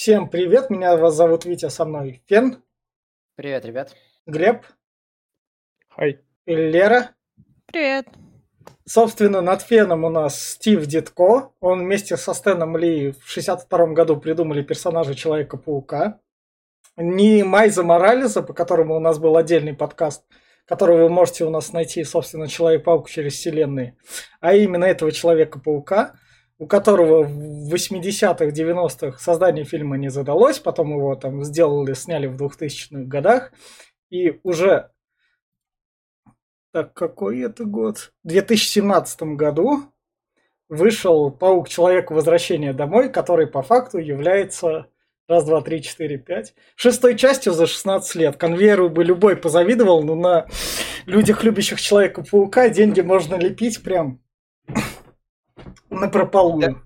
Всем 0.00 0.30
привет, 0.30 0.70
меня 0.70 0.96
вас 0.96 1.12
зовут 1.12 1.44
Витя, 1.44 1.68
со 1.68 1.84
мной 1.84 2.22
Фен, 2.26 2.62
Привет, 3.36 3.66
ребят. 3.66 3.94
Глеб 4.24 4.64
Хай. 5.90 6.20
и 6.46 6.54
Лера. 6.54 7.10
Привет. 7.66 8.06
Собственно, 8.86 9.42
над 9.42 9.60
Феном 9.60 10.04
у 10.04 10.08
нас 10.08 10.42
Стив 10.42 10.86
Дитко. 10.86 11.52
Он 11.60 11.80
вместе 11.80 12.16
со 12.16 12.32
Стэном 12.32 12.78
Ли 12.78 13.12
в 13.12 13.26
62 13.26 13.88
году 13.88 14.16
придумали 14.16 14.62
персонажа 14.62 15.14
Человека-паука. 15.14 16.18
Не 16.96 17.44
Майза 17.44 17.82
Моралеса, 17.82 18.40
по 18.40 18.54
которому 18.54 18.96
у 18.96 19.00
нас 19.00 19.18
был 19.18 19.36
отдельный 19.36 19.74
подкаст, 19.74 20.24
который 20.64 20.96
вы 20.96 21.10
можете 21.10 21.44
у 21.44 21.50
нас 21.50 21.74
найти, 21.74 22.04
собственно, 22.04 22.48
Человек-паук 22.48 23.10
через 23.10 23.34
вселенные, 23.34 23.98
а 24.40 24.54
именно 24.54 24.86
этого 24.86 25.12
Человека-паука, 25.12 26.14
у 26.60 26.66
которого 26.66 27.24
в 27.24 27.74
80-х, 27.74 28.48
90-х 28.48 29.18
создание 29.18 29.64
фильма 29.64 29.96
не 29.96 30.10
задалось, 30.10 30.58
потом 30.58 30.90
его 30.90 31.16
там 31.16 31.42
сделали, 31.42 31.94
сняли 31.94 32.26
в 32.26 32.36
2000-х 32.36 33.04
годах, 33.04 33.52
и 34.10 34.38
уже 34.42 34.90
так, 36.72 36.92
какой 36.92 37.40
это 37.40 37.64
год? 37.64 38.12
В 38.22 38.28
2017 38.28 39.22
году 39.34 39.84
вышел 40.68 41.30
«Паук. 41.30 41.68
Человек. 41.68 42.10
Возвращение 42.10 42.74
домой», 42.74 43.08
который 43.08 43.46
по 43.46 43.62
факту 43.62 43.98
является 43.98 44.86
раз, 45.26 45.44
два, 45.44 45.62
три, 45.62 45.82
четыре, 45.82 46.18
пять. 46.18 46.54
Шестой 46.76 47.16
частью 47.16 47.54
за 47.54 47.66
16 47.66 48.14
лет. 48.16 48.36
Конвейеру 48.36 48.90
бы 48.90 49.02
любой 49.02 49.36
позавидовал, 49.36 50.02
но 50.04 50.14
на 50.14 50.46
людях, 51.06 51.42
любящих 51.42 51.80
Человека-паука, 51.80 52.68
деньги 52.68 53.00
можно 53.00 53.34
лепить 53.34 53.82
прям 53.82 54.20
на 55.90 56.08
прополую. 56.08 56.82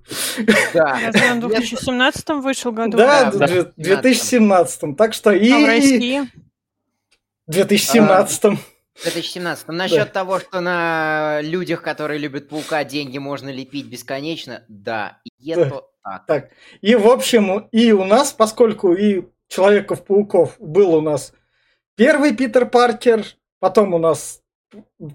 Да. 0.72 0.98
Я 1.02 1.12
знаю, 1.12 1.40
в 1.40 1.48
2017 1.48 2.28
вышел 2.30 2.72
году. 2.72 2.96
Да, 2.96 3.30
в 3.30 3.38
да. 3.38 3.72
2017. 3.76 4.96
Так 4.96 5.14
что 5.14 5.32
и... 5.32 5.50
А 5.50 5.58
в 5.58 5.66
России? 5.66 6.20
В 7.46 7.52
2017. 7.52 8.44
В 8.94 9.02
2017. 9.02 9.68
Насчет 9.68 10.12
того, 10.12 10.38
что 10.40 10.60
на 10.60 11.40
людях, 11.42 11.82
которые 11.82 12.18
любят 12.18 12.48
паука, 12.48 12.84
деньги 12.84 13.18
можно 13.18 13.50
лепить 13.50 13.86
бесконечно, 13.86 14.64
да. 14.68 15.18
Так, 16.26 16.50
и 16.82 16.94
в 16.94 17.08
общем, 17.08 17.68
и 17.72 17.92
у 17.92 18.04
нас, 18.04 18.32
поскольку 18.32 18.92
и 18.92 19.24
Человеков-пауков 19.48 20.56
был 20.58 20.94
у 20.94 21.00
нас 21.00 21.32
первый 21.96 22.34
Питер 22.34 22.68
Паркер, 22.68 23.24
потом 23.60 23.94
у 23.94 23.98
нас 23.98 24.40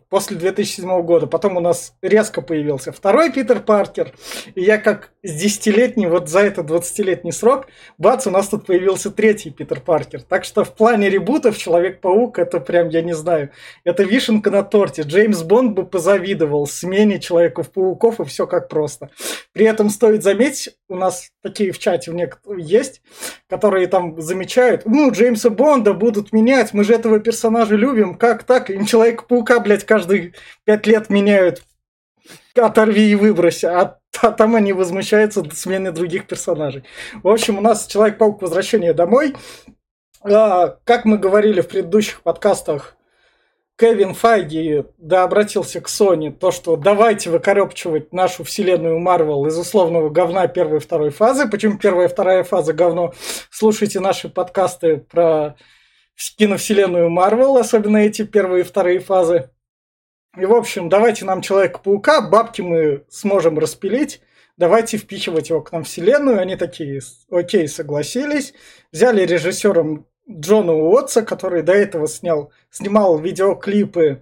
после 0.09 0.37
2007 0.37 1.01
года, 1.03 1.27
потом 1.27 1.57
у 1.57 1.59
нас 1.59 1.93
резко 2.01 2.41
появился 2.41 2.91
второй 2.91 3.31
Питер 3.31 3.59
Паркер, 3.61 4.13
и 4.55 4.61
я 4.61 4.77
как 4.77 5.11
с 5.23 5.43
10-летний, 5.43 6.07
вот 6.07 6.29
за 6.29 6.39
этот 6.39 6.69
20-летний 6.69 7.31
срок, 7.31 7.67
бац, 7.97 8.25
у 8.27 8.31
нас 8.31 8.47
тут 8.47 8.65
появился 8.65 9.11
третий 9.11 9.49
Питер 9.49 9.81
Паркер. 9.81 10.21
Так 10.21 10.45
что 10.45 10.63
в 10.63 10.73
плане 10.73 11.09
ребутов 11.09 11.57
Человек-паук, 11.57 12.39
это 12.39 12.59
прям, 12.59 12.89
я 12.89 13.01
не 13.01 13.13
знаю, 13.13 13.49
это 13.83 14.03
вишенка 14.03 14.49
на 14.49 14.63
торте. 14.63 15.01
Джеймс 15.01 15.43
Бонд 15.43 15.73
бы 15.73 15.85
позавидовал 15.85 16.67
смене 16.67 17.19
Человеков-пауков, 17.19 18.19
и 18.19 18.25
все 18.25 18.47
как 18.47 18.69
просто. 18.69 19.09
При 19.51 19.65
этом 19.65 19.89
стоит 19.89 20.23
заметить, 20.23 20.75
у 20.87 20.95
нас 20.95 21.29
такие 21.43 21.71
в 21.71 21.79
чате 21.79 22.11
у 22.11 22.13
некоторых 22.13 22.59
есть, 22.59 23.01
которые 23.49 23.87
там 23.87 24.19
замечают, 24.21 24.85
ну, 24.85 25.11
Джеймса 25.11 25.49
Бонда 25.49 25.93
будут 25.93 26.31
менять, 26.31 26.73
мы 26.73 26.83
же 26.83 26.93
этого 26.93 27.19
персонажа 27.19 27.75
любим, 27.75 28.15
как 28.15 28.43
так? 28.43 28.69
Им 28.69 28.85
Человека-паука, 28.85 29.59
блядь, 29.59 29.78
каждые 29.85 30.33
пять 30.65 30.87
лет 30.87 31.09
меняют. 31.09 31.63
Оторви 32.55 33.11
и 33.11 33.15
выбрось. 33.15 33.63
А, 33.63 33.99
а 34.21 34.31
там 34.31 34.55
они 34.55 34.73
возмущаются 34.73 35.41
до 35.41 35.55
смены 35.55 35.91
других 35.91 36.27
персонажей. 36.27 36.83
В 37.23 37.27
общем, 37.27 37.57
у 37.57 37.61
нас 37.61 37.87
Человек-паук 37.87 38.41
Возвращение 38.41 38.93
домой. 38.93 39.35
А, 40.21 40.77
как 40.83 41.05
мы 41.05 41.17
говорили 41.17 41.61
в 41.61 41.67
предыдущих 41.67 42.21
подкастах, 42.21 42.97
Кевин 43.79 44.13
Файги 44.13 44.83
да 44.97 45.23
обратился 45.23 45.79
к 45.79 45.87
Sony, 45.87 46.31
то, 46.31 46.51
что 46.51 46.75
давайте 46.75 47.29
выкорепчивать 47.29 48.11
нашу 48.11 48.43
вселенную 48.43 48.99
Марвел 48.99 49.45
из 49.45 49.57
условного 49.57 50.09
говна 50.09 50.47
первой 50.47 50.77
и 50.77 50.81
второй 50.81 51.11
фазы. 51.11 51.47
Почему 51.47 51.77
первая 51.77 52.09
и 52.09 52.11
вторая 52.11 52.43
фаза 52.43 52.73
говно? 52.73 53.13
Слушайте 53.49 54.01
наши 54.01 54.27
подкасты 54.27 54.97
про 54.97 55.55
киновселенную 56.37 57.09
Марвел, 57.09 57.55
особенно 57.55 57.97
эти 57.97 58.23
первые 58.23 58.61
и 58.61 58.67
вторые 58.67 58.99
фазы. 58.99 59.49
И, 60.37 60.45
в 60.45 60.53
общем, 60.53 60.89
давайте 60.89 61.25
нам 61.25 61.41
Человека-паука, 61.41 62.21
бабки 62.21 62.61
мы 62.61 63.03
сможем 63.09 63.57
распилить, 63.57 64.21
давайте 64.57 64.97
впихивать 64.97 65.49
его 65.49 65.61
к 65.61 65.71
нам 65.71 65.83
в 65.83 65.87
вселенную. 65.87 66.39
Они 66.39 66.55
такие, 66.55 67.01
окей, 67.31 67.67
согласились. 67.67 68.53
Взяли 68.91 69.25
режиссером 69.25 70.05
Джона 70.29 70.73
Уотса, 70.73 71.23
который 71.23 71.63
до 71.63 71.73
этого 71.73 72.07
снял, 72.07 72.51
снимал 72.69 73.17
видеоклипы, 73.17 74.21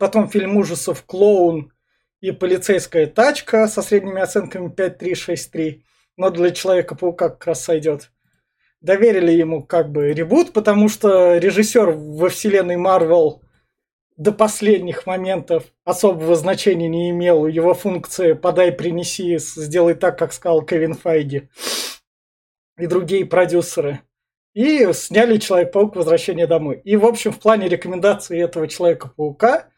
потом 0.00 0.28
фильм 0.28 0.56
ужасов 0.56 1.04
«Клоун» 1.06 1.72
и 2.20 2.32
«Полицейская 2.32 3.06
тачка» 3.06 3.68
со 3.68 3.82
средними 3.82 4.20
оценками 4.20 4.68
5.3, 4.68 5.82
но 6.16 6.30
для 6.30 6.50
Человека-паука 6.50 7.28
как 7.28 7.46
раз 7.46 7.62
сойдет. 7.62 8.10
Доверили 8.80 9.30
ему 9.30 9.62
как 9.62 9.92
бы 9.92 10.12
ребут, 10.12 10.52
потому 10.52 10.88
что 10.88 11.36
режиссер 11.36 11.90
во 11.90 12.28
вселенной 12.30 12.76
Марвел 12.76 13.42
до 14.20 14.32
последних 14.32 15.06
моментов 15.06 15.64
особого 15.84 16.34
значения 16.34 16.88
не 16.88 17.08
имел. 17.08 17.46
Его 17.46 17.72
функция 17.72 18.34
«подай, 18.34 18.70
принеси», 18.70 19.38
«сделай 19.38 19.94
так, 19.94 20.18
как 20.18 20.34
сказал 20.34 20.60
Кевин 20.60 20.92
Файги» 20.92 21.48
и 22.78 22.86
другие 22.86 23.24
продюсеры. 23.24 24.00
И 24.52 24.92
сняли 24.92 25.38
Человек-паук 25.38 25.96
Возвращение 25.96 26.46
домой. 26.46 26.82
И, 26.84 26.96
в 26.96 27.06
общем, 27.06 27.32
в 27.32 27.38
плане 27.38 27.66
рекомендации 27.68 28.42
этого 28.42 28.68
Человека-паука 28.68 29.68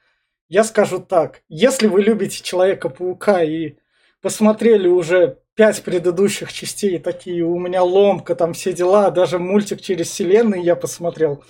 я 0.49 0.65
скажу 0.65 0.99
так. 0.99 1.43
Если 1.49 1.87
вы 1.87 2.03
любите 2.03 2.43
Человека-паука 2.43 3.45
и 3.45 3.77
посмотрели 4.21 4.89
уже 4.89 5.39
пять 5.55 5.85
предыдущих 5.85 6.53
частей, 6.53 6.99
такие 6.99 7.45
у 7.45 7.61
меня 7.61 7.85
ломка, 7.85 8.35
там 8.35 8.55
все 8.55 8.73
дела, 8.73 9.13
даже 9.13 9.39
мультик 9.39 9.81
через 9.81 10.09
вселенные 10.09 10.65
я 10.65 10.75
посмотрел, 10.75 11.45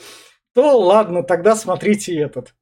то 0.53 0.79
ладно, 0.79 1.23
тогда 1.23 1.57
смотрите 1.57 2.19
этот. 2.19 2.55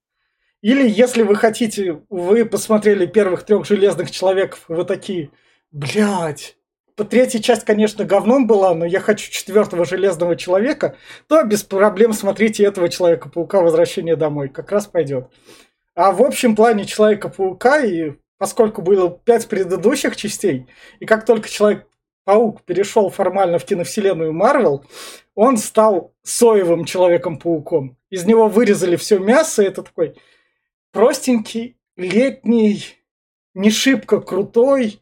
Или 0.63 0.89
если 0.89 1.23
вы 1.23 1.37
хотите, 1.37 2.03
вы 2.11 2.45
посмотрели 2.45 3.07
первых 3.07 3.45
трех 3.45 3.67
железных 3.67 4.11
человеков, 4.11 4.65
и 4.69 4.75
вы 4.75 4.85
такие, 4.85 5.31
блядь, 5.73 6.57
третья 7.05 7.39
часть, 7.41 7.65
конечно, 7.65 8.05
говном 8.05 8.47
была, 8.47 8.75
но 8.75 8.85
я 8.85 9.01
хочу 9.01 9.31
четвертого 9.31 9.85
железного 9.85 10.37
человека, 10.37 10.97
то 11.29 11.43
без 11.45 11.63
проблем 11.63 12.13
смотрите 12.13 12.65
этого 12.65 12.89
Человека-паука 12.89 13.61
«Возвращение 13.61 14.17
домой». 14.17 14.49
Как 14.49 14.71
раз 14.73 14.87
пойдет. 14.87 15.29
А 15.95 16.13
в 16.13 16.23
общем 16.23 16.57
плане 16.57 16.85
Человека-паука, 16.85 17.81
и 17.81 18.13
поскольку 18.39 18.83
было 18.83 19.11
пять 19.11 19.49
предыдущих 19.49 20.17
частей, 20.17 20.67
и 20.99 21.07
как 21.07 21.25
только 21.25 21.49
Человек-паук 21.49 22.63
перешел 22.63 23.11
формально 23.11 23.59
в 23.59 23.65
киновселенную 23.65 24.33
Марвел, 24.33 24.85
он 25.35 25.57
стал 25.57 26.13
соевым 26.23 26.85
Человеком-пауком. 26.85 27.97
Из 28.11 28.25
него 28.25 28.49
вырезали 28.49 28.97
все 28.97 29.19
мясо, 29.19 29.63
и 29.63 29.67
это 29.67 29.83
такой 29.83 30.17
простенький, 30.93 31.79
летний, 31.97 32.85
не 33.55 33.71
шибко 33.71 34.21
крутой, 34.21 35.01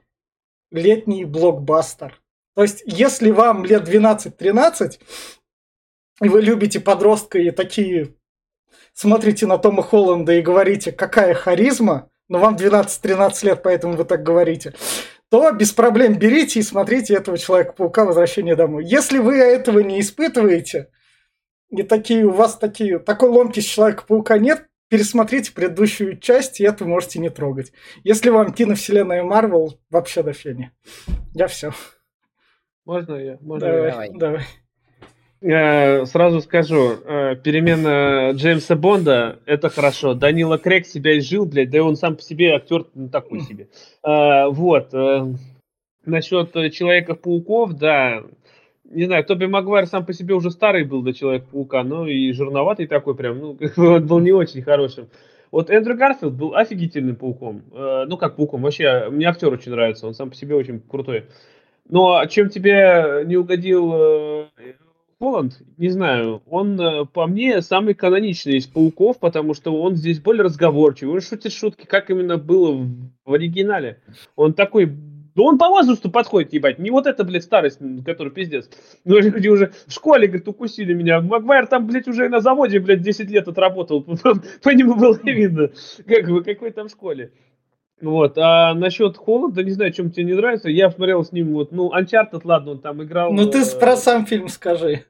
летний 0.71 1.25
блокбастер. 1.25 2.21
То 2.55 2.63
есть, 2.63 2.83
если 2.87 3.31
вам 3.31 3.65
лет 3.65 3.89
12-13, 3.89 5.01
и 6.23 6.29
вы 6.29 6.41
любите 6.41 6.81
подростка 6.81 7.39
и 7.39 7.51
такие 7.51 8.15
смотрите 8.93 9.47
на 9.47 9.59
Тома 9.59 9.83
Холланда 9.83 10.33
и 10.33 10.43
говорите, 10.43 10.91
какая 10.91 11.35
харизма, 11.35 12.11
но 12.29 12.39
вам 12.39 12.57
12-13 12.57 13.47
лет, 13.47 13.63
поэтому 13.63 13.95
вы 13.95 14.05
так 14.05 14.23
говорите, 14.23 14.75
то 15.31 15.51
без 15.53 15.73
проблем 15.73 16.19
берите 16.19 16.61
и 16.61 16.65
смотрите 16.65 17.15
этого 17.15 17.39
Человека-паука 17.39 18.05
«Возвращение 18.05 18.57
домой». 18.57 18.85
Если 18.85 19.19
вы 19.19 19.37
этого 19.37 19.81
не 19.81 20.01
испытываете, 20.01 20.91
и 21.71 21.83
такие 21.83 22.25
у 22.25 22.31
вас 22.31 22.57
такие, 22.57 22.99
такой 22.99 23.29
ломки 23.29 23.61
с 23.61 23.65
Человека-паука 23.65 24.39
нет, 24.39 24.68
пересмотрите 24.89 25.53
предыдущую 25.53 26.19
часть, 26.19 26.61
и 26.61 26.65
это 26.65 26.85
можете 26.85 27.19
не 27.19 27.31
трогать. 27.31 27.73
Если 28.05 28.31
вам 28.31 28.53
киновселенная 28.53 29.23
Марвел, 29.23 29.79
вообще 29.91 30.23
до 30.23 30.33
фени. 30.33 30.71
Я 31.35 31.47
все. 31.47 31.73
Можно 32.85 33.15
я? 33.17 33.39
Можно 33.41 33.67
Давай, 33.67 33.91
Давай. 33.91 34.11
давай. 34.15 34.43
я? 35.41 36.01
Э, 36.01 36.07
Сразу 36.07 36.41
скажу, 36.41 36.97
э, 37.05 37.37
перемена 37.37 38.31
Джеймса 38.33 38.77
Бонда– 38.77 39.41
это 39.47 39.69
хорошо. 39.69 40.15
Данила 40.15 40.57
Крейг 40.59 40.87
себя 40.87 41.19
изжил, 41.19 41.45
блядь, 41.45 41.71
да 41.71 41.79
и 41.79 41.81
он 41.81 41.97
сам 41.97 42.17
по 42.17 42.23
себе 42.23 42.55
актер 42.55 42.87
ну, 42.95 43.09
такой 43.09 43.41
себе. 43.41 43.69
Э, 44.03 44.47
Вот. 44.49 44.95
э, 44.95 45.35
Насчет 46.07 46.53
Человеков-пауков, 46.73 47.75
да, 47.75 48.23
не 48.91 49.05
знаю, 49.05 49.25
Тоби 49.25 49.47
Магуайр 49.47 49.87
сам 49.87 50.05
по 50.05 50.13
себе 50.13 50.35
уже 50.35 50.51
старый 50.51 50.85
был 50.85 51.03
до 51.03 51.13
Человека-паука, 51.13 51.83
но 51.83 52.07
и 52.07 52.33
жирноватый 52.33 52.87
такой 52.87 53.15
прям, 53.15 53.39
ну, 53.39 53.59
он 53.77 54.07
был 54.07 54.19
не 54.21 54.33
очень 54.33 54.63
хорошим. 54.63 55.09
Вот 55.51 55.71
Эндрю 55.71 55.97
Гарфилд 55.97 56.35
был 56.35 56.55
офигительным 56.55 57.17
пауком. 57.17 57.63
Э, 57.73 58.05
Ну, 58.07 58.17
как 58.17 58.37
пауком, 58.37 58.63
вообще, 58.63 59.09
мне 59.11 59.27
актер 59.27 59.53
очень 59.53 59.73
нравится, 59.73 60.07
он 60.07 60.15
сам 60.15 60.31
по 60.31 60.37
себе 60.37 60.55
очень 60.55 60.81
крутой. 60.81 61.25
Но 61.89 62.25
чем 62.27 62.51
тебе 62.51 63.25
не 63.25 63.37
угодил 63.37 63.93
э, 63.95 64.47
Холланд, 65.19 65.61
не 65.79 65.89
знаю, 65.89 66.43
он, 66.47 66.81
э, 66.81 67.05
по 67.07 67.27
мне, 67.27 67.63
самый 67.63 67.95
каноничный 67.95 68.59
из 68.59 68.67
пауков, 68.67 69.19
потому 69.19 69.55
что 69.55 69.81
он 69.81 69.97
здесь 69.97 70.21
более 70.21 70.45
разговорчивый, 70.45 71.15
он 71.15 71.21
шутит 71.21 71.53
шутки, 71.53 71.87
как 71.87 72.11
именно 72.11 72.37
было 72.37 72.73
в, 72.73 73.11
в 73.25 73.33
оригинале. 73.33 74.01
Он 74.37 74.53
такой, 74.53 74.87
да 75.39 75.45
он 75.45 75.57
по 75.57 75.69
возрасту 75.69 76.11
подходит, 76.11 76.53
ебать, 76.53 76.81
не 76.81 76.91
вот 76.91 77.07
это, 77.07 77.23
блядь, 77.23 77.45
старость, 77.45 77.79
который 78.05 78.33
пиздец. 78.33 78.69
Но 79.05 79.19
люди 79.21 79.47
уже 79.47 79.73
в 79.87 79.93
школе, 79.93 80.27
говорит, 80.27 80.49
укусили 80.49 80.93
меня. 80.93 81.21
Магуайр 81.21 81.69
там, 81.69 81.87
блядь, 81.87 82.09
уже 82.09 82.29
на 82.29 82.41
заводе, 82.41 82.81
блядь, 82.81 83.03
10 83.03 83.31
лет 83.31 83.47
отработал. 83.47 84.03
По 84.63 84.71
нему 84.71 84.97
было 84.97 85.17
видно, 85.23 85.71
как 86.09 86.27
в 86.27 86.43
какой 86.43 86.73
там 86.73 86.89
школе. 86.89 87.31
Вот, 88.01 88.39
а 88.39 88.75
насчет 88.75 89.17
Холода, 89.17 89.65
не 89.65 89.73
знаю, 89.73 89.93
чем 89.93 90.11
тебе 90.11 90.25
не 90.25 90.35
нравится. 90.35 90.69
Я 90.69 90.91
смотрел 90.91 91.25
с 91.25 91.33
ним 91.33 91.55
вот, 91.55 91.73
ну, 91.73 91.93
Uncharted, 91.93 92.43
ладно, 92.45 92.73
он 92.73 92.81
там 92.81 93.03
играл. 93.03 93.33
Ну 93.33 93.51
ты 93.51 93.59
э, 93.59 93.79
про 93.79 93.97
сам 93.97 94.25
фильм 94.25 94.49
скажи. 94.49 95.05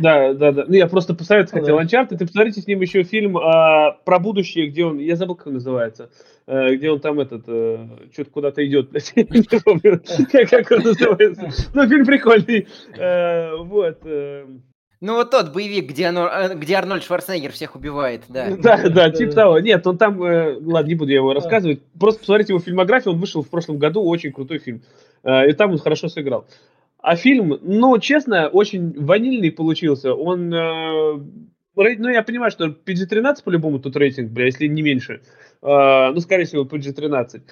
Да, 0.00 0.32
да, 0.34 0.52
да. 0.52 0.64
Ну, 0.68 0.74
я 0.74 0.86
просто 0.86 1.14
посоветовать 1.14 1.62
хотел. 1.62 1.80
Uncharted, 1.80 2.16
ты 2.16 2.26
посмотрите 2.26 2.60
с 2.60 2.66
ним 2.66 2.80
еще 2.80 3.02
фильм 3.02 3.36
а, 3.38 3.92
про 4.04 4.18
будущее, 4.20 4.68
где 4.68 4.84
он, 4.84 4.98
я 4.98 5.16
забыл, 5.16 5.34
как 5.34 5.48
он 5.48 5.54
называется, 5.54 6.10
а, 6.46 6.72
где 6.74 6.90
он 6.90 7.00
там 7.00 7.18
этот, 7.18 7.44
а, 7.48 7.88
что-то 8.12 8.30
куда-то 8.30 8.64
идет, 8.64 8.92
не 9.16 9.24
помню, 9.64 10.00
как 10.50 10.70
он 10.70 10.82
называется. 10.82 11.50
Ну, 11.74 11.88
фильм 11.88 12.06
прикольный. 12.06 12.68
А, 12.98 13.56
вот. 13.56 13.98
Ну 15.00 15.14
вот 15.14 15.30
тот 15.30 15.52
боевик, 15.52 15.90
где, 15.90 16.06
оно, 16.06 16.26
э, 16.26 16.54
где 16.54 16.74
Арнольд 16.74 17.04
Шварценеггер 17.04 17.52
всех 17.52 17.76
убивает, 17.76 18.22
да. 18.28 18.56
Да, 18.62 18.88
да, 18.88 19.10
типа 19.10 19.32
того. 19.32 19.60
Нет, 19.60 19.86
он 19.86 19.98
там, 19.98 20.22
э, 20.22 20.58
ладно, 20.60 20.88
не 20.88 20.94
буду 20.94 21.10
я 21.10 21.16
его 21.16 21.34
рассказывать. 21.34 21.82
Просто 21.98 22.20
посмотрите 22.20 22.54
его 22.54 22.60
фильмографию, 22.60 23.12
он 23.12 23.20
вышел 23.20 23.42
в 23.42 23.48
прошлом 23.50 23.78
году, 23.78 24.02
очень 24.02 24.32
крутой 24.32 24.58
фильм. 24.58 24.82
Э, 25.22 25.48
и 25.48 25.52
там 25.52 25.72
он 25.72 25.78
хорошо 25.78 26.08
сыграл. 26.08 26.46
А 26.98 27.14
фильм, 27.14 27.58
ну, 27.60 27.98
честно, 27.98 28.48
очень 28.48 28.98
ванильный 28.98 29.52
получился. 29.52 30.14
Он, 30.14 30.48
ну, 30.48 32.08
я 32.08 32.22
понимаю, 32.22 32.50
что 32.50 32.66
PG-13 32.66 33.44
по-любому 33.44 33.78
тут 33.78 33.96
рейтинг, 33.96 34.32
бля, 34.32 34.46
если 34.46 34.66
не 34.66 34.82
меньше. 34.82 35.20
Ну, 35.62 36.18
скорее 36.20 36.46
всего, 36.46 36.64
PG-13. 36.64 37.42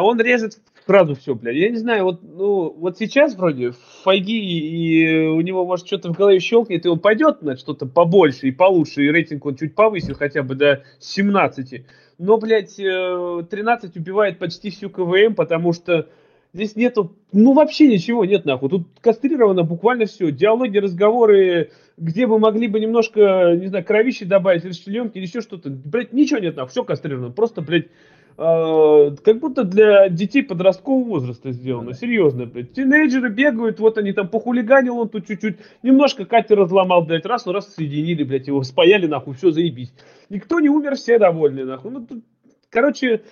Он 0.00 0.20
режет 0.20 0.58
сразу 0.86 1.14
все, 1.14 1.34
блядь. 1.34 1.56
Я 1.56 1.70
не 1.70 1.76
знаю, 1.76 2.04
вот, 2.04 2.20
ну, 2.22 2.70
вот 2.70 2.98
сейчас 2.98 3.34
вроде 3.36 3.72
Файги, 4.02 4.38
и 4.38 5.26
у 5.26 5.40
него, 5.40 5.64
может, 5.64 5.86
что-то 5.86 6.12
в 6.12 6.16
голове 6.16 6.40
щелкнет, 6.40 6.84
и 6.84 6.88
он 6.88 6.98
пойдет 6.98 7.42
на 7.42 7.56
что-то 7.56 7.86
побольше 7.86 8.48
и 8.48 8.52
получше, 8.52 9.04
и 9.04 9.10
рейтинг 9.10 9.46
он 9.46 9.56
чуть 9.56 9.74
повысил 9.74 10.14
хотя 10.14 10.42
бы 10.42 10.54
до 10.54 10.84
17. 10.98 11.84
Но, 12.18 12.38
блядь, 12.38 12.76
13 12.76 13.96
э, 13.96 14.00
убивает 14.00 14.38
почти 14.38 14.70
всю 14.70 14.90
КВМ, 14.90 15.34
потому 15.34 15.72
что 15.72 16.08
здесь 16.52 16.76
нету, 16.76 17.16
ну, 17.32 17.54
вообще 17.54 17.88
ничего 17.88 18.24
нет, 18.24 18.44
нахуй. 18.44 18.68
Тут 18.68 18.86
кастрировано 19.00 19.64
буквально 19.64 20.06
все. 20.06 20.30
Диалоги, 20.30 20.78
разговоры, 20.78 21.72
где 21.96 22.26
бы 22.26 22.38
могли 22.38 22.68
бы 22.68 22.78
немножко, 22.78 23.56
не 23.56 23.66
знаю, 23.66 23.84
кровищи 23.84 24.24
добавить, 24.24 24.64
или 24.64 24.72
членки, 24.72 25.18
или 25.18 25.26
еще 25.26 25.40
что-то. 25.40 25.70
Блядь, 25.70 26.12
ничего 26.12 26.38
нет, 26.38 26.56
нахуй, 26.56 26.70
все 26.70 26.84
кастрировано. 26.84 27.30
Просто, 27.30 27.62
блядь, 27.62 27.88
как 28.36 29.38
будто 29.38 29.62
для 29.62 30.08
детей 30.08 30.42
подросткового 30.42 31.04
возраста 31.04 31.52
сделано. 31.52 31.94
Серьезно, 31.94 32.46
блядь. 32.46 32.72
Тинейджеры 32.72 33.30
бегают, 33.30 33.78
вот 33.78 33.96
они 33.96 34.12
там 34.12 34.28
похулиганил, 34.28 34.98
он 34.98 35.08
тут 35.08 35.26
чуть-чуть, 35.26 35.58
немножко 35.82 36.24
катер 36.24 36.58
разломал, 36.58 37.04
блядь, 37.04 37.26
раз, 37.26 37.46
раз 37.46 37.72
соединили, 37.72 38.24
блядь, 38.24 38.48
его 38.48 38.62
спаяли, 38.64 39.06
нахуй, 39.06 39.34
все, 39.34 39.50
заебись. 39.52 39.94
Никто 40.30 40.58
не 40.58 40.68
умер, 40.68 40.96
все 40.96 41.18
довольны, 41.18 41.64
нахуй. 41.64 41.92
Ну, 41.92 42.06
тут, 42.06 42.24
короче, 42.70 43.22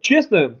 честно, 0.00 0.56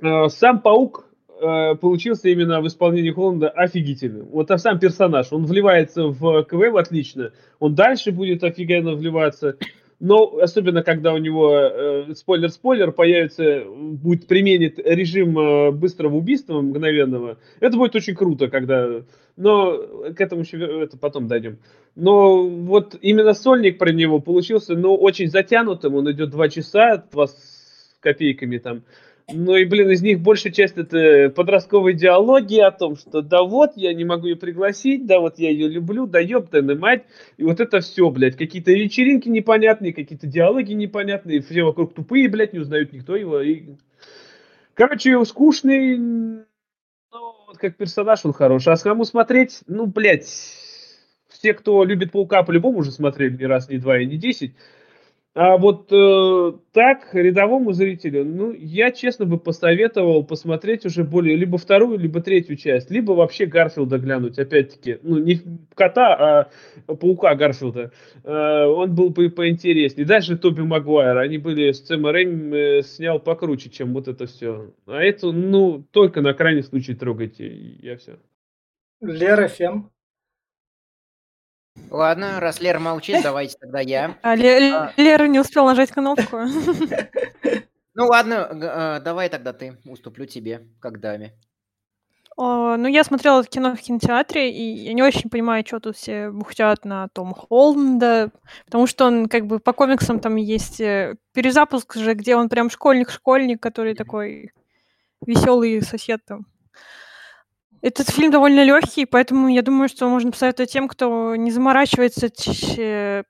э, 0.00 0.28
сам 0.28 0.60
паук 0.60 1.06
э, 1.40 1.74
получился 1.76 2.28
именно 2.28 2.60
в 2.60 2.66
исполнении 2.66 3.12
Холланда 3.12 3.48
офигительным. 3.48 4.26
Вот 4.26 4.50
а 4.50 4.58
сам 4.58 4.78
персонаж, 4.78 5.32
он 5.32 5.46
вливается 5.46 6.08
в 6.08 6.44
КВМ 6.44 6.76
отлично, 6.76 7.32
он 7.60 7.74
дальше 7.74 8.12
будет 8.12 8.44
офигенно 8.44 8.92
вливаться. 8.92 9.56
Но 9.98 10.38
особенно, 10.40 10.82
когда 10.82 11.14
у 11.14 11.18
него, 11.18 11.52
э, 11.54 12.14
спойлер-спойлер, 12.14 12.92
появится, 12.92 13.64
будет 13.66 14.26
применит 14.26 14.78
режим 14.78 15.38
э, 15.38 15.70
быстрого 15.70 16.16
убийства 16.16 16.60
мгновенного, 16.60 17.38
это 17.60 17.76
будет 17.76 17.94
очень 17.94 18.14
круто, 18.14 18.48
когда... 18.48 19.02
Но 19.36 19.76
к 20.14 20.20
этому 20.20 20.42
еще 20.42 20.58
это 20.82 20.98
потом 20.98 21.28
дойдем. 21.28 21.58
Но 21.94 22.46
вот 22.46 22.96
именно 23.00 23.32
сольник 23.34 23.78
про 23.78 23.90
него 23.90 24.18
получился, 24.18 24.74
ну, 24.74 24.94
очень 24.94 25.28
затянутым, 25.28 25.94
он 25.94 26.10
идет 26.10 26.30
два 26.30 26.48
часа, 26.48 27.02
два 27.12 27.26
с 27.26 27.96
копейками 28.00 28.58
там. 28.58 28.82
Ну 29.28 29.56
и, 29.56 29.64
блин, 29.64 29.90
из 29.90 30.02
них 30.02 30.20
большая 30.20 30.52
часть 30.52 30.78
это 30.78 31.30
подростковые 31.30 31.96
диалоги 31.96 32.60
о 32.60 32.70
том, 32.70 32.94
что 32.94 33.22
да 33.22 33.42
вот, 33.42 33.72
я 33.74 33.92
не 33.92 34.04
могу 34.04 34.28
ее 34.28 34.36
пригласить, 34.36 35.04
да 35.04 35.18
вот 35.18 35.40
я 35.40 35.50
ее 35.50 35.68
люблю, 35.68 36.06
да 36.06 36.20
ёптаны 36.20 36.76
мать. 36.76 37.06
И 37.36 37.42
вот 37.42 37.58
это 37.58 37.80
все, 37.80 38.08
блядь, 38.10 38.36
какие-то 38.36 38.70
вечеринки 38.70 39.28
непонятные, 39.28 39.92
какие-то 39.92 40.28
диалоги 40.28 40.74
непонятные, 40.74 41.42
все 41.42 41.64
вокруг 41.64 41.92
тупые, 41.92 42.28
блядь, 42.28 42.52
не 42.52 42.60
узнают 42.60 42.92
никто 42.92 43.16
его. 43.16 43.40
И... 43.40 43.74
Короче, 44.74 45.24
скучный, 45.24 45.98
ну, 45.98 46.44
вот 47.48 47.58
как 47.58 47.76
персонаж 47.76 48.24
он 48.24 48.32
хороший. 48.32 48.72
А 48.72 48.76
кому 48.76 49.02
смотреть? 49.02 49.62
Ну, 49.66 49.86
блядь, 49.86 50.28
все, 51.28 51.52
кто 51.52 51.82
любит 51.82 52.12
Паука, 52.12 52.44
по-любому 52.44 52.78
уже 52.78 52.92
смотрели 52.92 53.36
ни 53.36 53.44
раз, 53.44 53.68
ни 53.68 53.78
два 53.78 53.98
и 53.98 54.06
не 54.06 54.18
десять. 54.18 54.54
А 55.38 55.58
вот 55.58 55.92
э, 55.92 56.52
так, 56.72 57.10
рядовому 57.12 57.72
зрителю, 57.72 58.24
ну, 58.24 58.54
я 58.54 58.90
честно 58.90 59.26
бы 59.26 59.38
посоветовал 59.38 60.24
посмотреть 60.24 60.86
уже 60.86 61.04
более, 61.04 61.36
либо 61.36 61.58
вторую, 61.58 61.98
либо 61.98 62.22
третью 62.22 62.56
часть, 62.56 62.90
либо 62.90 63.12
вообще 63.12 63.44
Гарфилда 63.44 63.98
глянуть, 63.98 64.38
опять-таки, 64.38 64.98
ну, 65.02 65.18
не 65.18 65.38
кота, 65.74 66.48
а 66.86 66.94
паука 66.94 67.34
Гарфилда. 67.34 67.92
Э, 68.24 68.64
он 68.64 68.94
был 68.94 69.10
бы 69.10 69.28
поинтереснее. 69.28 70.06
Даже 70.06 70.38
Тоби 70.38 70.62
Магуайр, 70.62 71.18
они 71.18 71.36
были 71.36 71.70
с 71.70 71.84
Сэм 71.84 72.06
э, 72.06 72.80
снял 72.80 73.20
покруче, 73.20 73.68
чем 73.68 73.92
вот 73.92 74.08
это 74.08 74.24
все. 74.24 74.72
А 74.86 75.02
это, 75.02 75.32
ну, 75.32 75.84
только 75.90 76.22
на 76.22 76.32
крайний 76.32 76.62
случай 76.62 76.94
трогайте, 76.94 77.46
я 77.46 77.98
все. 77.98 78.16
Лера 79.02 79.48
Фен. 79.48 79.90
Ладно, 81.90 82.40
раз 82.40 82.60
Лера 82.60 82.78
молчит, 82.78 83.22
давайте 83.22 83.56
тогда 83.58 83.80
я. 83.80 84.16
А, 84.22 84.34
Ле- 84.34 84.72
а... 84.72 84.92
Лера 84.96 85.26
не 85.26 85.40
успел 85.40 85.66
нажать 85.66 85.90
кнопку. 85.90 86.40
Ну 87.98 88.08
ладно, 88.08 88.46
а, 88.50 89.00
давай 89.00 89.30
тогда 89.30 89.54
ты, 89.54 89.78
уступлю 89.86 90.26
тебе, 90.26 90.66
как 90.80 91.00
даме. 91.00 91.32
О, 92.36 92.76
ну, 92.76 92.86
я 92.86 93.02
смотрела 93.02 93.42
кино 93.42 93.74
в 93.74 93.80
кинотеатре, 93.80 94.52
и 94.52 94.84
я 94.84 94.92
не 94.92 95.02
очень 95.02 95.30
понимаю, 95.30 95.64
что 95.66 95.80
тут 95.80 95.96
все 95.96 96.30
бухтят 96.30 96.84
на 96.84 97.08
Том 97.08 97.32
Холланда, 97.32 98.30
потому 98.66 98.86
что 98.86 99.06
он 99.06 99.28
как 99.28 99.46
бы 99.46 99.58
по 99.58 99.72
комиксам 99.72 100.20
там 100.20 100.36
есть 100.36 100.78
э, 100.78 101.16
перезапуск 101.32 101.94
же, 101.94 102.12
где 102.12 102.36
он 102.36 102.50
прям 102.50 102.68
школьник-школьник, 102.68 103.62
который 103.62 103.94
такой 103.94 104.52
веселый 105.24 105.80
сосед 105.80 106.20
там. 106.26 106.44
Этот 107.82 108.08
фильм 108.10 108.30
довольно 108.30 108.64
легкий, 108.64 109.04
поэтому 109.04 109.48
я 109.48 109.62
думаю, 109.62 109.88
что 109.88 110.08
можно 110.08 110.30
посоветовать 110.30 110.72
тем, 110.72 110.88
кто 110.88 111.36
не 111.36 111.50
заморачивается 111.50 112.30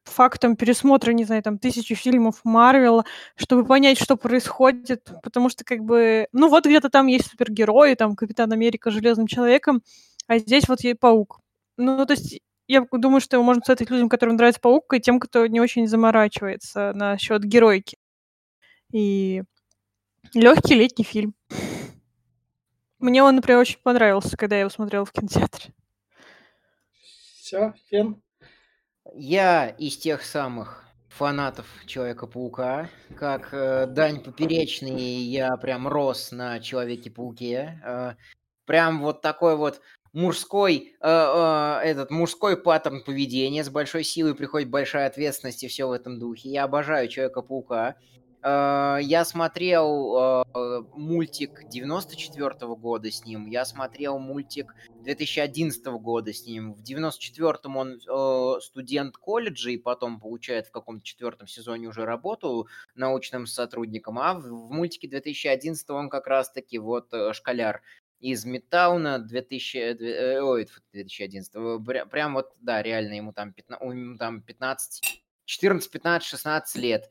фактом 0.04 0.56
пересмотра, 0.56 1.12
не 1.12 1.24
знаю, 1.24 1.42
там, 1.42 1.58
тысячи 1.58 1.94
фильмов 1.94 2.40
Марвел, 2.44 3.04
чтобы 3.36 3.64
понять, 3.66 4.00
что 4.00 4.16
происходит, 4.16 5.10
потому 5.22 5.48
что, 5.48 5.64
как 5.64 5.80
бы, 5.80 6.28
ну, 6.32 6.48
вот 6.48 6.64
где-то 6.64 6.90
там 6.90 7.08
есть 7.08 7.30
супергерои, 7.30 7.94
там, 7.94 8.14
Капитан 8.14 8.52
Америка 8.52 8.90
Железным 8.90 9.26
Человеком, 9.26 9.82
а 10.28 10.38
здесь 10.38 10.68
вот 10.68 10.80
есть 10.82 11.00
Паук. 11.00 11.40
Ну, 11.76 12.06
то 12.06 12.12
есть 12.14 12.40
я 12.68 12.86
думаю, 12.92 13.20
что 13.20 13.36
его 13.36 13.44
можно 13.44 13.60
посоветовать 13.60 13.90
людям, 13.90 14.08
которым 14.08 14.36
нравится 14.36 14.60
Паук, 14.60 14.94
и 14.94 15.00
тем, 15.00 15.18
кто 15.20 15.46
не 15.46 15.60
очень 15.60 15.88
заморачивается 15.88 16.92
насчет 16.94 17.42
геройки. 17.44 17.96
И 18.92 19.42
легкий 20.34 20.74
летний 20.74 21.04
фильм. 21.04 21.34
Мне 23.06 23.22
он, 23.22 23.36
например, 23.36 23.60
очень 23.60 23.78
понравился, 23.84 24.36
когда 24.36 24.56
я 24.56 24.62
его 24.62 24.70
смотрел 24.70 25.04
в 25.04 25.12
кинотеатре. 25.12 25.72
Все, 27.38 27.72
Фен? 27.88 28.20
Я 29.14 29.68
из 29.68 29.96
тех 29.96 30.25
самых 30.25 30.84
фанатов 31.08 31.66
Человека-паука. 31.86 32.90
Как 33.16 33.50
э, 33.52 33.86
Дань 33.86 34.25
Поперечный, 34.25 35.22
я 35.22 35.56
прям 35.56 35.86
рос 35.86 36.32
на 36.32 36.58
Человеке-пауке. 36.58 37.80
Э, 37.84 38.14
прям 38.64 39.00
вот 39.00 39.22
такой 39.22 39.54
вот 39.54 39.80
мужской, 40.12 40.96
э, 41.00 41.08
э, 41.08 41.80
этот 41.84 42.10
мужской 42.10 42.60
паттерн 42.60 43.04
поведения. 43.04 43.62
С 43.62 43.70
большой 43.70 44.02
силой 44.02 44.34
приходит 44.34 44.68
большая 44.68 45.06
ответственность 45.06 45.62
и 45.62 45.68
все 45.68 45.86
в 45.86 45.92
этом 45.92 46.18
духе. 46.18 46.48
Я 46.50 46.64
обожаю 46.64 47.06
Человека-паука. 47.06 47.94
Э, 48.46 48.98
я 49.02 49.24
смотрел 49.24 50.44
э, 50.54 50.82
мультик 50.94 51.68
94 51.68 52.50
-го 52.50 52.76
года 52.76 53.10
с 53.10 53.24
ним, 53.24 53.46
я 53.46 53.64
смотрел 53.64 54.20
мультик 54.20 54.72
2011 55.02 55.84
года 55.98 56.32
с 56.32 56.46
ним. 56.46 56.74
В 56.74 56.80
94-м 56.80 57.76
он 57.76 57.98
э, 57.98 58.60
студент 58.60 59.16
колледжа 59.16 59.70
и 59.70 59.78
потом 59.78 60.20
получает 60.20 60.68
в 60.68 60.70
каком-то 60.70 61.04
четвертом 61.04 61.48
сезоне 61.48 61.88
уже 61.88 62.04
работу 62.04 62.68
научным 62.94 63.46
сотрудником, 63.46 64.18
а 64.20 64.34
в, 64.34 64.70
мультике 64.70 65.08
2011 65.08 65.90
он 65.90 66.08
как 66.08 66.28
раз-таки 66.28 66.78
вот 66.78 67.12
школяр. 67.32 67.82
из 68.20 68.44
Мидтауна 68.44 69.18
2000, 69.18 69.78
э, 69.78 70.40
ой, 70.40 70.68
2011. 70.92 71.52
Прям 72.10 72.34
вот, 72.34 72.52
да, 72.60 72.80
реально 72.80 73.14
ему 73.14 73.32
там 73.32 73.52
15, 73.52 73.82
ему 73.82 74.16
там 74.16 74.40
15, 74.40 75.24
14, 75.46 75.90
15, 75.90 76.28
16 76.28 76.76
лет. 76.76 77.10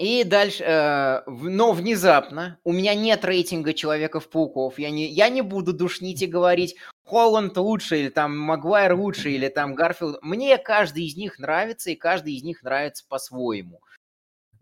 И 0.00 0.24
дальше, 0.24 0.64
э, 0.64 1.22
но 1.26 1.72
внезапно 1.72 2.58
у 2.64 2.72
меня 2.72 2.94
нет 2.94 3.22
рейтинга 3.22 3.74
Человеков-пауков. 3.74 4.78
Я 4.78 4.88
не, 4.88 5.06
я 5.06 5.28
не 5.28 5.42
буду 5.42 5.74
душнить 5.74 6.22
и 6.22 6.26
говорить, 6.26 6.76
Холланд 7.04 7.54
лучше, 7.58 7.98
или 7.98 8.08
там 8.08 8.38
Магуайр 8.38 8.94
лучше, 8.94 9.30
или 9.30 9.48
там 9.48 9.74
Гарфилд. 9.74 10.22
Мне 10.22 10.56
каждый 10.56 11.04
из 11.04 11.16
них 11.16 11.38
нравится, 11.38 11.90
и 11.90 11.96
каждый 11.96 12.32
из 12.32 12.42
них 12.42 12.62
нравится 12.62 13.04
по-своему. 13.06 13.82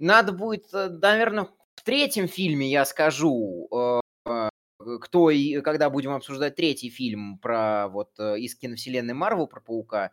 Надо 0.00 0.32
будет, 0.32 0.74
э, 0.74 0.88
наверное, 0.88 1.46
в 1.76 1.82
третьем 1.84 2.26
фильме 2.26 2.68
я 2.68 2.84
скажу, 2.84 3.68
э, 4.26 4.50
кто 5.00 5.30
и 5.30 5.60
когда 5.60 5.88
будем 5.88 6.14
обсуждать 6.14 6.56
третий 6.56 6.90
фильм 6.90 7.38
про 7.38 7.86
вот 7.86 8.10
из 8.18 8.56
киновселенной 8.56 9.14
Марвел 9.14 9.46
про 9.46 9.60
паука, 9.60 10.10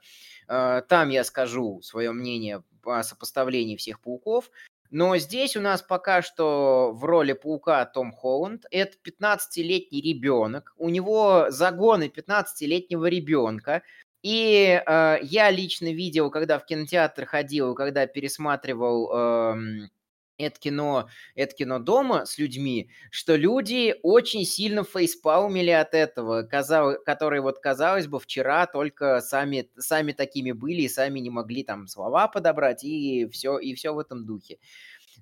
там 0.47 1.09
я 1.09 1.23
скажу 1.23 1.81
свое 1.81 2.11
мнение 2.11 2.63
о 2.83 3.03
сопоставлении 3.03 3.75
всех 3.75 3.99
пауков. 4.01 4.51
Но 4.97 5.17
здесь 5.17 5.57
у 5.57 5.59
нас 5.59 5.81
пока 5.81 6.21
что 6.21 6.93
в 6.93 7.03
роли 7.03 7.33
паука 7.33 7.83
Том 7.83 8.13
Холланд. 8.13 8.65
Это 8.71 8.95
15-летний 9.03 9.99
ребенок. 9.99 10.73
У 10.77 10.87
него 10.87 11.47
загоны 11.49 12.05
15-летнего 12.05 13.05
ребенка. 13.07 13.83
И 14.21 14.81
э, 14.87 15.17
я 15.21 15.51
лично 15.51 15.91
видел, 15.91 16.31
когда 16.31 16.59
в 16.59 16.65
кинотеатр 16.65 17.25
ходил, 17.25 17.75
когда 17.75 18.07
пересматривал 18.07 19.11
э, 19.11 19.89
это 20.37 20.59
кино, 20.59 21.07
это 21.35 21.55
кино 21.55 21.79
дома 21.79 22.25
с 22.25 22.37
людьми, 22.37 22.89
что 23.11 23.35
люди 23.35 23.95
очень 24.03 24.45
сильно 24.45 24.83
фейспалмили 24.83 25.69
от 25.71 25.93
этого, 25.93 26.43
казалось, 26.43 26.97
которые 27.05 27.41
вот, 27.41 27.59
казалось 27.59 28.07
бы, 28.07 28.19
вчера 28.19 28.65
только 28.67 29.21
сами, 29.21 29.69
сами 29.77 30.11
такими 30.11 30.51
были 30.51 30.83
и 30.83 30.89
сами 30.89 31.19
не 31.19 31.29
могли 31.29 31.63
там 31.63 31.87
слова 31.87 32.27
подобрать 32.27 32.83
и 32.83 33.27
все, 33.31 33.57
и 33.57 33.73
все 33.75 33.93
в 33.93 33.99
этом 33.99 34.25
духе. 34.25 34.57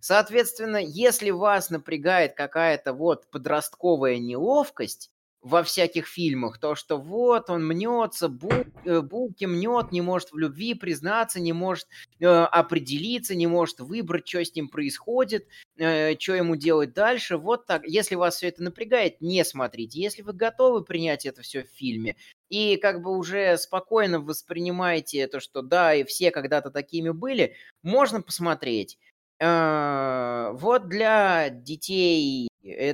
Соответственно, 0.01 0.77
если 0.77 1.29
вас 1.29 1.69
напрягает 1.69 2.35
какая-то 2.35 2.93
вот 2.93 3.29
подростковая 3.31 4.17
неловкость, 4.17 5.12
во 5.43 5.61
всяких 5.61 6.07
фильмах, 6.07 6.57
то, 6.57 6.73
что 6.73 6.97
вот 6.97 7.49
он 7.49 7.67
мнется, 7.67 8.29
бу, 8.29 8.49
э, 8.85 9.01
булки 9.01 9.43
мнет, 9.43 9.91
не 9.91 10.01
может 10.01 10.31
в 10.31 10.37
любви 10.37 10.73
признаться, 10.73 11.41
не 11.41 11.51
может 11.51 11.87
э, 12.21 12.25
определиться, 12.25 13.35
не 13.35 13.45
может 13.45 13.81
выбрать, 13.81 14.27
что 14.27 14.43
с 14.43 14.55
ним 14.55 14.69
происходит, 14.69 15.47
э, 15.75 16.17
что 16.17 16.35
ему 16.35 16.55
делать 16.55 16.93
дальше. 16.93 17.35
Вот 17.35 17.65
так. 17.65 17.85
Если 17.85 18.15
вас 18.15 18.37
все 18.37 18.47
это 18.47 18.63
напрягает, 18.63 19.19
не 19.19 19.43
смотрите. 19.43 19.99
Если 19.99 20.21
вы 20.21 20.31
готовы 20.31 20.83
принять 20.83 21.25
это 21.25 21.41
все 21.41 21.63
в 21.63 21.67
фильме, 21.67 22.15
и 22.47 22.77
как 22.77 23.01
бы 23.01 23.17
уже 23.17 23.57
спокойно 23.57 24.21
воспринимаете 24.21 25.19
это, 25.19 25.41
что 25.41 25.61
да, 25.61 25.93
и 25.93 26.05
все 26.05 26.31
когда-то 26.31 26.71
такими 26.71 27.09
были, 27.09 27.55
можно 27.81 28.21
посмотреть. 28.21 28.97
Э, 29.39 30.51
вот 30.53 30.87
для 30.87 31.49
детей 31.49 32.47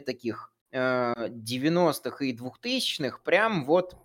таких 0.03 0.51
90-х 0.73 2.25
и 2.25 2.35
2000-х 2.35 3.19
прям 3.23 3.65
вот 3.65 3.95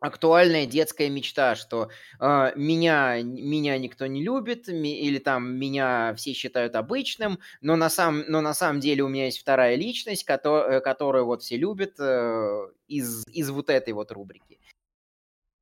актуальная 0.00 0.66
детская 0.66 1.10
мечта, 1.10 1.54
что 1.54 1.90
э, 2.18 2.52
меня, 2.56 3.22
меня 3.22 3.78
никто 3.78 4.06
не 4.06 4.22
любит, 4.22 4.66
ми, 4.68 4.98
или 4.98 5.18
там 5.18 5.54
меня 5.56 6.14
все 6.16 6.32
считают 6.32 6.74
обычным, 6.74 7.38
но 7.60 7.76
на, 7.76 7.90
сам, 7.90 8.24
но 8.26 8.40
на 8.40 8.54
самом 8.54 8.80
деле 8.80 9.04
у 9.04 9.08
меня 9.08 9.26
есть 9.26 9.38
вторая 9.38 9.76
личность, 9.76 10.24
которая, 10.24 10.80
которую 10.80 11.26
вот 11.26 11.42
все 11.42 11.56
любят 11.58 12.00
э, 12.00 12.68
из, 12.88 13.24
из 13.28 13.50
вот 13.50 13.68
этой 13.68 13.92
вот 13.92 14.10
рубрики. 14.10 14.58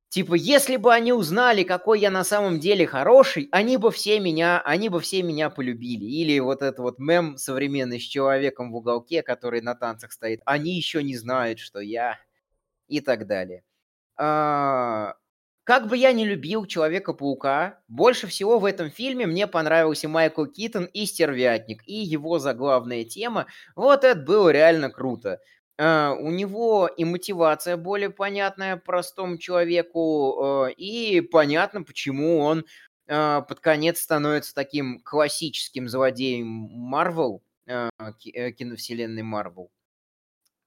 Типа, 0.09 0.33
если 0.33 0.77
бы 0.77 0.91
они 0.91 1.13
узнали, 1.13 1.63
какой 1.63 1.99
я 1.99 2.09
на 2.09 2.23
самом 2.23 2.59
деле 2.59 2.87
хороший, 2.87 3.47
они 3.51 3.77
бы 3.77 3.91
все 3.91 4.19
меня, 4.19 4.59
они 4.61 4.89
бы 4.89 4.99
все 5.01 5.21
меня 5.21 5.51
полюбили. 5.51 6.03
Или 6.05 6.39
вот 6.39 6.63
этот 6.63 6.79
вот 6.79 6.97
мем 6.97 7.37
современный 7.37 7.99
с 7.99 8.03
человеком 8.03 8.71
в 8.71 8.75
уголке, 8.75 9.21
который 9.21 9.61
на 9.61 9.75
танцах 9.75 10.11
стоит. 10.11 10.41
Они 10.45 10.75
еще 10.75 11.03
не 11.03 11.15
знают, 11.15 11.59
что 11.59 11.79
я 11.79 12.17
и 12.87 13.01
так 13.01 13.27
далее. 13.27 13.63
А, 14.17 15.15
как 15.63 15.87
бы 15.87 15.95
я 15.97 16.13
не 16.13 16.25
любил 16.25 16.65
Человека-паука, 16.65 17.79
больше 17.87 18.25
всего 18.25 18.57
в 18.57 18.65
этом 18.65 18.89
фильме 18.89 19.27
мне 19.27 19.45
понравился 19.45 20.09
Майкл 20.09 20.45
Китон 20.45 20.85
и 20.85 21.05
Стервятник, 21.05 21.83
и 21.85 21.93
его 21.93 22.39
заглавная 22.39 23.03
тема. 23.05 23.45
Вот 23.75 24.03
это 24.03 24.19
было 24.19 24.49
реально 24.49 24.89
круто. 24.89 25.39
Uh, 25.79 26.13
у 26.19 26.29
него 26.29 26.87
и 26.87 27.05
мотивация 27.05 27.77
более 27.77 28.09
понятная 28.09 28.75
простому 28.75 29.37
человеку, 29.37 30.67
uh, 30.67 30.73
и 30.73 31.21
понятно, 31.21 31.83
почему 31.83 32.39
он 32.39 32.65
uh, 33.07 33.41
под 33.45 33.61
конец 33.61 34.01
становится 34.01 34.53
таким 34.53 34.99
классическим 34.99 35.87
злодеем 35.87 36.47
Марвел, 36.47 37.41
э, 37.65 37.89
киновселенной 38.51 39.23
Марвел. 39.23 39.71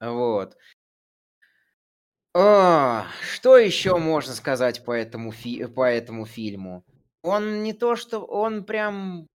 Вот. 0.01 0.57
Что 2.33 3.59
еще 3.59 3.99
можно 3.99 4.33
сказать 4.33 4.83
по 4.83 4.93
этому, 4.93 5.31
фи 5.31 5.67
по 5.67 5.85
этому 5.85 6.25
фильму? 6.25 6.87
Он 7.21 7.63
не 7.63 7.75
то, 7.75 7.97
что 7.97 8.25
он 8.25 8.65
прям... 8.65 9.29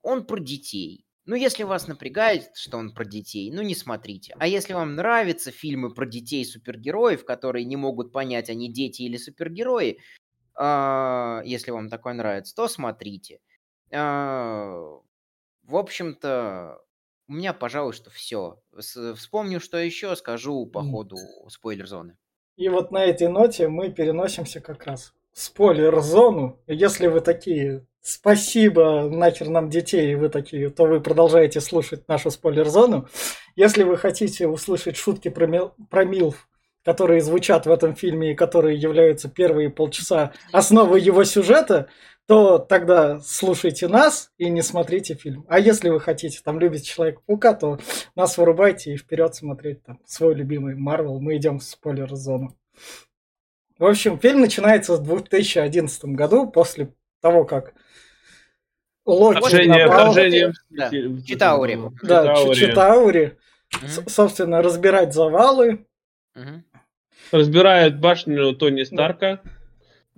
Он 0.00 0.24
про 0.24 0.40
детей. 0.40 1.04
Ну, 1.28 1.34
если 1.36 1.62
вас 1.62 1.86
напрягает, 1.86 2.56
что 2.56 2.78
он 2.78 2.94
про 2.94 3.04
детей, 3.04 3.52
ну 3.52 3.60
не 3.60 3.74
смотрите. 3.74 4.34
А 4.38 4.46
если 4.46 4.72
вам 4.72 4.94
нравятся 4.94 5.50
фильмы 5.50 5.92
про 5.92 6.06
детей-супергероев, 6.06 7.26
которые 7.26 7.66
не 7.66 7.76
могут 7.76 8.12
понять, 8.12 8.48
они 8.48 8.72
дети 8.72 9.02
или 9.02 9.18
супергерои, 9.18 9.98
э, 10.58 11.42
если 11.44 11.70
вам 11.70 11.90
такое 11.90 12.14
нравится, 12.14 12.56
то 12.56 12.66
смотрите. 12.66 13.40
Э, 13.90 13.98
в 13.98 15.76
общем-то, 15.76 16.78
у 17.28 17.32
меня, 17.34 17.52
пожалуй, 17.52 17.92
что 17.92 18.08
все. 18.08 18.62
Вспомню, 18.78 19.60
что 19.60 19.76
еще 19.76 20.16
скажу 20.16 20.64
по 20.64 20.82
ходу 20.82 21.18
спойлер-зоны. 21.50 22.16
И 22.56 22.70
вот 22.70 22.90
на 22.90 23.04
этой 23.04 23.28
ноте 23.28 23.68
мы 23.68 23.92
переносимся 23.92 24.62
как 24.62 24.82
раз 24.86 25.12
спойлер-зону. 25.32 26.60
Если 26.66 27.06
вы 27.06 27.20
такие 27.20 27.86
спасибо, 28.00 29.08
нахер 29.08 29.48
нам 29.48 29.68
детей, 29.68 30.12
и 30.12 30.14
вы 30.14 30.28
такие, 30.28 30.70
то 30.70 30.84
вы 30.84 31.00
продолжаете 31.00 31.60
слушать 31.60 32.08
нашу 32.08 32.30
спойлер-зону. 32.30 33.08
Если 33.56 33.82
вы 33.82 33.96
хотите 33.96 34.46
услышать 34.46 34.96
шутки 34.96 35.28
про, 35.28 35.46
мил, 35.46 35.74
про 35.90 36.04
Милф, 36.04 36.48
которые 36.84 37.20
звучат 37.20 37.66
в 37.66 37.70
этом 37.70 37.94
фильме 37.94 38.32
и 38.32 38.34
которые 38.34 38.78
являются 38.78 39.28
первые 39.28 39.68
полчаса 39.68 40.32
основой 40.52 41.02
его 41.02 41.24
сюжета, 41.24 41.88
то 42.26 42.58
тогда 42.58 43.20
слушайте 43.20 43.88
нас 43.88 44.32
и 44.36 44.50
не 44.50 44.60
смотрите 44.60 45.14
фильм. 45.14 45.46
А 45.48 45.58
если 45.58 45.88
вы 45.88 45.98
хотите, 45.98 46.40
там, 46.44 46.60
любить 46.60 46.86
Человека-паука, 46.86 47.54
то 47.54 47.78
нас 48.14 48.36
вырубайте 48.36 48.92
и 48.92 48.96
вперед 48.98 49.34
смотреть 49.34 49.82
там 49.82 49.98
свой 50.04 50.34
любимый 50.34 50.74
Марвел. 50.74 51.20
Мы 51.20 51.36
идем 51.36 51.58
в 51.58 51.64
спойлер-зону. 51.64 52.54
В 53.78 53.86
общем, 53.86 54.18
фильм 54.18 54.40
начинается 54.40 54.96
в 54.96 55.02
2011 55.02 56.04
году, 56.06 56.50
после 56.50 56.92
того, 57.20 57.44
как 57.44 57.74
Локи 59.06 59.38
вторжение, 59.38 59.86
напал. 59.86 60.12
Вторжение. 60.12 60.52
Да. 60.70 60.90
Читаури. 60.90 61.78
Да, 62.02 62.34
Читаури. 62.54 63.38
Угу. 63.74 64.08
Собственно, 64.08 64.62
разбирать 64.62 65.14
завалы. 65.14 65.86
Угу. 66.34 66.62
Разбирают 67.32 67.98
башню 67.98 68.54
Тони 68.54 68.82
Старка. 68.82 69.40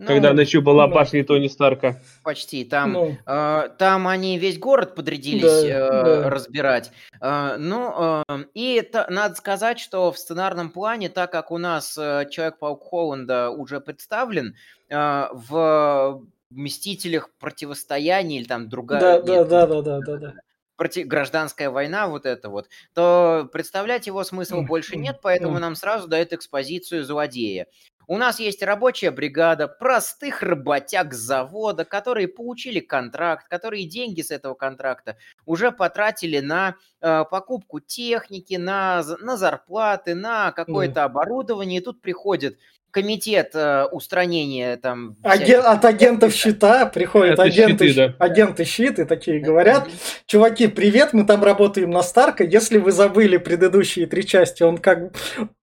Ну, 0.01 0.07
когда 0.07 0.33
ночью 0.33 0.63
была 0.63 0.87
ну, 0.87 0.95
башня 0.95 1.23
Тони 1.23 1.47
Старка. 1.47 2.01
Почти. 2.25 2.65
Там, 2.65 2.93
ну. 2.95 3.19
э, 3.27 3.69
там 3.79 4.09
они 4.09 4.39
весь 4.39 4.59
город 4.59 4.95
подрядились 4.95 5.43
да, 5.43 5.69
э, 5.69 6.05
да. 6.23 6.31
разбирать. 6.31 6.91
Э, 7.21 7.57
ну, 7.59 8.23
э, 8.27 8.45
и 8.55 8.77
это, 8.77 9.07
надо 9.11 9.35
сказать, 9.35 9.79
что 9.79 10.11
в 10.11 10.19
сценарном 10.19 10.71
плане, 10.71 11.11
так 11.11 11.31
как 11.31 11.51
у 11.51 11.59
нас 11.59 11.99
э, 11.99 12.27
Человек-паук 12.31 12.83
Холланда 12.83 13.51
уже 13.51 13.79
представлен, 13.79 14.57
э, 14.89 15.27
в 15.33 16.23
Мстителях 16.49 17.29
противостояние 17.39 18.41
или 18.41 18.49
там 18.49 18.71
другая... 18.71 19.01
Да, 19.01 19.17
нет, 19.19 19.49
да, 19.49 19.67
да, 19.67 19.83
да, 19.83 20.01
да, 20.01 20.17
да. 20.17 20.35
Проти... 20.81 21.05
Гражданская 21.05 21.69
война, 21.69 22.09
вот 22.09 22.25
это 22.25 22.49
вот, 22.49 22.71
то 22.95 23.47
представлять 23.53 24.07
его 24.07 24.25
смысла 24.25 24.63
больше 24.63 24.97
нет, 24.97 25.19
поэтому 25.21 25.59
нам 25.59 25.75
сразу 25.75 26.09
дают 26.09 26.33
экспозицию 26.33 27.05
злодея. 27.05 27.67
У 28.07 28.17
нас 28.17 28.41
есть 28.41 28.63
рабочая 28.63 29.11
бригада 29.11 29.69
простых 29.69 30.43
работяг 30.43 31.13
завода, 31.13 31.85
которые 31.85 32.29
получили 32.29 32.81
контракт, 32.81 33.47
которые 33.47 33.85
деньги 33.85 34.23
с 34.23 34.31
этого 34.31 34.55
контракта 34.55 35.19
уже 35.45 35.71
потратили 35.71 36.41
на 36.41 36.77
э, 37.03 37.25
покупку 37.31 37.79
техники, 37.79 38.55
на, 38.55 39.05
на 39.21 39.37
зарплаты, 39.37 40.15
на 40.15 40.51
какое-то 40.51 41.05
оборудование. 41.05 41.81
И 41.81 41.85
тут 41.85 42.01
приходит 42.01 42.59
комитет 42.91 43.51
э, 43.55 43.85
устранения 43.91 44.77
там... 44.77 45.17
Аген- 45.23 45.61
всяких- 45.61 45.65
от 45.65 45.85
агентов 45.85 46.35
щита 46.35 46.87
приходят 46.87 47.35
Это 47.35 47.43
агенты, 47.45 47.89
щиты, 47.89 47.95
да. 47.95 48.25
агенты 48.25 48.65
щит 48.65 48.99
и 48.99 49.05
такие 49.05 49.41
говорят, 49.41 49.89
чуваки, 50.27 50.67
привет, 50.69 51.13
мы 51.13 51.25
там 51.25 51.43
работаем 51.45 51.91
на 51.91 52.03
Старка, 52.03 52.45
если 52.45 52.79
вы 52.79 52.93
забыли 52.93 53.37
предыдущие 53.37 54.07
три 54.07 54.27
части, 54.27 54.63
он 54.63 54.79
как 54.79 55.13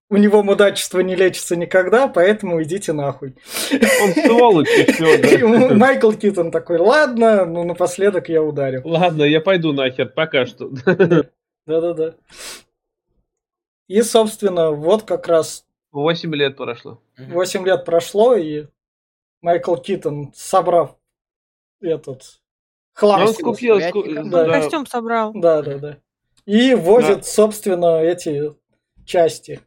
у 0.10 0.15
него 0.17 0.41
мудачество 0.41 1.01
не 1.01 1.15
лечится 1.15 1.55
никогда, 1.55 2.07
поэтому 2.07 2.63
идите 2.63 2.93
нахуй. 2.93 3.36
Он 3.72 4.13
сволочь 4.13 4.69
и 4.69 5.29
да. 5.39 5.48
Майкл 5.75 6.12
Китон 6.13 6.50
такой, 6.51 6.77
ладно, 6.77 7.46
ну 7.46 7.63
напоследок 7.65 8.29
я 8.29 8.41
ударю. 8.41 8.81
Ладно, 8.86 9.24
я 9.24 9.41
пойду 9.41 9.74
нахер, 9.74 10.07
пока 10.07 10.46
что. 10.46 10.69
Да-да-да. 10.86 12.13
И, 13.89 14.01
собственно, 14.01 14.72
вот 14.72 15.03
как 15.03 15.27
раз 15.27 15.65
Восемь 16.01 16.36
лет 16.36 16.56
прошло. 16.58 17.01
8 17.18 17.66
лет 17.66 17.84
прошло, 17.84 18.36
и 18.36 18.68
Майкл 19.42 19.75
Китон, 19.77 20.32
собрав 20.36 20.96
этот 21.82 22.39
хлам, 22.94 23.22
Он 23.22 23.27
с 23.34 23.39
его 23.39 23.54
скупил, 23.54 23.80
ску- 23.80 24.30
Да. 24.30 24.46
да. 24.46 24.62
Костюм 24.62 24.86
собрал. 24.86 25.32
да, 25.34 25.63
да, 25.63 25.77
да, 25.80 25.98
и 26.46 26.75
возит, 26.75 27.25
собственно, 27.25 28.00
эти 28.01 28.54
части. 29.06 29.60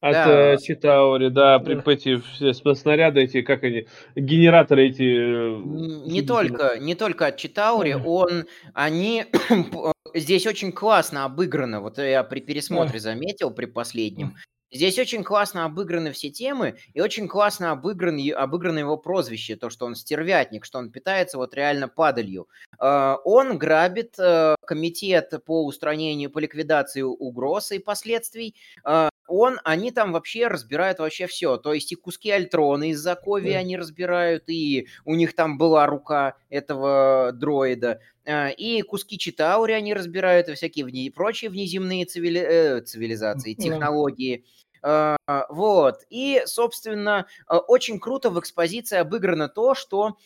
От 0.00 0.12
Да. 0.14 0.52
э, 0.54 0.58
Читаури, 0.58 1.28
да, 1.28 1.60
при- 1.60 1.74
Да. 1.76 1.92
эти 1.92 2.18
все 2.18 2.52
снаряды 2.74 3.20
эти, 3.22 3.40
как 3.42 3.62
они, 3.62 3.86
генераторы 4.16 4.88
эти. 4.88 5.02
э, 5.04 6.10
Не 6.10 6.22
только, 6.22 6.76
не 6.80 6.96
только 6.96 7.26
от 7.26 7.36
Читаури, 7.36 7.94
он, 7.94 8.46
они 8.74 9.26
здесь 10.14 10.44
очень 10.48 10.72
классно 10.72 11.24
обыграно. 11.24 11.80
Вот 11.80 11.98
я 11.98 12.24
при 12.24 12.40
пересмотре 12.40 12.98
заметил 12.98 13.52
при 13.52 13.66
последнем. 13.66 14.34
Здесь 14.72 14.98
очень 14.98 15.22
классно 15.22 15.66
обыграны 15.66 16.12
все 16.12 16.30
темы, 16.30 16.76
и 16.94 17.00
очень 17.00 17.28
классно 17.28 17.72
обыгран, 17.72 18.18
обыграно 18.34 18.78
его 18.78 18.96
прозвище, 18.96 19.54
то, 19.56 19.68
что 19.70 19.84
он 19.86 19.94
стервятник, 19.94 20.64
что 20.64 20.78
он 20.78 20.90
питается 20.90 21.36
вот 21.36 21.54
реально 21.54 21.88
падалью. 21.88 22.48
Э, 22.80 23.16
Он 23.24 23.58
грабит 23.58 24.14
э, 24.18 24.54
комитет 24.66 25.32
по 25.44 25.64
устранению, 25.66 26.30
по 26.30 26.38
ликвидации 26.38 27.02
угроз 27.02 27.70
и 27.72 27.78
последствий. 27.78 28.54
Э, 28.84 29.08
Он, 29.28 29.60
они 29.64 29.90
там 29.92 30.12
вообще 30.12 30.46
разбирают 30.48 30.98
вообще 30.98 31.26
все. 31.26 31.56
То 31.58 31.72
есть 31.74 31.92
и 31.92 31.94
куски 31.94 32.30
Альтрона 32.30 32.90
из 32.90 33.00
Закови 33.00 33.52
Да. 33.52 33.58
они 33.58 33.76
разбирают, 33.76 34.48
и 34.48 34.88
у 35.04 35.14
них 35.14 35.34
там 35.34 35.58
была 35.58 35.86
рука 35.86 36.36
этого 36.50 37.32
дроида. 37.32 38.00
А, 38.26 38.48
И 38.50 38.82
куски 38.82 39.18
Читаури 39.18 39.72
они 39.72 39.94
разбирают, 39.94 40.48
и 40.48 40.54
всякие 40.54 40.86
вне- 40.86 41.10
прочие 41.10 41.50
внеземные 41.50 42.04
цивили- 42.04 42.40
э, 42.40 42.80
цивилизации, 42.82 43.54
технологии. 43.54 44.44
А, 44.82 45.16
Вот. 45.48 45.96
И, 46.10 46.42
собственно, 46.46 47.26
а, 47.46 47.58
очень 47.58 47.98
круто 48.00 48.30
в 48.30 48.38
экспозиции 48.40 48.98
обыграно 48.98 49.48
то, 49.48 49.74
что 49.74 50.16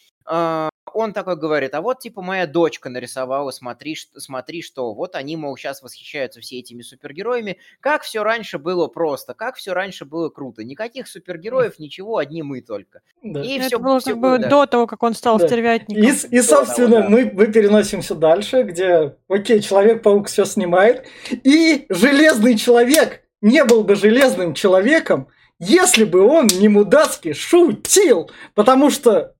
он 0.96 1.12
такой 1.12 1.36
говорит, 1.36 1.74
а 1.74 1.82
вот 1.82 1.98
типа 1.98 2.22
моя 2.22 2.46
дочка 2.46 2.88
нарисовала, 2.88 3.50
смотри, 3.50 3.96
смотри 4.16 4.62
что. 4.62 4.94
Вот 4.94 5.14
они, 5.14 5.36
мол, 5.36 5.56
сейчас 5.56 5.82
восхищаются 5.82 6.40
все 6.40 6.58
этими 6.58 6.82
супергероями. 6.82 7.58
Как 7.80 8.02
все 8.02 8.22
раньше 8.22 8.58
было 8.58 8.86
просто, 8.86 9.34
как 9.34 9.56
все 9.56 9.74
раньше 9.74 10.06
было 10.06 10.30
круто. 10.30 10.64
Никаких 10.64 11.06
супергероев, 11.06 11.78
ничего, 11.78 12.16
одни 12.16 12.42
мы 12.42 12.62
только. 12.62 13.02
Да. 13.22 13.42
И 13.42 13.58
Это 13.58 13.66
все, 13.66 13.78
было 13.78 14.00
как 14.00 14.18
бы 14.18 14.38
до 14.38 14.66
того, 14.66 14.86
как 14.86 15.02
он 15.02 15.14
стал 15.14 15.38
Да. 15.38 15.46
стервятником. 15.46 16.02
И, 16.02 16.36
и, 16.36 16.40
собственно, 16.40 17.02
да. 17.02 17.08
мы, 17.08 17.30
мы 17.32 17.46
переносимся 17.48 18.14
дальше, 18.14 18.62
где, 18.62 19.16
окей, 19.28 19.60
Человек-паук 19.60 20.28
все 20.28 20.44
снимает, 20.44 21.06
и 21.30 21.86
Железный 21.90 22.56
Человек 22.56 23.22
не 23.42 23.64
был 23.64 23.84
бы 23.84 23.96
Железным 23.96 24.54
Человеком, 24.54 25.28
если 25.58 26.04
бы 26.04 26.20
он 26.26 26.46
не 26.48 26.68
мудацки 26.68 27.32
шутил, 27.32 28.30
потому 28.54 28.90
что 28.90 29.35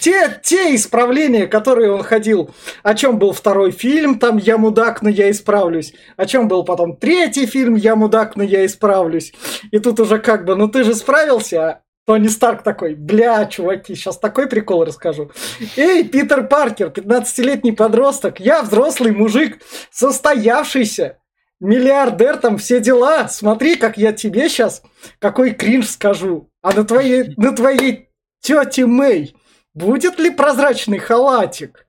те, 0.00 0.40
те 0.42 0.74
исправления, 0.74 1.46
которые 1.46 1.92
он 1.92 2.02
ходил, 2.02 2.50
о 2.82 2.94
чем 2.94 3.18
был 3.18 3.32
второй 3.32 3.70
фильм, 3.70 4.18
там 4.18 4.36
«Я 4.36 4.58
мудак, 4.58 5.02
но 5.02 5.08
я 5.08 5.30
исправлюсь», 5.30 5.94
о 6.16 6.26
чем 6.26 6.48
был 6.48 6.64
потом 6.64 6.96
третий 6.96 7.46
фильм 7.46 7.76
«Я 7.76 7.96
мудак, 7.96 8.36
но 8.36 8.42
я 8.42 8.66
исправлюсь», 8.66 9.32
и 9.70 9.78
тут 9.78 9.98
уже 10.00 10.18
как 10.18 10.44
бы, 10.44 10.54
ну 10.54 10.68
ты 10.68 10.84
же 10.84 10.94
справился, 10.94 11.62
а 11.62 11.80
Тони 12.06 12.28
Старк 12.28 12.62
такой, 12.62 12.94
бля, 12.94 13.46
чуваки, 13.46 13.94
сейчас 13.94 14.18
такой 14.18 14.48
прикол 14.48 14.84
расскажу. 14.84 15.30
Эй, 15.76 16.02
Питер 16.04 16.48
Паркер, 16.48 16.88
15-летний 16.88 17.72
подросток, 17.72 18.40
я 18.40 18.62
взрослый 18.62 19.12
мужик, 19.12 19.60
состоявшийся, 19.90 21.18
миллиардер, 21.60 22.38
там 22.38 22.58
все 22.58 22.80
дела. 22.80 23.28
Смотри, 23.28 23.76
как 23.76 23.96
я 23.96 24.12
тебе 24.12 24.48
сейчас 24.48 24.82
какой 25.18 25.52
кринж 25.52 25.88
скажу. 25.88 26.50
А 26.62 26.72
на 26.72 26.84
твоей, 26.84 27.32
на 27.36 27.52
твоей 27.52 28.08
тете 28.40 28.86
Мэй 28.86 29.34
будет 29.74 30.18
ли 30.18 30.30
прозрачный 30.30 30.98
халатик? 30.98 31.86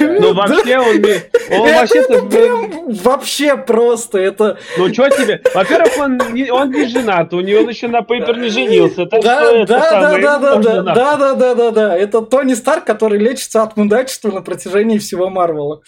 Ну, 0.00 0.32
Да. 0.34 0.46
вообще, 0.46 0.78
он, 0.78 0.96
не- 0.96 1.56
он 1.58 1.72
вообще-то... 1.74 2.22
прям 2.22 2.70
вообще 3.02 3.56
просто, 3.56 4.18
это... 4.18 4.58
Ну, 4.78 4.92
что 4.92 5.08
тебе? 5.10 5.40
Во-первых, 5.54 5.98
он 5.98 6.18
не, 6.32 6.50
он 6.50 6.70
не 6.70 6.86
женат, 6.86 7.32
у 7.34 7.40
него 7.40 7.68
еще 7.68 7.88
на 7.88 8.02
Пейпер 8.02 8.38
не 8.38 8.48
женился. 8.48 9.06
Так 9.06 9.20
что 9.20 9.30
Да, 9.30 9.52
это 9.52 9.66
да, 9.66 9.90
да, 9.90 10.18
да, 10.18 10.38
да, 10.38 10.56
да, 10.56 10.94
да, 10.94 11.16
да, 11.16 11.34
да, 11.34 11.54
да, 11.54 11.70
да. 11.70 11.96
Это 11.96 12.22
Тони 12.22 12.54
Старк, 12.54 12.84
который 12.84 13.18
лечится 13.18 13.62
от 13.62 13.76
мудачества 13.76 14.30
на 14.30 14.42
протяжении 14.42 14.98
всего 14.98 15.28
Марвела. 15.28 15.80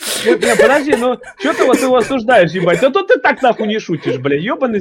Подожди, 0.61 0.95
ну, 0.99 1.19
что 1.39 1.55
ты 1.55 1.65
вот 1.65 1.81
его 1.81 1.97
осуждаешь, 1.97 2.51
ебать? 2.53 2.83
А 2.83 2.91
то 2.91 3.03
ты 3.03 3.19
так 3.19 3.43
нахуй 3.43 3.67
не 3.67 3.79
шутишь, 3.79 4.19
бля, 4.19 4.37
ебаный 4.37 4.81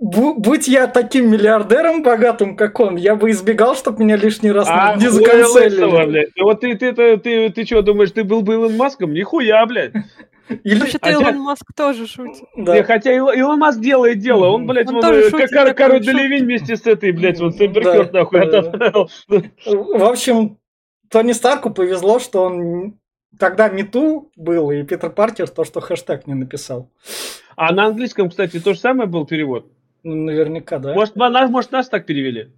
бу- 0.00 0.34
будь 0.36 0.68
я 0.68 0.86
таким 0.86 1.30
миллиардером 1.30 2.02
богатым, 2.02 2.56
как 2.56 2.78
он, 2.80 2.96
я 2.96 3.14
бы 3.14 3.30
избегал, 3.30 3.74
чтобы 3.76 4.02
меня 4.04 4.16
лишний 4.16 4.52
раз 4.52 4.66
А, 4.70 4.96
не 4.96 5.08
блядь. 6.06 6.28
Вот 6.38 6.60
ты, 6.60 6.74
ты, 6.74 6.92
ты, 6.92 7.45
ты, 7.48 7.50
ты 7.62 7.66
что, 7.66 7.82
думаешь, 7.82 8.10
ты 8.10 8.24
был 8.24 8.42
бы 8.42 8.54
Илон 8.54 8.76
Маском? 8.76 9.12
Нихуя, 9.12 9.64
блядь. 9.66 9.92
Или... 10.64 10.78
Вообще-то 10.78 11.06
хотя- 11.06 11.20
Илон 11.30 11.38
Маск 11.40 11.64
тоже 11.76 12.06
шутит. 12.06 12.44
Да. 12.56 12.76
Не, 12.76 12.82
хотя 12.84 13.12
Ил- 13.12 13.30
Илон 13.32 13.58
Маск 13.58 13.80
делает 13.80 14.18
дело, 14.20 14.46
он, 14.46 14.66
блядь, 14.66 14.86
Он 14.88 14.94
вон, 14.94 15.02
тоже 15.02 15.20
э, 15.26 15.30
шутит 15.30 15.50
Кару 15.50 15.94
шутки. 15.96 16.06
Делевинь 16.06 16.44
вместе 16.44 16.76
с 16.76 16.86
этой, 16.86 17.10
блядь, 17.12 17.40
вот 17.40 17.56
Сэмбер 17.56 17.82
Да, 17.84 18.10
нахуй 18.20 18.40
да, 18.40 18.46
да. 18.46 18.58
отправил. 18.60 19.10
В 19.26 20.04
общем, 20.04 20.58
Тони 21.10 21.32
Старку 21.32 21.70
повезло, 21.70 22.18
что 22.20 22.42
он 22.44 22.98
тогда 23.38 23.68
мету 23.68 24.30
был, 24.36 24.70
и 24.70 24.82
Питер 24.84 25.10
Паркер 25.10 25.48
то, 25.48 25.64
что 25.64 25.80
хэштег 25.80 26.26
не 26.28 26.34
написал. 26.34 26.90
А 27.56 27.72
на 27.74 27.86
английском, 27.86 28.30
кстати, 28.30 28.60
то 28.60 28.72
же 28.74 28.78
самое 28.78 29.08
был 29.08 29.26
перевод. 29.26 29.66
Наверняка, 30.04 30.78
да. 30.78 30.94
Может, 30.94 31.16
на- 31.16 31.28
нас, 31.30 31.50
может, 31.50 31.72
нас 31.72 31.88
так 31.88 32.06
перевели? 32.06 32.52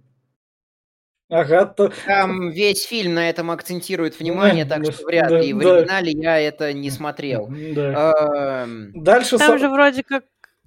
Ага, 1.29 1.65
то... 1.65 1.91
Там 2.07 2.49
весь 2.49 2.83
фильм 2.83 3.13
на 3.13 3.29
этом 3.29 3.51
акцентирует 3.51 4.19
внимание, 4.19 4.65
Да, 4.65 4.77
так 4.77 4.93
что 4.93 5.05
вряд 5.05 5.29
да, 5.29 5.39
ли. 5.39 5.53
В 5.53 5.61
да. 5.61 5.77
оригинале 5.77 6.11
я 6.11 6.39
это 6.39 6.73
не 6.73 6.89
смотрел. 6.89 7.47
Да. 7.49 8.63
Эм, 8.63 8.91
Дальше... 8.95 9.37
Там 9.37 9.59
же 9.59 9.69
вроде 9.69 10.03
как 10.03 10.23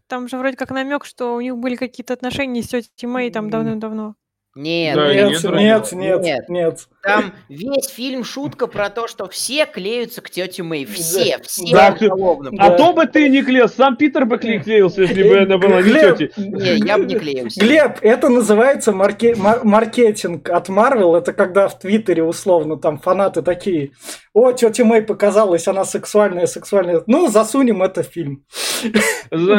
там 0.07 0.29
же 0.29 0.37
вроде 0.37 0.57
как 0.57 0.70
намек, 0.70 1.05
что 1.05 1.35
у 1.35 1.40
них 1.40 1.57
были 1.57 1.75
какие-то 1.75 2.12
отношения 2.12 2.62
с 2.62 2.68
тетей 2.68 3.07
Мэй 3.07 3.31
там 3.31 3.48
давным-давно. 3.48 4.14
Нет, 4.55 4.94
Да, 4.94 5.12
Нет, 5.12 5.42
нет, 5.42 5.92
нет, 5.92 6.22
нет, 6.22 6.48
Нет. 6.48 6.88
Там 7.02 7.32
весь 7.48 7.88
фильм 7.88 8.22
шутка 8.22 8.68
про 8.68 8.88
то, 8.88 9.08
что 9.08 9.28
все 9.28 9.66
клеются 9.66 10.22
к 10.22 10.30
тете 10.30 10.62
Мэй. 10.62 10.84
Все, 10.84 11.38
Да. 11.72 11.94
все 11.94 12.08
Да. 12.08 12.50
А 12.58 12.70
то 12.70 12.92
бы 12.92 13.06
ты 13.06 13.28
не 13.28 13.42
клеился, 13.42 13.76
сам 13.76 13.96
Питер 13.96 14.24
бы 14.24 14.36
кле- 14.36 14.60
клеился, 14.60 15.02
если 15.02 15.22
бы 15.24 15.38
она 15.38 15.58
была 15.58 15.82
не 15.82 15.92
тетей. 15.92 16.30
Не, 16.36 16.86
я 16.86 16.98
бы 16.98 17.04
не 17.06 17.16
клеился. 17.18 17.60
Глеб, 17.60 17.98
это 18.02 18.28
называется 18.28 18.92
марке- 18.92 19.34
мар- 19.34 19.64
маркетинг 19.64 20.48
от 20.48 20.68
Marvel. 20.68 21.16
Это 21.18 21.32
когда 21.32 21.66
в 21.66 21.78
Твиттере 21.78 22.22
условно 22.22 22.76
там 22.76 22.98
фанаты 22.98 23.42
такие, 23.42 23.90
о, 24.32 24.52
тетя 24.52 24.84
Мэй 24.84 25.02
показалась, 25.02 25.66
она 25.66 25.84
сексуальная, 25.84 26.46
сексуальная. 26.46 27.02
Ну, 27.08 27.28
засунем 27.28 27.82
это 27.82 28.02
в 28.04 28.06
фильм. 28.06 28.44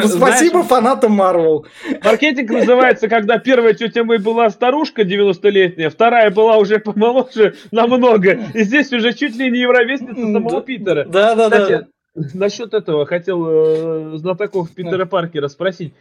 Спасибо 0.06 0.62
фанатам 0.62 1.20
Marvel. 1.20 1.64
Маркетинг 2.02 2.50
называется, 2.50 3.08
когда 3.08 3.38
первая 3.38 3.74
тетя 3.74 4.02
Мэй 4.04 4.18
была 4.18 4.48
старушка 4.50 5.02
90-летняя, 5.02 5.90
вторая 5.90 6.30
была 6.30 6.56
уже 6.56 6.78
помоложе 6.78 7.33
намного, 7.70 8.32
и 8.54 8.64
здесь 8.64 8.92
уже 8.92 9.12
чуть 9.12 9.36
ли 9.36 9.50
не 9.50 9.66
ровесница 9.66 10.14
самого 10.14 10.62
Питера. 10.62 11.04
Да, 11.04 11.34
да, 11.34 11.48
да. 11.48 11.86
Насчет 12.32 12.74
этого 12.74 13.06
хотел 13.06 13.44
э, 14.14 14.16
знатоков 14.18 14.70
Питера 14.72 15.04
Паркера 15.04 15.48
спросить. 15.48 15.94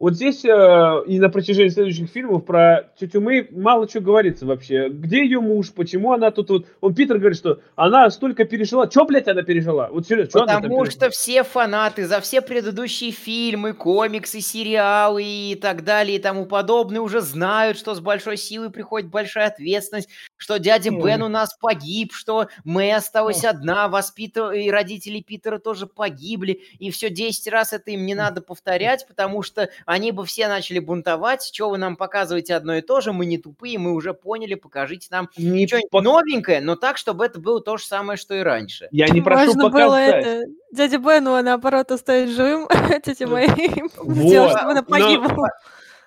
Вот 0.00 0.14
здесь 0.14 0.46
э, 0.46 1.02
и 1.06 1.18
на 1.18 1.28
протяжении 1.28 1.68
следующих 1.68 2.08
фильмов 2.08 2.46
про 2.46 2.90
тетю 2.98 3.20
Мэй 3.20 3.48
мало 3.50 3.86
чего 3.86 4.02
говорится 4.02 4.46
вообще. 4.46 4.88
Где 4.88 5.22
ее 5.22 5.40
муж? 5.40 5.74
Почему 5.74 6.14
она 6.14 6.30
тут 6.30 6.48
вот... 6.48 6.66
Он 6.80 6.94
Питер 6.94 7.18
говорит, 7.18 7.36
что 7.36 7.60
она 7.76 8.08
столько 8.08 8.46
пережила. 8.46 8.86
Че, 8.86 9.04
блядь, 9.04 9.28
она 9.28 9.42
пережила? 9.42 9.90
Вот 9.92 10.06
серьезно, 10.06 10.30
что 10.30 10.38
она 10.44 10.54
там 10.54 10.62
Потому 10.62 10.84
пережила? 10.84 11.08
что 11.08 11.10
все 11.10 11.44
фанаты 11.44 12.06
за 12.06 12.22
все 12.22 12.40
предыдущие 12.40 13.10
фильмы, 13.10 13.74
комиксы, 13.74 14.40
сериалы 14.40 15.22
и 15.22 15.54
так 15.54 15.84
далее 15.84 16.16
и 16.16 16.18
тому 16.18 16.46
подобное 16.46 17.02
уже 17.02 17.20
знают, 17.20 17.76
что 17.76 17.94
с 17.94 18.00
большой 18.00 18.38
силой 18.38 18.70
приходит 18.70 19.10
большая 19.10 19.48
ответственность, 19.48 20.08
что 20.38 20.58
дядя 20.58 20.90
Ой. 20.90 21.02
Бен 21.04 21.22
у 21.22 21.28
нас 21.28 21.54
погиб, 21.60 22.14
что 22.14 22.48
Мэй 22.64 22.94
осталась 22.94 23.44
одна, 23.44 23.88
воспитывала, 23.88 24.52
и 24.52 24.70
родители 24.70 25.20
Питера 25.20 25.58
тоже 25.58 25.86
погибли, 25.86 26.62
и 26.78 26.90
все 26.90 27.10
10 27.10 27.48
раз 27.48 27.74
это 27.74 27.90
им 27.90 28.06
не 28.06 28.14
надо 28.14 28.40
повторять, 28.40 29.06
потому 29.06 29.42
что 29.42 29.68
они 29.90 30.12
бы 30.12 30.24
все 30.24 30.46
начали 30.46 30.78
бунтовать. 30.78 31.50
Что 31.52 31.68
вы 31.68 31.76
нам 31.76 31.96
показываете 31.96 32.54
одно 32.54 32.76
и 32.76 32.80
то 32.80 33.00
же? 33.00 33.12
Мы 33.12 33.26
не 33.26 33.38
тупые, 33.38 33.76
мы 33.78 33.92
уже 33.92 34.14
поняли, 34.14 34.54
покажите 34.54 35.08
нам 35.10 35.28
Не 35.36 35.66
что-нибудь 35.66 35.90
пок- 35.92 36.02
новенькое, 36.02 36.60
но 36.60 36.76
так, 36.76 36.96
чтобы 36.96 37.24
это 37.26 37.40
было 37.40 37.60
то 37.60 37.76
же 37.76 37.84
самое, 37.84 38.16
что 38.16 38.34
и 38.34 38.40
раньше. 38.40 38.86
Я 38.92 39.08
не 39.08 39.20
прошу 39.20 39.46
Можно 39.46 39.68
было 39.68 39.80
показать. 39.88 40.26
это, 40.26 40.42
дядя 40.70 40.98
Бену, 40.98 41.42
наоборот, 41.42 41.90
оставить 41.90 42.30
живым, 42.30 42.68
тетя 43.04 43.26
Мэй, 43.26 43.48
Вот. 43.96 44.16
сделать, 44.16 44.50
чтобы 44.52 44.70
она 44.70 44.80
Но- 44.80 44.82
погибла. 44.84 45.48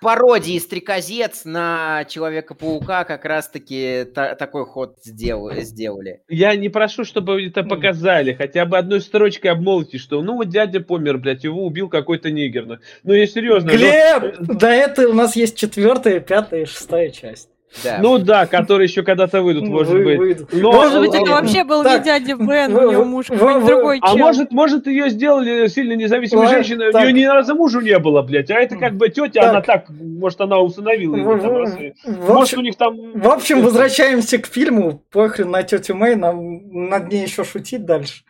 Пародии 0.04 0.58
Стрекозец 0.58 1.46
на 1.46 2.04
Человека-паука 2.10 3.04
как 3.04 3.24
раз-таки 3.24 4.04
та- 4.14 4.34
такой 4.34 4.66
ход 4.66 4.96
сдел- 5.02 5.50
сделали. 5.62 6.20
Я 6.28 6.54
не 6.56 6.68
прошу, 6.68 7.04
чтобы 7.04 7.42
это 7.46 7.62
Ну. 7.62 7.70
показали. 7.70 8.34
Хотя 8.34 8.66
бы 8.66 8.76
одной 8.76 9.00
строчкой 9.00 9.52
обмолвите, 9.52 9.96
что 9.96 10.20
ну 10.22 10.34
вот 10.36 10.50
дядя 10.50 10.80
помер, 10.80 11.16
блядь, 11.16 11.42
его 11.44 11.64
убил 11.64 11.88
какой-то 11.88 12.30
нигер. 12.30 12.66
Ну, 12.66 12.76
Ну 13.02 13.14
я 13.14 13.26
серьезно. 13.26 13.72
ну- 13.72 13.78
Глеб, 13.78 14.36
до 14.40 14.66
этого 14.68 15.08
у 15.10 15.14
нас 15.14 15.36
есть 15.36 15.56
четвертая, 15.56 16.20
пятая 16.20 16.62
и 16.62 16.66
шестая 16.66 17.08
часть. 17.08 17.48
Да. 17.82 17.98
Ну 18.00 18.18
да, 18.18 18.46
которые 18.46 18.86
еще 18.86 19.02
когда-то 19.02 19.42
выйдут, 19.42 19.68
может 19.68 19.92
Вы- 19.94 20.04
быть. 20.04 20.18
выйдут. 20.18 20.48
Но- 20.52 20.72
Может 20.72 21.00
быть, 21.00 21.14
это 21.14 21.30
вообще 21.30 21.64
был 21.64 21.82
Так, 21.82 21.98
не 22.00 22.04
дядя 22.04 22.36
Бен, 22.36 22.76
у 22.76 22.90
него 22.90 23.04
муж 23.04 23.26
какой-нибудь 23.26 23.66
другой 23.66 23.98
А 24.02 24.14
может, 24.16 24.52
может, 24.52 24.86
ее 24.86 25.10
сделали 25.10 25.66
сильно 25.66 25.94
независимой 25.94 26.48
женщиной, 26.48 26.90
у 26.90 26.98
нее 26.98 27.12
ни 27.12 27.24
разу 27.24 27.54
мужа 27.54 27.80
не 27.80 27.98
было, 27.98 28.22
блядь. 28.22 28.50
А 28.50 28.54
это 28.60 28.76
как 28.76 28.94
бы 28.94 29.08
тетя, 29.08 29.40
Так. 29.40 29.50
она 29.50 29.60
так, 29.60 29.84
может, 29.88 30.40
она 30.40 30.60
усыновила 30.60 31.16
его 31.16 31.36
там 31.38 31.56
раз. 31.56 31.74
Может, 31.74 32.28
у 32.28 32.38
общем, 32.38 32.62
них 32.62 32.76
там... 32.76 32.96
в 33.14 33.28
общем, 33.28 33.62
возвращаемся 33.62 34.38
к 34.38 34.46
фильму. 34.46 35.02
Похрен 35.10 35.50
на 35.50 35.62
тетю 35.62 35.94
Мэй, 35.94 36.14
нам 36.16 36.88
над 36.88 37.10
ней 37.10 37.22
еще 37.22 37.44
шутить 37.44 37.84
дальше. 37.84 38.22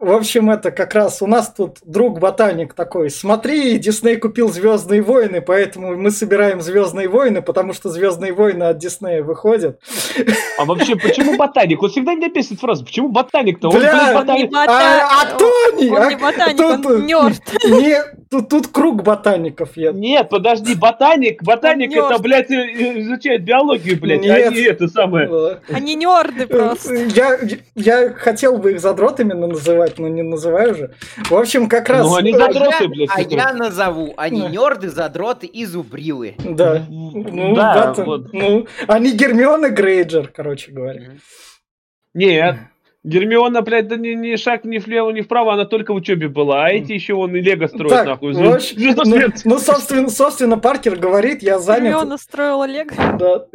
В 0.00 0.12
общем, 0.12 0.50
это 0.50 0.70
как 0.70 0.94
раз 0.94 1.22
у 1.22 1.26
нас 1.26 1.52
тут 1.52 1.78
друг-ботаник 1.84 2.74
такой. 2.74 3.10
Смотри, 3.10 3.78
Дисней 3.78 4.16
купил 4.16 4.48
Звездные 4.50 5.02
войны, 5.02 5.40
поэтому 5.40 5.96
мы 5.96 6.10
собираем 6.10 6.60
Звездные 6.60 7.08
войны, 7.08 7.42
потому 7.42 7.72
что 7.72 7.88
Звездные 7.88 8.32
войны 8.32 8.61
от 8.70 8.78
Диснея 8.78 9.22
выходят. 9.22 9.80
А 10.58 10.64
вообще, 10.64 10.96
почему 10.96 11.36
ботаник? 11.36 11.80
Вот 11.82 11.92
всегда 11.92 12.14
меня 12.14 12.28
бесит 12.28 12.60
фраза, 12.60 12.84
почему 12.84 13.08
ботаник-то? 13.08 13.68
Он, 13.68 13.76
Он 13.76 13.82
не 13.82 14.14
ботаник. 14.14 14.50
бота- 14.50 14.66
А, 14.68 15.22
а 15.22 15.38
Тони! 15.38 15.88
Он 15.90 16.02
а 16.02 16.08
не 16.10 16.16
ботаник, 16.16 16.60
он 16.60 17.06
нерд. 17.06 17.42
Тут, 18.32 18.48
тут 18.48 18.68
круг 18.68 19.02
ботаников 19.02 19.76
есть. 19.76 19.92
Нет, 19.92 20.30
подожди, 20.30 20.74
ботаник, 20.74 21.42
ботаник 21.42 21.94
это, 21.94 22.18
блядь, 22.18 22.50
э, 22.50 22.54
э, 22.54 23.00
изучает 23.02 23.44
биологию, 23.44 24.00
блядь, 24.00 24.22
а 24.22 24.38
Нет. 24.38 24.52
не 24.54 24.62
это 24.62 24.88
самое. 24.88 25.60
Они 25.68 25.94
нерды 25.94 26.46
просто. 26.46 26.94
Я, 26.94 27.38
я 27.74 28.14
хотел 28.14 28.56
бы 28.56 28.72
их 28.72 28.80
задротами 28.80 29.34
называть, 29.34 29.98
но 29.98 30.08
не 30.08 30.22
называю 30.22 30.74
же. 30.74 30.94
В 31.28 31.36
общем, 31.36 31.68
как 31.68 31.90
раз... 31.90 32.06
Ну, 32.06 32.14
они 32.14 32.32
э, 32.32 32.38
задроты. 32.38 32.74
а 32.78 32.82
я, 32.82 32.88
блядь, 32.88 33.10
а 33.14 33.20
я 33.20 33.52
назову. 33.52 34.14
Они 34.16 34.40
Да. 34.40 34.48
нерды, 34.48 34.88
задроты 34.88 35.46
и 35.46 35.66
зубрилы. 35.66 36.34
Да. 36.38 36.86
Ну, 36.88 37.54
Да, 37.54 37.92
вот. 37.98 38.32
ну, 38.32 38.66
они 38.88 39.12
Гермиона 39.12 39.68
Грейджер, 39.68 40.28
короче 40.28 40.72
говоря. 40.72 41.02
Нет. 42.14 42.56
Гермиона, 43.04 43.62
блядь, 43.62 43.88
да 43.88 43.96
ни, 43.96 44.10
ни 44.10 44.36
шаг 44.36 44.64
ни 44.64 44.78
влево, 44.78 45.10
ни 45.10 45.22
вправо, 45.22 45.54
она 45.54 45.64
только 45.64 45.92
в 45.92 45.96
учебе 45.96 46.28
была, 46.28 46.66
а 46.66 46.70
эти 46.70 46.92
еще 46.92 47.14
вон 47.14 47.34
и 47.34 47.40
Лего 47.40 47.66
строят, 47.66 47.90
Так, 47.92 48.06
нахуй. 48.06 48.32
Звезда 48.32 49.02
ну, 49.04 49.16
свет. 49.16 49.32
ну, 49.44 49.58
собственно, 49.58 50.08
собственно, 50.08 50.56
Паркер 50.56 50.94
говорит, 50.96 51.42
я 51.42 51.58
занят. 51.58 51.82
Гермиона 51.94 52.16
строила 52.16 52.64
Лего. 52.64 52.92
Да. 53.18 53.46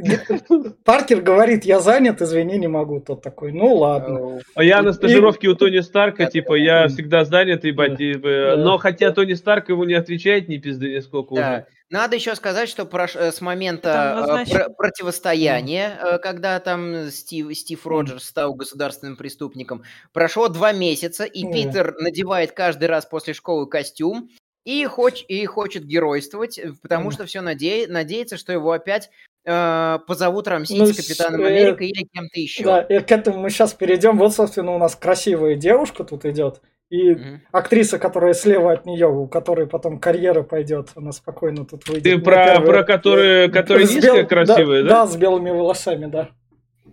Паркер 0.83 1.21
говорит, 1.21 1.63
я 1.63 1.79
занят, 1.79 2.21
извини, 2.21 2.57
не 2.57 2.67
могу. 2.67 2.99
Тот 2.99 3.21
такой, 3.21 3.53
ну 3.53 3.73
ладно. 3.75 4.37
Э, 4.37 4.39
А 4.55 4.63
я 4.65 4.81
на 4.81 4.89
И- 4.89 4.93
стажировке 4.93 5.47
у 5.47 5.55
Тони 5.55 5.79
Старка, 5.79 6.25
типа, 6.25 6.51
да, 6.51 6.57
я 6.57 6.81
да. 6.83 6.87
всегда 6.89 7.23
занят, 7.25 7.63
ебать, 7.63 7.97
Да. 7.97 8.55
Да. 8.55 8.57
но 8.57 8.77
хотя 8.77 9.11
Тони 9.11 9.33
Старк 9.33 9.69
его 9.69 9.85
не 9.85 9.93
отвечает 9.93 10.49
ни 10.49 10.57
пизды, 10.57 10.93
ни 10.95 10.99
сколько 10.99 11.35
Да. 11.35 11.41
уже. 11.41 11.65
Надо 11.89 12.17
еще 12.17 12.35
сказать, 12.35 12.67
что 12.67 12.83
прош- 12.83 13.17
э, 13.17 13.31
с 13.31 13.39
момента 13.39 13.89
э, 13.89 14.19
однозначно. 14.19 14.59
про- 14.65 14.69
противостояния, 14.73 15.97
э, 16.01 16.17
когда 16.19 16.59
там 16.59 17.09
Стив, 17.09 17.57
Стив 17.57 17.87
Роджерс 17.87 18.25
стал 18.25 18.53
государственным 18.55 19.15
преступником, 19.15 19.83
прошло 20.11 20.49
два 20.49 20.73
месяца, 20.73 21.23
и 21.23 21.43
Мгм. 21.45 21.53
Питер 21.53 21.95
надевает 21.97 22.51
каждый 22.51 22.85
раз 22.89 23.05
после 23.05 23.33
школы 23.33 23.67
костюм 23.67 24.29
и, 24.65 24.85
хоч- 24.85 25.23
и 25.29 25.45
хочет 25.45 25.85
геройствовать, 25.85 26.59
потому 26.81 27.05
Мгм. 27.05 27.11
что 27.13 27.25
все 27.25 27.39
надеется, 27.39 28.35
что 28.37 28.51
его 28.51 28.71
опять 28.73 29.09
э, 29.49 29.99
позовут 30.07 30.45
рамсить 30.49 30.77
Ну, 30.77 30.87
с 30.87 30.97
Капитаном 30.97 31.39
э, 31.39 31.47
Америка 31.47 31.81
или 31.85 32.05
кем-то 32.13 32.37
еще. 32.37 32.63
Да, 32.65 32.81
и 32.81 32.99
к 32.99 33.09
этому 33.09 33.39
мы 33.39 33.49
сейчас 33.49 33.73
перейдем. 33.73 34.17
Вот, 34.17 34.33
собственно, 34.35 34.75
у 34.75 34.77
нас 34.77 34.93
красивая 34.97 35.55
девушка 35.55 36.03
тут 36.03 36.25
идет. 36.25 36.59
И 36.89 37.11
Мгм. 37.15 37.41
актриса, 37.51 37.99
которая 37.99 38.33
слева 38.33 38.71
от 38.71 38.85
нее, 38.85 39.07
у 39.07 39.27
которой 39.27 39.67
потом 39.67 39.99
карьера 39.99 40.43
пойдет, 40.43 40.89
она 40.95 41.11
спокойно 41.11 41.65
тут 41.65 41.85
выйдет. 41.89 42.03
Ты 42.03 42.17
про, 42.17 42.61
про 42.61 42.83
которые, 42.83 43.49
которые 43.49 43.87
С 43.87 43.93
низкая, 43.95 44.23
бел- 44.23 44.27
красивая, 44.27 44.83
да? 44.83 44.89
Да, 44.89 45.07
с 45.07 45.17
белыми 45.17 45.49
волосами, 45.49 46.05
да. 46.05 46.29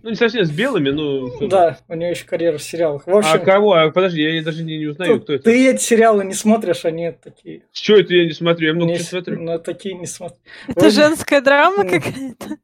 Ну, 0.03 0.09
не 0.09 0.15
совсем 0.17 0.43
с 0.43 0.51
белыми, 0.51 0.89
ну... 0.89 1.47
Да, 1.47 1.79
у 1.87 1.95
нее 1.95 2.11
еще 2.11 2.25
карьера 2.25 2.57
в 2.57 2.61
сериалах. 2.63 3.07
В 3.07 3.09
А 3.09 3.17
общем, 3.19 3.43
кого? 3.43 3.73
А, 3.73 3.89
подожди, 3.89 4.21
я 4.21 4.43
даже 4.43 4.63
не, 4.63 4.77
не 4.77 4.85
узнаю, 4.87 5.19
кто 5.21 5.33
это. 5.33 5.45
ты 5.45 5.69
эти 5.69 5.81
сериалы 5.81 6.25
не 6.25 6.33
смотришь, 6.33 6.83
они 6.85 7.11
такие. 7.11 7.63
С 7.71 7.79
чего 7.79 7.97
это 7.97 8.13
я 8.13 8.25
не 8.25 8.31
смотрю? 8.33 8.67
Я 8.67 8.73
много 8.73 8.91
не 8.91 8.97
чего 8.97 9.07
смотрю. 9.07 9.41
ну, 9.41 9.57
такие 9.59 9.95
не 9.95 10.05
смотрю. 10.05 10.37
Это 10.67 10.89
женская 10.91 11.39
драма 11.41 11.85
какая-то. 11.85 12.57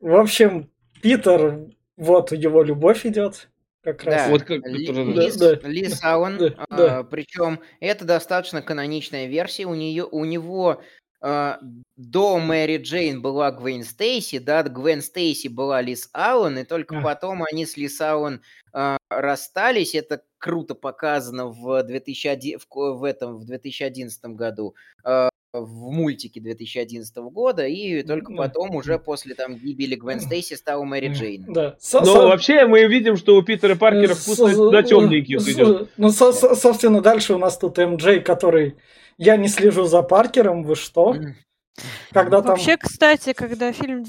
В 0.00 0.14
общем, 0.14 0.70
Питер, 1.02 1.58
вот 1.96 2.32
его 2.32 2.62
любовь 2.62 3.04
идет. 3.04 3.48
Как 3.84 4.02
раз. 4.04 4.24
Да. 4.24 4.30
Вот 4.30 4.42
как... 4.44 4.66
Ли- 4.66 4.86
который- 4.86 5.12
Лиз, 5.12 5.36
Да, 5.36 5.54
Лиз 5.62 6.02
Аллен, 6.02 6.38
Да, 6.38 6.66
да. 6.70 7.02
причем 7.04 7.60
это 7.80 8.04
достаточно 8.04 8.62
каноничная 8.62 9.26
версия. 9.26 9.66
У 9.66 9.74
нее, 9.74 10.04
у 10.10 10.24
него 10.24 10.82
а, 11.20 11.58
до 11.96 12.38
Мэри 12.38 12.78
Джейн 12.78 13.20
была 13.22 13.50
Гвен 13.50 13.84
Стейси, 13.84 14.38
да, 14.38 14.62
Гвен 14.62 15.02
Стейси 15.02 15.48
была 15.48 15.80
Лиз 15.82 16.08
Аллен, 16.12 16.58
и 16.58 16.64
только 16.64 16.98
А. 16.98 17.02
потом 17.02 17.42
они 17.44 17.66
с 17.66 17.76
Лиз 17.76 18.00
Аллен 18.00 18.42
а, 18.72 18.96
расстались. 19.10 19.94
Это 19.94 20.22
круто 20.38 20.74
показано 20.74 21.46
в 21.48 21.82
2001, 21.82 22.58
в, 22.58 22.92
в 22.98 23.04
этом 23.04 23.36
в 23.38 23.44
2011 23.46 24.24
году. 24.36 24.74
а, 25.04 25.28
в 25.60 25.90
мультике 25.90 26.40
2011 26.40 27.16
года, 27.32 27.66
и 27.66 28.02
только 28.02 28.32
потом, 28.34 28.74
уже 28.76 28.98
после 28.98 29.34
там 29.34 29.56
гибели 29.56 29.94
Гвен 29.94 30.20
Стейси, 30.20 30.54
стала 30.54 30.84
Мэри 30.84 31.08
Джейн. 31.08 31.44
Да. 31.52 31.76
Со- 31.78 32.00
Ну, 32.00 32.06
со- 32.06 32.26
вообще, 32.26 32.66
мы 32.66 32.84
видим, 32.86 33.16
что 33.16 33.36
у 33.36 33.42
Питера 33.42 33.74
Паркера 33.74 34.14
вкус 34.14 34.36
Со- 34.36 34.70
на 34.70 34.82
темненьких 34.82 35.40
с- 35.40 35.48
идет. 35.48 35.90
Ну, 35.96 36.10
со- 36.10 36.32
со- 36.32 36.54
собственно, 36.54 37.00
дальше 37.00 37.34
у 37.34 37.38
нас 37.38 37.56
тут 37.58 37.78
МД, 37.78 38.20
который... 38.24 38.76
Я 39.16 39.36
не 39.36 39.46
слежу 39.48 39.84
за 39.84 40.02
Паркером, 40.02 40.64
вы 40.64 40.74
что? 40.74 41.14
Когда 42.12 42.40
там... 42.40 42.50
Вообще, 42.52 42.76
кстати, 42.76 43.32
когда 43.32 43.72
фильм 43.72 44.04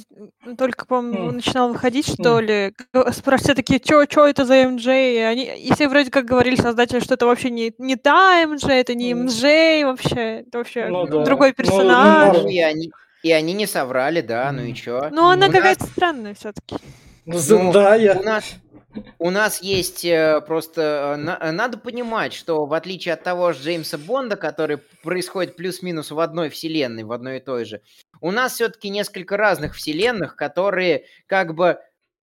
только, 0.58 0.86
по-моему, 0.86 1.30
М. 1.30 1.36
начинал 1.38 1.70
выходить, 1.74 2.08
что 2.08 2.40
ли, 2.40 2.74
г- 2.94 3.10
спро- 3.10 3.38
все 3.38 3.56
такие, 3.56 3.80
чё, 3.80 4.06
чё 4.06 4.26
это 4.28 4.46
за 4.46 4.68
МД? 4.68 4.86
И, 4.88 5.18
они, 5.18 5.46
и 5.46 5.74
все 5.74 5.88
вроде 5.88 6.12
как 6.12 6.26
говорили 6.26 6.56
создатели, 6.56 7.00
что 7.00 7.16
это 7.16 7.26
вообще 7.26 7.50
не, 7.50 7.74
не 7.80 7.96
та 7.96 8.46
МД, 8.46 8.66
это 8.70 8.94
не 8.94 9.12
М. 9.14 9.26
МД 9.26 9.84
вообще, 9.86 10.44
это 10.48 10.60
вообще 10.60 10.88
Ну 10.90 11.08
да. 11.08 11.24
другой 11.24 11.50
Ну, 11.50 11.54
персонаж. 11.56 12.38
ну, 12.38 12.44
Ну, 12.44 12.50
и 12.50 12.60
они, 12.60 12.92
и 13.24 13.32
они 13.32 13.54
не 13.54 13.66
соврали, 13.66 14.22
да, 14.22 14.52
ну 14.52 14.62
и 14.64 14.74
чё? 14.74 15.10
Но 15.12 15.30
она 15.30 15.48
У 15.48 15.50
нас- 15.50 15.58
какая-то 15.58 15.86
странная 15.86 16.34
все-таки. 16.36 16.78
Ну, 17.26 17.38
за- 17.40 17.58
ну, 17.58 17.72
да, 17.72 17.96
я... 17.96 18.14
У 18.14 18.24
нас, 18.24 18.44
у 19.20 19.30
нас 19.30 19.62
есть 19.62 20.04
э, 20.06 20.42
просто... 20.46 21.16
э, 21.16 21.16
на- 21.18 21.52
надо 21.52 21.78
понимать, 21.78 22.34
что 22.34 22.66
в 22.66 22.74
отличие 22.74 23.14
от 23.14 23.24
того 23.24 23.54
же 23.54 23.64
Джеймса 23.64 23.98
Бонда, 23.98 24.36
который 24.36 24.78
происходит 25.04 25.56
плюс-минус 25.56 26.12
в 26.12 26.20
одной 26.20 26.50
вселенной, 26.50 27.04
в 27.04 27.12
одной 27.12 27.38
и 27.38 27.40
той 27.42 27.66
же, 27.66 27.82
у 28.22 28.32
нас 28.32 28.54
все-таки 28.54 28.90
несколько 28.90 29.38
разных 29.38 29.76
вселенных, 29.76 30.36
которые 30.36 31.06
как 31.28 31.56
бы... 31.56 31.80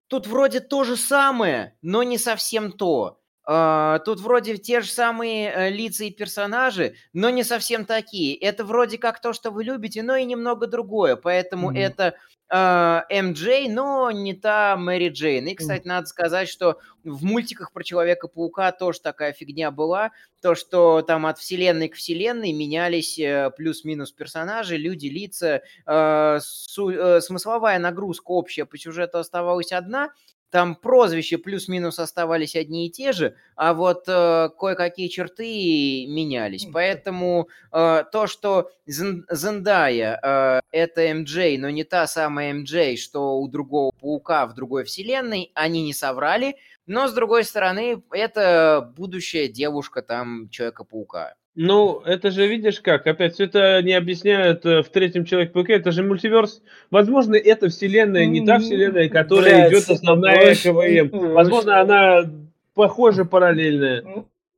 Тут 0.09 0.27
вроде 0.27 0.61
то 0.61 0.85
же 0.85 0.99
самое, 0.99 1.75
но 1.81 2.03
не 2.03 2.19
совсем 2.19 2.73
то. 2.73 3.22
А, 3.45 3.99
Тут 4.01 4.21
вроде 4.21 4.57
те 4.57 4.81
же 4.81 4.89
самые 4.91 5.51
э, 5.51 5.71
лица 5.71 6.05
и 6.05 6.11
персонажи, 6.11 6.95
но 7.13 7.29
не 7.31 7.43
совсем 7.45 7.85
такие. 7.85 8.37
Это 8.37 8.65
вроде 8.65 8.99
как 8.99 9.21
то, 9.21 9.33
что 9.33 9.51
вы 9.51 9.65
любите, 9.65 10.03
но 10.03 10.15
и 10.17 10.25
немного 10.25 10.67
другое. 10.67 11.17
Поэтому 11.17 11.69
Мгм. 11.71 11.77
это 11.79 12.15
а, 12.55 13.05
МД, 13.11 13.71
но 13.71 14.11
не 14.11 14.35
та 14.35 14.77
Мэри 14.77 15.09
Джейн. 15.09 15.47
И, 15.49 15.55
кстати, 15.55 15.87
надо 15.89 16.07
сказать, 16.07 16.49
что 16.51 16.79
в 17.03 17.25
мультиках 17.25 17.73
про 17.73 17.83
Человека-паука 17.83 18.73
тоже 18.73 19.01
такая 19.01 19.33
фигня 19.33 19.71
была. 19.71 20.11
То, 20.43 20.55
что 20.55 21.01
там 21.03 21.25
от 21.25 21.39
вселенной 21.39 21.89
к 21.89 21.95
вселенной 21.95 22.53
менялись 22.53 23.19
э, 23.19 23.51
плюс-минус 23.57 24.13
персонажи, 24.13 24.77
люди, 24.77 25.07
лица. 25.07 25.63
э, 25.87 26.39
су- 26.43 26.91
э, 26.91 27.21
смысловая 27.23 27.79
нагрузка 27.79 28.31
общая 28.33 28.67
по 28.67 28.77
сюжету 28.77 29.19
оставалась 29.19 29.73
одна. 29.73 30.11
Там 30.53 30.75
прозвища 30.75 31.39
плюс-минус 31.39 31.99
оставались 31.99 32.55
одни 32.57 32.87
и 32.87 32.91
те 32.91 33.13
же, 33.13 33.35
а 33.57 33.73
вот 33.73 34.05
э, 34.07 34.51
кое-какие 34.61 35.09
черты 35.09 36.07
менялись. 36.07 36.67
Поэтому 36.71 37.49
э, 37.73 38.05
то, 38.13 38.27
что 38.27 38.71
Зен- 38.87 39.25
Зендая 39.31 40.21
э, 40.23 40.61
это 40.71 41.15
МД, 41.15 41.59
но 41.59 41.71
не 41.71 41.85
та 41.85 42.07
самая 42.07 42.53
МД, 42.53 42.99
что 42.99 43.39
у 43.39 43.49
другого 43.49 43.93
паука 43.99 44.47
в 44.47 44.53
другой 44.53 44.85
вселенной, 44.85 45.51
они 45.55 45.83
не 45.85 45.95
соврали. 45.95 46.57
Но, 46.85 47.09
с 47.09 47.15
другой 47.15 47.45
стороны, 47.45 48.03
это 48.11 48.93
будущая 48.95 49.49
девушка 49.49 50.03
там 50.03 50.51
Человека-паука. 50.51 51.35
Ну, 51.55 52.01
это 52.07 52.31
же 52.31 52.47
видишь 52.47 52.81
как, 52.81 53.07
опять 53.07 53.35
все 53.35 53.45
это 53.45 53.83
не 53.83 53.93
объясняют 53.93 54.65
э, 54.65 54.83
в 54.83 54.89
третьем 54.89 55.27
человек 55.27 55.53
ПК, 55.53 55.69
это 55.71 55.93
же 55.93 56.03
мультиверс. 56.03 56.63
Возможно, 56.91 57.35
эта 57.35 57.69
вселенная 57.69 58.25
не 58.25 58.45
та 58.47 58.59
вселенная, 58.59 59.11
которая 59.11 59.69
Блядь, 59.69 59.73
идет 59.73 59.91
основная 59.91 60.55
КВМ. 60.55 60.77
очень. 60.79 61.11
Возможно, 61.33 61.81
она 61.81 62.31
похоже 62.75 63.27
параллельная. 63.27 64.03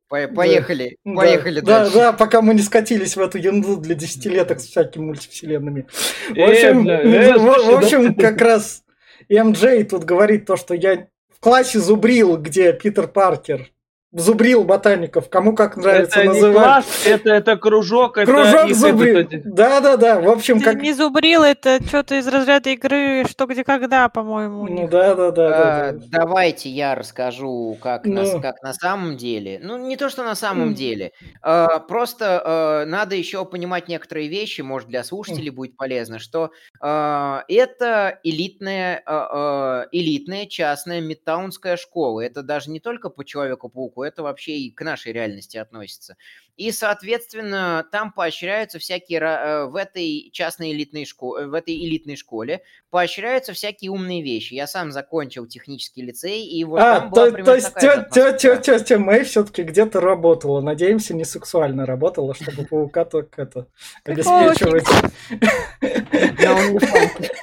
По- 0.08 0.28
Поехали, 0.28 0.96
Да, 1.04 1.14
поехали 1.16 1.60
да, 1.60 1.80
дальше. 1.80 1.94
Да, 1.94 2.12
пока 2.12 2.42
мы 2.42 2.54
не 2.54 2.60
скатились 2.62 3.16
в 3.16 3.20
эту 3.20 3.38
ерунду 3.38 3.76
для 3.76 3.96
десятилеток 3.96 4.60
с 4.60 4.66
всякими 4.66 5.02
мультивселенными. 5.06 5.86
В 6.30 6.36
Э, 6.36 6.44
общем, 6.50 6.84
бля, 6.84 7.00
э, 7.02 7.32
в- 7.36 7.42
в 7.42 7.54
слушай, 7.60 7.76
общем, 7.98 8.14
да. 8.14 8.22
как 8.30 8.40
раз 8.40 8.84
МД 9.28 9.88
тут 9.90 10.04
говорит 10.04 10.46
то, 10.46 10.56
что 10.56 10.74
я 10.74 11.08
в 11.34 11.40
классе 11.40 11.80
зубрил, 11.80 12.36
где 12.36 12.72
Питер 12.72 13.08
Паркер 13.08 13.70
зубрил 14.14 14.62
ботаников, 14.64 15.28
кому 15.28 15.54
как 15.54 15.76
нравится 15.76 16.20
Это 16.20 16.28
не 16.28 16.34
называть. 16.34 16.64
класс, 16.64 17.02
это, 17.06 17.30
это 17.30 17.56
кружок, 17.56 18.16
это 18.16 18.30
Кружок 18.32 18.70
их 18.70 18.76
зубрил. 18.76 19.18
этот- 19.18 19.54
Да, 19.54 19.80
да, 19.80 19.96
да. 19.96 20.20
В 20.20 20.28
общем, 20.30 20.60
Ты 20.60 20.64
как. 20.66 20.80
не 20.80 20.92
зубрил, 20.92 21.42
это 21.42 21.82
что-то 21.84 22.14
из 22.14 22.26
разряда 22.28 22.70
игры 22.70 23.24
«Что, 23.28 23.46
где, 23.46 23.64
когда», 23.64 24.08
по-моему. 24.08 24.66
Ну 24.68 24.82
них. 24.82 24.90
да, 24.90 25.14
да, 25.16 25.30
да, 25.32 25.46
А, 25.46 25.50
да. 25.50 25.98
да. 25.98 26.04
Давайте 26.10 26.70
я 26.70 26.94
расскажу, 26.94 27.76
как, 27.82 28.06
на, 28.06 28.22
Ну. 28.22 28.40
как 28.40 28.62
на 28.62 28.72
самом 28.72 29.16
деле. 29.16 29.58
Ну, 29.60 29.76
не 29.78 29.96
то, 29.96 30.08
что 30.08 30.22
на 30.22 30.36
самом 30.36 30.74
деле. 30.74 31.10
А, 31.42 31.80
просто 31.80 32.40
а, 32.44 32.84
надо 32.86 33.16
еще 33.16 33.44
понимать 33.44 33.88
некоторые 33.88 34.28
вещи, 34.28 34.60
может, 34.60 34.88
для 34.88 35.02
слушателей 35.02 35.50
будет 35.50 35.76
полезно, 35.76 36.20
что 36.20 36.52
а, 36.80 37.42
это 37.48 38.20
элитная, 38.22 39.02
а, 39.04 39.82
а, 39.82 39.86
элитная 39.90 40.46
частная 40.46 41.00
мидтаунская 41.00 41.76
школа. 41.76 42.20
Это 42.20 42.42
даже 42.44 42.70
не 42.70 42.78
только 42.78 43.10
по 43.10 43.24
Человеку-пауку, 43.24 44.03
это 44.04 44.22
вообще 44.22 44.52
и 44.58 44.70
к 44.70 44.80
нашей 44.82 45.12
реальности 45.12 45.56
относится. 45.56 46.16
И, 46.56 46.70
соответственно, 46.70 47.84
там 47.90 48.12
поощряются 48.12 48.78
всякие 48.78 49.18
э, 49.18 49.64
в 49.66 49.74
этой 49.74 50.30
частной 50.32 50.70
элитной 50.72 51.04
школе, 51.04 51.46
в 51.46 51.54
этой 51.54 51.74
элитной 51.74 52.14
школе 52.14 52.62
поощряются 52.90 53.52
всякие 53.54 53.90
умные 53.90 54.22
вещи. 54.22 54.54
Я 54.54 54.68
сам 54.68 54.92
закончил 54.92 55.46
технический 55.46 56.02
лицей, 56.02 56.46
и 56.46 56.62
вот 56.62 56.78
А, 56.80 57.00
там 57.00 57.10
была 57.10 57.24
то, 57.26 57.32
примерно 57.32 57.44
то 57.46 57.54
есть 57.56 57.74
тё- 57.74 57.80
тё- 57.80 57.90
атмосфера. 58.28 58.38
тё- 58.38 58.56
тётя 58.78 58.98
Мэй 59.00 59.24
все-таки 59.24 59.62
где-то 59.64 60.00
работала. 60.00 60.60
Надеемся, 60.60 61.12
не 61.14 61.24
сексуально 61.24 61.86
работала, 61.86 62.34
чтобы 62.36 62.64
паука 62.66 63.04
только 63.04 63.42
это 63.42 63.66
обеспечивать. 64.04 64.84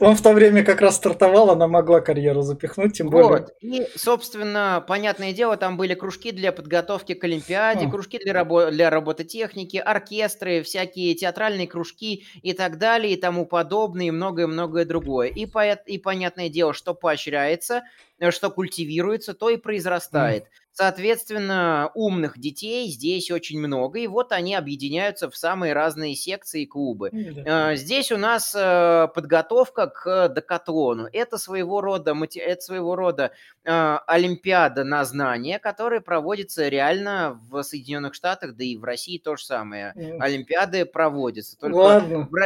Он 0.00 0.14
в 0.16 0.22
то 0.22 0.32
время 0.32 0.62
как 0.64 0.80
раз 0.80 0.96
стартовал, 0.96 1.50
она 1.50 1.66
могла 1.68 2.00
карьеру 2.00 2.42
запихнуть, 2.42 2.94
тем 2.96 3.08
более. 3.08 3.28
Вот. 3.28 3.52
И, 3.60 3.86
собственно, 3.96 4.84
понятное 4.86 5.32
дело, 5.32 5.56
там 5.56 5.76
были 5.76 5.94
кружки 5.94 6.30
для 6.32 6.52
подготовки 6.52 7.14
к 7.14 7.24
Олимпиаде, 7.24 7.86
Хм. 7.86 7.90
кружки 7.90 8.18
для, 8.18 8.32
рабо- 8.32 8.70
для 8.70 8.90
робототехники, 8.90 9.76
оркестры, 9.78 10.62
всякие 10.62 11.14
театральные 11.14 11.66
кружки 11.66 12.24
и 12.42 12.52
так 12.52 12.78
далее, 12.78 13.14
и 13.14 13.16
тому 13.16 13.46
подобное, 13.46 14.06
и 14.06 14.10
многое-многое 14.10 14.84
другое. 14.84 15.28
И, 15.28 15.46
поэт- 15.46 15.86
и 15.86 15.98
понятное 15.98 16.48
дело, 16.48 16.74
что 16.74 16.94
поощряется, 16.94 17.82
что 18.30 18.50
культивируется, 18.50 19.34
то 19.34 19.50
и 19.50 19.56
произрастает. 19.56 20.44
Соответственно, 20.72 21.90
умных 21.94 22.36
детей 22.38 22.88
здесь 22.88 23.30
очень 23.30 23.60
много, 23.60 24.00
и 24.00 24.08
вот 24.08 24.32
они 24.32 24.56
объединяются 24.56 25.30
в 25.30 25.36
самые 25.36 25.72
разные 25.72 26.16
секции 26.16 26.62
и 26.62 26.66
клубы. 26.66 27.10
Да. 27.12 27.72
Э, 27.72 27.76
Здесь 27.76 28.10
у 28.10 28.16
нас 28.16 28.52
э, 28.56 29.06
подготовка 29.14 29.86
к 29.86 30.28
декатлону. 30.34 31.08
Это 31.12 31.38
своего 31.38 31.80
рода, 31.80 32.16
это 32.36 32.60
своего 32.60 32.96
рода 32.96 33.30
э, 33.64 33.98
олимпиада 34.06 34.82
на 34.82 35.04
знания, 35.04 35.60
которая 35.60 36.00
проводится 36.00 36.68
реально 36.68 37.40
в 37.48 37.62
Соединенных 37.62 38.14
Штатах, 38.14 38.56
да 38.56 38.64
и 38.64 38.76
в 38.76 38.82
России 38.82 39.18
то 39.18 39.36
же 39.36 39.44
самое. 39.44 39.92
Олимпиады 40.18 40.86
проводятся. 40.86 41.56
Только 41.56 41.76
Ладно, 41.76 42.28
в 42.30 42.36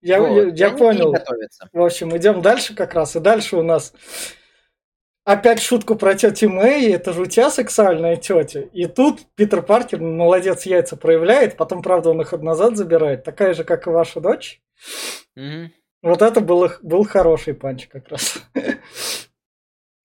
я, 0.00 0.20
вот, 0.20 0.54
я- 0.56 0.68
я 0.68 0.70
понял. 0.70 1.14
В 1.72 1.82
общем, 1.82 2.16
идем 2.16 2.40
дальше 2.42 2.74
как 2.74 2.94
раз. 2.94 3.16
И 3.16 3.20
дальше 3.20 3.56
у 3.56 3.62
нас 3.62 3.92
опять 5.24 5.60
шутку 5.60 5.96
про 5.96 6.14
тетю 6.14 6.50
Мэй. 6.50 6.92
Это 6.92 7.12
же 7.12 7.22
у 7.22 7.26
тебя 7.26 7.50
сексуальная 7.50 8.16
тетя. 8.16 8.60
И 8.72 8.86
тут 8.86 9.20
Питер 9.34 9.62
Паркер, 9.62 10.00
молодец, 10.00 10.66
яйца 10.66 10.96
проявляет. 10.96 11.56
Потом, 11.56 11.82
правда, 11.82 12.10
он 12.10 12.20
их 12.20 12.32
назад 12.32 12.76
забирает. 12.76 13.24
Такая 13.24 13.54
же, 13.54 13.64
как 13.64 13.86
и 13.86 13.90
ваша 13.90 14.20
дочь. 14.20 14.60
Мгм. 15.34 15.72
Вот 16.02 16.20
это 16.22 16.40
был, 16.40 16.68
был 16.82 17.04
хороший 17.04 17.54
панч 17.54 17.88
как 17.88 18.08
раз. 18.08 18.42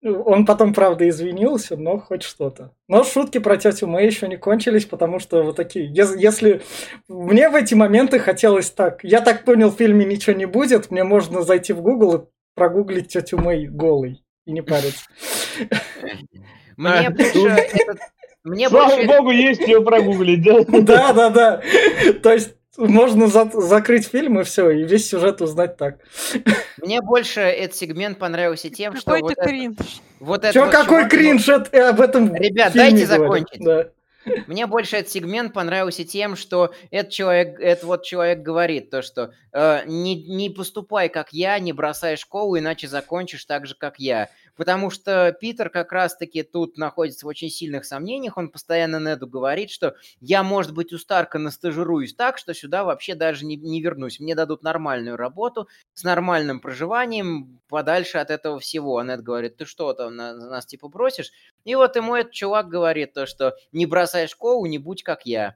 Он 0.04 0.46
потом, 0.46 0.74
правда, 0.74 1.10
извинился, 1.10 1.76
но 1.76 1.98
хоть 1.98 2.22
что-то. 2.22 2.72
Но 2.88 3.04
шутки 3.04 3.40
про 3.40 3.58
тетю 3.58 3.88
Мэй 3.88 4.06
еще 4.06 4.28
не 4.28 4.38
кончились, 4.38 4.86
потому 4.86 5.20
что 5.20 5.42
вот 5.42 5.56
такие... 5.56 5.92
ес- 5.92 6.16
Если 6.16 6.62
мне 7.08 7.50
в 7.50 7.56
эти 7.56 7.74
моменты 7.74 8.20
хотелось 8.20 8.70
так... 8.70 9.04
Я 9.04 9.22
так 9.22 9.44
понял, 9.44 9.72
в 9.72 9.76
фильме 9.76 10.06
ничего 10.06 10.36
не 10.36 10.46
будет, 10.46 10.92
мне 10.92 11.04
можно 11.04 11.42
зайти 11.42 11.74
в 11.74 11.82
Google 11.82 12.16
и 12.16 12.26
прогуглить 12.56 13.08
тетю 13.10 13.40
Мэй 13.40 13.68
голой 13.68 14.24
и 14.48 14.52
не 14.54 14.62
париться. 14.64 15.06
Мне 16.78 17.08
А, 17.08 17.12
больше 17.12 17.34
тут- 17.34 17.48
этот- 17.50 18.00
Мне 18.44 18.70
Слава 18.70 18.92
больше... 18.96 19.08
богу, 19.08 19.32
есть 19.32 19.60
ее 19.62 19.82
прогуглить, 19.84 20.42
да? 20.44 20.64
Да, 20.82 21.14
да, 21.14 21.30
да. 21.30 21.62
То 22.24 22.32
есть 22.32 22.54
можно 22.78 23.28
за- 23.28 23.50
закрыть 23.54 24.08
фильм 24.08 24.40
и 24.40 24.44
все, 24.44 24.70
и 24.70 24.84
весь 24.84 25.10
сюжет 25.10 25.42
узнать 25.42 25.76
так. 25.78 25.98
Мне 26.82 27.02
больше 27.02 27.42
этот 27.42 27.76
сегмент 27.76 28.20
понравился 28.20 28.70
тем, 28.70 28.96
что 28.96 29.06
Какой-то 29.12 29.26
вот 29.26 29.32
это, 29.38 29.48
кринж. 29.50 29.76
вот 30.22 30.44
это 30.46 30.54
Чё, 30.54 30.62
вот 30.66 30.72
какой 30.72 30.98
чувак, 31.00 31.12
кринж 31.12 31.50
это- 31.50 31.90
об 31.90 32.00
этом 32.00 32.34
Ребят, 32.36 32.72
фильме 32.72 32.92
дайте 32.92 33.06
закончить. 33.06 33.60
Да. 33.66 33.90
Мне 34.48 34.68
больше 34.68 34.98
этот 34.98 35.12
сегмент 35.12 35.54
понравился 35.54 36.04
тем, 36.04 36.36
что 36.36 36.74
этот 36.92 37.12
человек, 37.12 37.60
этот 37.60 37.84
вот 37.86 38.04
человек 38.04 38.40
говорит 38.40 38.90
то, 38.90 39.02
что 39.02 39.32
э, 39.54 39.82
не, 39.86 40.16
не 40.16 40.50
поступай 40.50 41.10
как 41.10 41.34
я, 41.34 41.58
не 41.60 41.74
бросай 41.74 42.18
школу, 42.18 42.58
иначе 42.58 42.88
закончишь 42.88 43.46
так 43.46 43.66
же, 43.66 43.76
как 43.76 44.00
я. 44.00 44.30
Потому 44.58 44.90
что 44.90 45.32
Питер 45.40 45.70
как 45.70 45.92
раз-таки 45.92 46.44
тут 46.44 46.78
находится 46.78 47.26
в 47.26 47.30
очень 47.30 47.50
сильных 47.50 47.86
сомнениях. 47.86 48.38
Он 48.38 48.50
постоянно 48.50 49.00
Неду 49.00 49.28
говорит, 49.28 49.70
что 49.70 49.96
я, 50.20 50.44
может 50.44 50.74
быть, 50.74 50.92
у 50.92 50.98
Старка 50.98 51.38
настажируюсь 51.38 52.16
так, 52.16 52.38
что 52.38 52.54
сюда 52.54 52.84
вообще 52.84 53.16
даже 53.16 53.46
не, 53.46 53.56
не 53.56 53.82
вернусь. 53.82 54.20
Мне 54.20 54.36
дадут 54.36 54.64
нормальную 54.64 55.16
работу 55.16 55.70
с 55.94 56.04
нормальным 56.04 56.60
проживанием 56.60 57.60
подальше 57.70 58.18
от 58.18 58.32
этого 58.32 58.60
всего. 58.60 58.98
А 58.98 59.04
Нед 59.04 59.22
говорит, 59.22 59.58
ты 59.58 59.66
что 59.66 59.94
там, 59.94 60.16
на- 60.16 60.34
нас 60.34 60.66
типа 60.66 60.88
бросишь? 60.88 61.32
И 61.64 61.76
вот 61.76 61.96
ему 61.96 62.16
этот 62.16 62.34
чувак 62.34 62.68
говорит 62.68 63.14
то, 63.14 63.28
что 63.28 63.56
не 63.72 63.86
бросай 63.86 64.28
школу, 64.28 64.66
не 64.66 64.80
будь 64.80 65.04
как 65.04 65.26
я. 65.26 65.56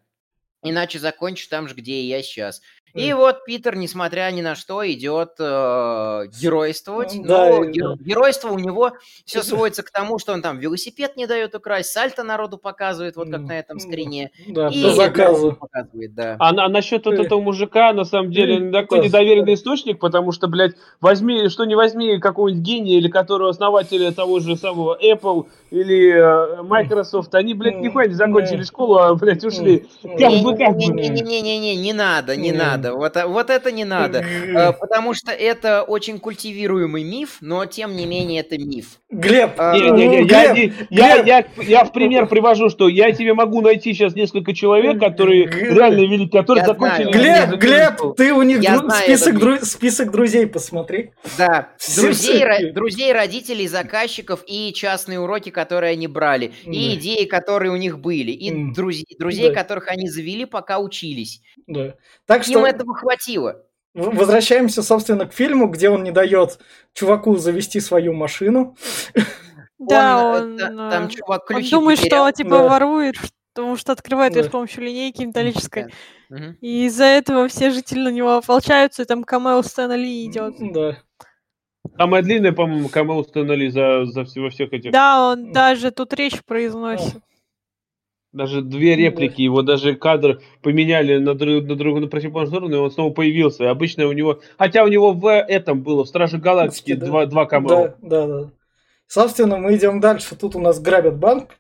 Иначе 0.64 1.00
закончишь 1.00 1.48
там 1.48 1.68
же, 1.68 1.74
где 1.74 1.94
и 1.94 2.08
я 2.08 2.22
сейчас. 2.22 2.62
И 2.94 3.14
вот 3.14 3.46
Питер, 3.46 3.76
несмотря 3.76 4.30
ни 4.32 4.42
на 4.42 4.56
что, 4.56 4.90
идет 4.90 5.32
э, 5.40 6.26
геройствовать. 6.42 7.16
Да, 7.24 7.50
Но 7.50 7.64
и- 7.64 7.72
геро- 7.72 7.96
геройство 8.00 8.50
у 8.50 8.60
него 8.60 8.92
все 9.26 9.42
сводится 9.44 9.84
к 9.84 9.92
тому, 9.92 10.20
что 10.20 10.34
он 10.34 10.42
там 10.42 10.60
велосипед 10.60 11.16
не 11.18 11.26
дает 11.28 11.56
украсть, 11.56 11.92
сальто 11.92 12.24
народу 12.24 12.58
показывает, 12.58 13.16
вот 13.16 13.30
как 13.30 13.42
на 13.42 13.58
этом 13.60 13.80
скрине. 13.80 14.32
Да, 14.48 14.68
И 14.70 14.84
по 14.84 14.90
заказу. 14.92 15.54
показывает, 15.54 16.14
да. 16.16 16.36
А, 16.40 16.52
на- 16.54 16.66
а 16.66 16.70
насчет 16.70 17.06
вот 17.06 17.16
Э. 17.16 17.24
этого 17.24 17.42
мужика, 17.42 17.94
на 17.94 18.04
самом 18.06 18.32
деле, 18.32 18.72
такой 18.72 19.00
да. 19.00 19.06
недоверенный 19.06 19.54
источник, 19.54 20.00
потому 20.00 20.32
что, 20.32 20.48
блядь, 20.48 20.74
возьми, 21.00 21.48
что 21.50 21.66
не 21.66 21.76
возьми 21.76 22.20
какого-нибудь 22.20 22.62
гения 22.64 22.98
или 22.98 23.08
которого 23.08 23.50
основателя 23.50 24.12
того 24.12 24.40
же 24.40 24.56
самого 24.58 24.98
Apple 25.02 25.48
или 25.72 26.12
э, 26.60 26.62
Microsoft, 26.64 27.34
они, 27.36 27.54
блядь, 27.54 27.78
нихуя 27.78 28.08
не 28.08 28.14
закончили 28.14 28.64
школу, 28.64 28.98
а, 28.98 29.16
блядь, 29.16 29.44
ушли. 29.44 29.86
Как 30.04 30.34
бы, 30.44 30.58
как 30.58 30.76
бы. 30.76 30.84
Не-не-не-не-не, 30.86 31.76
не 31.78 31.94
надо, 31.94 32.36
не 32.36 32.50
М. 32.52 32.58
надо. 32.82 32.96
Вот, 32.96 33.18
а- 33.18 33.28
вот 33.28 33.50
это 33.50 33.72
не 33.72 33.86
надо. 33.86 34.20
Э, 34.20 34.74
Потому 34.74 35.14
что 35.14 35.32
это 35.32 35.84
очень 35.84 36.20
культивируемый 36.20 37.04
миф, 37.04 37.38
но 37.42 37.66
тем 37.66 37.96
не 37.96 38.06
менее 38.06 38.42
это 38.42 38.58
миф. 38.58 39.00
Глеб, 39.10 39.52
А, 39.58 39.76
Не, 39.78 39.90
не, 39.92 40.08
не, 40.08 40.20
ну, 40.22 40.26
я, 40.28 40.54
Глеб, 40.54 40.74
я, 40.90 41.22
Глеб. 41.24 41.26
я, 41.58 41.64
я 41.64 41.84
в 41.86 41.92
пример 41.92 42.28
привожу, 42.28 42.70
что 42.70 42.88
я 42.90 43.12
тебе 43.12 43.34
могу 43.34 43.62
найти 43.62 43.94
сейчас 43.94 44.16
несколько 44.16 44.54
человек, 44.54 45.00
которые 45.00 45.46
Глеб. 45.46 45.74
реально 45.78 46.00
велики, 46.02 46.32
которые 46.38 46.62
Я 46.64 46.68
закончили... 46.68 47.12
знаю. 47.12 47.58
Глеб, 47.58 47.60
Глеб, 47.60 48.16
ты 48.18 48.34
у 48.34 48.42
них 48.42 48.62
Я 48.62 48.76
дру- 48.76 48.86
знаю 48.86 49.04
список, 49.04 49.36
дру- 49.36 49.64
список 49.64 50.12
друзей 50.12 50.48
посмотри. 50.48 51.12
Да, 51.38 51.70
друзей, 51.98 52.44
ро- 52.44 52.72
друзей, 52.74 53.12
родителей, 53.14 53.68
заказчиков 53.68 54.44
и 54.48 54.72
частные 54.74 55.20
уроки, 55.20 55.50
которые 55.50 55.92
они 55.94 56.08
брали, 56.08 56.52
и 56.66 56.90
Да. 56.90 56.94
идеи, 56.96 57.26
которые 57.26 57.72
у 57.72 57.76
них 57.76 58.00
были, 58.00 58.32
и 58.32 58.50
М. 58.52 58.74
друзей, 58.74 59.06
друзей, 59.20 59.50
Да. 59.50 59.56
которых 59.56 59.88
они 59.90 60.08
завели, 60.10 60.46
пока 60.46 60.80
учились. 60.80 61.42
Да. 61.68 61.96
Так 62.26 62.40
Им 62.48 62.52
что 62.54 62.60
этого 62.72 62.96
хватило. 62.96 63.64
в- 63.94 64.16
возвращаемся, 64.16 64.84
собственно, 64.84 65.26
к 65.26 65.34
фильму, 65.34 65.68
где 65.68 65.90
он 65.90 66.04
не 66.04 66.12
дает 66.12 66.60
чуваку 66.94 67.36
завести 67.36 67.80
свою 67.82 68.14
машину. 68.14 68.76
Да, 69.80 70.36
Он, 70.36 70.44
он, 70.44 70.56
э, 70.56 70.60
та- 70.60 70.90
там 70.92 71.06
э, 71.06 71.10
чувак 71.10 71.50
он 71.50 71.62
думает, 71.70 72.00
потерял. 72.00 72.28
что 72.28 72.38
типа 72.38 72.50
Да. 72.58 72.68
ворует, 72.70 73.16
потому 73.54 73.76
что 73.78 73.92
открывает 73.94 74.36
ее 74.36 74.44
Да. 74.44 74.48
с 74.48 74.52
помощью 74.52 74.84
линейки 74.84 75.24
металлической. 75.24 75.88
Да. 76.30 76.54
И 76.62 76.86
из-за 76.86 77.06
этого 77.06 77.48
все 77.48 77.72
жители 77.72 78.00
на 78.00 78.10
него 78.10 78.36
ополчаются, 78.38 79.02
и 79.02 79.06
там 79.06 79.24
камео 79.24 79.62
Стэна 79.64 79.96
Ли 79.96 80.26
идет. 80.26 80.54
Да. 80.60 80.98
Самая 81.98 82.22
длинная, 82.22 82.52
по-моему, 82.54 82.90
камео 82.90 83.18
установили 83.18 83.70
за, 83.70 84.06
за 84.06 84.24
всего 84.24 84.50
всех 84.52 84.72
этих. 84.72 84.92
Да, 84.92 85.32
он 85.32 85.52
даже 85.52 85.90
тут 85.92 86.14
речь 86.14 86.42
произносит. 86.46 87.16
Даже 88.34 88.62
две 88.62 88.96
Ну, 88.96 89.02
реплики, 89.02 89.42
его 89.42 89.62
даже 89.62 89.96
кадр 89.96 90.42
поменяли 90.62 91.18
на, 91.18 91.34
друг, 91.36 91.66
на 91.66 91.76
другую 91.76 92.04
на 92.04 92.08
противоположную 92.08 92.62
сторону, 92.62 92.76
и 92.76 92.80
он 92.80 92.92
снова 92.92 93.12
появился. 93.14 93.66
И 93.66 93.68
обычно 93.68 94.08
у 94.08 94.14
него... 94.14 94.40
Хотя 94.58 94.86
у 94.86 94.88
него 94.88 95.12
в 95.12 95.28
этом 95.30 95.82
было, 95.82 96.06
в 96.06 96.08
Страже 96.08 96.38
Галактики, 96.38 96.94
Да. 96.94 97.06
два, 97.08 97.26
два 97.26 97.46
камео. 97.46 97.70
Да, 97.70 97.96
да, 98.02 98.28
да. 98.28 98.52
Собственно, 99.08 99.58
мы 99.58 99.76
идем 99.76 100.00
дальше. 100.00 100.36
Тут 100.38 100.56
у 100.56 100.60
нас 100.60 100.80
грабят 100.80 101.18
банк. 101.18 101.58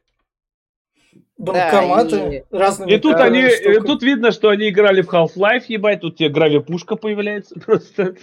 Банкоматы 1.37 2.45
разными 2.51 2.91
И 2.91 2.99
тут 2.99 3.15
э, 3.15 3.23
они, 3.23 3.49
штуками. 3.49 3.75
и 3.75 3.79
тут 3.79 4.03
видно, 4.03 4.31
что 4.31 4.49
они 4.49 4.69
играли 4.69 5.01
в 5.01 5.11
Half-Life, 5.11 5.63
ебать, 5.67 6.01
тут 6.01 6.17
тебе 6.17 6.29
гравипушка 6.29 6.95
появляется 6.95 7.59
просто. 7.65 8.15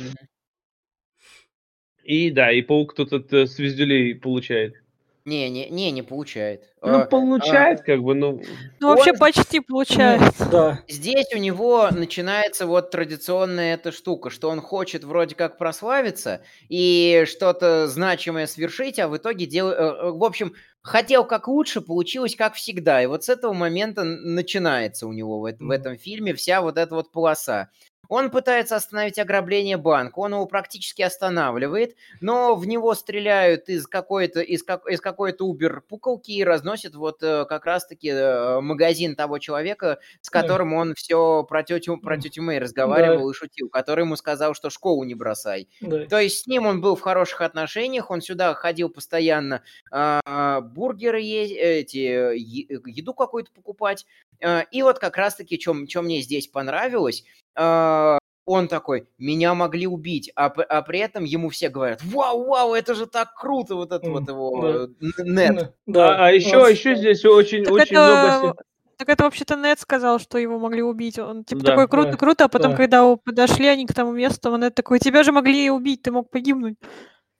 И 2.04 2.30
да, 2.30 2.52
и 2.52 2.62
паук 2.62 2.94
тут 2.94 3.12
от 3.12 3.30
э, 3.32 3.44
звездюлей 3.46 4.14
получает. 4.14 4.76
Не, 5.24 5.50
не, 5.50 5.68
не, 5.68 5.90
не 5.90 6.02
получает. 6.02 6.62
Ну, 6.80 7.00
А, 7.00 7.04
получает, 7.04 7.82
как 7.82 8.02
бы, 8.02 8.14
ну... 8.14 8.40
Ну, 8.80 8.88
вообще 8.88 9.12
Он- 9.12 9.18
почти 9.18 9.60
получается. 9.60 10.46
Да. 10.50 10.80
Здесь 10.88 11.26
у 11.34 11.38
него 11.38 11.88
начинается 11.90 12.66
вот 12.66 12.90
традиционная 12.90 13.74
эта 13.74 13.92
штука, 13.92 14.30
что 14.30 14.48
он 14.48 14.60
хочет 14.60 15.04
вроде 15.04 15.34
как 15.34 15.58
прославиться 15.58 16.40
и 16.68 17.24
что-то 17.26 17.86
значимое 17.88 18.46
свершить, 18.46 18.98
а 18.98 19.08
в 19.08 19.16
итоге 19.16 19.44
делает... 19.46 19.78
В 19.78 20.24
общем, 20.24 20.54
хотел 20.82 21.24
как 21.24 21.48
лучше, 21.48 21.80
получилось 21.80 22.34
как 22.34 22.54
всегда. 22.54 23.02
И 23.02 23.06
вот 23.06 23.24
с 23.24 23.28
этого 23.28 23.52
момента 23.52 24.04
начинается 24.04 25.06
у 25.06 25.12
него 25.12 25.40
в, 25.40 25.52
в 25.58 25.70
этом 25.70 25.98
фильме 25.98 26.32
вся 26.34 26.62
вот 26.62 26.78
эта 26.78 26.94
вот 26.94 27.12
полоса. 27.12 27.68
Он 28.08 28.30
пытается 28.30 28.76
остановить 28.76 29.18
ограбление 29.18 29.76
банка, 29.76 30.18
он 30.18 30.32
его 30.32 30.46
практически 30.46 31.02
останавливает, 31.02 31.94
но 32.20 32.54
в 32.56 32.66
него 32.66 32.94
стреляют 32.94 33.68
из 33.68 33.86
какой-то 33.86 34.40
из, 34.40 34.62
как, 34.62 34.86
из 34.88 35.00
какой-то 35.00 35.46
Uber 35.50 35.80
пуколки 35.86 36.30
и 36.30 36.42
разносят 36.44 36.94
вот 36.94 37.22
э, 37.22 37.44
как 37.46 37.66
раз-таки 37.66 38.08
э, 38.08 38.60
магазин 38.60 39.14
того 39.14 39.38
человека, 39.38 39.98
с 40.22 40.30
Да. 40.30 40.40
которым 40.42 40.72
он 40.74 40.94
все 40.94 41.44
про 41.44 41.62
тетю, 41.62 41.98
про 41.98 42.16
тетю 42.18 42.42
Мэй 42.42 42.58
разговаривал 42.58 43.30
и 43.30 43.34
шутил, 43.34 43.68
который 43.68 44.04
ему 44.04 44.16
сказал, 44.16 44.54
что 44.54 44.70
школу 44.70 45.04
не 45.04 45.14
бросай. 45.14 45.68
да. 45.80 46.06
То 46.06 46.18
есть 46.18 46.44
с 46.44 46.46
ним 46.46 46.66
он 46.66 46.80
был 46.80 46.96
в 46.96 47.00
хороших 47.00 47.42
отношениях, 47.42 48.10
он 48.10 48.20
сюда 48.22 48.54
ходил 48.54 48.88
постоянно 48.88 49.62
а, 49.90 50.60
бургеры 50.60 51.20
есть, 51.20 51.52
эти, 51.54 51.98
э, 52.06 52.36
еду 52.36 53.12
какую-то 53.14 53.50
покупать. 53.52 54.06
А, 54.42 54.60
И 54.70 54.82
вот 54.82 54.98
как 54.98 55.16
раз-таки, 55.16 55.60
что 55.60 56.02
мне 56.02 56.20
здесь 56.22 56.48
понравилось, 56.48 57.24
он 58.48 58.66
такой, 58.68 59.08
меня 59.18 59.54
могли 59.54 59.86
убить, 59.86 60.32
а, 60.34 60.46
а 60.46 60.82
при 60.82 61.00
этом 61.00 61.24
ему 61.24 61.50
все 61.50 61.68
говорят, 61.68 62.02
вау, 62.02 62.46
вау, 62.46 62.72
это 62.72 62.94
же 62.94 63.06
так 63.06 63.34
круто, 63.34 63.74
вот 63.74 63.92
это 63.92 64.06
М, 64.06 64.12
вот 64.12 64.28
его 64.28 64.88
да. 64.98 65.22
нет. 65.24 65.74
Да. 65.86 66.16
А, 66.16 66.26
а 66.26 66.30
еще, 66.32 66.58
Вот. 66.58 66.70
еще 66.70 66.94
здесь 66.96 67.24
очень, 67.26 67.64
Так 67.64 67.74
очень 67.74 67.96
это, 67.96 68.30
много... 68.40 68.56
так 68.96 69.08
это 69.10 69.24
вообще-то 69.24 69.56
Нет 69.56 69.80
сказал, 69.80 70.18
что 70.18 70.38
его 70.38 70.58
могли 70.58 70.82
убить. 70.82 71.18
Он 71.18 71.44
типа 71.44 71.62
Да, 71.62 71.70
такой 71.72 71.88
круто, 71.88 72.10
да, 72.12 72.16
круто, 72.16 72.44
а 72.44 72.48
потом, 72.48 72.70
да. 72.70 72.76
когда 72.78 73.16
подошли 73.16 73.66
они 73.66 73.86
к 73.86 73.92
тому 73.92 74.12
месту, 74.12 74.50
он 74.50 74.72
такой, 74.72 74.98
тебя 74.98 75.22
же 75.24 75.32
могли 75.32 75.66
и 75.66 75.70
убить, 75.70 76.02
ты 76.02 76.10
мог 76.10 76.30
погибнуть. 76.30 76.76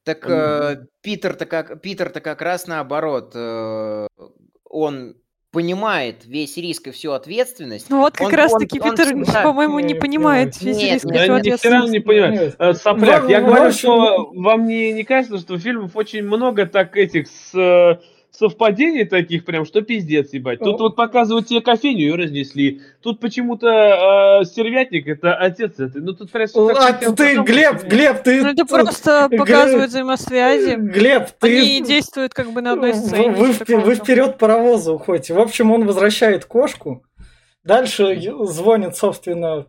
Так 0.05 0.25
Мгм. 0.25 0.33
э, 0.33 0.87
Питер-то 1.01 1.47
как, 1.47 1.81
Питер-то 1.81 2.21
как 2.21 2.43
раз 2.43 2.67
наоборот, 2.67 3.33
э, 3.35 4.07
он 4.65 5.17
понимает 5.51 6.25
весь 6.27 6.57
риск 6.57 6.89
и 6.89 6.91
всю 6.91 7.13
ответственность. 7.13 7.87
Ну 7.89 8.01
вот 8.01 8.15
как 8.15 8.29
Он- 8.29 8.35
раз 8.35 8.53
он- 8.53 8.61
таки 8.61 8.81
он 8.81 8.91
Питер, 8.91 9.07
всегда- 9.07 9.43
по-моему, 9.43 9.79
не 9.81 9.95
Не, 9.95 10.01
понимает 10.01 10.61
не, 10.61 10.69
весь 10.69 10.77
нет, 10.77 10.93
риск 10.95 11.05
и 11.07 11.09
нет, 11.09 11.23
всю 11.23 11.33
не 11.33 11.39
ответственность. 11.39 12.05
понимаю. 12.05 12.33
Нет. 12.33 12.57
Э, 12.59 12.75
Сопляк, 12.75 13.25
В- 13.25 13.29
я 13.29 13.41
в 13.41 13.47
говорю, 13.47 13.73
что 13.73 14.31
вам 14.35 14.67
не, 14.67 14.93
не 14.93 15.05
кажется, 15.05 15.39
что 15.39 15.59
фильмов 15.59 15.93
очень 15.97 16.23
много 16.23 16.67
так 16.67 16.97
этих 16.97 17.29
с, 17.29 17.55
э, 17.55 17.99
совпадений 18.39 19.05
таких 19.05 19.45
прям, 19.45 19.65
что 19.65 19.83
пиздец, 19.83 20.33
ебать. 20.33 20.61
Тут 20.61 20.81
вот 20.81 20.97
показывают 20.97 21.49
тебе 21.49 21.61
кофейню 21.61 22.09
и 22.09 22.13
разнесли. 22.13 22.83
Тут 23.03 23.19
почему-то 23.21 24.41
э, 24.41 24.45
сервятник 24.45 25.09
это 25.09 25.35
отец 25.35 25.81
этой. 25.81 26.01
Ну 26.01 26.13
тут 26.13 26.31
прям 26.31 26.47
А, 26.77 26.93
ты. 26.93 27.37
Глеб, 27.43 27.83
Глеб, 27.85 28.23
ты... 28.23 28.43
Ну 28.43 28.49
это 28.51 28.65
просто 28.65 29.29
показывает 29.29 29.91
взаимосвязи. 29.91 30.77
Глеб, 30.77 31.31
ты... 31.41 31.59
Они 31.59 31.83
действуют 31.83 32.33
как 32.33 32.53
бы 32.53 32.61
на 32.61 32.73
одной 32.73 32.95
сцене. 32.95 33.31
Вы, 33.31 33.53
вы 33.53 33.95
вперед 33.97 34.39
паровоза 34.39 34.93
уходите. 34.93 35.35
В 35.35 35.41
общем, 35.41 35.73
он 35.73 35.85
возвращает 35.85 36.45
кошку. 36.45 37.05
Дальше 37.65 38.21
звонит, 38.45 38.97
собственно, 38.97 39.67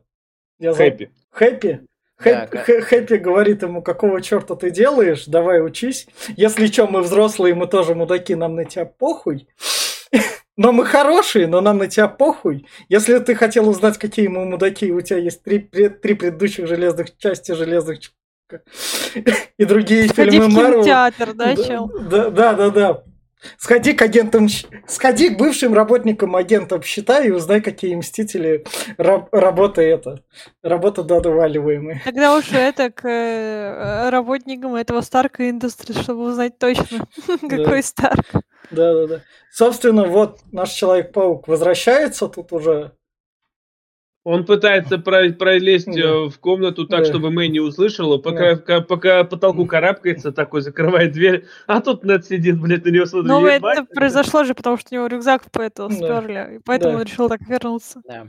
я. 0.60 0.74
Хэппи. 0.74 1.12
Хэппи. 1.32 1.82
Хэп- 2.22 2.66
Хэ- 2.66 2.82
Хэппи 2.82 3.14
говорит 3.16 3.62
ему, 3.64 3.82
какого 3.82 4.22
черта 4.22 4.56
ты 4.56 4.72
делаешь, 4.72 5.26
давай 5.26 5.64
учись. 5.66 6.08
Если 6.36 6.68
что, 6.68 6.88
мы 6.88 7.02
взрослые, 7.02 7.56
мы 7.56 7.68
тоже 7.68 7.96
мудаки, 7.96 8.36
нам 8.36 8.56
на 8.56 8.66
тебя 8.66 8.86
похуй. 8.86 9.48
Но 10.58 10.74
мы 10.74 10.86
хорошие, 10.86 11.48
но 11.48 11.62
нам 11.62 11.78
на 11.78 11.88
тебя 11.88 12.10
похуй. 12.10 12.68
Если 12.90 13.18
ты 13.20 13.34
хотел 13.34 13.70
узнать, 13.70 13.98
какие 13.98 14.28
мы 14.28 14.44
мудаки, 14.44 14.92
у 14.92 15.00
тебя 15.00 15.18
есть 15.18 15.42
три, 15.42 15.60
три 15.60 16.14
предыдущих 16.16 16.68
железных 16.68 17.16
части 17.18 17.54
железных 17.54 18.00
и 19.58 19.64
другие 19.66 20.10
Сходи 20.10 20.32
фильмы 20.32 20.50
Марвел. 20.50 20.74
кинотеатр, 20.84 21.34
да, 21.34 21.56
Да, 21.56 21.64
чел? 21.64 21.92
Да, 22.10 22.30
да, 22.30 22.54
да, 22.54 22.70
да. 22.72 23.04
Сходи 23.58 23.94
к 23.94 24.02
агентам, 24.02 24.48
сходи 24.88 25.30
к 25.30 25.38
бывшим 25.38 25.74
работникам 25.74 26.36
агентов 26.36 26.86
считай 26.86 27.28
и 27.28 27.32
узнай, 27.32 27.62
какие 27.62 27.96
мстители 27.96 28.66
раб- 28.98 29.34
работа 29.34 29.82
это, 29.82 30.24
работа 30.62 31.04
додаваливаемые. 31.04 32.02
Тогда 32.04 32.36
уж 32.36 32.52
это 32.52 32.92
к 32.92 33.08
э, 33.08 34.10
работникам 34.10 34.76
этого 34.76 35.02
Старка 35.02 35.44
Industries, 35.44 36.02
чтобы 36.02 36.24
узнать 36.24 36.58
точно, 36.58 37.08
какой 37.50 37.84
Старк. 37.84 38.26
Да, 38.72 38.94
да, 38.94 39.08
да. 39.08 39.22
Собственно, 39.52 40.06
вот 40.06 40.40
наш 40.52 40.72
Человек-паук 40.72 41.48
возвращается 41.48 42.28
тут 42.28 42.52
уже. 42.52 42.92
Он 44.26 44.46
пытается 44.46 44.98
про- 44.98 45.30
пролезть 45.32 45.86
Да. 45.88 46.00
э, 46.02 46.30
в 46.30 46.38
комнату 46.40 46.86
так, 46.86 47.00
Да. 47.02 47.06
чтобы 47.06 47.32
Мэй 47.32 47.48
не 47.48 47.62
услышала, 47.62 48.18
пока, 48.18 48.58
ка- 48.58 48.82
пока 48.82 49.24
потолку 49.24 49.66
карабкается, 49.66 50.32
такой 50.34 50.62
закрывает 50.62 51.14
дверь, 51.14 51.46
а 51.68 51.80
тут 51.80 52.04
Нед 52.04 52.26
сидит, 52.26 52.60
блядь, 52.60 52.84
на 52.86 52.90
него 52.90 53.06
смотрит. 53.06 53.30
Ну, 53.30 53.46
это 53.46 53.86
произошло 53.86 54.44
же, 54.44 54.54
потому 54.54 54.78
что 54.78 54.90
у 54.92 54.96
него 54.96 55.08
рюкзак 55.08 55.50
по 55.52 55.62
Да. 55.90 55.90
сперли, 55.90 56.56
и 56.58 56.60
поэтому 56.66 56.94
Да. 56.94 57.00
он 57.00 57.06
решил 57.06 57.30
так 57.30 57.42
вернуться. 57.48 58.02
Да. 58.08 58.28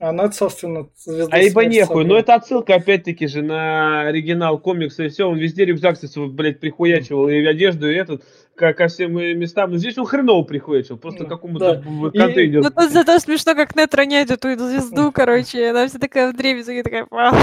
А 0.00 0.12
Нед, 0.12 0.34
собственно, 0.34 0.86
звезда 0.96 1.34
А 1.34 1.38
ибо 1.40 1.64
нехуй, 1.64 2.04
но 2.04 2.18
это 2.18 2.34
отсылка 2.34 2.74
опять-таки 2.74 3.26
же 3.26 3.40
на 3.40 4.02
оригинал 4.02 4.58
комикса 4.58 5.04
и 5.04 5.08
все, 5.08 5.26
он 5.26 5.38
везде 5.38 5.64
рюкзак 5.64 5.96
блядь, 6.32 6.60
прихуячивал, 6.60 7.28
и 7.30 7.42
одежду, 7.42 7.90
и 7.90 7.94
этот, 7.94 8.22
ко, 8.56 8.72
ко 8.72 8.88
всем 8.88 9.12
местам, 9.12 9.70
но 9.70 9.78
здесь 9.78 9.98
он 9.98 10.06
хреново 10.06 10.44
прихуячил, 10.44 10.96
просто 10.96 11.24
какому-то 11.24 11.82
Да. 11.82 12.10
контейнеру. 12.10 12.64
Ну, 12.64 12.70
тут 12.70 12.90
зато 12.90 13.18
смешно, 13.18 13.54
как 13.54 13.76
Нет 13.76 13.94
роняет 13.94 14.30
эту 14.30 14.54
звезду, 14.56 15.12
короче, 15.12 15.70
она 15.70 15.86
вся 15.86 15.98
такая 15.98 16.32
в 16.32 16.36
дребезги, 16.36 16.82
такая... 16.82 17.06
«Вау». 17.10 17.34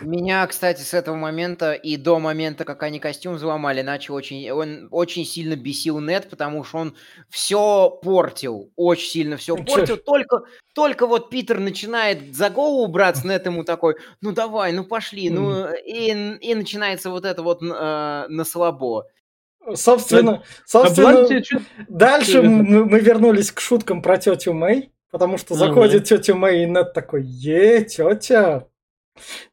Меня, 0.00 0.46
кстати, 0.46 0.80
с 0.80 0.94
этого 0.94 1.14
момента 1.14 1.72
и 1.72 1.98
до 1.98 2.18
момента, 2.18 2.64
как 2.64 2.82
они 2.82 2.98
костюм 2.98 3.34
взломали, 3.34 3.82
начал 3.82 4.14
очень, 4.14 4.50
он 4.50 4.88
очень 4.90 5.26
сильно 5.26 5.56
бесил 5.56 6.00
Нет, 6.00 6.28
потому 6.30 6.64
что 6.64 6.78
он 6.78 6.94
все 7.28 7.90
портил, 8.02 8.72
очень 8.76 9.10
сильно 9.10 9.36
все 9.36 9.56
портил. 9.56 9.98
Только, 9.98 10.44
только 10.74 11.06
вот 11.06 11.28
Питер 11.28 11.58
начинает 11.58 12.34
за 12.34 12.48
голову 12.48 12.90
браться, 12.90 13.26
Нет 13.26 13.44
ему 13.44 13.62
такой, 13.64 13.96
ну 14.22 14.32
давай, 14.32 14.72
ну 14.72 14.84
пошли, 14.84 15.28
ну 15.28 15.68
и, 15.74 16.12
и 16.40 16.54
начинается 16.54 17.10
вот 17.10 17.26
это 17.26 17.42
вот 17.42 17.62
э, 17.62 17.66
на 18.28 18.44
слабо. 18.44 19.04
Собственно, 19.74 20.42
А 20.42 20.42
собственно, 20.66 21.26
дальше 21.88 22.42
мы, 22.42 22.84
мы 22.84 23.00
вернулись 23.00 23.52
к 23.52 23.60
шуткам 23.60 24.02
про 24.02 24.16
тетю 24.16 24.52
Мэй, 24.54 24.90
потому 25.10 25.38
что 25.38 25.54
Мгм. 25.54 25.58
заходит 25.58 26.04
тетя 26.04 26.34
Мэй, 26.34 26.64
и 26.64 26.66
Нед 26.66 26.92
такой, 26.92 27.22
е, 27.24 27.84
тетя, 27.84 28.66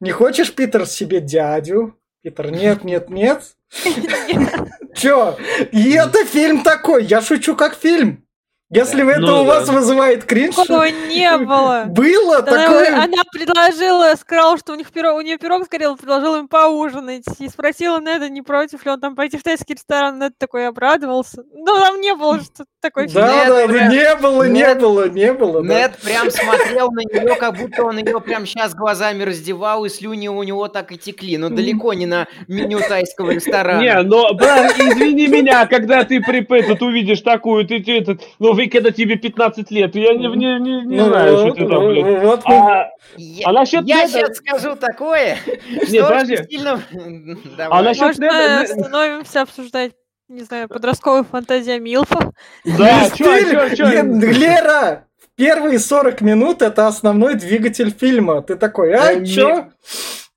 не 0.00 0.10
хочешь, 0.10 0.52
Питер, 0.54 0.86
себе 0.86 1.20
дядю? 1.20 1.96
Питер, 2.22 2.50
нет, 2.50 2.84
нет, 2.84 3.10
нет. 3.10 3.42
Чё? 4.94 5.36
И 5.72 5.92
это 5.92 6.24
фильм 6.24 6.62
такой, 6.62 7.04
я 7.04 7.20
шучу 7.20 7.54
как 7.54 7.74
фильм. 7.76 8.24
Если 8.70 9.00
это 9.10 9.20
Ну 9.20 9.42
у 9.42 9.44
да. 9.46 9.54
вас 9.54 9.68
вызывает 9.70 10.24
кринж, 10.24 10.54
Такого 10.54 10.84
не 11.08 11.38
было. 11.38 11.84
было 11.88 12.38
Она, 12.38 12.42
такое... 12.42 13.02
она 13.02 13.22
предложила, 13.32 14.14
сказала, 14.14 14.58
что 14.58 14.72
у 14.72 14.76
них 14.76 14.90
пирог, 14.92 15.16
у 15.16 15.22
нее 15.22 15.38
пирог 15.38 15.64
сгорел, 15.64 15.96
предложила 15.96 16.36
им 16.38 16.48
поужинать. 16.48 17.24
И 17.38 17.48
спросила 17.48 17.98
Неда, 17.98 18.28
не 18.28 18.42
против 18.42 18.84
ли 18.84 18.90
он 18.90 19.00
там 19.00 19.16
пойти 19.16 19.38
в 19.38 19.42
тайский 19.42 19.74
ресторан. 19.74 20.18
Нед 20.18 20.34
такой 20.36 20.68
обрадовался. 20.68 21.44
Ну, 21.54 21.64
там 21.78 21.98
не 22.02 22.14
было 22.14 22.40
что 22.40 22.66
такой 22.82 23.08
фильм. 23.08 23.22
Да, 23.22 23.32
Нет, 23.34 23.48
да, 23.48 23.66
да, 23.66 23.72
прям- 23.72 23.88
не 23.88 24.16
было, 24.16 24.42
не 24.48 24.60
Нет. 24.60 24.80
было, 24.80 25.08
не 25.08 25.32
было. 25.32 25.62
да. 25.62 25.74
Нет 25.74 25.98
прям 26.04 26.30
смотрел 26.30 26.90
на 26.90 27.00
нее, 27.00 27.36
как 27.36 27.56
будто 27.56 27.84
он 27.84 27.96
ее 27.98 28.20
прям 28.20 28.44
сейчас 28.44 28.74
глазами 28.74 29.22
раздевал, 29.22 29.86
и 29.86 29.88
слюни 29.88 30.28
у 30.28 30.42
него 30.42 30.68
так 30.68 30.92
и 30.92 30.98
текли. 30.98 31.38
Но 31.38 31.48
далеко 31.48 31.94
не 31.94 32.04
на 32.04 32.26
меню 32.48 32.80
тайского 32.80 33.30
ресторана. 33.30 33.80
Не, 33.80 34.02
но, 34.02 34.34
брат, 34.34 34.76
извини 34.78 35.26
меня, 35.26 35.66
когда 35.66 36.04
ты 36.04 36.20
при 36.20 36.46
этот 36.58 36.82
увидишь 36.82 37.22
такую, 37.22 37.66
ты, 37.66 37.82
ты 37.82 37.96
этот, 37.98 38.20
ну 38.38 38.57
вы 38.58 38.68
когда 38.68 38.90
тебе 38.90 39.16
15 39.16 39.70
лет, 39.70 39.94
я 39.94 40.12
не, 40.14 40.26
не, 40.28 40.58
не, 40.58 40.82
не 40.86 40.96
Ну 40.96 41.04
знаю, 41.06 41.32
вот, 41.36 41.46
что 41.46 41.54
ты 41.54 41.68
там, 41.68 41.82
вот, 41.82 41.92
блядь. 41.92 42.22
вот 42.24 42.40
А, 42.46 42.88
Я, 43.16 43.48
А 43.48 43.52
насчет 43.52 43.84
я 43.86 44.04
Неда- 44.04 44.08
сейчас 44.08 44.36
скажу 44.36 44.76
такое, 44.76 45.36
что 45.46 45.92
Не, 45.92 46.00
очень 46.00 46.08
подожди. 46.08 46.36
сильно... 46.50 46.82
Давай. 47.56 47.82
насчет- 47.84 48.02
Может, 48.02 48.20
Неда- 48.20 48.62
остановимся 48.62 49.42
обсуждать 49.42 49.92
не 50.28 50.42
знаю, 50.42 50.68
подростковая 50.68 51.24
фантазия 51.24 51.78
Милфа. 51.78 52.32
Да, 52.66 53.08
чё, 53.16 53.40
чё, 53.50 53.74
чё? 53.74 53.86
Лера, 54.02 55.06
первые 55.36 55.78
40 55.78 56.20
минут 56.20 56.60
это 56.60 56.86
основной 56.86 57.34
двигатель 57.36 57.90
фильма. 57.98 58.42
Ты 58.42 58.56
такой, 58.56 58.92
а, 58.92 59.12
Э, 59.12 59.24
чё? 59.24 59.68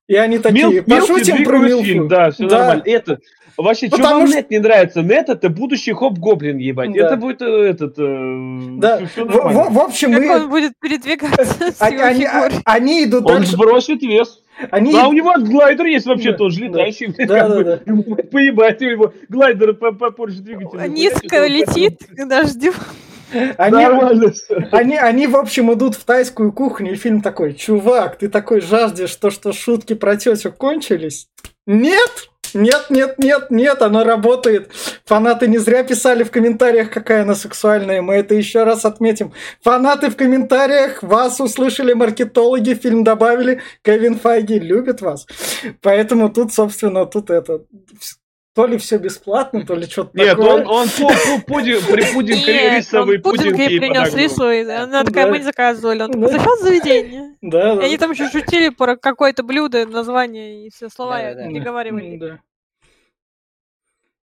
И 0.07 0.15
они 0.15 0.37
такие, 0.39 0.81
пошутим 0.83 1.43
про 1.43 1.57
Милфу. 1.57 2.07
Да, 2.07 2.31
все 2.31 2.47
Да. 2.47 2.57
нормально. 2.59 2.83
Это, 2.85 3.17
вообще, 3.57 3.87
что 3.87 3.97
Потому 3.97 4.19
вам 4.19 4.27
что- 4.27 4.35
нет 4.37 4.49
не 4.51 4.59
нравится? 4.59 5.01
Нет, 5.01 5.29
это 5.29 5.49
будущий 5.49 5.93
хоп-гоблин, 5.93 6.57
ебать. 6.57 6.93
Да. 6.93 7.07
Это 7.07 7.15
будет 7.17 7.41
э, 7.41 7.45
этот... 7.45 7.95
э, 7.97 8.67
Да, 8.77 8.99
в, 9.15 9.17
в- 9.17 9.73
в 9.73 9.79
общем, 9.79 10.11
Как 10.13 10.21
мы... 10.21 10.35
он 10.35 10.49
будет 10.49 10.73
передвигаться 10.79 11.71
с 11.71 11.81
Они, 11.81 11.95
его 11.97 12.05
они- 12.05 12.25
фигурой. 12.25 12.51
они 12.65 13.03
идут 13.05 13.25
Он 13.25 13.35
дальше. 13.37 13.51
сбросит 13.51 14.01
вес. 14.01 14.39
Они, 14.69 14.95
А 14.95 15.07
у 15.07 15.13
него 15.13 15.33
глайдер 15.39 15.85
есть 15.87 16.05
вообще 16.05 16.31
Да, 16.33 16.37
тоже 16.37 16.59
да. 16.59 16.65
летающий. 16.67 17.07
Да, 17.25 17.47
да, 17.47 17.55
бы, 17.55 17.63
да. 17.63 17.77
Поебать, 18.31 18.81
у 18.81 18.85
него 18.85 19.13
глайдер 19.29 19.73
по, 19.73 19.91
по 19.91 20.05
Porsche 20.09 20.39
двигателю. 20.41 20.87
Низко 20.91 21.47
летит 21.47 21.99
к 22.09 22.27
дождю. 22.27 22.73
они, 23.57 23.71
Нормально 23.75 24.33
они, 24.71 24.97
они, 24.97 25.25
в 25.27 25.37
общем, 25.37 25.73
идут 25.73 25.95
в 25.95 26.03
тайскую 26.03 26.51
кухню, 26.51 26.91
и 26.91 26.95
фильм 26.95 27.21
такой, 27.21 27.53
чувак, 27.53 28.17
ты 28.17 28.27
такой 28.27 28.59
жаждешь 28.61 29.15
то, 29.15 29.29
что 29.31 29.53
шутки 29.53 29.93
про 29.95 30.17
тетю 30.17 30.51
кончились? 30.51 31.27
Нет! 31.65 32.29
Нет, 32.53 32.87
нет, 32.89 33.17
нет, 33.17 33.51
нет, 33.51 33.81
оно 33.81 34.03
работает. 34.03 34.71
Фанаты 35.05 35.47
не 35.47 35.57
зря 35.57 35.83
писали 35.83 36.23
в 36.23 36.31
комментариях, 36.31 36.89
какая 36.89 37.23
она 37.23 37.35
сексуальная. 37.35 38.01
Мы 38.01 38.15
это 38.15 38.35
еще 38.35 38.63
раз 38.63 38.85
отметим. 38.85 39.33
Фанаты 39.61 40.09
в 40.09 40.15
комментариях, 40.15 41.03
вас 41.03 41.39
услышали 41.39 41.93
маркетологи, 41.93 42.73
фильм 42.73 43.03
добавили. 43.03 43.61
Кевин 43.83 44.19
Файги 44.19 44.59
любит 44.59 45.01
вас. 45.01 45.27
Поэтому 45.81 46.29
тут, 46.29 46.53
собственно, 46.53 47.05
тут 47.05 47.29
это... 47.29 47.61
То 48.53 48.65
ли 48.65 48.77
все 48.77 48.97
бесплатно, 48.97 49.65
то 49.65 49.75
ли 49.75 49.85
что-то 49.87 50.11
Нет, 50.17 50.31
такое. 50.31 50.65
он, 50.65 50.67
он 50.67 50.87
по, 50.89 51.07
по 51.07 51.41
пудинг, 51.47 51.87
при 51.87 52.13
пудинг 52.13 52.45
Нет, 52.45 52.79
рисовый 52.79 53.17
он 53.17 53.21
пудинг 53.23 53.53
пудинг 53.53 53.69
ей 53.69 53.79
принес 53.79 54.13
и 54.39 54.69
она 54.69 55.05
такая, 55.05 55.25
Да. 55.25 55.31
мы 55.31 55.37
не 55.37 55.43
заказывали. 55.45 56.01
Он 56.03 56.11
Да. 56.11 56.19
такой, 56.27 56.37
зашел 56.37 56.57
в 56.57 56.59
заведение. 56.59 57.37
Да, 57.41 57.73
И 57.73 57.75
да. 57.77 57.85
они 57.85 57.97
там 57.97 58.11
еще 58.11 58.27
шутили 58.29 58.67
про 58.67 58.97
какое-то 58.97 59.43
блюдо, 59.43 59.85
название 59.85 60.67
и 60.67 60.69
все 60.69 60.89
слова 60.89 61.17
Да-да-да. 61.19 61.47
переговаривали. 61.47 62.17
Да. 62.17 62.39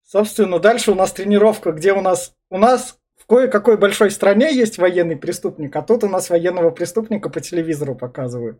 Собственно, 0.05 0.59
дальше 0.59 0.91
у 0.91 0.95
нас 0.97 1.13
тренировка, 1.13 1.71
где 1.71 1.93
у 1.93 2.01
нас 2.01 2.35
у 2.51 2.59
нас 2.59 2.99
в 3.17 3.27
кое-какой 3.27 3.77
большой 3.77 4.11
стране 4.11 4.53
есть 4.53 4.79
военный 4.79 5.17
преступник, 5.17 5.77
а 5.77 5.83
тут 5.83 6.03
у 6.03 6.09
нас 6.09 6.29
военного 6.31 6.71
преступника 6.71 7.29
по 7.29 7.41
телевизору 7.41 7.95
показывают. 7.95 8.59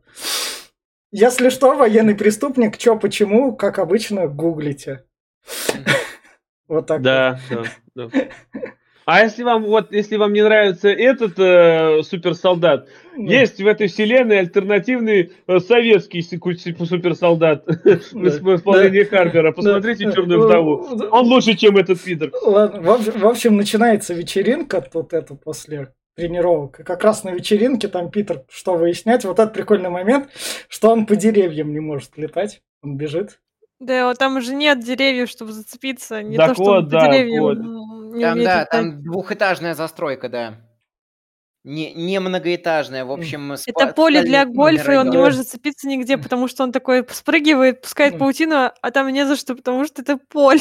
Если 1.11 1.49
что, 1.49 1.75
военный 1.75 2.15
преступник, 2.15 2.77
чё, 2.77 2.97
почему, 2.99 3.57
как 3.57 3.79
обычно, 3.79 4.29
гуглите. 4.29 5.05
Вот 6.69 6.87
так. 6.87 7.01
Да, 7.01 7.41
да. 7.95 8.11
А 9.07 9.23
если 9.23 9.43
вам 9.43 9.65
вот, 9.65 9.91
если 9.91 10.17
вам 10.17 10.35
не 10.35 10.43
нравится 10.43 10.91
этот 10.91 11.39
э, 11.39 12.03
суперсолдат, 12.03 12.89
вот. 13.17 13.31
есть 13.31 13.59
в 13.59 13.67
этой 13.67 13.87
вселенной 13.89 14.41
альтернативный 14.41 15.33
э, 15.47 15.59
советский 15.61 16.21
суперсолдат 16.21 17.65
в 17.67 18.55
исполнении 18.55 19.05
Харпера. 19.05 19.53
Посмотрите. 19.53 20.13
«Черную 20.13 20.45
вдову». 20.45 20.87
Он 21.11 21.27
лучше, 21.27 21.57
чем 21.57 21.79
этот 21.79 21.99
пидор. 22.03 22.33
Ладно, 22.43 22.83
в 22.83 22.91
общем, 22.91 23.13
в 23.19 23.27
общем, 23.27 23.57
начинается 23.57 24.13
вечеринка 24.13 24.83
тут 24.83 25.15
это 25.15 25.35
после 25.35 25.95
тренировок. 26.15 26.81
И 26.81 26.83
как 26.83 27.03
раз 27.03 27.25
на 27.25 27.31
вечеринке 27.31 27.89
там 27.89 28.11
Питер, 28.11 28.43
что 28.51 28.77
выяснять, 28.77 29.25
вот 29.25 29.39
этот 29.39 29.55
прикольный 29.55 29.89
момент, 29.89 30.29
что 30.69 30.91
он 30.91 31.07
по 31.07 31.17
деревьям 31.17 31.73
не 31.73 31.81
может 31.81 32.19
летать. 32.19 32.61
Он 32.83 32.99
бежит. 32.99 33.41
Да, 33.81 34.07
вот 34.07 34.19
там 34.19 34.37
уже 34.37 34.55
нет 34.55 34.81
деревьев, 34.81 35.29
чтобы 35.31 35.53
зацепиться. 35.53 36.23
Не 36.23 36.37
Так 36.37 36.49
то, 36.49 36.55
что 36.55 36.65
вот, 36.65 36.85
по 36.87 36.91
да, 36.91 37.07
деревьям 37.09 37.43
вот. 37.43 37.59
не 38.15 38.23
Там, 38.25 38.45
да, 38.45 38.65
там 38.65 39.03
двухэтажная 39.03 39.75
застройка, 39.75 40.29
да. 40.29 40.55
Не, 41.65 41.93
не 41.93 42.19
многоэтажная, 42.19 43.05
в 43.05 43.13
общем... 43.13 43.53
спа- 43.53 43.63
Это 43.67 43.87
поле 43.93 44.23
для 44.23 44.47
гольфа, 44.47 44.93
и 44.93 44.97
он 44.97 45.11
не 45.11 45.19
может 45.19 45.39
зацепиться 45.41 45.87
нигде, 45.87 46.17
потому 46.17 46.49
что 46.49 46.63
он 46.63 46.73
такой 46.73 47.07
спрыгивает, 47.11 47.83
пускает 47.83 48.19
паутину, 48.19 48.71
а 48.81 48.91
там 48.91 49.09
не 49.09 49.27
за 49.27 49.37
что, 49.37 49.55
потому 49.55 49.85
что 49.85 50.03
это 50.03 50.17
поле. 50.17 50.61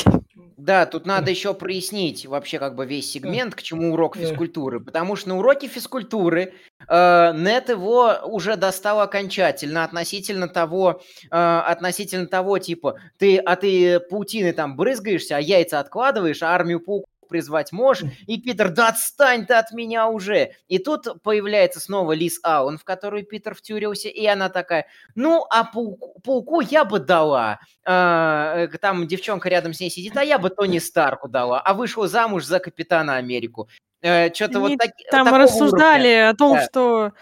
Да, 0.57 0.87
тут 0.87 1.05
надо 1.05 1.29
еще 1.29 1.53
прояснить 1.53 2.25
вообще 2.25 2.57
как 2.57 2.73
бы 2.73 2.87
весь 2.87 3.11
сегмент, 3.11 3.53
к 3.53 3.61
чему 3.61 3.93
урок 3.93 4.17
физкультуры. 4.17 4.79
Потому 4.79 5.15
что 5.15 5.29
на 5.29 5.37
уроке 5.37 5.67
физкультуры 5.67 6.55
э, 6.89 7.33
Нет 7.35 7.69
его 7.69 8.15
уже 8.23 8.55
достал 8.55 8.99
окончательно 9.01 9.83
относительно 9.83 10.47
того, 10.47 11.01
э, 11.29 11.35
относительно 11.35 12.25
того, 12.25 12.57
типа, 12.57 12.97
ты, 13.19 13.37
а 13.37 13.55
ты 13.55 13.99
паутины 13.99 14.51
там 14.51 14.75
брызгаешься, 14.75 15.37
а 15.37 15.39
яйца 15.39 15.79
откладываешь, 15.79 16.41
а 16.41 16.47
армию 16.55 16.79
пауков 16.79 17.09
призвать 17.27 17.71
можешь, 17.71 18.09
и 18.25 18.39
Питер, 18.41 18.69
да 18.69 18.89
отстань 18.89 19.45
ты 19.45 19.53
от 19.53 19.71
меня 19.71 20.07
уже. 20.07 20.51
И 20.67 20.79
тут 20.79 21.21
появляется 21.23 21.79
снова 21.79 22.13
Лиз 22.13 22.39
Аллен, 22.43 22.77
в 22.77 22.83
которую 22.83 23.25
Питер 23.25 23.55
втюрился, 23.55 24.09
и 24.09 24.25
она 24.25 24.49
такая, 24.49 24.87
ну, 25.15 25.45
а 25.49 25.63
пауку, 25.63 26.19
пауку 26.21 26.61
я 26.61 26.85
бы 26.85 26.99
дала. 26.99 27.59
А, 27.85 28.55
э, 28.57 28.67
там 28.79 29.07
девчонка 29.07 29.49
рядом 29.49 29.73
с 29.73 29.79
ней 29.79 29.89
сидит, 29.89 30.15
а 30.17 30.23
я 30.23 30.39
бы 30.39 30.49
Тони 30.49 30.79
Старку 30.79 31.27
дала, 31.27 31.59
а 31.61 31.73
вышла 31.73 32.07
замуж 32.07 32.45
за 32.45 32.59
Капитана 32.59 33.17
Америку. 33.17 33.69
Что-то 34.01 34.45
Они 34.45 34.57
вот 34.57 34.77
так, 34.77 34.91
Там 35.11 35.33
рассуждали 35.35 36.29
о 36.29 36.33
том, 36.35 36.57
Да. 36.57 36.65
что 36.65 36.95
уровня. 36.95 37.13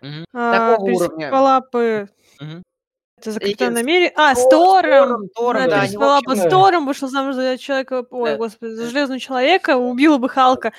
Мгм. 0.00 0.24
а, 0.34 0.52
Такого 0.74 0.90
уровня. 0.90 1.08
пересекла 1.08 1.60
бы... 1.60 2.08
Это 3.22 3.30
за 3.32 3.38
И 3.38 3.52
Капитана 3.52 3.76
с 3.76 3.80
Америку. 3.80 4.14
А, 4.16 4.34
с 4.34 4.48
Тор- 4.48 4.82
Тором! 4.82 5.28
Тором, 5.34 5.62
Она 5.62 5.66
да, 5.68 5.82
общем, 5.82 6.00
бы 6.26 6.36
с 6.36 6.40
да. 6.42 6.50
Тором, 6.50 6.86
вышла 6.86 7.08
замуж 7.08 7.34
за 7.36 7.56
человека, 7.56 8.04
ой, 8.10 8.30
Да. 8.32 8.36
господи, 8.36 8.70
за 8.72 8.86
Железного 8.86 9.20
Человека, 9.20 9.76
убила 9.76 10.18
бы 10.18 10.28
Халка. 10.28 10.72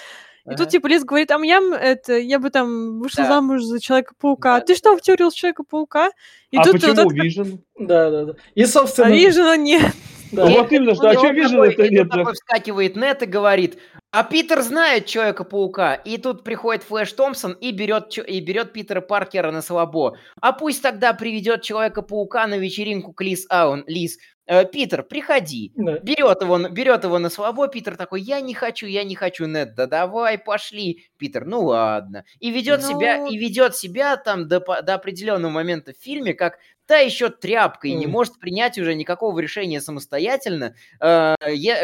И 0.46 0.50
Ага. 0.50 0.58
тут 0.58 0.70
типа 0.70 0.88
Лиз 0.88 1.06
говорит, 1.06 1.32
а 1.32 1.39
я, 1.44 1.62
это, 1.82 2.18
я 2.18 2.38
бы 2.38 2.50
там 2.50 3.00
вышла 3.00 3.24
Да. 3.24 3.30
замуж 3.30 3.64
за 3.64 3.80
Человека-паука. 3.80 4.50
Да, 4.50 4.56
А 4.58 4.62
ты 4.62 4.76
что, 4.76 4.98
втюрил 4.98 5.32
Человека-паука? 5.32 6.12
И 6.52 6.58
А 6.58 6.64
тут 6.64 6.74
почему 6.74 6.96
вот 6.96 7.14
Вижн? 7.14 7.56
Да, 7.80 8.12
да, 8.12 8.26
да. 8.26 8.34
И, 8.54 8.64
а 8.64 8.68
собственно... 8.68 9.08
Вижена 9.14 9.56
нет. 9.56 9.94
да. 10.34 10.46
Вот 10.46 10.70
именно, 10.72 10.96
что, 10.96 11.10
а 11.10 11.14
И 11.14 11.18
что 11.18 11.28
он 11.28 11.36
такой- 11.50 11.74
это 11.74 11.84
и 11.84 11.88
тут 11.88 11.91
нет? 11.98 12.10
такой 12.12 12.34
вскакивает 12.34 12.96
Нет 12.98 13.24
и 13.24 13.26
говорит, 13.26 13.78
а 14.14 14.24
Питер 14.24 14.61
знает 14.61 15.07
Человека-паука. 15.07 15.95
И 15.95 16.20
тут 16.20 16.43
приходит 16.43 16.84
Флэш 16.84 17.11
Томпсон 17.14 17.53
и 17.53 17.72
берет, 17.72 18.16
и 18.20 18.39
берет 18.41 18.72
Питера 18.72 19.01
Паркера 19.01 19.49
на 19.51 19.64
слабо. 19.64 20.16
А 20.39 20.51
пусть 20.51 20.84
тогда 20.84 21.14
приведет 21.14 21.64
Человека-паука 21.64 22.45
на 22.45 22.59
вечеринку 22.59 23.11
к 23.11 23.22
Лиз 23.22 23.47
Аллен. 23.49 23.84
Лиз, 23.88 24.18
«Э, 24.18 24.20
Питер, 24.46 25.04
приходи. 25.04 25.72
Да. 25.76 26.00
Берет 26.00 26.41
его, 26.41 26.58
на- 26.58 26.70
берет 26.70 27.04
его 27.06 27.18
на 27.18 27.30
слабо, 27.30 27.68
Питер 27.70 27.96
такой, 27.96 28.22
я 28.22 28.41
не 28.41 28.54
хочу, 28.54 28.86
я 28.88 29.04
не 29.06 29.16
хочу, 29.16 29.46
Нет, 29.46 29.74
да 29.76 29.88
давай, 29.88 30.38
пошли. 30.38 31.08
Питер, 31.18 31.46
ну 31.46 31.62
ладно. 31.66 32.26
И 32.39 32.52
ведет 32.52 32.84
себя, 32.84 33.20
Ну- 33.20 33.28
и 33.32 33.38
ведет 33.38 33.76
себя 33.76 34.18
там 34.18 34.48
до, 34.50 34.60
до 34.60 34.94
определенного 34.96 35.52
момента 35.52 35.94
в 35.94 35.98
фильме, 36.04 36.34
как 36.34 36.58
та 36.86 36.98
еще 36.98 37.30
тряпка, 37.30 37.88
и 37.88 37.94
не 37.94 38.06
Мгм. 38.06 38.12
может 38.12 38.39
принять 38.39 38.78
уже 38.78 38.94
никакого 38.96 39.39
решения 39.39 39.80
самостоятельно, 39.80 40.76
э, 41.00 41.36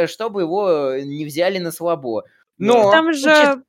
чтобы 0.07 0.41
его 0.41 0.95
не 0.97 1.23
взяли 1.25 1.59
на 1.59 1.71
слабо. 1.71 2.25
Но 2.57 2.91
Там 2.91 3.05
по 3.07 3.13
же... 3.13 3.63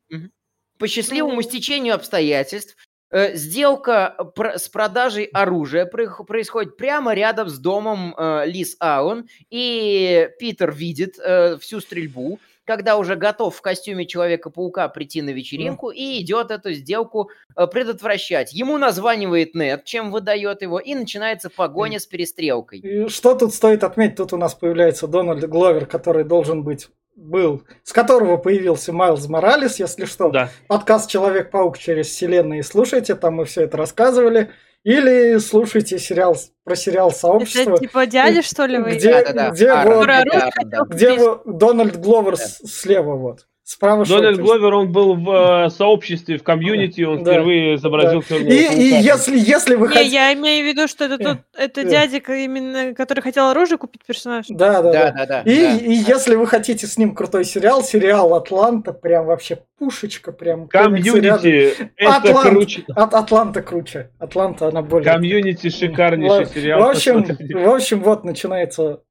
по 0.78 0.88
счастливому 0.88 1.36
Ну. 1.36 1.43
стечению 1.43 1.95
обстоятельств 1.95 2.74
э, 2.74 2.89
сделка 3.12 4.14
пр- 4.34 4.58
с 4.58 4.68
продажей 4.68 5.24
оружия 5.24 5.86
происходит 5.86 6.76
прямо 6.76 7.14
рядом 7.14 7.48
с 7.48 7.58
домом 7.58 8.14
э, 8.16 8.46
Лиз 8.46 8.76
Аллен, 8.78 9.28
и 9.50 10.28
Питер 10.38 10.72
видит 10.72 11.18
э, 11.18 11.56
всю 11.58 11.80
стрельбу, 11.80 12.38
когда 12.64 12.96
уже 12.96 13.16
готов 13.16 13.56
в 13.56 13.61
костюме 13.62 14.06
Человека-паука 14.06 14.88
прийти 14.88 15.22
на 15.22 15.30
вечеринку 15.30 15.90
и 15.90 16.20
идет 16.20 16.52
эту 16.52 16.72
сделку 16.72 17.30
э, 17.56 17.66
предотвращать. 17.66 18.52
Ему 18.52 18.78
названивает 18.78 19.54
Нет, 19.54 19.84
чем 19.84 20.12
выдает 20.12 20.62
его, 20.62 20.78
и 20.78 20.94
начинается 20.94 21.50
погоня 21.50 21.98
с 21.98 22.06
перестрелкой. 22.06 22.78
И 22.78 23.08
что 23.08 23.34
тут 23.34 23.54
стоит 23.54 23.82
отметить? 23.82 24.16
Тут 24.16 24.32
у 24.32 24.36
нас 24.36 24.54
появляется 24.54 25.08
Дональд 25.08 25.48
Гловер, 25.48 25.86
который 25.86 26.24
должен 26.24 26.62
быть 26.62 26.88
был, 27.21 27.62
с 27.85 27.93
которого 27.93 28.37
появился 28.37 28.93
Майлз 28.93 29.29
Моралес, 29.29 29.79
если 29.79 30.05
что. 30.07 30.31
Да. 30.31 30.51
Подкаст 30.68 31.11
Человек-паук 31.11 31.79
через 31.79 32.09
вселенные 32.09 32.62
слушайте, 32.62 33.14
там 33.14 33.35
мы 33.35 33.45
все 33.45 33.62
это 33.62 33.77
рассказывали. 33.77 34.51
Или 34.83 35.37
слушайте 35.39 35.99
сериал 35.99 36.35
про 36.64 36.75
сериал 36.75 37.11
Сообщество, 37.12 37.73
Это 37.73 37.81
типа 37.81 38.07
дядя, 38.07 38.41
что 38.41 38.64
ли, 38.64 38.79
вы? 38.79 38.93
где, 38.97 39.12
Да-да-да, 39.12 39.51
где, 39.51 39.68
Аарон, 39.71 39.97
вот- 39.99 40.07
да, 40.07 40.25
да, 40.25 40.51
да. 40.64 40.79
где 40.89 41.12
вот 41.12 41.43
Дональд 41.45 41.97
Гловер 42.01 42.37
Да. 42.39 42.45
слева 42.66 43.14
вот. 43.14 43.47
Справа 43.73 44.05
Дональд. 44.05 44.41
Гловер, 44.41 44.75
он 44.75 44.91
был 44.91 45.14
в 45.14 45.66
э, 45.66 45.71
сообществе, 45.71 46.39
в 46.39 46.43
комьюнити, 46.43 47.03
он 47.03 47.23
Да. 47.23 47.31
впервые 47.31 47.77
изобразил 47.77 48.25
Да. 48.29 48.37
И, 48.37 48.75
и 48.75 49.01
если, 49.01 49.39
если 49.39 49.77
вы 49.77 49.87
Не, 49.87 49.95
хотите... 49.95 50.12
я 50.12 50.35
имею 50.35 50.64
в 50.64 50.68
виду, 50.68 50.89
что 50.89 51.05
это 51.05 51.18
тот, 51.18 51.39
это 51.57 51.85
дядя, 51.85 52.16
именно, 52.16 52.95
который 52.95 53.21
хотел 53.21 53.51
оружие 53.51 53.79
купить 53.79 54.03
персонаж. 54.05 54.47
Да, 54.49 54.83
да, 54.83 54.93
да. 54.93 54.93
Да, 54.93 55.12
да, 55.12 55.27
да. 55.27 55.41
И, 55.43 55.61
да. 55.61 55.77
и 55.77 55.93
если 55.93 56.35
вы 56.35 56.49
хотите 56.49 56.89
с 56.89 56.99
ним 56.99 57.14
крутой 57.14 57.45
сериал, 57.45 57.85
сериал 57.85 58.35
Атланта, 58.35 58.93
прям 58.93 59.27
вообще 59.27 59.61
пушечка, 59.79 60.33
прям. 60.33 60.66
Community, 60.66 61.93
это 61.97 62.16
Атлант. 62.16 62.49
круче. 62.49 62.85
От 62.97 63.14
Атланта 63.14 63.62
круче. 63.62 64.11
Атланта 64.18 64.66
она 64.66 64.83
более. 64.83 65.12
Community 65.12 65.70
шикарнейший 65.71 66.39
Ладно. 66.39 66.53
сериал. 66.53 66.81
В 66.81 66.91
общем, 66.91 67.25
в 67.25 67.68
общем, 67.73 68.03
вот 68.03 68.25
начинается. 68.25 69.03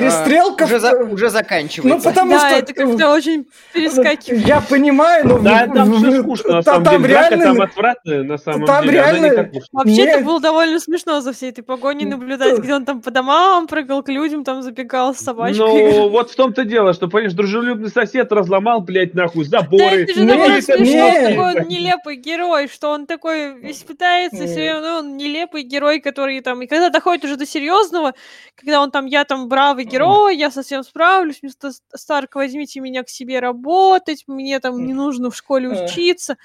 Перестрелка... 0.00 0.64
Уже, 0.64 0.78
в- 0.78 0.80
за- 0.80 0.96
уже 1.04 1.28
заканчивается. 1.30 1.96
Ну, 1.96 2.02
потому 2.14 2.32
да, 2.32 2.38
что... 2.50 2.58
это 2.58 2.74
как-то 2.74 3.10
очень 3.12 3.46
перескакивает. 3.72 4.46
Я 4.46 4.60
понимаю, 4.60 5.26
но... 5.26 5.38
Да, 5.38 5.66
в- 5.66 5.74
там 5.74 5.92
все 5.94 6.22
скучно, 6.22 6.52
на 6.54 6.62
самом 6.62 6.84
там 6.84 7.02
деле. 7.02 7.14
Драка 7.14 7.28
реально- 7.34 7.44
там 7.44 7.60
отвратная, 7.62 8.22
на 8.22 8.38
самом 8.38 8.66
там 8.66 8.84
деле. 8.84 8.94
реально-. 8.94 9.50
Вообще, 9.72 10.02
это 10.04 10.24
было 10.24 10.40
довольно 10.40 10.80
смешно 10.80 11.20
за 11.20 11.32
всей 11.32 11.50
этой 11.50 11.62
погоней 11.62 12.06
наблюдать, 12.06 12.58
где 12.58 12.74
он 12.74 12.84
там 12.84 13.00
по 13.02 13.10
домам 13.10 13.66
прыгал, 13.66 14.02
к 14.02 14.08
людям 14.08 14.44
там 14.44 14.62
забегал 14.62 15.14
с 15.14 15.18
собачкой. 15.18 15.58
Ну, 15.58 16.08
вот 16.10 16.30
в 16.30 16.36
том-то 16.36 16.64
дело, 16.64 16.92
что, 16.92 17.08
понимаешь, 17.08 17.32
дружелюбный 17.34 17.90
сосед 17.90 18.30
разломал, 18.32 18.80
блядь, 18.80 19.14
нахуй, 19.14 19.44
Да 19.48 19.60
заборы. 19.60 20.02
это 20.02 20.14
же 20.14 20.24
Нет, 20.24 20.64
смешно, 20.64 20.84
нет. 20.84 21.30
такой 21.30 21.62
он 21.62 21.68
нелепый 21.68 22.16
герой, 22.16 22.68
что 22.68 22.90
он 22.90 23.06
такой 23.06 23.54
весь 23.58 23.82
пытается, 23.82 24.38
Нет. 24.44 24.50
все 24.50 24.72
равно 24.72 24.98
он 24.98 25.16
нелепый 25.16 25.62
герой, 25.62 26.00
который 26.00 26.40
там, 26.40 26.62
и 26.62 26.66
когда 26.66 26.90
доходит 26.90 27.24
уже 27.24 27.36
до 27.36 27.46
серьезного, 27.46 28.14
когда 28.56 28.80
он 28.80 28.90
там, 28.90 29.06
я 29.06 29.24
там 29.24 29.48
бравый 29.48 29.83
герой, 29.84 30.36
я 30.36 30.50
совсем 30.50 30.82
справлюсь, 30.84 31.40
вместо 31.42 31.70
Старка 31.94 32.38
возьмите 32.38 32.80
меня 32.80 33.02
к 33.02 33.08
себе 33.08 33.40
работать, 33.40 34.24
мне 34.26 34.58
там 34.60 34.84
не 34.86 34.94
нужно 34.94 35.30
в 35.30 35.36
школе 35.36 35.68
Э. 35.68 35.84
учиться. 35.84 36.36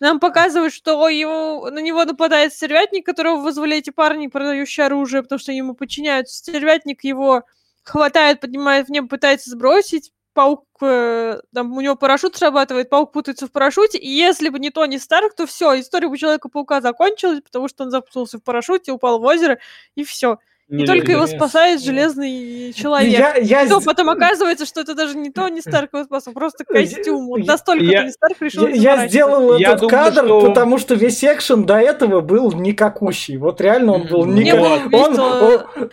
Нам 0.00 0.18
показывают, 0.20 0.72
что 0.72 1.08
его, 1.08 1.70
на 1.70 1.80
него 1.80 2.04
нападает 2.04 2.54
стервятник, 2.54 3.04
которого 3.06 3.36
вызвали 3.40 3.76
эти 3.76 3.90
парни, 3.90 4.28
продающие 4.28 4.86
оружие, 4.86 5.22
потому 5.22 5.38
что 5.38 5.52
ему 5.52 5.74
подчиняются. 5.74 6.36
Стервятник 6.38 7.04
его 7.04 7.44
хватает, 7.82 8.40
поднимает 8.40 8.86
в 8.88 8.90
небо, 8.90 9.08
пытается 9.08 9.50
сбросить. 9.50 10.12
Паук, 10.32 10.64
э, 10.80 11.40
там 11.52 11.76
у 11.76 11.80
него 11.80 11.96
парашют 11.96 12.36
срабатывает, 12.36 12.88
паук 12.88 13.12
путается 13.12 13.46
в 13.48 13.52
парашюте, 13.52 13.98
и 13.98 14.08
если 14.08 14.48
бы 14.48 14.58
не 14.60 14.70
Тони 14.70 14.96
Старк, 14.96 15.34
то 15.34 15.44
все, 15.46 15.78
история 15.80 16.08
бы 16.08 16.16
Человека-паука 16.16 16.80
закончилась, 16.80 17.42
потому 17.42 17.68
что 17.68 17.84
он 17.84 17.90
запутался 17.90 18.38
в 18.38 18.42
парашюте, 18.44 18.92
упал 18.92 19.18
в 19.18 19.24
озеро, 19.24 19.58
и 19.96 20.04
все. 20.04 20.38
И 20.70 20.76
Не, 20.76 20.86
только 20.86 21.08
не, 21.08 21.14
его 21.14 21.26
спасает 21.26 21.82
железный 21.82 22.72
человек. 22.72 23.10
Я, 23.10 23.34
я, 23.36 23.66
То 23.68 23.80
потом 23.80 24.08
оказывается, 24.08 24.64
что 24.66 24.80
это 24.82 24.94
даже 24.94 25.16
не 25.16 25.30
Тони 25.30 25.58
Старк 25.60 25.90
его 25.92 26.04
спас, 26.04 26.28
а 26.28 26.30
просто 26.30 26.64
костюм. 26.64 27.26
Вот 27.26 27.44
настолько 27.44 27.82
я- 27.84 28.02
Тони 28.02 28.10
Старк 28.10 28.36
решил 28.40 28.66
я- 28.68 28.72
не 28.72 28.78
я 28.78 29.08
сделал 29.08 29.56
Я 29.58 29.68
этот 29.70 29.80
думаю, 29.80 29.90
кадр, 29.90 30.24
что- 30.26 30.40
потому 30.42 30.78
что 30.78 30.94
весь 30.94 31.24
экшен 31.24 31.64
до 31.66 31.74
этого 31.78 32.20
был 32.20 32.52
никакущий. 32.52 33.36
Вот 33.36 33.60
реально 33.60 33.94
он 33.94 34.06
был 34.06 34.24
никакущий. 34.26 34.96
Он, 34.96 35.18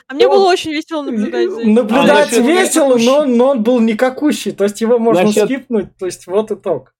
А 0.07 0.13
мне 0.13 0.27
он- 0.27 0.35
было 0.37 0.45
очень 0.47 0.71
весело 0.71 1.01
наблюдать 1.01 1.49
за 1.49 1.59
этим. 1.61 1.73
наблюдать 1.73 2.33
А 2.33 2.39
весело, 2.39 2.97
но, 2.97 3.25
но 3.25 3.49
он 3.49 3.63
был 3.63 3.79
никакущий. 3.79 4.51
То 4.51 4.63
есть 4.65 4.79
его 4.81 4.99
можно 4.99 5.23
Насчет- 5.23 5.45
скипнуть. 5.45 5.97
То 5.97 6.05
есть 6.05 6.27
вот 6.27 6.51
итог. 6.51 6.93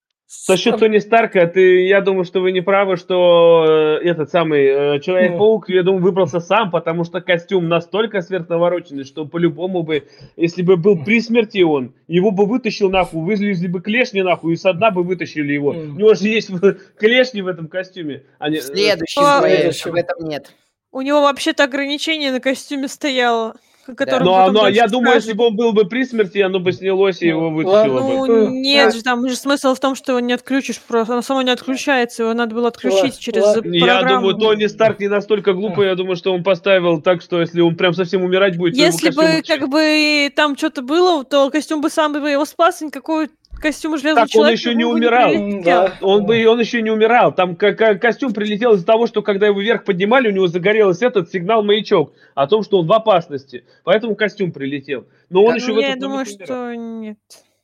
Насчет 0.49 0.77
Тони 0.77 0.97
Старка, 0.99 1.47
ты, 1.47 1.85
я 1.87 2.01
думаю, 2.01 2.25
что 2.25 2.41
вы 2.41 2.51
не 2.51 2.59
правы, 2.59 2.97
что 2.97 3.99
э, 4.01 4.07
этот 4.09 4.29
самый 4.29 4.65
э, 4.65 4.99
Человек-паук, 4.99 5.69
я 5.69 5.83
думаю, 5.83 6.03
выбрался 6.03 6.41
сам, 6.41 6.69
потому 6.69 7.05
что 7.05 7.21
костюм 7.21 7.69
настолько 7.69 8.21
сверхнавороченный, 8.21 9.05
что 9.05 9.25
по-любому 9.25 9.83
бы, 9.83 10.07
если 10.35 10.63
бы 10.63 10.75
был 10.75 11.01
при 11.03 11.21
смерти 11.21 11.61
он, 11.61 11.93
его 12.09 12.31
бы 12.31 12.45
вытащил 12.45 12.89
нахуй, 12.89 13.23
вылезли 13.23 13.67
бы 13.67 13.79
клешни 13.81 14.21
нахуй, 14.21 14.53
и 14.53 14.57
со 14.57 14.73
дна 14.73 14.91
бы 14.91 15.03
вытащили 15.03 15.53
его. 15.53 15.69
У 15.69 15.73
него 15.97 16.13
же 16.13 16.27
есть 16.27 16.51
клешни 16.99 17.41
в 17.41 17.47
этом 17.47 17.67
костюме. 17.69 18.23
а 18.37 18.49
не- 18.49 18.59
В 18.59 18.63
следующем 18.63 19.89
об 19.91 19.95
этом 19.95 20.27
нет. 20.27 20.53
У 20.91 21.01
него 21.01 21.21
вообще-то 21.21 21.63
ограничение 21.63 22.31
на 22.31 22.39
костюме 22.41 22.87
стояло, 22.87 23.55
о 23.89 23.95
котором 23.95 24.25
Но, 24.25 24.33
потом 24.35 24.53
но 24.53 24.61
дальше 24.63 24.77
я 24.77 24.87
думаю, 24.87 25.15
если 25.15 25.33
бы 25.33 25.45
он 25.47 25.55
был 25.55 25.73
бы 25.73 25.85
при 25.85 26.03
смерти, 26.03 26.39
оно 26.39 26.59
бы 26.59 26.71
снялось 26.71 27.21
и 27.21 27.27
его 27.27 27.49
Ну, 27.49 27.55
вытащило 27.55 27.99
бы. 28.01 28.13
Э, 28.13 28.27
Ну, 28.27 28.49
нет 28.49 28.93
же, 28.95 29.03
там 29.03 29.27
же 29.27 29.35
смысл 29.35 29.73
в 29.73 29.79
том, 29.79 29.95
что 29.95 30.13
его 30.13 30.19
не 30.19 30.33
отключишь 30.33 30.79
просто. 30.79 31.13
Оно 31.13 31.21
само 31.21 31.41
не 31.41 31.51
отключается, 31.51 32.23
его 32.23 32.33
надо 32.33 32.55
было 32.55 32.67
отключить 32.69 33.01
Ладно, 33.03 33.17
через 33.19 33.43
ладно. 33.43 33.73
Я 33.73 33.99
программу. 33.99 34.31
думаю, 34.31 34.35
Тони 34.37 34.65
Старк 34.67 34.99
не 34.99 35.07
настолько 35.07 35.53
глупый, 35.53 35.87
я 35.87 35.95
думаю, 35.95 36.15
что 36.15 36.33
он 36.33 36.43
поставил 36.43 37.01
так, 37.01 37.21
что 37.21 37.39
если 37.39 37.61
он 37.61 37.75
прям 37.75 37.93
совсем 37.93 38.23
умирать 38.23 38.57
будет, 38.57 38.75
Если 38.75 39.09
бы 39.09 39.41
как 39.47 39.69
бы 39.69 40.31
там 40.35 40.57
что-то 40.57 40.81
было, 40.81 41.23
то 41.23 41.49
костюм 41.49 41.81
бы 41.81 41.89
сам 41.89 42.13
бы 42.13 42.29
его 42.29 42.45
спас, 42.45 42.81
никакой 42.81 43.29
костюм 43.59 43.97
железного 43.97 44.27
Так 44.27 44.35
он 44.35 44.41
человека 44.41 44.59
еще 44.59 44.75
не 44.75 44.85
умирал. 44.85 45.33
Да. 45.63 45.93
Он 46.01 46.25
бы, 46.25 46.45
он 46.47 46.59
еще 46.59 46.81
не 46.81 46.91
умирал. 46.91 47.33
Там 47.33 47.55
ко- 47.55 47.73
ко- 47.73 47.95
костюм 47.95 48.33
прилетел 48.33 48.73
из-за 48.73 48.85
того, 48.85 49.07
что 49.07 49.21
когда 49.21 49.47
его 49.47 49.59
вверх 49.61 49.83
поднимали, 49.83 50.27
у 50.29 50.31
него 50.31 50.47
загорелся 50.47 51.07
этот 51.07 51.31
сигнал-маячок 51.31 52.13
о 52.35 52.47
том, 52.47 52.63
что 52.63 52.79
он 52.79 52.87
в 52.87 52.93
опасности. 52.93 53.65
Поэтому 53.83 54.15
костюм 54.15 54.51
прилетел. 54.51 55.07
Но 55.29 55.43
он 55.43 55.51
Да, 55.51 55.55
еще 55.55 55.67
Ну, 55.67 55.73
в 55.75 55.79
я 55.79 55.87
этот 55.89 55.99
думаю, 56.01 56.25
умирал. 56.25 56.45
что 56.45 56.75
нет. 56.75 57.17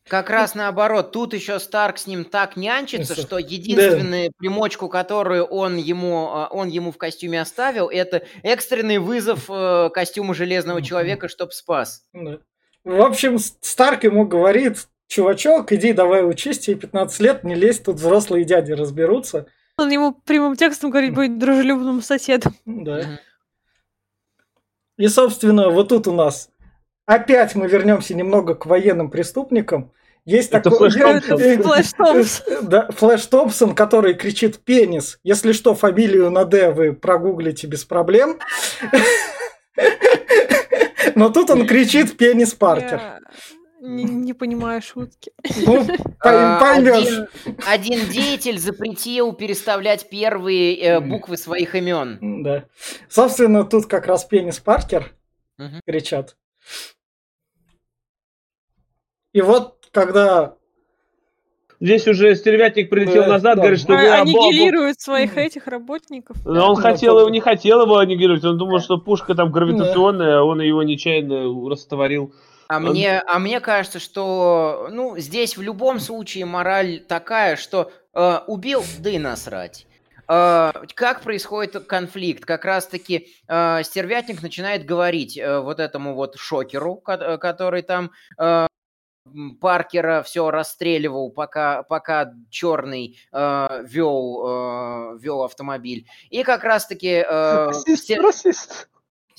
Как 0.05 0.29
раз 0.29 0.53
наоборот, 0.53 1.13
тут 1.13 1.33
еще 1.33 1.59
Старк 1.59 1.97
с 1.97 2.07
ним 2.07 2.25
так 2.25 2.57
нянчится, 2.57 3.15
что 3.15 3.37
единственную 3.37 4.33
примочку, 4.37 4.89
которую 4.89 5.45
он 5.45 5.77
ему, 5.77 6.27
а, 6.29 6.47
он 6.51 6.67
ему 6.67 6.91
в 6.91 6.97
костюме 6.97 7.39
оставил, 7.39 7.87
это 7.87 8.21
экстренный 8.43 8.97
вызов 8.97 9.45
э, 9.49 9.89
костюма 9.93 10.33
Железного. 10.33 10.81
Человека, 10.81 11.29
чтоб 11.29 11.53
спас. 11.53 12.03
Да. 12.11 12.39
В 12.83 13.01
общем, 13.01 13.37
Старк 13.61 14.03
ему 14.03 14.27
говорит, 14.27 14.87
чувачок, 15.13 15.71
иди 15.71 15.93
давай 15.93 16.27
учись, 16.27 16.59
тебе 16.59 16.75
15 16.75 17.19
лет, 17.19 17.43
не 17.43 17.55
лезь, 17.55 17.79
тут 17.79 17.97
взрослые 17.97 18.45
дяди 18.45 18.71
разберутся. 18.71 19.45
Он 19.77 19.89
ему 19.89 20.13
прямым 20.13 20.55
текстом 20.55 20.89
говорит, 20.89 21.13
будет 21.13 21.39
дружелюбным 21.39 22.01
соседом. 22.01 22.55
Да. 22.65 23.19
И, 24.97 25.07
собственно, 25.07 25.69
вот 25.69 25.89
тут 25.89 26.07
у 26.07 26.13
нас 26.13 26.49
опять 27.05 27.55
мы 27.55 27.67
вернемся 27.67 28.15
немного 28.15 28.55
к 28.55 28.65
военным 28.65 29.09
преступникам. 29.09 29.91
Есть 30.25 30.51
Это 30.51 30.69
такой... 30.69 30.89
Флэш 30.89 31.23
Томпсон. 31.23 31.41
э, 31.41 31.57
Флэш 31.57 31.93
Томпсон. 31.93 32.69
Да, 32.69 32.87
Флэш 32.91 33.25
Томпсон, 33.25 33.75
который 33.75 34.13
кричит 34.13 34.59
«пенис». 34.59 35.19
Если 35.23 35.51
что, 35.51 35.75
фамилию 35.75 36.31
на 36.31 36.45
«Д» 36.45 36.71
вы 36.71 36.93
прогуглите 36.93 37.67
без 37.67 37.83
проблем. 37.83 38.39
Но 41.15 41.29
тут 41.29 41.49
он 41.49 41.67
кричит 41.67 42.15
«пенис 42.15 42.53
Паркер». 42.53 43.01
Не, 43.85 44.03
не 44.05 44.33
понимаю 44.33 44.81
шутки. 44.81 45.31
Ну, 45.65 45.85
А, 46.23 46.59
поймешь. 46.59 47.27
Один, 47.45 47.57
один 47.67 48.09
деятель 48.09 48.57
запретил 48.57 49.33
переставлять 49.33 50.09
первые 50.09 50.77
э, 50.79 50.99
буквы 51.01 51.35
своих 51.35 51.75
имен. 51.75 52.43
Да. 52.43 52.63
Собственно, 53.09 53.65
тут 53.65 53.87
как 53.87 54.07
раз 54.07 54.23
«пенис 54.23 54.59
Паркер» 54.59 55.11
Мгм. 55.57 55.81
кричат. 55.85 56.37
И 59.33 59.41
вот, 59.41 59.77
когда... 59.91 60.55
Здесь 61.81 62.07
уже 62.07 62.33
стервятник 62.35 62.89
прилетел 62.89 63.23
Да, 63.23 63.27
назад, 63.33 63.55
да. 63.57 63.63
говорит, 63.63 63.79
что 63.81 63.91
вы 63.93 64.07
А- 64.07 64.21
Аннигилируют 64.21 65.01
своих 65.01 65.35
этих 65.37 65.67
работников. 65.67 66.37
Но 66.45 66.69
он 66.69 66.75
Да, 66.75 66.81
хотел, 66.81 67.19
его 67.19 67.27
не 67.29 67.41
хотел 67.41 67.81
его 67.81 67.97
аннигилировать, 67.97 68.45
он 68.45 68.57
думал, 68.57 68.79
что 68.79 68.97
пушка 68.97 69.35
там 69.35 69.51
гравитационная, 69.51 70.39
а 70.39 70.43
он 70.43 70.61
его 70.61 70.81
нечаянно 70.83 71.69
растворил. 71.69 72.33
А 72.67 72.77
Он- 72.77 72.83
мне, 72.83 73.19
а 73.19 73.39
мне 73.39 73.59
кажется, 73.59 73.99
что 73.99 74.87
ну, 74.91 75.17
здесь 75.17 75.57
в 75.57 75.61
любом 75.61 75.99
случае 75.99 76.45
мораль 76.45 76.99
такая, 77.01 77.55
что 77.55 77.91
э, 78.13 78.39
убил, 78.47 78.83
да 78.99 79.09
и 79.09 79.17
насрать. 79.17 79.85
Э, 80.27 80.71
как 80.95 81.21
происходит 81.21 81.85
конфликт? 81.85 82.45
Как 82.45 82.63
раз-таки 82.65 83.27
э, 83.47 83.83
стервятник 83.83 84.41
начинает 84.41 84.85
говорить 84.85 85.37
э, 85.37 85.59
вот 85.59 85.79
этому 85.79 86.15
вот 86.15 86.37
шокеру, 86.37 86.95
ко- 86.95 87.13
э, 87.13 87.37
который 87.37 87.81
там 87.81 88.11
э, 88.39 88.67
Паркера 89.61 90.21
все 90.21 90.51
расстреливал, 90.51 91.31
пока, 91.31 91.83
пока 91.83 92.33
черный 92.49 93.17
э, 93.31 93.83
вел, 93.87 94.43
э, 94.45 95.17
вел 95.19 95.43
автомобиль. 95.43 96.05
И 96.29 96.43
как 96.43 96.63
раз-таки 96.63 97.23
э, 97.27 97.71
стер- 97.87 98.21
расист. 98.21 98.89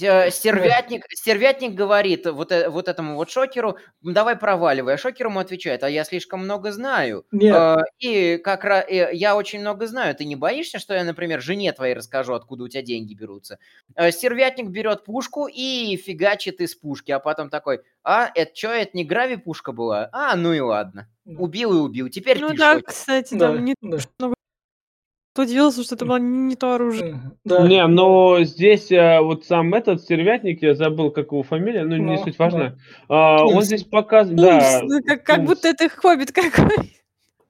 Э, 0.01 0.31
Стервятник, 0.31 1.05
стервятник 1.11 1.75
говорит 1.75 2.27
вот, 2.27 2.51
э- 2.53 2.69
вот 2.69 2.89
этому 2.89 3.17
вот 3.17 3.31
шокеру, 3.31 3.79
«Ну, 4.03 4.13
давай 4.13 4.37
проваливай. 4.37 4.95
А 4.95 4.99
шокер 4.99 5.27
ему 5.27 5.39
отвечает, 5.41 5.83
а 5.85 5.89
я 5.91 6.05
слишком 6.05 6.41
много 6.45 6.73
знаю. 6.73 7.25
Нет, 7.33 7.55
Э, 7.55 7.77
И 7.99 8.39
как 8.39 8.65
раз 8.65 8.85
я 8.91 9.37
очень 9.37 9.61
много 9.61 9.87
знаю. 9.87 10.15
Ты 10.15 10.25
не 10.25 10.37
боишься, 10.37 10.79
что 10.79 10.95
я, 10.95 11.05
например, 11.05 11.41
жене 11.41 11.73
твоей 11.73 11.95
расскажу, 11.95 12.35
откуда 12.35 12.65
у 12.65 12.69
тебя 12.69 12.83
деньги 12.83 13.15
берутся? 13.15 13.59
Стервятник 14.11 14.69
берет 14.69 15.05
пушку 15.05 15.47
и 15.47 15.97
фигачит 15.97 16.61
из 16.61 16.75
пушки, 16.75 17.11
а 17.13 17.19
потом 17.21 17.49
такой, 17.51 17.81
а, 18.03 18.31
это 18.35 18.55
что, 18.55 18.69
это 18.69 18.97
не 18.97 19.05
грави 19.05 19.37
пушка 19.37 19.73
была? 19.73 20.09
А, 20.13 20.37
ну 20.37 20.53
и 20.53 20.61
ладно. 20.61 21.09
Убил 21.27 21.73
и 21.73 21.77
убил. 21.81 22.09
Теперь 22.11 22.39
Ну 22.41 22.51
ты 22.51 22.57
да, 22.59 22.73
шокер. 22.75 22.87
кстати, 22.89 23.35
да, 23.35 23.47
там 23.53 23.65
не 23.65 23.75
да. 23.81 23.99
Удивился, 25.43 25.83
что 25.83 25.95
это 25.95 26.05
было 26.05 26.19
не 26.19 26.57
то 26.57 26.75
оружие. 26.75 27.21
Да. 27.45 27.67
Не, 27.67 27.87
но 27.87 28.43
здесь 28.45 28.91
а, 28.93 29.21
вот 29.21 29.45
сам 29.45 29.75
этот 29.75 30.01
стервятник, 30.01 30.63
я 30.63 30.75
забыл, 30.75 31.11
как 31.11 31.33
его 31.33 31.43
фамилия, 31.43 31.85
ну, 31.85 31.97
не 31.97 32.17
Ну, 32.17 32.25
суть 32.25 32.39
важно. 32.39 32.79
А, 33.09 33.45
он 33.45 33.63
здесь 33.63 33.85
показывает, 33.85 34.41
да, 34.41 34.81
ну, 34.83 35.03
как, 35.03 35.25
как 35.25 35.45
будто 35.45 35.69
это 35.69 35.89
хоббит 35.89 36.33
какой. 36.33 37.04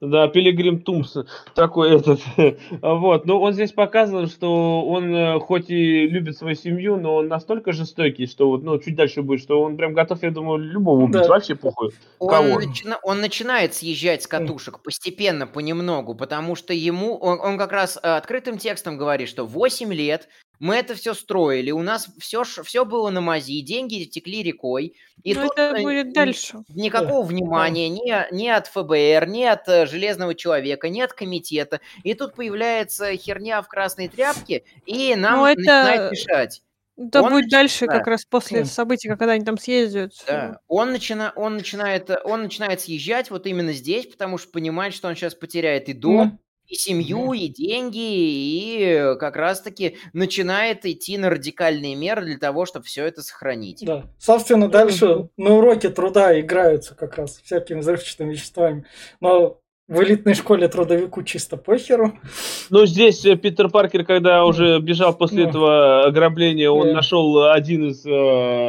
Да, 0.05 0.29
Пилигрим 0.29 0.81
Тумс 0.81 1.17
такой 1.55 1.97
этот. 1.97 2.21
Вот, 2.83 3.27
но 3.27 3.41
он 3.41 3.53
здесь 3.53 3.73
показывает, 3.73 4.31
что 4.31 4.83
он 4.87 5.15
э, 5.15 5.39
хоть 5.41 5.71
и 5.71 6.07
любит 6.07 6.37
свою 6.37 6.55
семью, 6.55 6.97
но 6.97 7.17
он 7.17 7.29
настолько 7.29 7.73
жестокий, 7.73 8.27
что 8.27 8.49
вот, 8.49 8.63
ну, 8.63 8.79
чуть 8.79 8.97
дальше 8.97 9.23
будет, 9.23 9.41
что 9.41 9.63
он 9.63 9.77
прям 9.77 9.95
готов, 9.95 10.23
я 10.23 10.31
думаю, 10.31 10.59
любого 10.59 11.03
убить, 11.05 11.23
Да. 11.23 11.29
вообще 11.29 11.55
похуй. 11.55 11.91
Он, 12.19 12.29
Кого? 12.29 12.61
начина- 12.61 12.99
он 13.03 13.21
начинает 13.21 13.75
съезжать 13.75 14.23
с 14.23 14.27
катушек 14.27 14.81
постепенно, 14.83 15.47
понемногу, 15.47 16.15
потому 16.15 16.55
что 16.55 16.73
ему, 16.75 17.17
он, 17.17 17.41
он 17.41 17.59
как 17.59 17.73
раз 17.73 17.99
э, 18.03 18.07
открытым 18.17 18.59
текстом 18.59 18.97
говорит, 18.99 19.29
что 19.29 19.45
8 19.45 19.93
лет 19.93 20.29
Мы 20.61 20.77
это 20.77 20.95
все 20.95 21.15
строили, 21.15 21.71
у 21.73 21.83
нас 21.83 22.09
все, 22.19 22.45
все 22.45 22.85
было 22.85 23.11
на 23.11 23.21
мази, 23.21 23.61
деньги 23.61 24.05
текли 24.05 24.43
рекой. 24.43 24.95
И 25.23 25.35
Но 25.35 25.43
тут 25.49 25.59
это 25.59 25.81
будет 25.83 26.13
дальше. 26.13 26.59
никакого 26.69 27.25
внимания 27.27 27.89
ни, 27.89 28.35
ни 28.35 28.49
от 28.49 28.67
ФБР, 28.69 29.27
ни 29.29 29.43
от 29.43 29.69
э, 29.69 29.87
Железного 29.87 30.35
Человека, 30.35 30.89
ни 30.89 31.01
от 31.01 31.13
комитета. 31.13 31.81
И 32.03 32.15
тут 32.15 32.35
появляется 32.35 33.17
херня 33.17 33.61
в 33.63 33.69
красной 33.69 34.09
тряпке, 34.09 34.65
и 34.87 35.15
нам 35.17 35.39
Ну, 35.41 35.47
это- 35.47 35.59
начинает 35.61 36.13
мешать. 36.13 36.63
Это 36.97 37.23
Он 37.23 37.33
будет 37.33 37.47
нач- 37.47 37.51
дальше, 37.51 37.87
да. 37.87 37.99
как 37.99 38.07
раз 38.07 38.25
после 38.25 38.61
Мгм. 38.61 38.69
событий, 38.69 39.09
когда 39.09 39.33
они 39.33 39.45
там 39.45 39.59
съездят. 39.59 40.13
Да. 40.29 40.61
Он, 40.69 40.93
начина... 40.93 41.33
он, 41.35 41.57
начинает, 41.57 42.09
э, 42.09 42.21
он 42.25 42.45
начинает 42.45 42.81
съезжать 42.83 43.31
вот 43.33 43.49
именно 43.49 43.73
здесь, 43.73 44.07
потому 44.07 44.39
что 44.39 44.53
понимает, 44.53 44.95
что 44.95 45.09
он 45.09 45.17
сейчас 45.17 45.35
потеряет 45.35 45.89
и 45.89 45.93
дом, 45.93 46.15
Ну, 46.35 46.39
и 46.67 46.75
семью, 46.77 47.33
и 47.33 47.49
деньги, 47.49 47.99
и 47.99 49.17
как 49.19 49.37
раз-таки 49.37 49.97
начинает 50.13 50.87
идти 50.87 51.19
на 51.19 51.31
радикальные 51.31 51.95
меры 51.95 52.25
для 52.25 52.39
того, 52.39 52.65
чтобы 52.67 52.87
все 52.87 53.05
это 53.05 53.23
сохранить. 53.23 53.83
Да. 53.85 54.05
Собственно, 54.19 54.69
дальше 54.69 55.29
на 55.37 55.55
уроке 55.55 55.91
труда 55.91 56.39
играются 56.41 56.95
как 56.95 57.19
раз 57.19 57.41
всякими 57.45 57.81
взрывчатыми 57.81 58.33
веществами. 58.33 58.85
Но 59.21 59.61
в 59.87 60.03
элитной 60.03 60.33
школе 60.33 60.67
трудовику 60.69 61.23
чисто 61.23 61.59
похеру. 61.59 62.15
Ну, 62.71 62.87
здесь 62.87 63.23
э, 63.27 63.37
Питер 63.37 63.69
Паркер, 63.69 64.07
когда 64.07 64.47
уже 64.47 64.79
бежал 64.81 65.15
после 65.15 65.45
Ну. 65.45 65.51
этого 65.51 66.05
ограбления, 66.07 66.71
он 66.71 66.89
Да. 66.89 66.95
нашел 66.95 67.51
один 67.51 67.91
из 67.91 68.07
э, 68.07 68.11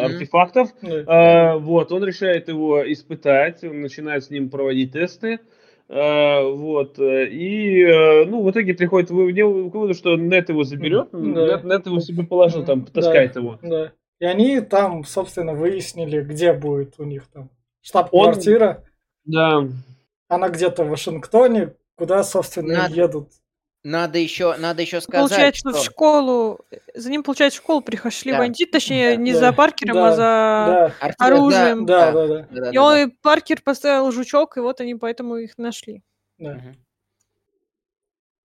артефактов. 0.06 0.72
Да. 0.82 1.04
А, 1.08 1.58
вот, 1.58 1.94
он 1.94 2.04
решает 2.04 2.50
его 2.50 2.92
испытать, 2.92 3.64
он 3.64 3.80
начинает 3.82 4.26
с 4.26 4.30
ним 4.30 4.50
проводить 4.50 4.92
тесты. 4.92 5.36
А, 5.36 5.55
вот, 5.88 6.98
э, 7.00 7.28
и, 7.28 7.82
э, 7.84 8.26
ну, 8.26 8.42
в 8.44 8.50
итоге 8.52 8.74
приходит 8.74 9.12
вы- 9.12 9.32
к 9.34 9.74
выводу, 9.74 9.94
что 9.94 10.16
Нет 10.18 10.50
его 10.50 10.64
заберет, 10.64 11.10
Да. 11.12 11.20
Нет, 11.20 11.64
Нет 11.64 11.86
его 11.86 12.00
себе 12.00 12.24
положил, 12.24 12.66
там, 12.66 12.86
Да. 12.86 12.92
таскает 12.92 13.36
его. 13.36 13.60
Да. 13.62 13.92
И 14.20 14.26
они 14.26 14.62
там, 14.62 15.04
собственно, 15.04 15.54
выяснили, 15.54 16.22
где 16.22 16.54
будет 16.54 16.96
у 17.00 17.04
них 17.04 17.28
там 17.28 17.50
штаб-квартира. 17.82 18.84
Да, 19.26 19.68
Она 20.28 20.50
где-то 20.50 20.84
в 20.86 20.90
Вашингтоне, 20.90 21.74
куда, 21.96 22.24
собственно, 22.24 22.74
Надо- 22.74 22.96
едут. 22.96 23.30
Надо 23.88 24.18
еще, 24.18 24.56
надо 24.58 24.82
еще 24.82 25.00
сказать, 25.00 25.30
Получается, 25.30 25.70
что... 25.70 25.80
в 25.80 25.84
школу, 25.86 26.60
за 26.96 27.12
ним, 27.12 27.22
получается, 27.22 27.60
в 27.60 27.64
школу 27.64 27.82
пришли 27.82 28.32
Да. 28.32 28.40
бандиты, 28.40 28.72
точнее, 28.72 29.12
Да. 29.12 29.16
не 29.22 29.32
Да. 29.34 29.40
за 29.40 29.54
Паркером, 29.54 29.94
Да. 29.94 30.08
а 30.08 30.12
за... 30.16 30.94
Да, 31.00 31.14
оружием. 31.20 31.86
да, 31.86 32.12
да, 32.12 32.28
да. 32.28 32.48
да, 32.50 32.62
да, 32.62 32.72
И 32.72 32.78
он, 32.78 32.98
и 32.98 33.06
Паркер 33.22 33.62
поставил 33.62 34.12
жучок, 34.12 34.58
и 34.58 34.60
вот 34.60 34.82
они 34.82 34.96
поэтому 34.96 35.36
их 35.38 35.60
нашли. 35.60 36.02
да. 36.40 36.60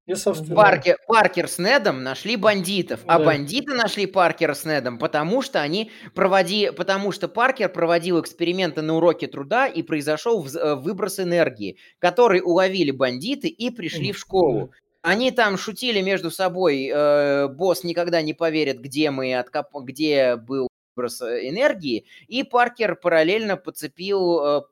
И, 0.06 0.14
собственно, 0.14 0.56
Паркер, 0.56 0.96
Паркер 1.06 1.48
с 1.48 1.58
Недом 1.58 2.02
нашли 2.02 2.34
бандитов, 2.36 3.00
а 3.06 3.18
Да. 3.18 3.24
бандиты 3.26 3.74
нашли 3.74 4.06
Паркера 4.06 4.54
с 4.54 4.64
Недом, 4.64 4.98
потому 4.98 5.40
что 5.40 5.60
они 5.62 5.90
проводи, 6.14 6.70
потому 6.70 7.12
что 7.12 7.28
Паркер 7.28 7.68
проводил 7.68 8.20
эксперименты 8.20 8.82
на 8.82 8.96
уроке 8.96 9.26
труда 9.28 9.68
и 9.68 9.82
произошел 9.82 10.44
вз- 10.44 10.58
э, 10.58 10.74
выброс 10.74 11.20
энергии, 11.20 11.76
который 12.00 12.40
уловили 12.44 12.90
бандиты 12.90 13.48
и 13.48 13.70
пришли 13.70 14.10
в 14.12 14.18
школу. 14.18 14.72
Они 15.02 15.30
там 15.30 15.56
шутили 15.56 16.00
между 16.00 16.30
собой, 16.30 16.90
э, 16.92 17.48
босс 17.48 17.84
никогда 17.84 18.20
не 18.22 18.34
поверит, 18.34 18.80
где 18.80 19.10
мы 19.10 19.34
откоп... 19.34 19.68
где 19.82 20.36
был 20.36 20.68
выброс 20.94 21.22
э, 21.22 21.48
энергии, 21.48 22.04
и 22.28 22.42
Паркер 22.42 22.96
параллельно 22.96 23.56
подцепил, 23.56 24.40
э, 24.44 24.62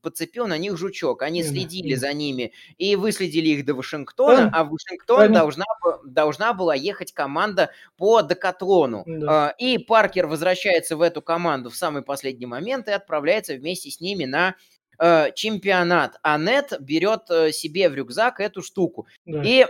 подцепил 0.00 0.46
на 0.46 0.56
них 0.56 0.76
жучок. 0.78 1.22
Они 1.22 1.42
следили 1.42 1.94
за 1.94 2.12
ними 2.12 2.52
и 2.78 2.96
выследили 2.96 3.48
их 3.48 3.66
до 3.66 3.74
Вашингтона, 3.74 4.50
а 4.52 4.64
в 4.64 4.70
Вашингтон 4.70 5.32
должна, 5.32 5.66
должна 6.04 6.54
была 6.54 6.74
ехать 6.74 7.12
команда 7.12 7.70
по 7.96 8.22
декатлону. 8.22 9.04
Да. 9.06 9.48
А, 9.48 9.54
И 9.58 9.78
Паркер 9.78 10.26
возвращается 10.26 10.96
в 10.96 11.02
эту 11.02 11.20
команду 11.20 11.68
в 11.70 11.76
самый 11.76 12.02
последний 12.02 12.46
момент 12.46 12.88
и 12.88 12.92
отправляется 12.92 13.54
вместе 13.54 13.90
с 13.90 14.00
ними 14.00 14.24
на 14.24 14.54
э, 14.98 15.32
чемпионат. 15.34 16.18
А 16.22 16.38
Нет 16.38 16.74
берет 16.80 17.30
э, 17.30 17.52
себе 17.52 17.88
в 17.88 17.94
рюкзак 17.94 18.40
эту 18.40 18.62
штуку. 18.62 19.06
да. 19.24 19.42
И 19.44 19.66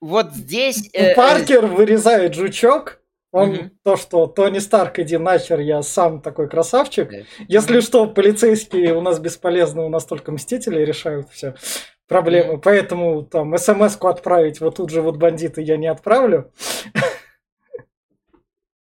вот 0.00 0.32
здесь... 0.32 0.90
Э, 0.92 1.12
э, 1.12 1.14
Паркер 1.14 1.66
вырезает 1.66 2.34
жучок. 2.34 3.00
Он 3.32 3.48
Мгм. 3.48 3.70
то, 3.82 3.96
что 3.96 4.26
Тони 4.26 4.60
Старк, 4.60 5.00
иди 5.00 5.16
нахер, 5.16 5.58
я 5.58 5.82
сам 5.82 6.20
такой 6.20 6.48
красавчик. 6.48 7.10
Если 7.48 7.80
что, 7.80 8.06
полицейские 8.06 8.94
у 8.94 9.00
нас 9.00 9.18
бесполезны, 9.18 9.82
у 9.82 9.88
нас 9.88 10.04
только 10.04 10.30
мстители 10.30 10.82
решают 10.82 11.30
все 11.30 11.54
проблемы. 12.06 12.60
Поэтому 12.60 13.24
там 13.24 13.56
смс-ку 13.58 14.06
отправить, 14.06 14.60
вот 14.60 14.76
тут 14.76 14.90
же 14.90 15.00
вот 15.00 15.16
бандиты 15.16 15.62
я 15.62 15.76
не 15.76 15.88
отправлю. 15.88 16.52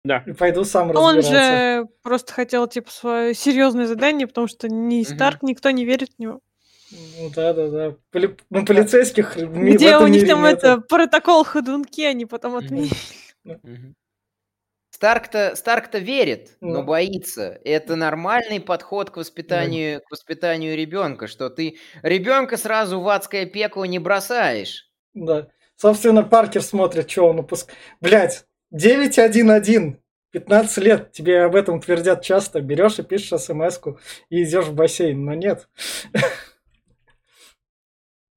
Да. 0.04 0.24
Пойду 0.38 0.64
сам 0.64 0.90
Он 0.96 1.16
разбираться. 1.16 1.82
же 1.82 1.88
просто 2.02 2.32
хотел, 2.32 2.66
типа, 2.66 2.90
свое 2.90 3.34
серьезное 3.34 3.86
задание, 3.86 4.26
потому 4.26 4.48
что 4.48 4.68
ни 4.68 5.02
Мгм. 5.02 5.04
Старк, 5.14 5.42
никто 5.42 5.70
не 5.70 5.84
верит 5.84 6.10
в 6.16 6.18
него. 6.18 6.40
Ну 7.18 7.30
да, 7.34 7.52
да, 7.54 7.68
да. 7.68 7.96
Поли- 8.10 8.36
Ну, 8.50 8.64
полицейских 8.66 9.36
Где 9.36 9.88
этом 9.90 10.04
у 10.04 10.06
них 10.08 10.22
мире 10.22 10.34
там 10.34 10.42
нету. 10.42 10.56
это 10.56 10.80
протокол 10.82 11.44
ходунки, 11.44 12.02
они 12.02 12.26
потом 12.26 12.56
отменили. 12.56 12.90
Мгм. 13.44 13.94
Старк-то, 14.90 15.56
Старк-то 15.56 15.98
верит, 15.98 16.56
но 16.60 16.80
Ну. 16.80 16.84
боится. 16.84 17.58
Это 17.64 17.96
нормальный 17.96 18.60
подход 18.60 19.10
к 19.10 19.16
воспитанию, 19.16 20.00
к 20.02 20.10
воспитанию 20.10 20.76
ребенка, 20.76 21.26
что 21.28 21.48
ты 21.48 21.78
ребенка 22.02 22.56
сразу 22.56 23.00
в 23.00 23.08
адское 23.08 23.46
пекло 23.46 23.84
не 23.84 23.98
бросаешь. 23.98 24.90
Да. 25.14 25.48
Собственно, 25.76 26.22
Паркер 26.22 26.62
смотрит, 26.62 27.10
что 27.10 27.26
он 27.26 27.40
упускает. 27.40 27.76
Блять, 28.00 28.44
911, 28.72 29.96
15 30.32 30.84
лет, 30.84 31.12
тебе 31.12 31.42
об 31.42 31.54
этом 31.54 31.80
твердят 31.80 32.22
часто. 32.22 32.60
Берешь 32.60 32.98
и 32.98 33.02
пишешь 33.02 33.40
смс-ку 33.40 33.98
и 34.30 34.42
идешь 34.42 34.66
в 34.66 34.74
бассейн, 34.74 35.24
но 35.24 35.34
нет. 35.34 35.68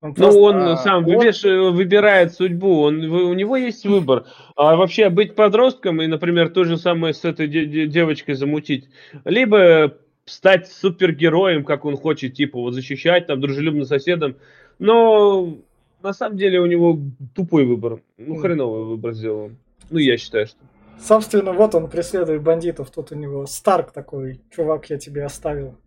Он 0.02 0.14
Ну, 0.18 0.40
он 0.40 0.56
а, 0.58 0.78
сам 0.78 1.04
выбеш- 1.04 1.72
выбирает 1.72 2.32
судьбу, 2.34 2.82
он, 2.82 3.04
у 3.06 3.34
него 3.34 3.56
есть 3.58 3.86
выбор. 3.88 4.26
А 4.56 4.76
вообще 4.76 5.10
быть 5.10 5.34
подростком 5.34 6.00
и, 6.00 6.06
например, 6.06 6.50
то 6.50 6.64
же 6.64 6.78
самое 6.78 7.14
с 7.16 7.26
этой 7.26 7.48
де- 7.48 7.66
де- 7.66 7.88
девочкой 7.88 8.36
замутить, 8.36 8.88
либо 9.24 9.98
стать 10.26 10.68
супергероем, 10.68 11.64
как 11.64 11.86
он 11.86 11.98
хочет, 11.98 12.36
типа 12.36 12.60
вот 12.60 12.74
защищать 12.76 13.26
там 13.26 13.42
дружелюбным 13.42 13.86
соседом, 13.86 14.36
но 14.78 15.58
на 16.04 16.14
самом 16.14 16.38
деле 16.38 16.60
у 16.60 16.68
него 16.68 17.00
тупой 17.34 17.66
выбор, 17.66 18.00
ну 18.18 18.36
хреновый 18.36 18.84
выбор 18.84 19.14
сделал. 19.14 19.52
Ну 19.90 19.98
я 20.00 20.18
считаю, 20.18 20.48
что. 20.48 20.58
Собственно, 21.00 21.52
вот 21.54 21.76
он 21.76 21.90
преследует 21.90 22.42
бандитов. 22.42 22.90
Тут 22.90 23.12
у 23.12 23.16
него 23.16 23.46
Старк 23.46 23.92
такой, 23.92 24.42
чувак, 24.56 24.90
я 24.90 24.98
тебе 24.98 25.26
оставил. 25.26 25.78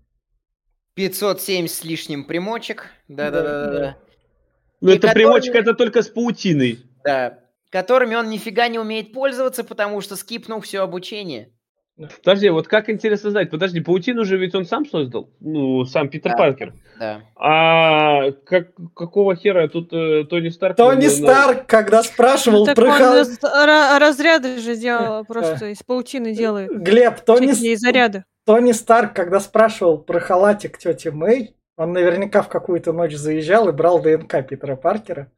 507 0.95 1.67
с 1.69 1.85
лишним 1.85 2.25
примочек. 2.25 2.91
Да, 3.09 3.31
Да-да-да. 3.31 3.97
Ну 4.81 4.91
это 4.91 5.09
который- 5.09 5.15
примочка, 5.15 5.59
это 5.59 5.75
только 5.75 6.03
с 6.03 6.09
паутиной. 6.09 6.81
Да. 7.05 7.39
Которыми 7.71 8.15
он 8.15 8.29
нифига 8.29 8.69
не 8.69 8.79
умеет 8.79 9.13
пользоваться, 9.13 9.63
потому 9.65 10.01
что 10.01 10.17
скипнул 10.17 10.61
все 10.61 10.81
обучение. 10.83 11.53
Подожди, 12.23 12.49
вот 12.51 12.69
как 12.69 12.89
интересно 12.91 13.31
знать, 13.31 13.51
подожди, 13.51 13.81
паутину 13.81 14.25
же 14.25 14.37
ведь 14.37 14.55
он 14.55 14.65
сам 14.65 14.87
создал, 14.87 15.31
ну 15.41 15.85
сам 15.85 16.09
Питер 16.09 16.31
Да. 16.33 16.37
Паркер. 16.37 16.73
Да. 16.99 17.21
А 17.37 18.31
как, 18.47 18.69
какого 18.95 19.35
хера 19.35 19.67
тут 19.69 19.93
э, 19.93 20.25
Тони 20.25 20.49
Старк? 20.51 20.77
Тони 20.77 20.97
на- 20.97 21.03
на- 21.03 21.11
Старк, 21.11 21.67
когда 21.67 22.03
спрашивал 22.05 22.67
Так 22.67 22.77
про 22.77 22.85
он 22.87 22.93
ра- 22.93 23.99
разряды 23.99 24.59
же 24.59 24.77
делал, 24.77 25.25
просто 25.25 25.67
из 25.67 25.83
паутины 25.83 26.35
делает. 26.35 26.71
Глеб, 26.71 27.21
Тони, 27.21 27.75
заряды. 27.75 28.25
Тони 28.47 28.73
Старк, 28.73 29.13
когда 29.13 29.41
спрашивал 29.41 29.99
про 29.99 30.21
халатик 30.21 30.79
тети 30.79 31.09
Мэй, 31.09 31.55
он 31.77 31.93
наверняка 31.93 32.43
в 32.43 32.49
какую-то 32.49 32.93
ночь 32.93 33.15
заезжал 33.15 33.69
и 33.69 33.73
брал 33.73 34.01
ДНК 34.01 34.47
Питера 34.49 34.75
Паркера. 34.75 35.31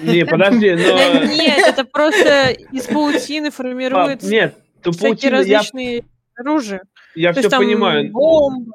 Не, 0.00 0.24
подожди, 0.24 0.72
но... 0.72 1.24
нет, 1.24 1.58
это 1.68 1.84
просто 1.84 2.50
из 2.72 2.86
паутины 2.86 3.48
А, 3.48 3.50
формируется 3.50 4.28
Нет, 4.30 4.54
то 4.82 4.92
всякие 4.92 5.08
паутина, 5.30 5.36
я, 5.42 5.58
различные 5.58 6.04
оружия. 6.36 6.82
я 7.14 7.28
То 7.30 7.34
все 7.34 7.40
есть 7.42 7.50
там 7.50 7.62
понимаю. 7.62 8.10
бомбы. 8.10 8.72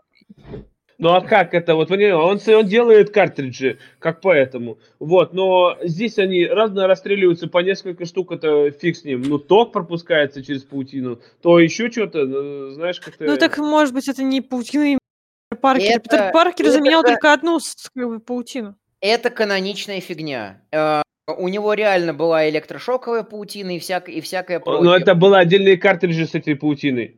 Ну 0.98 1.10
а 1.16 1.22
как 1.22 1.56
это? 1.56 1.74
Вот 1.74 1.90
он, 1.90 2.40
он 2.48 2.68
делает 2.68 3.10
картриджи, 3.10 3.80
как 3.98 4.22
поэтому. 4.22 4.78
Вот, 5.00 5.34
но 5.34 5.76
здесь 5.82 6.20
они 6.20 6.46
разно 6.46 6.86
расстреливаются 6.86 7.48
по 7.48 7.58
несколько 7.60 8.06
штук, 8.06 8.32
это 8.32 8.70
фиг 8.70 8.96
с 8.96 9.04
ним. 9.04 9.24
Ну, 9.24 9.40
ток 9.40 9.72
пропускается 9.74 10.44
через 10.46 10.62
паутину, 10.62 11.20
то 11.42 11.58
еще 11.60 11.90
что-то, 11.90 12.26
ну, 12.26 12.70
знаешь, 12.72 13.00
как-то... 13.00 13.24
Ну 13.26 13.36
так, 13.38 13.58
может 13.58 13.96
быть, 13.96 14.08
это 14.08 14.22
не 14.22 14.42
паутина 14.42 15.00
Питер 15.50 15.60
Паркер. 15.60 15.90
Это- 15.90 16.00
Питер 16.02 16.32
Паркер 16.32 16.66
это 16.68 16.72
заменял 16.74 17.02
ка- 17.02 17.08
только 17.10 17.34
одну 17.34 17.60
с- 17.60 17.90
как 17.96 18.08
бы, 18.08 18.20
паутину. 18.20 18.76
Это 19.00 19.32
каноничная 19.32 20.02
фигня. 20.02 20.62
У 21.34 21.48
него 21.48 21.74
реально 21.74 22.14
была 22.14 22.50
электрошоковая 22.50 23.24
паутина 23.24 23.76
и, 23.76 23.80
всяк... 23.80 24.10
и 24.10 24.22
всякое 24.22 24.60
прочее. 24.60 24.84
Но 24.84 24.96
это 24.96 25.16
было 25.16 25.40
отдельные 25.40 25.78
картриджи 25.78 26.26
с 26.26 26.36
этой 26.36 26.56
паутиной. 26.56 27.18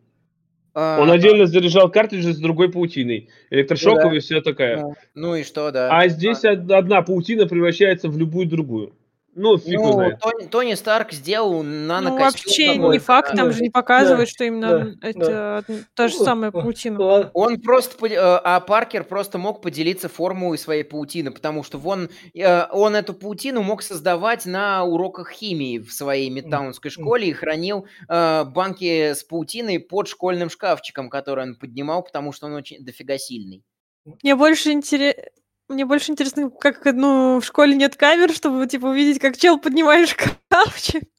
А, 0.76 1.00
Он 1.00 1.12
отдельно 1.12 1.46
заряжал 1.46 1.90
картриджи 1.90 2.34
с 2.34 2.38
другой 2.38 2.72
паутиной. 2.72 3.30
Электрошоковая 3.52 4.10
Ну 4.10 4.16
и 4.16 4.20
все 4.20 4.42
такая. 4.42 4.82
ну, 4.82 4.96
ну 5.14 5.36
и 5.36 5.44
что, 5.44 5.72
да. 5.72 5.90
А 5.92 6.08
здесь 6.08 6.44
од- 6.44 6.72
одна 6.72 7.02
паутина 7.02 7.46
превращается 7.48 8.10
в 8.10 8.18
любую 8.18 8.48
другую. 8.48 8.94
Ну, 9.36 9.58
фиг 9.58 9.80
Ну, 9.80 9.94
знает. 9.94 10.20
Тони, 10.20 10.46
Тони 10.46 10.74
Старк 10.76 11.12
сделал 11.12 11.64
Ну, 11.64 11.88
нанокостюм. 11.88 12.22
вообще 12.26 12.78
не 12.78 13.00
факт, 13.00 13.36
там 13.36 13.48
да, 13.48 13.52
же 13.52 13.62
не 13.62 13.70
показывают, 13.70 14.30
да, 14.30 14.32
что 14.32 14.44
именно 14.44 14.96
да, 15.02 15.08
это 15.08 15.64
та 15.96 16.08
же 16.08 16.16
самая 16.18 16.52
паутина. 16.52 17.32
Он 17.34 17.60
просто, 17.60 18.06
э, 18.06 18.16
а 18.18 18.60
Паркер 18.60 19.04
просто 19.04 19.38
мог 19.38 19.62
поделиться 19.62 20.10
формулой 20.10 20.58
своей 20.58 20.84
паутины, 20.84 21.32
потому 21.32 21.64
что 21.64 21.78
вон, 21.78 22.10
э, 22.36 22.68
он 22.72 22.96
эту 22.96 23.14
паутину 23.14 23.64
мог 23.64 23.82
создавать 23.82 24.46
на 24.46 24.84
уроках 24.84 25.32
химии 25.32 25.80
в 25.80 25.92
своей 25.92 26.30
Мидтаунской 26.30 26.92
школе 26.92 27.30
и 27.30 27.34
хранил 27.34 27.88
э, 28.10 28.44
банки 28.46 29.14
с 29.14 29.24
паутиной 29.24 29.80
под 29.80 30.08
школьным 30.08 30.50
шкафчиком, 30.50 31.10
который 31.10 31.44
он 31.46 31.56
поднимал, 31.56 32.04
потому 32.04 32.32
что 32.32 32.48
он 32.48 32.54
очень 32.54 32.84
дофига 32.86 33.18
сильный. 33.18 33.64
Мне 34.22 34.36
больше 34.36 34.72
интересно... 34.72 35.24
Мне 35.70 35.86
больше 35.86 36.12
интересно, 36.12 36.50
как 36.50 36.84
ну, 36.86 37.40
в 37.40 37.46
школе 37.46 37.76
нет 37.76 37.96
камер, 37.96 38.32
чтобы 38.32 38.68
типа 38.68 38.88
увидеть, 38.88 39.20
как 39.20 39.38
чел 39.38 39.60
поднимает 39.60 40.10
шкафчик. 40.10 41.04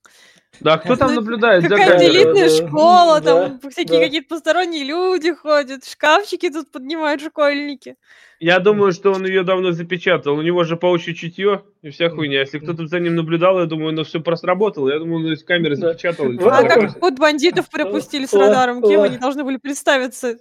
Да, 0.61 0.79
кто 0.79 0.95
там 0.95 1.11
Ну, 1.11 1.21
наблюдает 1.21 1.65
за 1.65 1.69
Какая-то 1.69 2.09
элитная 2.09 2.49
да, 2.49 2.67
школа, 2.67 3.21
да, 3.21 3.49
там 3.49 3.71
всякие 3.71 3.99
да. 3.99 4.05
какие-то 4.05 4.29
посторонние 4.29 4.85
люди 4.85 5.35
ходят, 5.35 5.85
шкафчики 5.85 6.49
тут 6.49 6.71
поднимают 6.71 7.21
школьники. 7.23 7.97
Я 8.41 8.59
думаю, 8.59 8.93
что 8.93 9.13
он 9.13 9.25
ее 9.25 9.43
давно 9.43 9.73
запечатал. 9.73 10.35
У 10.35 10.43
него 10.43 10.65
же 10.65 10.77
паучье 10.77 11.15
чутье 11.15 11.65
и 11.83 11.91
вся 11.91 12.11
хуйня. 12.11 12.41
Если 12.41 12.59
кто-то 12.59 12.87
за 12.87 13.01
ним 13.01 13.15
наблюдал, 13.15 13.59
я 13.61 13.67
думаю, 13.67 13.91
оно 13.91 14.05
все 14.05 14.21
просто 14.21 14.47
сработало. 14.47 14.91
Я 14.91 14.99
думаю, 14.99 15.27
он 15.27 15.33
из 15.33 15.43
камеры 15.45 15.77
Да. 15.77 15.89
запечатал. 15.89 16.27
Вот 16.27 16.53
А 16.53 16.63
как 16.63 17.01
вот 17.01 17.19
бандитов 17.19 17.69
пропустили 17.71 18.27
с 18.27 18.33
радаром, 18.33 18.83
кем 18.83 19.03
они 19.03 19.19
должны 19.19 19.45
были 19.45 19.57
представиться? 19.57 20.39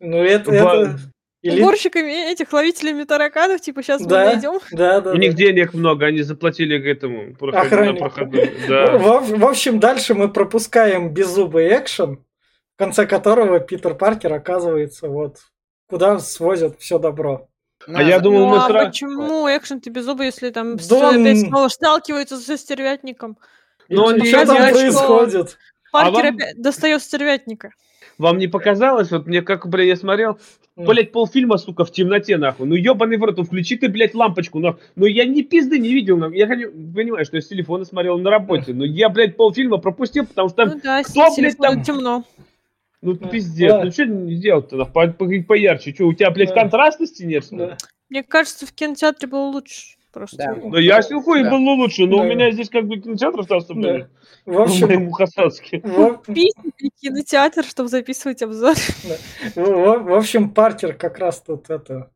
Ну, 0.00 0.16
это... 0.18 0.98
Или- 1.42 1.60
Уборщиками 1.62 2.30
этих 2.32 2.52
ловителями 2.52 3.04
тараканов, 3.04 3.60
типа 3.60 3.82
сейчас 3.82 4.00
мы 4.02 4.08
Да, 4.08 4.24
найдем. 4.24 4.58
да, 4.72 5.00
да. 5.00 5.10
У 5.10 5.14
да. 5.14 5.18
них 5.20 5.34
денег 5.34 5.72
много, 5.72 6.06
они 6.06 6.22
заплатили 6.22 6.78
к 6.78 6.84
этому 6.86 7.36
Охраннику. 7.52 8.10
Да. 8.68 8.98
В, 8.98 9.38
в 9.38 9.44
общем, 9.46 9.78
дальше 9.78 10.14
мы 10.14 10.32
пропускаем 10.32 11.10
беззубый 11.14 11.68
экшен, 11.76 12.16
в 12.74 12.78
конце 12.78 13.06
которого 13.06 13.60
Питер 13.60 13.94
Паркер 13.94 14.32
оказывается 14.32 15.08
вот 15.08 15.38
куда 15.88 16.18
свозят 16.18 16.80
все 16.80 16.98
добро. 16.98 17.48
А 17.86 18.02
я 18.02 18.18
думал, 18.18 18.40
ну 18.40 18.56
мы 18.56 18.56
а 18.64 18.68
сра- 18.68 18.86
почему 18.86 19.46
экшен 19.48 19.80
ты 19.80 19.90
без 19.90 20.04
зуба, 20.04 20.24
если 20.24 20.50
там 20.50 20.76
Да 20.76 20.82
с- 20.82 20.90
он- 20.92 21.20
опять 21.22 21.40
снова 21.40 21.68
сталкивается 21.68 22.36
со 22.36 22.58
стервятником? 22.58 23.38
Он 23.88 24.16
что 24.16 24.24
не 24.24 24.32
там 24.44 24.72
происходит? 24.72 25.56
Паркер 25.92 26.12
вам- 26.24 26.34
опять 26.34 26.60
достает 26.60 27.00
стервятника. 27.00 27.70
Вам 28.18 28.38
не 28.38 28.48
показалось? 28.48 29.10
Вот 29.12 29.26
мне 29.26 29.42
как, 29.42 29.68
блядь, 29.68 29.86
я 29.86 29.96
смотрел, 29.96 30.38
Ну. 30.76 30.86
блядь, 30.86 31.12
полфильма, 31.12 31.56
сука, 31.56 31.84
в 31.84 31.92
темноте, 31.92 32.36
нахуй. 32.36 32.66
Ну, 32.66 32.74
ебаный 32.74 33.16
в 33.16 33.22
рот, 33.22 33.36
ну, 33.36 33.44
включи 33.44 33.76
ты, 33.76 33.88
блядь, 33.88 34.14
лампочку, 34.14 34.58
нахуй. 34.58 34.80
Ну, 34.96 35.06
я 35.06 35.24
ни 35.24 35.42
пизды 35.42 35.78
не 35.78 35.90
видел, 35.94 36.16
нахуй. 36.18 36.36
Я 36.36 36.48
хочу- 36.48 36.70
понимаю, 36.72 37.24
что 37.24 37.36
я 37.36 37.40
с 37.42 37.46
телефона 37.46 37.84
смотрел 37.84 38.18
на 38.18 38.28
работе, 38.30 38.74
но 38.74 38.84
я, 38.84 39.08
блядь, 39.08 39.36
полфильма 39.36 39.78
пропустил, 39.78 40.26
потому 40.26 40.48
что 40.48 40.56
там, 40.64 40.68
Ну 40.70 40.80
да, 40.82 41.02
кто, 41.04 41.34
блядь, 41.36 41.56
там- 41.58 41.82
темно. 41.82 42.24
ну, 43.02 43.12
Да. 43.12 43.28
пиздец. 43.28 43.70
Да. 43.70 43.84
Ну, 43.84 43.90
что 43.92 44.06
не 44.06 44.34
сделать-то, 44.34 44.84
по- 44.86 45.06
по- 45.06 45.42
поярче. 45.46 45.94
Что, 45.94 46.06
у 46.06 46.12
тебя, 46.12 46.30
блядь, 46.32 46.48
Да. 46.48 46.54
контрастности 46.56 47.22
нет, 47.22 47.44
что 47.44 47.54
ли? 47.56 47.66
Да. 47.66 47.76
Мне 48.10 48.22
кажется, 48.24 48.66
в 48.66 48.72
кинотеатре 48.72 49.28
было 49.28 49.42
лучше. 49.50 49.96
Просто. 50.12 50.36
Да. 50.38 50.70
Да 50.70 50.80
я 50.80 51.02
хуй 51.02 51.42
Да. 51.42 51.50
было 51.50 51.70
лучше, 51.74 52.06
но 52.06 52.16
у 52.18 52.20
Да. 52.20 52.26
меня 52.26 52.50
здесь 52.50 52.70
как 52.70 52.86
бы 52.86 52.96
кинотеатр 52.98 53.40
остался, 53.40 53.68
Да. 53.74 53.74
блядь, 53.74 54.08
В 54.46 54.52
в 54.52 54.60
общем, 54.60 55.10
в, 55.82 56.22
Песни 56.26 56.72
и 56.78 56.88
кинотеатр, 56.90 57.62
чтобы 57.64 57.88
записывать 57.90 58.42
обзор. 58.42 58.74
в- 59.54 59.98
в 60.04 60.14
общем, 60.14 60.50
Паркер 60.50 60.94
как 60.94 61.18
раз 61.18 61.42
тут 61.42 61.68
это 61.70 62.10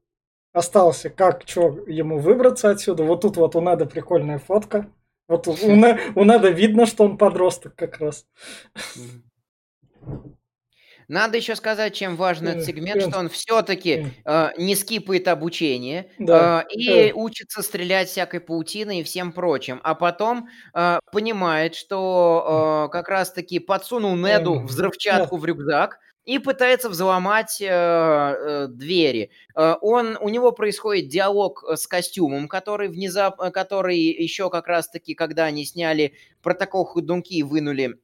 остался, 0.55 1.11
как 1.11 1.43
что 1.47 1.79
ему 1.87 2.19
выбраться 2.19 2.71
отсюда. 2.71 3.05
Вот 3.05 3.21
тут 3.23 3.37
вот 3.37 3.57
у 3.57 3.61
Неда 3.61 3.85
прикольная 3.87 4.39
фотка. 4.39 4.91
Вот 5.29 5.47
у, 5.49 5.53
у 5.53 5.55
у 6.15 6.25
Неда 6.25 6.49
видно, 6.51 6.87
что 6.87 7.05
он 7.05 7.19
подросток 7.19 7.75
как 7.77 7.99
раз. 7.99 8.27
Надо 11.13 11.37
еще 11.37 11.57
сказать, 11.57 11.95
чем 11.95 12.17
важен 12.17 12.49
этот 12.49 12.63
Э, 12.63 12.65
сегмент, 12.65 13.03
э, 13.03 13.09
что 13.11 13.19
он 13.19 13.29
все-таки 13.29 14.07
не 14.57 14.75
скипает 14.75 15.29
обучение 15.29 16.11
Да, 16.19 16.65
э, 16.71 16.75
и 16.75 17.09
да. 17.11 17.15
учится 17.15 17.61
стрелять 17.61 18.09
всякой 18.09 18.41
паутиной 18.41 19.01
и 19.01 19.03
всем 19.03 19.33
прочим, 19.33 19.79
а 19.85 19.95
потом 19.95 20.49
э, 20.75 21.01
понимает, 21.13 21.75
что 21.75 22.87
э, 22.89 22.93
как 22.93 23.09
раз-таки 23.11 23.59
подсунул 23.59 24.17
Неду 24.17 24.61
взрывчатку 24.61 25.37
в 25.37 25.45
рюкзак 25.45 25.99
и 26.25 26.39
пытается 26.39 26.89
взломать 26.89 27.61
э, 27.61 27.67
э, 27.67 28.67
двери. 28.69 29.33
Э, 29.55 29.75
он, 29.83 30.17
у 30.19 30.31
него 30.31 30.53
происходит 30.53 31.09
диалог 31.09 31.63
э, 31.69 31.77
с 31.77 31.87
костюмом, 31.87 32.49
который 32.49 32.89
внезапно, 32.89 33.51
который 33.51 33.99
еще 33.99 34.49
как 34.49 34.67
раз-таки, 34.67 35.15
когда 35.15 35.45
они 35.45 35.67
сняли 35.67 36.15
протокол 36.43 36.87
ходунки 36.87 37.35
и 37.35 37.43
вынули 37.43 37.99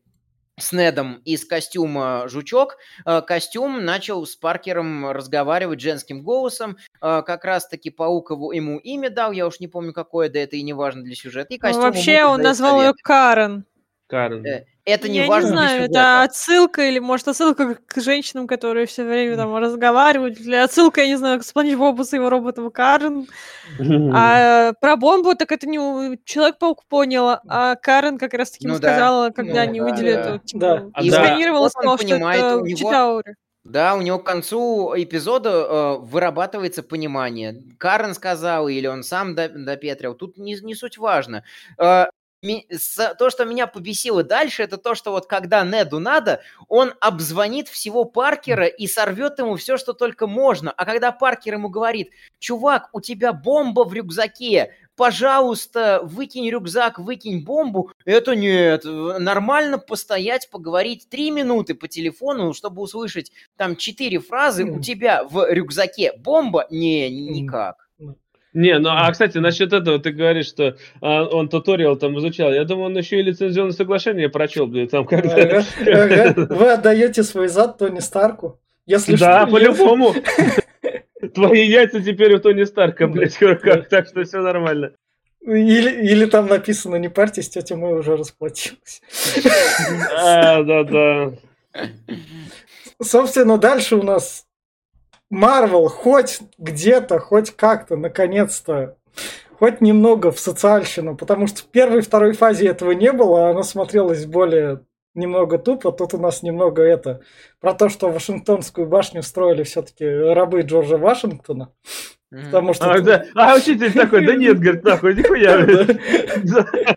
с 0.58 0.72
Недом 0.72 1.20
из 1.24 1.44
костюма 1.44 2.24
жучок, 2.28 2.76
э, 3.06 3.22
костюм 3.22 3.84
начал 3.84 4.26
с 4.26 4.36
Паркером 4.36 5.10
разговаривать 5.10 5.80
женским 5.80 6.22
голосом. 6.22 6.76
э, 7.00 7.22
Как 7.22 7.44
раз-таки 7.44 7.90
паук 7.90 8.30
его, 8.30 8.52
ему 8.52 8.78
имя 8.78 9.10
дал, 9.10 9.32
я 9.32 9.46
уж 9.46 9.60
не 9.60 9.68
помню 9.68 9.92
какое, 9.92 10.28
да 10.28 10.40
это 10.40 10.56
и 10.56 10.62
не 10.62 10.72
важно 10.72 11.02
для 11.02 11.14
сюжета. 11.14 11.52
И 11.52 11.56
Ну, 11.56 11.60
костюм 11.60 11.82
Вообще 11.82 12.14
ему 12.18 12.30
он 12.30 12.42
назвал 12.42 12.76
ее 12.76 12.86
советы. 12.88 12.98
Карен. 13.02 13.64
Карен. 14.08 14.44
Э, 14.44 14.64
Это 14.84 15.08
не 15.08 15.18
Я 15.18 15.24
не 15.24 15.28
важно 15.28 15.50
для 15.50 15.56
знаю, 15.58 15.70
сюжета. 15.82 15.90
это 16.00 16.22
отсылка 16.22 16.82
или 16.88 16.98
может 16.98 17.28
отсылка 17.28 17.74
к 17.74 18.00
женщинам, 18.00 18.46
которые 18.46 18.86
все 18.86 19.04
время 19.04 19.36
там 19.36 19.54
разговаривают, 19.56 20.40
или 20.40 20.54
отсылка, 20.56 21.02
я 21.02 21.08
не 21.08 21.16
знаю, 21.16 21.38
к 21.40 21.44
Спанч 21.44 21.74
Бобу 21.74 22.04
с 22.04 22.12
его 22.14 22.30
роботом 22.30 22.70
Карен. 22.70 23.26
А 24.14 24.72
про 24.80 24.96
бомбу, 24.96 25.34
так 25.34 25.52
это 25.52 25.66
не 25.68 25.78
Человек-паук 26.24 26.84
понял, 26.86 27.36
а 27.46 27.76
Карен 27.76 28.18
как 28.18 28.34
раз 28.34 28.50
таки 28.52 28.66
Ну 28.66 28.74
ему 28.74 28.80
да. 28.80 28.88
сказала, 28.94 29.30
когда 29.30 29.54
Ну 29.64 29.70
они 29.70 29.80
да, 29.80 29.86
увидели 29.86 30.12
да. 30.14 30.20
эту, 30.20 30.38
типа, 30.44 30.60
Да. 30.60 31.02
И 31.02 31.10
да. 31.10 31.24
сканировала, 31.24 31.68
сказала, 31.68 31.98
что 31.98 32.14
это 32.16 32.56
у 32.58 32.64
него-. 32.66 33.22
Да, 33.64 33.94
у 33.96 34.00
него 34.00 34.18
к 34.18 34.24
концу 34.24 34.94
эпизода 34.96 35.50
э, 35.50 35.96
вырабатывается 35.98 36.82
понимание. 36.82 37.62
Карен 37.78 38.14
сказал, 38.14 38.68
или 38.68 38.86
он 38.86 39.02
сам 39.02 39.34
до- 39.34 39.50
допетрил. 39.50 40.14
Тут 40.14 40.38
не, 40.38 40.54
не 40.62 40.74
суть 40.74 40.96
важно. 40.96 41.44
Э, 41.76 42.06
то, 42.40 43.30
что 43.30 43.44
меня 43.44 43.66
побесило 43.66 44.22
дальше, 44.22 44.62
это 44.62 44.76
то, 44.76 44.94
что 44.94 45.10
вот 45.10 45.26
когда 45.26 45.64
Неду 45.64 45.98
надо, 45.98 46.40
он 46.68 46.94
обзвонит 47.00 47.68
всего 47.68 48.04
Паркера 48.04 48.66
и 48.66 48.86
сорвет 48.86 49.38
ему 49.38 49.56
все, 49.56 49.76
что 49.76 49.92
только 49.92 50.26
можно. 50.26 50.70
А 50.70 50.84
когда 50.84 51.12
Паркер 51.12 51.54
ему 51.54 51.68
говорит, 51.68 52.10
чувак, 52.38 52.90
у 52.92 53.00
тебя 53.00 53.32
бомба 53.32 53.84
в 53.84 53.92
рюкзаке, 53.92 54.74
пожалуйста, 54.96 56.00
выкинь 56.02 56.48
рюкзак, 56.50 56.98
выкинь 56.98 57.44
бомбу. 57.44 57.90
Это 58.04 58.36
нет. 58.36 58.82
Нормально 58.84 59.78
постоять, 59.78 60.50
поговорить 60.50 61.08
три 61.08 61.30
минуты 61.30 61.74
по 61.74 61.88
телефону, 61.88 62.52
чтобы 62.52 62.82
услышать 62.82 63.32
там 63.56 63.76
четыре 63.76 64.18
фразы. 64.18 64.64
У 64.64 64.80
тебя 64.80 65.24
в 65.24 65.50
рюкзаке 65.50 66.12
бомба? 66.18 66.66
Не, 66.70 67.10
никак. 67.10 67.87
Не, 68.58 68.80
ну 68.80 68.88
а 68.90 69.08
кстати, 69.12 69.38
насчет 69.38 69.72
этого 69.72 70.00
ты 70.00 70.10
говоришь, 70.10 70.48
что 70.48 70.76
а, 71.00 71.26
он 71.26 71.48
туториал 71.48 71.94
там 71.94 72.18
изучал. 72.18 72.52
Я 72.52 72.64
думаю, 72.64 72.86
он 72.86 72.98
еще 72.98 73.20
и 73.20 73.22
лицензионное 73.22 73.70
соглашение 73.70 74.28
прочел, 74.28 74.66
блядь, 74.66 74.90
там 74.90 75.06
когда. 75.06 75.32
Ага, 75.32 75.64
ага. 75.86 76.46
Вы 76.50 76.72
отдаете 76.72 77.22
свой 77.22 77.46
зад 77.46 77.78
Тони 77.78 78.00
Старку. 78.00 78.58
Если 78.84 79.14
Да, 79.14 79.42
что, 79.42 79.52
по-любому. 79.52 80.12
Твои 81.34 81.68
яйца 81.68 82.02
теперь 82.02 82.34
у 82.34 82.40
Тони 82.40 82.64
Старка, 82.64 83.06
блядь, 83.06 83.36
как, 83.36 83.88
так 83.88 84.08
что 84.08 84.24
все 84.24 84.40
нормально. 84.40 84.90
Или, 85.46 86.10
или 86.10 86.26
там 86.26 86.48
написано 86.48 86.96
не 86.96 87.08
парьтесь, 87.08 87.50
тетя 87.50 87.76
Мэй 87.76 87.94
уже 87.94 88.16
расплатилась. 88.16 89.02
А, 90.20 90.64
да, 90.64 90.82
да. 90.82 91.32
Собственно, 93.00 93.56
дальше 93.56 93.94
у 93.94 94.02
нас 94.02 94.47
Марвел 95.30 95.88
хоть 95.88 96.40
где-то, 96.58 97.18
хоть 97.18 97.50
как-то, 97.50 97.96
наконец-то, 97.96 98.96
хоть 99.58 99.80
немного 99.80 100.30
в 100.30 100.40
социальщину, 100.40 101.16
потому 101.16 101.46
что 101.46 101.62
в 101.62 101.66
первой 101.66 101.98
и 101.98 102.02
второй 102.02 102.32
фазе 102.32 102.68
этого 102.68 102.92
не 102.92 103.12
было, 103.12 103.48
а 103.48 103.50
она 103.50 103.62
смотрелась 103.62 104.24
более 104.24 104.84
немного 105.14 105.58
тупо. 105.58 105.92
Тут 105.92 106.14
у 106.14 106.18
нас 106.18 106.42
немного 106.42 106.82
это 106.82 107.20
про 107.60 107.74
то, 107.74 107.88
что 107.88 108.10
Вашингтонскую 108.10 108.86
башню 108.86 109.22
строили 109.22 109.64
все-таки 109.64 110.06
рабы 110.06 110.62
Джорджа 110.62 110.96
Вашингтона. 110.96 111.72
Потому 112.30 112.74
что... 112.74 112.92
А, 112.92 113.00
да. 113.00 113.24
а 113.34 113.56
учитель 113.56 113.92
такой, 113.92 114.24
да 114.24 114.34
нет, 114.34 114.58
говорит, 114.60 114.84
нахуй, 114.84 115.14
нихуя. 115.14 115.66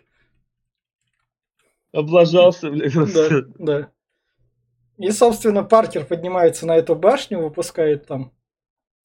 Облажался, 1.92 2.70
блядь. 2.70 2.94
да, 2.94 3.28
да. 3.58 3.88
И, 5.02 5.10
собственно, 5.10 5.64
Паркер 5.64 6.04
поднимается 6.04 6.66
на 6.66 6.76
эту 6.76 6.94
башню, 6.94 7.40
выпускает 7.40 8.06
там. 8.06 8.32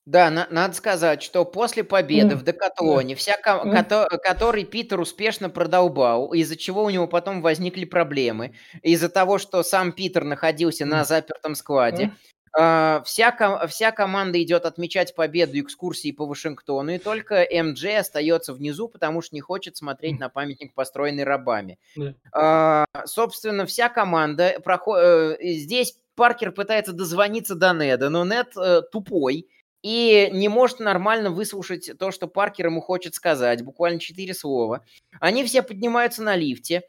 Да, 0.06 0.30
на- 0.30 0.48
надо 0.52 0.74
сказать, 0.74 1.22
что 1.22 1.44
после 1.44 1.84
победы 1.84 2.36
Мгм. 2.36 2.38
в 2.38 2.44
Декатлоне, 2.46 3.16
вся 3.16 3.36
ко- 3.36 3.64
Мгм. 3.66 3.72
кото- 3.76 4.08
который 4.24 4.64
Питер 4.64 5.02
успешно 5.02 5.50
продолбал, 5.50 6.32
из-за 6.34 6.56
чего 6.56 6.84
у 6.84 6.90
него 6.90 7.08
потом 7.08 7.42
возникли 7.42 7.84
проблемы, 7.84 8.54
из-за 8.84 9.10
того, 9.10 9.38
что 9.38 9.64
сам 9.64 9.92
Питер 9.92 10.24
находился 10.24 10.86
на 10.86 11.04
запертом 11.04 11.56
складе, 11.56 12.14
вся, 12.54 13.32
ко- 13.32 13.68
вся 13.68 13.92
команда 13.92 14.42
идет 14.42 14.66
отмечать 14.66 15.16
победу 15.16 15.60
экскурсии 15.60 16.12
по 16.12 16.26
Вашингтону, 16.26 16.92
и 16.94 16.98
только 16.98 17.46
МДЖ 17.52 17.98
остается 18.00 18.54
внизу, 18.54 18.88
потому 18.88 19.22
что 19.22 19.36
не 19.36 19.42
хочет 19.42 19.78
смотреть 19.78 20.20
на 20.20 20.30
памятник, 20.30 20.74
построенный 20.74 21.24
рабами. 21.24 21.80
Да. 21.96 22.14
А, 22.32 22.86
собственно, 23.06 23.66
вся 23.66 23.90
команда 23.90 24.60
проходит... 24.64 25.40
Здесь 25.42 25.98
Паркер 26.16 26.52
пытается 26.52 26.94
дозвониться 26.94 27.54
до 27.54 27.74
Неда, 27.74 28.10
но 28.10 28.26
Нед 28.26 28.58
э, 28.58 28.82
тупой 28.92 29.48
и 29.84 30.30
не 30.34 30.50
может 30.50 30.80
нормально 30.80 31.30
выслушать 31.30 31.92
то, 32.00 32.12
что 32.12 32.28
Паркер 32.28 32.66
ему 32.66 32.82
хочет 32.82 33.14
сказать, 33.14 33.64
буквально 33.64 34.00
четыре 34.00 34.34
слова. 34.34 34.84
Они 35.20 35.46
все 35.46 35.62
поднимаются 35.62 36.24
на 36.24 36.36
лифте. 36.36 36.82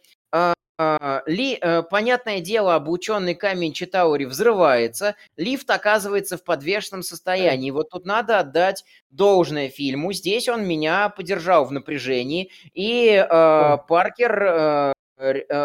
А, 0.81 0.97
а, 1.01 1.23
Ли, 1.27 1.59
э, 1.61 1.83
понятное 1.83 2.41
дело, 2.41 2.77
облученный 2.77 3.35
камень 3.35 3.73
Читаури 3.73 4.27
взрывается, 4.27 5.17
лифт 5.37 5.69
оказывается 5.71 6.37
в 6.39 6.45
подвешенном 6.45 7.03
состоянии. 7.03 7.73
Вот 7.73 7.91
тут 7.91 8.07
надо 8.07 8.39
отдать 8.39 8.85
должное 9.11 9.71
фильму. 9.71 10.13
Здесь 10.13 10.49
он 10.49 10.65
меня 10.65 11.09
подержал 11.09 11.65
в 11.65 11.73
напряжении, 11.73 12.53
и 12.75 13.09
э, 13.09 13.77
Паркер 13.89 14.43
э, 14.45 14.93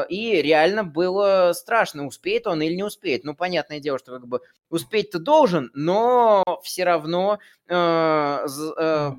и 0.10 0.42
реально 0.42 0.84
было 0.84 1.52
страшно, 1.54 2.08
успеет 2.08 2.48
он 2.48 2.64
или 2.64 2.74
не 2.74 2.84
успеет. 2.84 3.24
Ну, 3.24 3.36
понятное 3.36 3.80
дело, 3.80 4.00
что 4.00 4.14
как 4.14 4.28
бы 4.28 4.42
успеть 4.72 5.12
ты 5.12 5.20
должен, 5.20 5.70
но 5.76 6.44
все 6.64 6.86
равно 6.86 7.38
э, 7.68 8.48
э, 8.78 9.12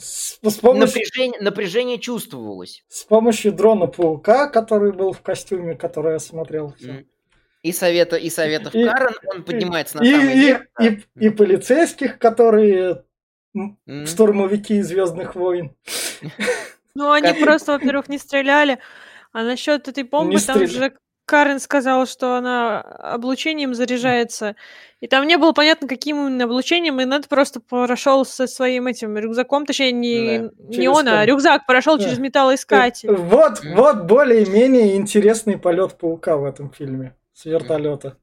С, 0.00 0.38
с 0.42 0.54
помощью, 0.56 0.86
напряжение, 1.00 1.40
напряжение 1.40 1.98
чувствовалось. 1.98 2.82
с 2.88 3.04
помощью 3.04 3.52
дрона 3.52 3.86
паука, 3.86 4.48
который 4.48 4.92
был 4.92 5.12
в 5.12 5.20
костюме, 5.20 5.74
который 5.74 6.14
я 6.14 6.18
смотрел. 6.18 6.74
всё. 6.78 6.90
М. 6.90 7.06
И 7.62 7.72
совета, 7.72 8.16
и 8.16 8.30
советов 8.30 8.74
И- 8.74 8.84
Карен, 8.84 9.14
он 9.26 9.44
поднимается 9.44 9.98
на 9.98 10.02
И, 10.02 10.10
самый 10.12 10.34
и, 10.34 10.40
верх. 10.40 10.62
да. 10.78 10.86
и, 10.86 10.98
и 11.26 11.28
полицейских, 11.30 12.18
которые 12.18 13.04
М. 13.54 14.06
штурмовики 14.06 14.80
Звездных 14.82 15.34
войн. 15.34 15.74
Ну, 16.94 17.10
они 17.12 17.32
просто, 17.34 17.72
во-первых, 17.72 18.08
не 18.08 18.18
стреляли. 18.18 18.78
А 19.32 19.44
насчет 19.44 19.86
этой 19.88 20.02
бомбы, 20.04 20.40
там 20.40 20.66
же 20.66 20.92
Карен 21.30 21.60
сказала, 21.60 22.06
что 22.06 22.34
она 22.34 22.80
облучением 22.80 23.72
заряжается. 23.72 24.56
И 24.98 25.06
там 25.06 25.28
не 25.28 25.38
было 25.38 25.52
понятно, 25.52 25.86
каким 25.86 26.26
именно 26.26 26.42
облучением, 26.46 27.00
и 27.00 27.04
Нед 27.04 27.28
просто 27.28 27.60
прошел 27.60 28.24
со 28.24 28.48
своим 28.48 28.88
этим 28.88 29.16
рюкзаком, 29.16 29.64
точнее, 29.64 29.92
не, 29.92 30.38
Да, 30.40 30.50
не 30.58 30.88
он, 30.88 31.06
а 31.06 31.24
рюкзак 31.24 31.66
прошел 31.66 31.98
Да. 31.98 32.02
через 32.02 32.18
металлоискатель. 32.18 33.12
Вот, 33.12 33.64
М. 33.64 33.76
вот 33.76 34.02
более-менее 34.06 34.96
интересный 34.96 35.56
полет 35.56 35.96
паука 35.96 36.36
в 36.36 36.44
этом 36.44 36.72
фильме 36.72 37.14
с 37.32 37.44
вертолета. 37.44 38.16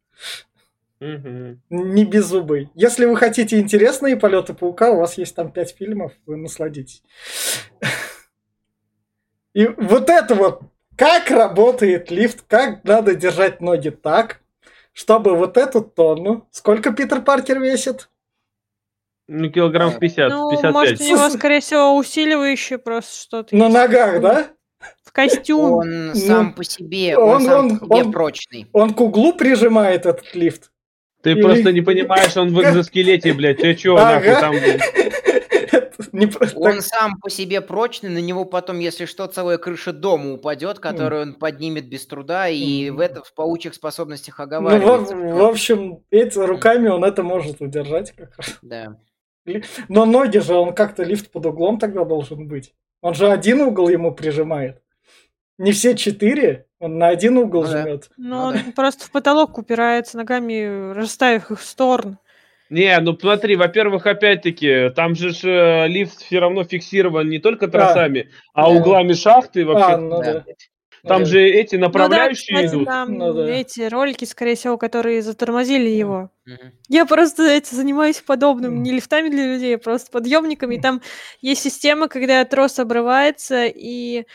Не 0.99 2.03
беззубый. 2.03 2.71
Если 2.75 3.05
вы 3.05 3.15
хотите 3.15 3.57
интересные 3.57 4.17
полеты 4.17 4.53
паука, 4.53 4.91
у 4.91 4.97
вас 4.99 5.17
есть 5.17 5.33
там 5.33 5.49
пять 5.53 5.73
фильмов, 5.77 6.11
вы 6.25 6.35
насладитесь. 6.35 7.03
И 9.53 9.65
вот 9.65 10.09
это 10.09 10.35
вот, 10.35 10.61
как 10.97 11.29
работает 11.31 12.11
лифт, 12.11 12.43
как 12.47 12.83
надо 12.83 13.15
держать 13.15 13.61
ноги 13.61 13.89
так, 13.89 14.41
чтобы 14.93 15.35
вот 15.35 15.57
эту 15.57 15.81
тонну, 15.81 16.47
сколько 16.51 16.91
Питер 16.91 17.21
Паркер 17.21 17.59
весит? 17.59 18.09
Ну, 19.29 19.49
килограмм 19.51 19.91
в 19.91 19.99
50, 19.99 20.29
Ну, 20.31 20.49
55. 20.51 20.73
может, 20.73 21.01
у 21.01 21.03
него, 21.03 21.29
скорее 21.29 21.59
всего, 21.59 21.95
усиливающее 21.97 22.77
просто 22.79 23.21
что-то. 23.23 23.55
На 23.55 23.65
есть. 23.65 23.75
ногах, 23.75 24.21
да? 24.21 24.47
В 25.03 25.11
костюм. 25.11 25.71
Он 25.73 26.15
сам 26.15 26.47
Ну, 26.47 26.53
по 26.53 26.63
себе, 26.63 27.17
он, 27.17 27.35
он- 27.35 27.41
сам 27.41 27.59
он- 27.65 27.79
по 27.79 27.85
себе 27.85 28.03
он- 28.05 28.11
прочный. 28.13 28.67
Он 28.71 28.93
к 28.93 29.01
углу 29.01 29.33
прижимает 29.33 30.05
этот 30.05 30.33
лифт. 30.33 30.71
Ты 31.23 31.31
Или- 31.31 31.41
просто 31.41 31.73
не 31.73 31.81
понимаешь, 31.81 32.37
он 32.37 32.53
в 32.53 32.61
экзоскелете, 32.61 33.33
блядь. 33.33 33.57
Ты 33.57 33.73
чё, 33.75 33.95
нахуй, 33.97 34.29
Ага. 34.29 34.39
там... 34.41 34.55
Это 34.55 35.06
не 36.11 36.25
Он 36.55 36.73
так- 36.73 36.81
сам 36.81 37.19
по 37.19 37.29
себе 37.29 37.61
прочный, 37.61 38.09
на 38.09 38.19
него 38.19 38.45
потом, 38.45 38.79
если 38.79 39.05
что, 39.05 39.27
целая 39.27 39.57
крыша 39.57 39.93
дома 39.93 40.33
упадет, 40.33 40.79
которую 40.79 41.21
он 41.23 41.33
поднимет 41.35 41.89
без 41.89 42.05
труда, 42.07 42.47
и 42.49 42.89
в 42.89 42.99
этом 42.99 43.23
в 43.23 43.33
паучих 43.33 43.73
способностях 43.73 44.37
Ну, 44.39 44.43
в, 44.43 44.47
оговаривается. 44.47 45.15
в 45.15 45.43
общем, 45.45 46.03
эти 46.11 46.37
руками 46.39 46.87
он 46.89 47.03
это 47.03 47.23
может 47.23 47.61
удержать 47.61 48.11
как 48.15 48.35
раз. 48.37 48.57
Да. 48.61 48.97
Но 49.87 50.05
ноги 50.05 50.39
же, 50.39 50.53
он 50.55 50.73
как-то 50.75 51.03
лифт 51.03 51.31
под 51.31 51.45
углом 51.45 51.79
тогда 51.79 52.03
должен 52.03 52.47
быть. 52.47 52.73
Он 53.01 53.13
же 53.13 53.29
один 53.31 53.61
угол 53.61 53.87
ему 53.89 54.13
прижимает. 54.13 54.81
Не 55.57 55.71
все 55.71 55.95
четыре, 55.95 56.67
он 56.79 56.97
на 56.99 57.07
один 57.07 57.37
угол 57.37 57.63
Ну 57.63 57.71
да. 57.71 57.81
жмет. 57.81 58.09
Ну, 58.17 58.29
Ну 58.35 58.41
он 58.43 58.53
да. 58.53 58.59
просто 58.75 59.05
в 59.05 59.11
потолок 59.11 59.57
упирается 59.57 60.17
ногами, 60.17 60.91
расставив 60.93 61.49
их 61.51 61.59
в 61.59 61.65
сторону. 61.65 62.17
Не, 62.69 62.99
ну 62.99 63.17
смотри, 63.17 63.55
во-первых, 63.55 64.05
опять-таки, 64.05 64.89
там 64.95 65.15
же 65.15 65.29
ж, 65.31 65.43
э, 65.45 65.87
лифт 65.87 66.21
все 66.21 66.39
равно 66.39 66.63
фиксирован 66.63 67.29
не 67.29 67.39
только 67.39 67.67
тросами, 67.67 68.29
а, 68.53 68.63
Да. 68.63 68.67
углами 68.69 69.13
шахты 69.13 69.65
вообще. 69.65 69.93
А, 69.93 69.97
ну 69.97 70.21
да. 70.21 70.33
да. 70.33 70.45
Там 71.07 71.19
Да. 71.19 71.25
же 71.25 71.41
эти 71.41 71.75
Ну 71.75 71.81
да, 71.81 71.87
направляющие 71.87 72.57
кстати, 72.57 72.75
идут. 72.75 72.85
там 72.87 73.13
Ну 73.13 73.33
да. 73.33 73.47
эти 73.49 73.81
ролики, 73.81 74.25
скорее 74.25 74.55
всего, 74.55 74.77
которые 74.77 75.21
затормозили 75.21 75.87
его. 75.89 76.31
Мгм. 76.45 76.73
Я 76.89 77.05
просто 77.05 77.43
эти, 77.43 77.73
занимаюсь 77.73 78.19
подобным, 78.19 78.73
Мгм. 78.73 78.83
не 78.83 78.91
лифтами 78.91 79.29
для 79.29 79.53
людей, 79.53 79.75
а 79.75 79.79
просто 79.79 80.11
подъемниками. 80.11 80.75
И 80.75 80.81
Там 80.81 81.01
есть 81.39 81.61
система, 81.61 82.09
когда 82.09 82.43
трос 82.43 82.79
обрывается, 82.79 83.65
и 83.67 84.25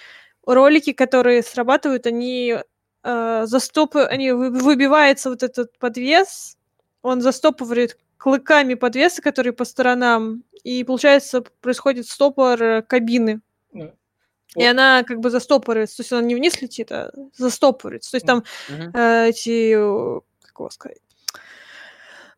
ролики, 0.47 0.93
которые 0.93 1.43
срабатывают, 1.43 2.07
они 2.07 2.57
э, 3.05 3.43
застопы, 3.47 4.03
они 4.03 4.30
вы- 4.30 4.51
выбивается 4.51 5.28
вот 5.28 5.43
этот 5.43 5.76
подвес, 5.80 6.57
он 7.03 7.20
застопывает 7.20 7.99
клыками 8.23 8.75
подвеса, 8.75 9.20
которые 9.20 9.53
по 9.53 9.64
сторонам, 9.64 10.45
и 10.62 10.85
получается 10.85 11.43
происходит 11.61 12.07
стопор 12.07 12.62
э, 12.62 12.83
кабины. 12.83 13.41
Да. 13.73 13.95
И 14.55 14.64
она 14.64 15.03
как 15.03 15.18
бы 15.18 15.29
застопоривается, 15.29 15.97
то 15.97 16.03
есть 16.03 16.12
она 16.12 16.23
не 16.23 16.37
вниз 16.37 16.62
летит, 16.62 16.93
а 16.93 17.11
застопоривается. 17.37 18.12
То 18.12 18.16
есть 18.18 18.27
там 18.27 18.45
э, 18.68 19.31
эти, 19.31 19.75
э, 19.75 20.20
как 20.41 20.57
его 20.57 20.70
сказать, 20.70 20.99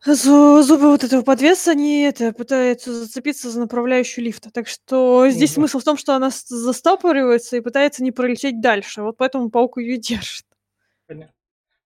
зу- 0.07 0.63
зубы 0.63 0.89
вот 0.89 1.03
этого 1.03 1.21
подвеса, 1.21 1.69
они 1.69 2.01
это, 2.01 2.33
пытаются 2.33 2.91
зацепиться 2.91 3.51
за 3.51 3.59
направляющую 3.59 4.25
лифта. 4.25 4.49
Так 4.49 4.67
что 4.67 5.29
здесь 5.29 5.53
смысл 5.53 5.77
в 5.77 5.83
том, 5.83 5.97
что 5.97 6.15
она 6.15 6.31
застопоривается 6.31 7.57
и 7.57 7.61
пытается 7.61 8.03
не 8.03 8.11
пролететь 8.11 8.59
дальше. 8.59 9.03
Вот 9.03 9.17
поэтому 9.17 9.51
паук 9.51 9.77
ее 9.77 9.97
держит. 9.99 10.47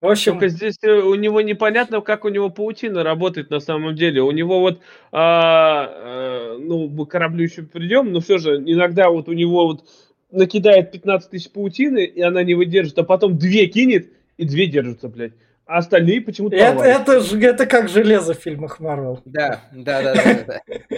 В 0.01 0.07
общем, 0.07 0.33
Только 0.33 0.47
здесь 0.47 0.77
э, 0.81 0.91
у 0.91 1.15
него 1.15 1.41
непонятно, 1.41 1.99
как 1.99 2.23
у 2.23 2.29
него 2.29 2.49
паутина 2.49 3.03
работает 3.03 3.49
на 3.49 3.59
самом 3.59 3.95
деле. 3.95 4.21
У 4.21 4.31
него 4.31 4.61
вот, 4.61 4.79
а, 5.11 6.53
э, 6.53 6.57
ну, 6.57 6.87
мы 6.87 7.05
к 7.05 7.09
кораблю 7.09 7.43
еще 7.43 7.63
придем, 7.63 8.13
но 8.13 8.21
все 8.21 8.37
же 8.37 8.55
иногда 8.57 9.09
вот 9.09 9.27
у 9.27 9.33
него 9.33 9.67
вот 9.67 9.83
накидает 10.31 10.91
15 10.91 11.29
тысяч 11.29 11.51
паутины, 11.51 12.05
и 12.05 12.21
она 12.21 12.43
не 12.43 12.53
выдержит, 12.53 12.97
а 12.97 13.03
потом 13.03 13.37
две 13.37 13.65
кинет, 13.65 14.07
и 14.37 14.45
две 14.45 14.67
держатся, 14.67 15.09
блядь. 15.09 15.33
А 15.65 15.79
остальные 15.79 16.21
почему-то 16.21 16.55
это, 16.55 16.83
это, 16.83 17.19
же- 17.19 17.39
это 17.41 17.65
как 17.65 17.89
железо 17.89 18.33
в 18.33 18.37
фильмах 18.37 18.79
Марвел. 18.79 19.19
Да, 19.25 19.61
да, 19.71 20.01
да, 20.01 20.13
да, 20.15 20.23
да, 20.23 20.61
да. 20.89 20.97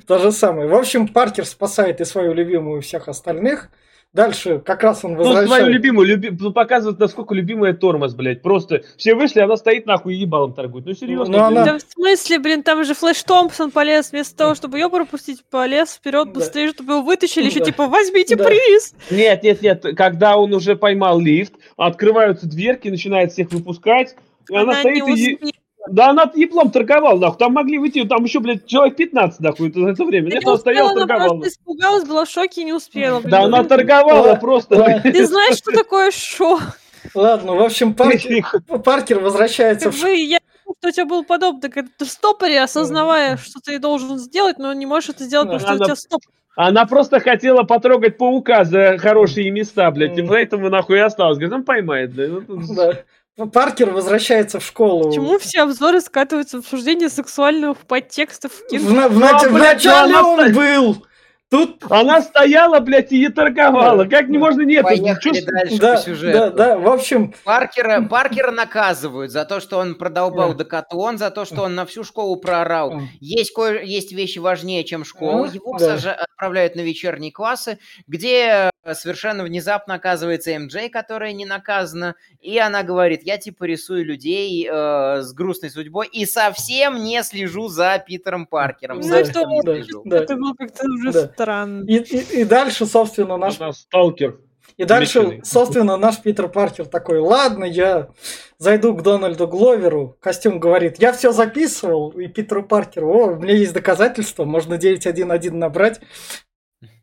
То 0.06 0.18
же 0.18 0.32
самое. 0.32 0.68
В 0.68 0.74
общем, 0.74 1.06
Паркер 1.08 1.46
спасает 1.46 2.00
и 2.00 2.04
свою 2.04 2.34
любимую, 2.34 2.80
и 2.80 2.82
всех 2.82 3.08
остальных. 3.08 3.70
Дальше 4.12 4.58
как 4.58 4.82
раз 4.82 5.02
он 5.06 5.14
Ну, 5.14 5.22
свою 5.24 5.38
возвращает... 5.38 5.72
любимую, 5.72 6.06
люби... 6.06 6.30
ну, 6.38 6.52
показывает, 6.52 6.98
насколько 6.98 7.34
любимая 7.34 7.72
тормоз, 7.72 8.14
блядь. 8.14 8.42
Просто 8.42 8.82
все 8.98 9.14
вышли, 9.14 9.40
она 9.40 9.56
стоит 9.56 9.86
нахуй 9.86 10.14
и 10.14 10.18
ебалом 10.18 10.52
торгует. 10.52 10.84
Ну, 10.84 10.92
серьезно, 10.92 11.38
Ну, 11.38 11.44
она- 11.44 11.64
Да 11.64 11.78
в 11.78 11.80
смысле, 11.80 12.38
блин, 12.38 12.62
там 12.62 12.84
же 12.84 12.92
Флэш 12.92 13.22
Томпсон 13.22 13.70
полез 13.70 14.12
вместо 14.12 14.36
того, 14.36 14.54
чтобы 14.54 14.78
ее 14.78 14.90
пропустить, 14.90 15.42
полез 15.50 15.94
вперед 15.94 16.26
Да. 16.26 16.32
быстрее, 16.34 16.68
чтобы 16.68 16.92
его 16.94 17.02
вытащили, 17.02 17.46
еще 17.46 17.60
Да. 17.60 17.64
типа 17.64 17.86
возьмите 17.88 18.36
Да. 18.36 18.44
приз. 18.44 18.94
Нет, 19.10 19.42
нет, 19.42 19.62
нет. 19.62 19.82
Когда 19.96 20.36
он 20.36 20.52
уже 20.52 20.76
поймал 20.76 21.18
лифт, 21.18 21.54
открываются 21.78 22.46
дверки, 22.46 22.88
начинает 22.88 23.32
всех 23.32 23.50
выпускать. 23.50 24.14
И 24.50 24.54
она, 24.54 24.72
Она 24.72 24.80
стоит 24.80 25.06
не 25.06 25.30
и... 25.30 25.54
Да 25.88 26.10
она 26.10 26.30
еблом 26.34 26.70
торговала, 26.70 27.18
нахуй. 27.18 27.38
Там 27.38 27.52
могли 27.54 27.78
выйти, 27.78 28.04
там 28.04 28.22
еще, 28.24 28.40
блядь, 28.40 28.66
человек 28.66 28.96
15, 28.96 29.40
нахуй, 29.40 29.68
это- 29.70 29.80
за 29.80 29.88
это 29.90 30.04
время. 30.04 30.28
Да 30.30 30.34
Нет, 30.36 30.44
не 30.44 30.48
она 30.48 30.54
успела, 30.54 30.74
стояла, 30.74 30.90
она 30.92 31.00
торговала. 31.00 31.28
просто 31.38 31.48
испугалась, 31.48 32.04
была 32.04 32.24
в 32.24 32.28
шоке 32.30 32.60
и 32.60 32.64
не 32.64 32.72
успела. 32.72 33.18
блин. 33.18 33.30
Да 33.30 33.40
она 33.42 33.64
торговала 33.64 34.34
просто. 34.36 35.00
Ты 35.02 35.26
знаешь, 35.26 35.56
что 35.56 35.72
такое 35.72 36.10
шок? 36.12 36.60
Ладно, 37.14 37.54
в 37.54 37.62
общем, 37.62 37.94
Паркер, 37.94 38.44
Паркер 38.84 39.18
возвращается 39.18 39.86
Как 39.90 39.94
в 39.98 40.02
бы 40.02 40.14
я 40.14 40.38
думаю, 40.64 40.76
что 40.78 40.88
у 40.88 40.90
тебя 40.92 41.04
был 41.04 41.24
подобно, 41.24 41.68
когда 41.68 41.90
ты 41.98 42.04
в 42.04 42.08
стопоре, 42.10 42.60
осознавая, 42.62 43.36
что 43.36 43.58
ты 43.60 43.78
должен 43.80 44.18
сделать, 44.18 44.58
но 44.58 44.72
не 44.72 44.86
можешь 44.86 45.10
это 45.10 45.24
сделать, 45.24 45.48
потому 45.48 45.60
что 45.60 45.72
у 45.72 45.76
Она- 45.76 45.84
тебя 45.84 45.96
стоп. 45.96 46.20
Она 46.54 46.84
просто 46.86 47.18
хотела 47.18 47.62
потрогать 47.64 48.18
паука 48.18 48.64
за 48.64 48.98
хорошие 48.98 49.50
места, 49.50 49.90
блядь. 49.90 50.16
И 50.18 50.22
поэтому 50.22 50.68
нахуй 50.68 50.98
и 50.98 51.00
осталась. 51.00 51.38
Говорит, 51.38 51.54
он 51.54 51.64
поймает, 51.64 52.14
да. 52.14 52.26
Ну, 52.28 52.40
тут- 52.42 52.76
Да. 52.76 52.92
Паркер 53.52 53.90
возвращается 53.90 54.60
в 54.60 54.64
школу. 54.64 55.08
Почему 55.08 55.38
все 55.38 55.62
обзоры 55.62 56.00
скатываются 56.02 56.58
в 56.58 56.60
обсуждение 56.60 57.08
сексуальных 57.08 57.78
подтекстов 57.78 58.52
в 58.52 58.78
В, 58.78 59.08
в 59.08 59.24
А, 59.24 59.48
в 59.48 59.52
начале 59.52 60.16
он 60.16 60.52
был. 60.52 61.06
Тут, 61.52 61.84
Она 61.90 62.22
стояла, 62.22 62.80
блядь, 62.80 63.12
и 63.12 63.20
не 63.20 63.28
торговала. 63.28 64.06
Как 64.06 64.28
не 64.28 64.38
можно 64.38 64.62
нет? 64.62 64.84
Поехали 64.84 65.18
Чё- 65.20 65.44
дальше 65.44 65.78
да, 65.78 65.94
по 65.96 66.00
сюжету. 66.00 66.38
да, 66.38 66.50
да, 66.50 66.78
в 66.78 66.88
общем, 66.88 67.34
Паркера, 67.44 68.00
Паркера 68.08 68.50
наказывают 68.52 69.30
за 69.30 69.44
то, 69.44 69.60
что 69.60 69.76
он 69.76 69.94
продолбал 69.96 70.54
Да. 70.54 70.64
декатлон, 70.64 71.18
за 71.18 71.30
то, 71.30 71.44
что 71.44 71.64
он 71.64 71.74
на 71.74 71.84
всю 71.84 72.04
школу 72.04 72.36
проорал. 72.36 73.02
Есть, 73.20 73.52
кое, 73.52 73.82
есть 73.82 74.12
вещи 74.12 74.38
важнее, 74.38 74.82
чем 74.84 75.04
школа. 75.04 75.46
А, 75.46 75.54
Его 75.54 75.76
да. 75.78 75.96
сажа- 75.98 76.14
отправляют 76.14 76.74
на 76.74 76.80
вечерние 76.80 77.30
классы, 77.32 77.78
где 78.06 78.70
совершенно 78.94 79.44
внезапно 79.44 79.94
оказывается 79.94 80.58
МД, 80.58 80.88
которая 80.90 81.32
не 81.34 81.44
наказана, 81.44 82.14
и 82.40 82.58
она 82.58 82.82
говорит, 82.82 83.20
я 83.24 83.36
типа 83.38 83.64
рисую 83.64 84.04
людей 84.06 84.66
э, 84.68 85.20
с 85.22 85.32
грустной 85.34 85.70
судьбой 85.70 86.08
и 86.10 86.24
совсем 86.26 87.04
не 87.04 87.22
слежу 87.22 87.68
за 87.68 88.02
Питером 88.04 88.46
Паркером. 88.46 88.96
Ну, 88.96 89.02
Знаешь, 89.02 89.26
совсем 89.26 89.42
что 89.42 89.50
не 89.52 89.62
да, 89.62 89.74
слежу. 89.84 90.02
да. 90.06 90.16
Это 90.16 90.34
было 90.34 90.54
как-то 90.58 90.86
уже 90.90 91.12
Да. 91.12 91.28
Странно. 91.42 91.84
и, 91.86 91.96
и- 91.98 92.40
и 92.40 92.44
дальше, 92.44 92.86
собственно, 92.86 93.36
наш 93.36 93.60
Она 93.60 93.72
сталкер. 93.72 94.38
И 94.78 94.84
дальше, 94.84 95.20
Замечательный. 95.20 95.44
собственно, 95.44 95.96
наш 95.98 96.20
Питер 96.22 96.48
Паркер 96.48 96.86
такой, 96.86 97.18
ладно, 97.18 97.64
я 97.64 98.08
зайду 98.58 98.94
к 98.96 99.02
Дональду 99.02 99.46
Гловеру. 99.46 100.16
Костюм 100.20 100.58
говорит, 100.60 100.98
я 100.98 101.12
все 101.12 101.30
записывал. 101.32 102.10
И 102.10 102.26
Питеру 102.26 102.62
Паркеру, 102.64 103.08
о, 103.12 103.26
у 103.32 103.36
меня 103.36 103.54
есть 103.54 103.74
доказательства, 103.74 104.44
можно 104.44 104.78
911 104.78 105.52
набрать, 105.52 106.00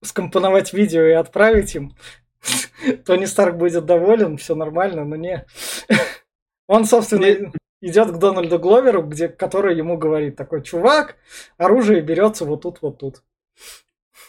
скомпоновать 0.04 0.74
видео 0.74 1.04
и 1.04 1.12
отправить 1.12 1.76
им. 1.76 1.96
Тони 3.06 3.26
Старк 3.26 3.56
будет 3.58 3.86
доволен, 3.86 4.38
все 4.38 4.56
нормально, 4.56 5.06
но 5.06 5.16
не. 5.16 5.46
Он, 6.68 6.86
собственно, 6.86 7.52
идет 7.82 8.12
к 8.12 8.18
Дональду 8.18 8.58
Гловеру, 8.58 9.04
где, 9.04 9.28
который 9.28 9.78
ему 9.78 9.98
говорит, 9.98 10.36
такой, 10.36 10.64
чувак, 10.64 11.18
оружие 11.58 12.02
берется 12.02 12.46
вот 12.46 12.62
тут, 12.62 12.82
вот 12.82 12.98
тут. 12.98 13.24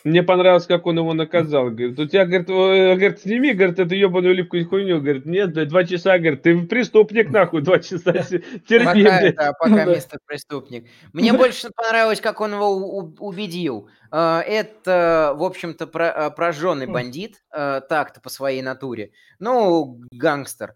Мне 0.02 0.22
понравилось, 0.22 0.66
как 0.66 0.86
он 0.86 0.98
его 0.98 1.12
наказал. 1.12 1.64
Говорит, 1.70 1.98
у 1.98 2.06
тебя, 2.06 2.24
говорит, 2.24 2.48
э, 2.48 2.94
говорит, 2.94 3.20
сними, 3.20 3.52
говорит, 3.52 3.78
эту 3.78 3.94
ебаную 3.94 4.32
оливку 4.32 4.56
и 4.56 4.64
хуйню. 4.64 5.00
Говорит, 5.00 5.26
нет, 5.26 5.52
блядь, 5.52 5.68
два 5.68 5.84
часа, 5.84 6.18
говорит, 6.18 6.42
ты 6.42 6.58
преступник, 6.66 7.30
нахуй, 7.30 7.60
два 7.62 7.78
часа 7.80 8.12
терпи, 8.12 8.84
Пока, 8.84 8.92
блядь. 9.20 9.36
да, 9.36 9.52
пока 9.52 9.84
мистер 9.84 10.18
преступник. 10.26 10.86
Мне 11.12 11.32
больше 11.32 11.68
понравилось, 11.74 12.20
как 12.20 12.40
он 12.40 12.52
его 12.54 12.70
убедил. 13.18 13.88
А, 14.10 14.40
Это, 14.42 15.34
в 15.36 15.42
общем-то, 15.42 15.88
а, 15.92 16.30
прожженный 16.30 16.86
Мгм. 16.86 16.94
бандит, 16.94 17.42
так-то 17.50 18.20
по 18.20 18.28
своей 18.30 18.62
натуре. 18.62 19.12
Ну, 19.38 20.00
гангстер. 20.12 20.74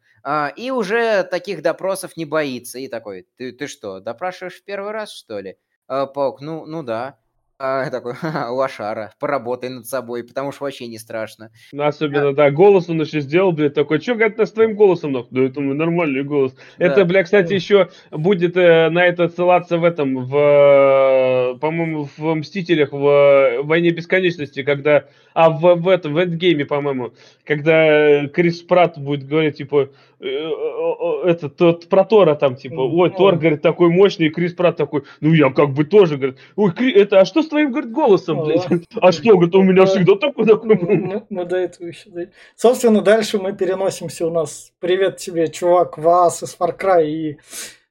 И 0.56 0.70
уже 0.70 1.22
таких 1.24 1.62
допросов 1.62 2.16
не 2.16 2.24
боится. 2.24 2.78
И 2.78 2.88
такой, 2.88 3.26
ты, 3.36 3.52
ты 3.52 3.66
что, 3.66 4.00
допрашиваешь 4.00 4.60
в 4.60 4.64
первый 4.64 4.92
раз, 4.92 5.12
что 5.12 5.40
ли? 5.40 5.56
Паук, 5.86 6.40
ну, 6.40 6.64
ну 6.66 6.82
да. 6.82 7.18
А, 7.56 7.88
такой, 7.88 8.14
«Ха-ха, 8.14 8.50
лошара, 8.50 9.12
поработай 9.20 9.70
над 9.70 9.86
собой, 9.86 10.24
потому 10.24 10.50
что 10.50 10.64
вообще 10.64 10.88
не 10.88 10.98
страшно. 10.98 11.50
Ну, 11.72 11.84
Особенно, 11.84 12.34
да, 12.34 12.50
голос 12.50 12.88
он 12.88 13.00
еще 13.00 13.20
сделал, 13.20 13.52
блядь, 13.52 13.74
такой, 13.74 14.00
что, 14.00 14.16
говорит, 14.16 14.40
с 14.40 14.50
твоим 14.50 14.74
голосом, 14.74 15.12
нахуй? 15.12 15.28
Да 15.30 15.42
это 15.42 15.60
мой 15.60 15.76
нормальный 15.76 16.24
голос. 16.24 16.56
Это, 16.78 17.04
бля, 17.04 17.22
кстати, 17.22 17.52
еще 17.52 17.90
будет 18.10 18.56
э, 18.56 18.90
на 18.90 19.06
это 19.06 19.28
ссылаться 19.28 19.78
в 19.78 19.84
этом, 19.84 20.24
в, 20.24 20.36
э, 20.36 21.58
по-моему, 21.60 22.08
в 22.16 22.34
«Мстителях», 22.34 22.92
в 22.92 23.06
э, 23.06 23.62
«Войне 23.62 23.90
бесконечности», 23.90 24.64
когда, 24.64 25.04
а 25.32 25.50
в, 25.50 25.76
в 25.76 25.88
этом, 25.88 26.14
в 26.14 26.18
«Эндгейме», 26.18 26.64
по-моему, 26.64 27.12
когда 27.44 27.86
э, 27.86 28.28
Крис 28.28 28.62
Пратт 28.62 28.98
будет 28.98 29.28
говорить, 29.28 29.58
типа, 29.58 29.82
э, 29.82 29.86
э, 29.86 29.88
э, 29.88 30.13
это, 30.24 31.48
тот, 31.48 31.88
про 31.88 32.04
Тора 32.04 32.34
там, 32.34 32.56
типа, 32.56 32.80
ой, 32.80 33.10
Тор, 33.10 33.36
говорит, 33.36 33.62
такой 33.62 33.90
мощный, 33.90 34.26
и 34.26 34.30
Крис 34.30 34.54
Пратт 34.54 34.76
такой, 34.76 35.02
ну, 35.20 35.32
я 35.32 35.50
как 35.50 35.70
бы 35.70 35.84
тоже, 35.84 36.16
говорит, 36.16 36.38
ой, 36.56 36.72
Кри- 36.72 36.92
это, 36.92 37.20
а 37.20 37.24
что 37.24 37.42
с 37.42 37.48
твоим, 37.48 37.70
говорит, 37.70 37.92
голосом, 37.92 38.42
блядь? 38.44 38.66
А 39.00 39.12
что, 39.12 39.32
говорит, 39.32 39.54
у 39.54 39.62
меня 39.62 39.82
Да. 39.82 39.86
всегда 39.86 40.14
такой, 40.16 40.46
такой 40.46 40.74
был. 40.76 40.88
Мы, 40.88 41.22
мы 41.28 41.44
до 41.44 41.56
этого 41.56 41.86
еще 41.86 42.10
дойдем. 42.10 42.32
Собственно, 42.56 43.00
дальше 43.02 43.38
мы 43.38 43.52
переносимся 43.52 44.26
у 44.26 44.30
нас. 44.30 44.72
Привет 44.80 45.18
тебе, 45.18 45.48
чувак, 45.48 45.98
Вас 45.98 46.42
из 46.42 46.56
Far 46.58 46.78
Cry 46.78 47.06
и 47.06 47.36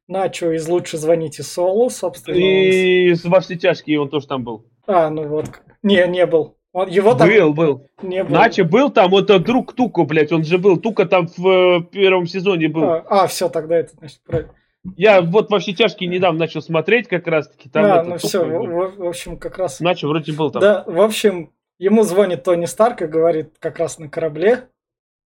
Начо 0.07 0.51
из 0.51 0.67
Лучше 0.67 0.97
звоните 0.97 1.43
Солу, 1.43 1.89
собственно. 1.89 2.35
И 2.35 3.13
с- 3.15 3.23
во 3.23 3.39
все 3.39 3.55
тяжкие 3.55 4.01
он 4.01 4.09
тоже 4.09 4.27
там 4.27 4.43
был. 4.43 4.65
А, 4.85 5.09
ну 5.09 5.27
вот. 5.27 5.45
Не, 5.81 6.05
не 6.07 6.25
был. 6.25 6.57
Он, 6.73 6.89
его 6.89 7.13
там 7.13 7.29
Был, 7.29 7.53
был. 7.53 7.87
не 8.01 8.23
было. 8.23 8.33
Наче 8.33 8.63
был 8.63 8.89
там, 8.89 9.15
это 9.15 9.37
друг 9.37 9.73
Тука, 9.73 10.03
блядь, 10.05 10.31
он 10.31 10.43
же 10.43 10.57
был. 10.57 10.77
Тука 10.77 11.05
там 11.05 11.27
в 11.37 11.47
э, 11.47 11.83
первом 11.83 12.25
сезоне 12.25 12.67
был. 12.67 12.83
А, 12.83 13.27
все, 13.27 13.47
тогда 13.47 13.77
это 13.77 13.93
значит 13.95 14.21
правильно. 14.25 14.53
Я 14.97 15.21
вот 15.21 15.51
во 15.51 15.59
все 15.59 15.73
тяжкие 15.73 16.09
недавно 16.09 16.39
начал 16.39 16.63
смотреть 16.63 17.07
как 17.07 17.27
раз 17.27 17.47
таки. 17.47 17.69
Там 17.69 17.85
а, 17.85 17.99
это, 17.99 18.09
ну 18.09 18.17
все, 18.17 18.43
был. 18.43 18.65
в, 18.65 18.97
в 18.97 19.07
общем, 19.07 19.37
как 19.37 19.59
раз. 19.59 19.79
Наче 19.81 20.07
вроде 20.07 20.33
был 20.33 20.49
там. 20.49 20.61
Да, 20.61 20.83
в 20.87 20.99
общем, 20.99 21.51
ему 21.77 22.01
звонит 22.01 22.43
Тони 22.43 22.65
Старк 22.65 23.03
и 23.03 23.07
говорит 23.07 23.53
как 23.59 23.77
раз 23.77 23.99
на 23.99 24.09
корабле, 24.09 24.67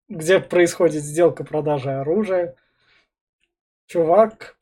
где 0.07 0.39
происходит 0.39 1.03
сделка 1.03 1.43
продажи 1.43 1.91
оружия. 1.91 2.55
Чувак. 3.87 4.55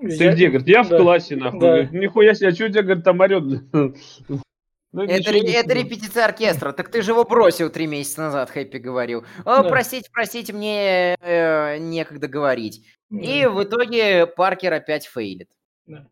Ты 0.00 0.30
где, 0.30 0.48
говорит, 0.48 0.68
я 0.68 0.84
в 0.84 0.88
да. 0.88 0.98
классе, 0.98 1.34
нахуй. 1.34 1.60
Да. 1.60 1.82
Нихуя 1.84 2.34
себе, 2.34 2.48
а 2.48 2.52
что 2.52 2.66
у 2.66 2.68
тебя, 2.68 2.82
говорит, 2.82 3.04
там 3.04 3.20
орет? 3.20 3.42
Ну, 4.92 5.04
Это, 5.04 5.30
это 5.34 5.72
репетиция 5.74 6.26
оркестра. 6.26 6.72
Так 6.72 6.90
ты 6.90 7.00
же 7.00 7.12
его 7.12 7.24
бросил 7.24 7.70
три 7.70 7.86
месяца 7.86 8.20
назад, 8.22 8.50
Хэппи 8.50 8.76
говорил. 8.76 9.24
О, 9.44 9.62
Да. 9.62 9.64
простите, 9.64 10.10
простите, 10.12 10.52
мне 10.52 11.14
э, 11.20 11.78
некогда 11.78 12.28
говорить. 12.28 12.84
И 13.10 13.42
Да. 13.42 13.50
в 13.50 13.64
итоге 13.64 14.26
Паркер 14.26 14.72
опять 14.74 15.06
фейлит. 15.06 15.48
Да. 15.86 16.06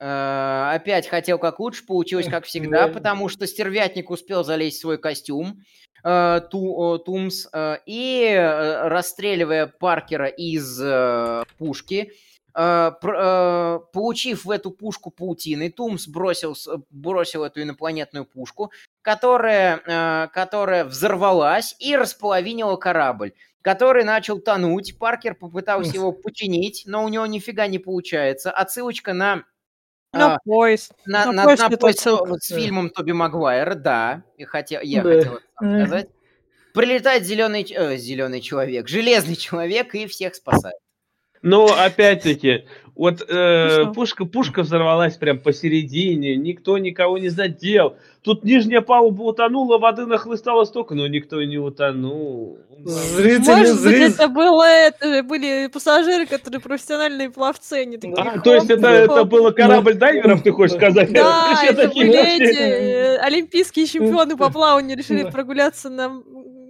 Э, 0.00 0.74
опять 0.76 1.08
хотел 1.08 1.38
как 1.38 1.58
лучше, 1.58 1.84
получилось 1.86 2.28
как 2.28 2.44
всегда, 2.46 2.86
Да. 2.86 2.92
потому 2.94 3.28
что 3.28 3.46
стервятник 3.48 4.10
успел 4.10 4.44
залезть 4.44 4.78
в 4.78 4.80
свой 4.82 4.98
костюм, 4.98 5.60
э, 6.04 6.40
Ту- 6.52 6.98
Тумс, 7.04 7.48
э, 7.52 7.78
и, 7.84 8.22
э, 8.30 8.86
расстреливая 8.88 9.66
Паркера 9.66 10.26
из 10.28 10.80
э, 10.80 11.42
пушки, 11.58 12.12
получив 13.92 14.44
в 14.44 14.50
эту 14.50 14.70
пушку 14.70 15.10
паутины, 15.10 15.70
Тумс 15.70 16.08
бросил, 16.08 16.56
бросил 16.90 17.44
эту 17.44 17.62
инопланетную 17.62 18.24
пушку, 18.24 18.72
которая, 19.02 19.80
э, 19.86 20.28
которая 20.32 20.84
взорвалась 20.84 21.76
и 21.78 21.96
располовинила 21.96 22.76
корабль 22.76 23.32
который 23.60 24.04
начал 24.04 24.38
тонуть. 24.38 24.98
Паркер 24.98 25.34
попытался 25.34 25.92
его 25.92 26.12
починить, 26.12 26.84
но 26.86 27.04
у 27.04 27.08
него 27.08 27.26
нифига 27.26 27.66
не 27.66 27.78
получается. 27.78 28.50
Отсылочка 28.50 29.12
на 29.12 29.44
На 30.14 30.36
а, 30.36 30.38
поезд. 30.42 30.92
на, 31.04 31.26
на 31.26 31.32
на, 31.32 31.44
поезд 31.44 31.62
на 31.68 31.76
поезд 31.76 32.08
с 32.44 32.48
фильмом 32.54 32.88
Тоби 32.88 33.12
Магуайра, 33.12 33.74
да. 33.74 34.22
И 34.38 34.44
хотел, 34.44 34.80
я 34.80 35.02
Да. 35.02 35.10
хотел 35.10 35.40
сказать. 35.56 36.08
Прилетает 36.72 37.24
зеленый, 37.24 37.66
зеленый 37.98 38.40
человек, 38.40 38.88
железный 38.88 39.36
человек 39.46 39.94
и 39.94 40.06
всех 40.06 40.34
спасает. 40.34 40.76
Но 41.42 41.66
опять-таки, 41.66 42.64
вот 42.96 43.24
э, 43.28 43.84
Ну 43.84 43.94
пушка, 43.94 44.24
пушка 44.24 44.62
взорвалась 44.62 45.16
прям 45.16 45.38
посередине, 45.38 46.34
никто 46.36 46.78
никого 46.78 47.18
не 47.18 47.28
задел. 47.28 47.96
Тут 48.22 48.42
нижняя 48.44 48.80
палуба 48.80 49.22
утонула, 49.22 49.78
воды 49.78 50.04
нахлыстало 50.04 50.64
столько, 50.64 50.94
но 50.94 51.06
никто 51.06 51.40
не 51.44 51.58
утонул. 51.58 52.58
Зрители, 52.84 53.46
Может 53.48 53.72
быть, 53.74 53.80
зрители. 53.82 54.14
это 54.14 54.28
было 54.28 54.64
это 54.64 55.22
были 55.22 55.68
пассажиры, 55.68 56.26
которые 56.26 56.60
профессиональные 56.60 57.30
пловцы, 57.30 57.74
они 57.74 57.96
такие. 57.98 58.16
А, 58.16 58.40
то 58.40 58.54
есть 58.54 58.68
это, 58.68 59.06
хоп, 59.06 59.10
это 59.16 59.24
было 59.24 59.50
корабль 59.52 59.94
дайверов, 59.94 60.42
ты 60.42 60.50
хочешь 60.50 60.76
сказать? 60.76 61.12
Да, 61.12 61.62
это 61.64 61.88
были 61.88 62.36
эти 62.36 62.58
э, 62.58 63.16
олимпийские 63.18 63.86
чемпионы 63.86 64.36
по 64.36 64.50
плаванию 64.50 64.98
решили 64.98 65.22
Да. 65.22 65.30
прогуляться 65.30 65.88
на, 65.88 66.20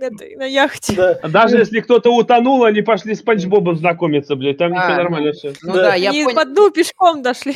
этой, 0.03 0.37
на 0.37 0.45
яхте. 0.45 0.95
Да. 0.95 1.29
Даже 1.29 1.59
если 1.59 1.81
кто-то 1.81 2.15
утонул, 2.15 2.65
они 2.65 2.83
пошли 2.83 3.15
с 3.15 3.23
Панч 3.23 3.45
Бобом 3.47 3.77
знакомиться, 3.77 4.37
блядь, 4.37 4.59
там 4.59 4.73
А, 4.77 4.81
все 4.83 4.91
ну, 4.91 4.97
нормально 4.97 5.33
все. 5.33 5.53
Ну 5.63 5.75
Да. 5.75 5.83
да, 5.83 5.95
я, 5.95 6.11
Они 6.11 6.25
понял, 6.25 6.37
по 6.37 6.45
дну 6.45 6.71
пешком 6.71 7.23
дошли. 7.23 7.55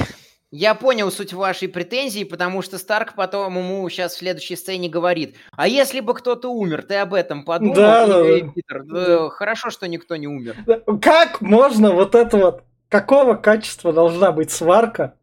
я 0.51 0.75
понял 0.75 1.11
суть 1.11 1.33
вашей 1.33 1.69
претензии, 1.69 2.25
потому 2.25 2.63
что 2.63 2.79
Старк 2.79 3.15
потом 3.15 3.57
ему 3.59 3.89
сейчас 3.89 4.15
в 4.15 4.19
следующей 4.19 4.57
сцене 4.57 4.89
говорит, 4.89 5.35
а 5.57 5.67
если 5.69 6.01
бы 6.01 6.15
кто-то 6.15 6.49
умер, 6.53 6.83
ты 6.83 6.97
об 6.97 7.15
этом 7.15 7.45
подумал? 7.45 7.75
Да, 7.75 8.05
И, 8.05 8.09
да, 8.09 8.23
да. 8.47 8.53
Питер, 8.53 8.85
«Э, 8.95 9.29
хорошо, 9.31 9.71
что 9.71 9.89
никто 9.89 10.17
не 10.17 10.27
умер. 10.29 10.57
Как 11.01 11.41
можно 11.41 11.93
вот 11.93 12.15
это 12.15 12.37
вот... 12.37 12.63
Какого 12.89 13.35
качества 13.37 13.91
должна 13.93 14.33
быть 14.33 14.51
сварка? 14.51 15.15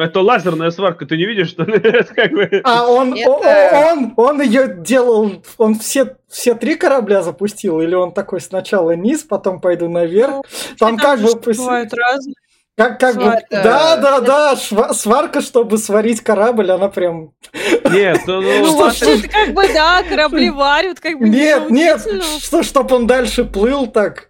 Это 0.00 0.20
лазерная 0.20 0.70
сварка, 0.70 1.06
ты 1.06 1.16
не 1.16 1.26
видишь, 1.26 1.48
что 1.50 1.64
как 2.14 2.30
бы... 2.32 2.60
А 2.64 2.86
он, 2.88 3.14
Это- 3.14 3.30
о- 3.30 3.92
он, 3.92 4.12
он 4.16 4.40
ее 4.42 4.74
делал, 4.78 5.42
он 5.58 5.74
все, 5.78 6.16
все 6.28 6.54
три 6.54 6.74
корабля 6.76 7.22
запустил, 7.22 7.80
или 7.80 7.94
он 7.94 8.12
такой 8.12 8.40
сначала 8.40 8.92
низ, 8.92 9.22
потом 9.22 9.60
пойду 9.60 9.88
наверх, 9.88 10.30
Ну, 10.30 10.42
там 10.78 10.96
как 10.96 11.20
бы, 11.20 11.34
бывают 11.34 11.92
разные. 11.94 12.34
как, 12.76 12.98
как 12.98 13.16
бы, 13.16 13.36
да, 13.50 13.96
да, 13.96 14.20
да, 14.20 14.54
шва- 14.54 14.92
сварка, 14.94 15.40
чтобы 15.42 15.76
сварить 15.78 16.22
корабль, 16.22 16.70
она 16.70 16.88
прям, 16.88 17.32
Нет, 17.90 18.20
ну, 18.26 18.42
что- 18.66 18.76
вообще-то, 18.76 19.28
как 19.28 19.52
бы, 19.54 19.68
да, 19.72 20.02
корабли 20.02 20.50
варят, 20.50 20.98
как 21.00 21.18
бы 21.18 21.28
нет, 21.28 21.68
нет, 21.70 22.00
что, 22.40 22.62
чтоб 22.62 22.90
он 22.92 23.06
дальше 23.06 23.44
плыл 23.44 23.86
так, 23.86 24.29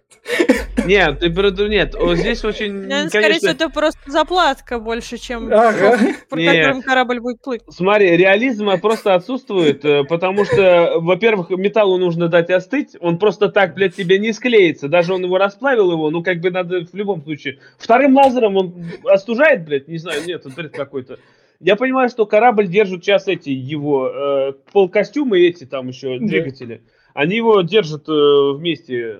Нет, 0.85 1.19
ты 1.19 1.29
про- 1.29 1.51
нет, 1.67 1.95
вот 1.99 2.17
здесь 2.17 2.43
очень, 2.43 2.71
Наверное, 2.73 3.09
скорее 3.09 3.23
конечно, 3.23 3.49
всего, 3.49 3.65
это 3.65 3.69
просто 3.69 3.99
заплатка 4.11 4.79
больше, 4.79 5.17
чем 5.17 5.53
Ага. 5.53 5.97
по 6.29 6.35
которым 6.37 6.81
корабль 6.81 7.19
будет 7.19 7.41
плыть. 7.41 7.61
Смотри, 7.69 8.17
реализма 8.17 8.77
просто 8.79 9.13
отсутствует, 9.13 9.85
э, 9.85 10.03
потому 10.05 10.43
что, 10.45 10.93
во-первых, 10.97 11.51
металлу 11.51 11.97
нужно 11.97 12.29
дать 12.29 12.49
остыть, 12.49 12.95
он 12.99 13.19
просто 13.19 13.49
так, 13.49 13.75
блядь, 13.75 13.95
тебе 13.95 14.17
не 14.17 14.33
склеится. 14.33 14.87
Даже 14.87 15.13
он 15.13 15.23
его 15.23 15.37
расплавил 15.37 15.91
его, 15.91 16.09
ну, 16.09 16.23
как 16.23 16.39
бы 16.39 16.49
надо 16.49 16.85
в 16.91 16.95
любом 16.95 17.21
случае. 17.21 17.59
Вторым 17.77 18.15
лазером 18.15 18.57
он 18.57 18.73
остужает, 19.05 19.65
блядь, 19.65 19.87
не 19.87 19.97
знаю, 19.97 20.21
нет, 20.25 20.45
это 20.45 20.55
бред 20.55 20.71
какой-то. 20.73 21.19
Я 21.59 21.75
понимаю, 21.75 22.09
что 22.09 22.25
корабль 22.25 22.67
держит 22.67 23.03
сейчас 23.03 23.27
эти 23.27 23.49
его 23.51 24.09
э, 24.09 24.53
полкостюмы 24.71 25.41
эти 25.41 25.65
там 25.65 25.89
еще 25.89 26.17
Да. 26.17 26.25
двигатели. 26.25 26.81
Они 27.13 27.35
его 27.35 27.61
держат 27.61 28.07
э, 28.09 28.11
вместе. 28.55 29.19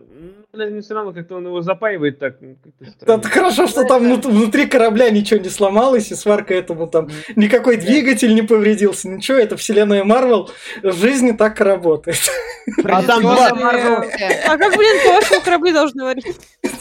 Наверное, 0.54 0.82
все 0.82 0.94
равно 0.94 1.14
как-то 1.14 1.36
он 1.38 1.46
его 1.46 1.62
запаивает 1.62 2.20
так. 2.20 2.36
ну, 2.42 2.56
Да, 3.08 3.22
хорошо, 3.22 3.68
что 3.68 3.86
там 3.86 4.04
внут- 4.04 4.26
внутри 4.26 4.66
корабля 4.66 5.10
ничего 5.10 5.40
не 5.40 5.48
сломалось, 5.48 6.12
и 6.12 6.16
сварка 6.16 6.54
этому 6.54 6.88
там 6.88 7.08
никакой 7.38 7.78
двигатель 7.78 8.36
не 8.36 8.42
повредился, 8.42 9.08
ничего, 9.08 9.38
это 9.38 9.56
вселенная 9.56 10.04
Марвел 10.04 10.50
в 10.84 10.92
жизни 10.98 11.32
так 11.32 11.62
и 11.62 11.64
работает. 11.64 12.18
А 12.84 13.02
там 13.02 13.22
два-. 13.22 13.48
А 13.48 14.58
как, 14.58 14.76
блин, 14.78 14.98
по 15.08 15.14
вашему 15.14 15.42
кораблю 15.42 15.74
должны 15.74 16.04
варить? 16.04 16.26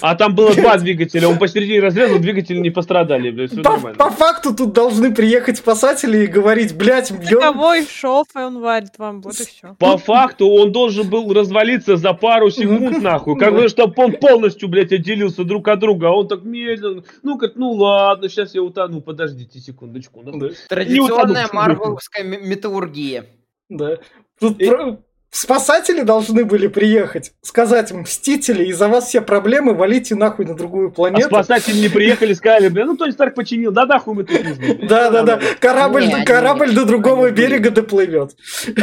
А 0.01 0.15
там 0.17 0.35
было 0.35 0.53
два 0.55 0.77
двигателя, 0.77 1.29
он 1.29 1.39
посередине 1.39 1.81
разрезал, 1.81 2.19
двигатели 2.19 2.59
не 2.59 2.71
пострадали, 2.71 3.31
блядь, 3.31 3.63
По, 3.63 3.79
по 3.79 4.11
факту 4.11 4.55
тут 4.55 4.73
должны 4.73 5.15
приехать 5.15 5.59
спасатели 5.59 6.25
и 6.25 6.27
говорить, 6.27 6.75
блядь, 6.77 7.11
ёб- 7.11 7.41
Таковой 7.41 7.87
шов, 7.87 8.27
и 8.35 8.39
он 8.41 8.61
варит 8.61 8.99
вам, 8.99 9.21
вот 9.21 9.39
и 9.41 9.45
все. 9.45 9.77
По 9.79 9.97
факту 9.97 10.49
он 10.49 10.73
должен 10.73 11.09
был 11.09 11.33
развалиться 11.33 11.97
за 11.97 12.13
пару 12.15 12.51
секунд, 12.51 13.01
нахуй. 13.03 13.39
Как 13.39 13.60
бы, 13.63 13.69
чтобы 13.69 13.95
он 14.03 14.13
полностью, 14.13 14.69
блядь, 14.69 14.93
отделился 14.93 15.45
друг 15.45 15.69
от 15.69 15.79
друга. 15.81 16.09
А 16.09 16.11
он 16.13 16.29
так 16.29 16.43
медленно. 16.43 17.03
Ну, 17.23 17.39
как, 17.39 17.57
ну 17.57 17.71
ладно, 17.73 18.29
сейчас 18.29 18.55
я 18.55 18.63
утону. 18.63 19.01
Подождите 19.01 19.59
секундочку. 19.61 20.23
Да, 20.25 20.49
Традиционная 20.69 21.49
марвеловская 21.53 22.25
ме- 22.25 22.39
металлургия. 22.41 23.27
да. 23.69 23.99
Тут 24.39 24.61
И- 24.61 24.67
про- 24.69 25.03
Спасатели 25.33 26.01
должны 26.03 26.45
были 26.45 26.67
приехать, 26.67 27.33
сказать 27.41 27.93
им, 27.93 28.01
мстители, 28.01 28.65
из-за 28.65 28.89
вас 28.89 29.07
все 29.07 29.21
проблемы, 29.21 29.75
валите 29.75 30.17
нахуй 30.17 30.45
на 30.45 30.55
другую 30.57 30.89
А 30.89 30.91
планету. 30.91 31.29
спасатели 31.29 31.79
не 31.79 31.89
приехали, 31.89 32.33
сказали, 32.35 32.69
блин, 32.69 32.89
ну 32.89 32.97
Тони 32.97 33.13
Старк 33.13 33.37
починил, 33.37 33.71
да 33.71 33.87
нахуй 33.87 34.15
мы 34.15 34.25
тут 34.25 34.43
нужны. 34.43 34.75
блядь. 34.75 34.89
Да, 34.89 35.09
да, 35.11 35.23
да. 35.23 35.41
Корабль, 35.61 36.03
они- 36.13 36.25
корабль 36.25 36.75
до 36.75 36.85
другого 36.85 37.27
они 37.29 37.37
были. 37.37 37.47
берега 37.47 37.71
доплывет. 37.71 38.35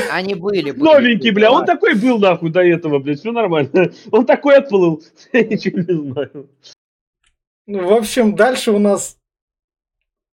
Они 0.09 0.35
были. 0.35 0.71
были, 0.71 0.81
Новенький, 0.81 1.31
бля, 1.31 1.51
он 1.51 1.65
такой 1.65 1.95
был 1.95 2.17
нахуй 2.17 2.49
до 2.49 2.61
этого, 2.61 2.99
блядь, 2.99 3.19
все 3.19 3.31
нормально. 3.33 3.91
Он 4.11 4.25
такой 4.25 4.55
отплыл, 4.55 5.03
я 5.33 5.43
ничего 5.43 5.79
не 5.79 6.11
знаю. 6.13 6.49
Ну, 7.67 7.87
в 7.89 7.91
общем, 7.93 8.35
дальше 8.35 8.71
у 8.71 8.79
нас 8.79 9.16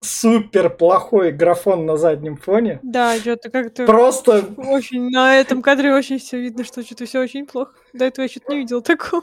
супер 0.04 0.70
плохой 0.70 1.32
графон 1.32 1.86
на 1.86 1.96
заднем 1.96 2.36
фоне. 2.36 2.78
Да, 2.82 3.16
что-то 3.16 3.50
как-то 3.50 3.86
Просто 3.86 4.44
очень 4.56 5.10
на 5.10 5.36
этом 5.38 5.62
кадре 5.62 5.92
очень 5.94 6.18
все 6.18 6.38
видно, 6.40 6.64
что 6.64 6.82
что-то 6.82 7.06
все 7.06 7.20
очень 7.20 7.46
плохо. 7.46 7.72
До 7.92 8.04
этого 8.04 8.24
я 8.24 8.28
что-то 8.28 8.52
не 8.52 8.58
видела 8.58 8.82
такого. 8.82 9.22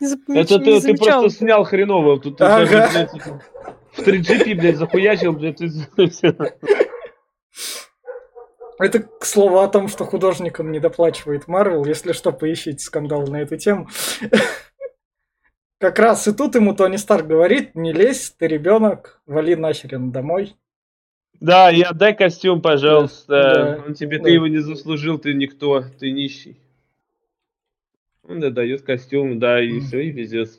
Не, 0.00 0.08
зап- 0.08 0.18
не- 0.28 0.40
Это 0.40 0.58
не 0.58 0.64
ты, 0.80 0.80
ты 0.92 0.96
просто 0.96 1.30
снял 1.30 1.64
хреново. 1.64 2.18
Тут 2.20 2.40
Ага. 2.40 2.66
даже, 2.66 2.88
блядь, 2.92 3.12
в 3.92 4.00
3GP, 4.00 4.54
блядь, 4.54 4.76
захуячил, 4.76 5.32
блядь, 5.32 5.60
это 8.80 9.00
к 9.00 9.24
слову 9.24 9.58
о 9.58 9.68
том, 9.68 9.88
что 9.88 10.04
художникам 10.04 10.70
не 10.70 10.78
доплачивает 10.78 11.48
Марвел. 11.48 11.84
Если 11.84 12.12
что, 12.12 12.30
поищите 12.32 12.78
скандал 12.78 13.26
на 13.26 13.38
эту 13.42 13.56
тему. 13.56 13.88
Как 15.78 16.00
раз 16.00 16.26
и 16.26 16.32
тут 16.32 16.56
ему 16.56 16.74
Тони 16.74 16.96
Старк 16.96 17.26
говорит, 17.26 17.76
не 17.76 17.92
лезь, 17.92 18.34
ты 18.36 18.48
ребенок, 18.48 19.20
вали 19.26 19.54
нахерен 19.54 20.10
домой. 20.10 20.56
Да, 21.40 21.70
и 21.70 21.82
отдай 21.82 22.16
костюм, 22.16 22.60
пожалуйста. 22.60 23.78
Да. 23.78 23.84
Он 23.86 23.94
тебе, 23.94 24.18
Да. 24.18 24.24
ты 24.24 24.30
его 24.30 24.48
не 24.48 24.58
заслужил, 24.58 25.18
ты 25.18 25.34
никто, 25.34 25.84
ты 26.00 26.10
нищий. 26.10 26.58
Он 28.24 28.40
да, 28.40 28.50
дает 28.50 28.82
костюм, 28.82 29.38
да, 29.38 29.62
и 29.62 29.78
все, 29.78 30.00
и 30.00 30.10
везет. 30.10 30.50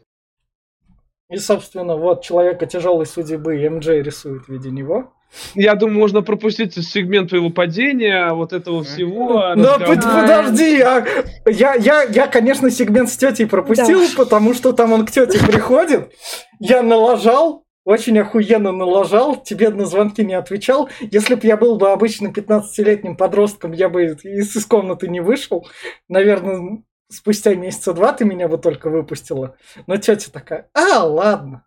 И, 1.29 1.37
собственно, 1.37 1.97
вот 1.97 2.23
человека 2.23 2.65
тяжелой 2.65 3.05
судьбы 3.05 3.57
МД 3.69 3.87
рисует 3.87 4.45
в 4.45 4.49
виде 4.49 4.71
него. 4.71 5.13
Я 5.55 5.75
думаю, 5.75 5.99
можно 5.99 6.21
пропустить 6.21 6.73
сегмент 6.73 7.29
твоего 7.29 7.49
падения, 7.49 8.33
вот 8.33 8.53
этого 8.53 8.83
всего. 8.83 9.53
Но 9.55 9.77
под- 9.79 10.03
подожди, 10.03 10.81
а 10.81 11.05
я, 11.45 11.75
я, 11.75 12.03
я, 12.03 12.27
конечно, 12.27 12.69
сегмент 12.71 13.09
с 13.09 13.17
тетей 13.17 13.45
пропустил, 13.45 14.01
Да. 14.01 14.07
потому 14.17 14.53
что 14.53 14.73
там 14.73 14.93
он 14.93 15.05
к 15.05 15.11
тете 15.11 15.39
приходит. 15.39 16.11
Я 16.59 16.81
налажал, 16.81 17.65
очень 17.85 18.19
охуенно 18.19 18.71
налажал, 18.71 19.35
тебе 19.41 19.69
на 19.69 19.85
звонки 19.85 20.23
не 20.25 20.33
отвечал. 20.33 20.89
Если 20.99 21.35
бы 21.35 21.47
я 21.47 21.57
был 21.57 21.77
бы 21.77 21.91
обычным 21.91 22.31
15-летним 22.33 23.15
подростком, 23.15 23.71
я 23.71 23.89
бы 23.89 24.05
из, 24.23 24.55
из 24.55 24.65
комнаты 24.65 25.07
не 25.07 25.21
вышел. 25.21 25.67
Наверное, 26.07 26.83
спустя 27.11 27.55
месяца 27.55 27.93
два 27.93 28.13
ты 28.13 28.25
меня 28.25 28.47
бы 28.47 28.57
только 28.57 28.89
выпустила. 28.89 29.55
Но 29.87 29.97
тетя 29.97 30.29
такая, 30.31 30.69
а, 30.73 31.03
ладно. 31.05 31.65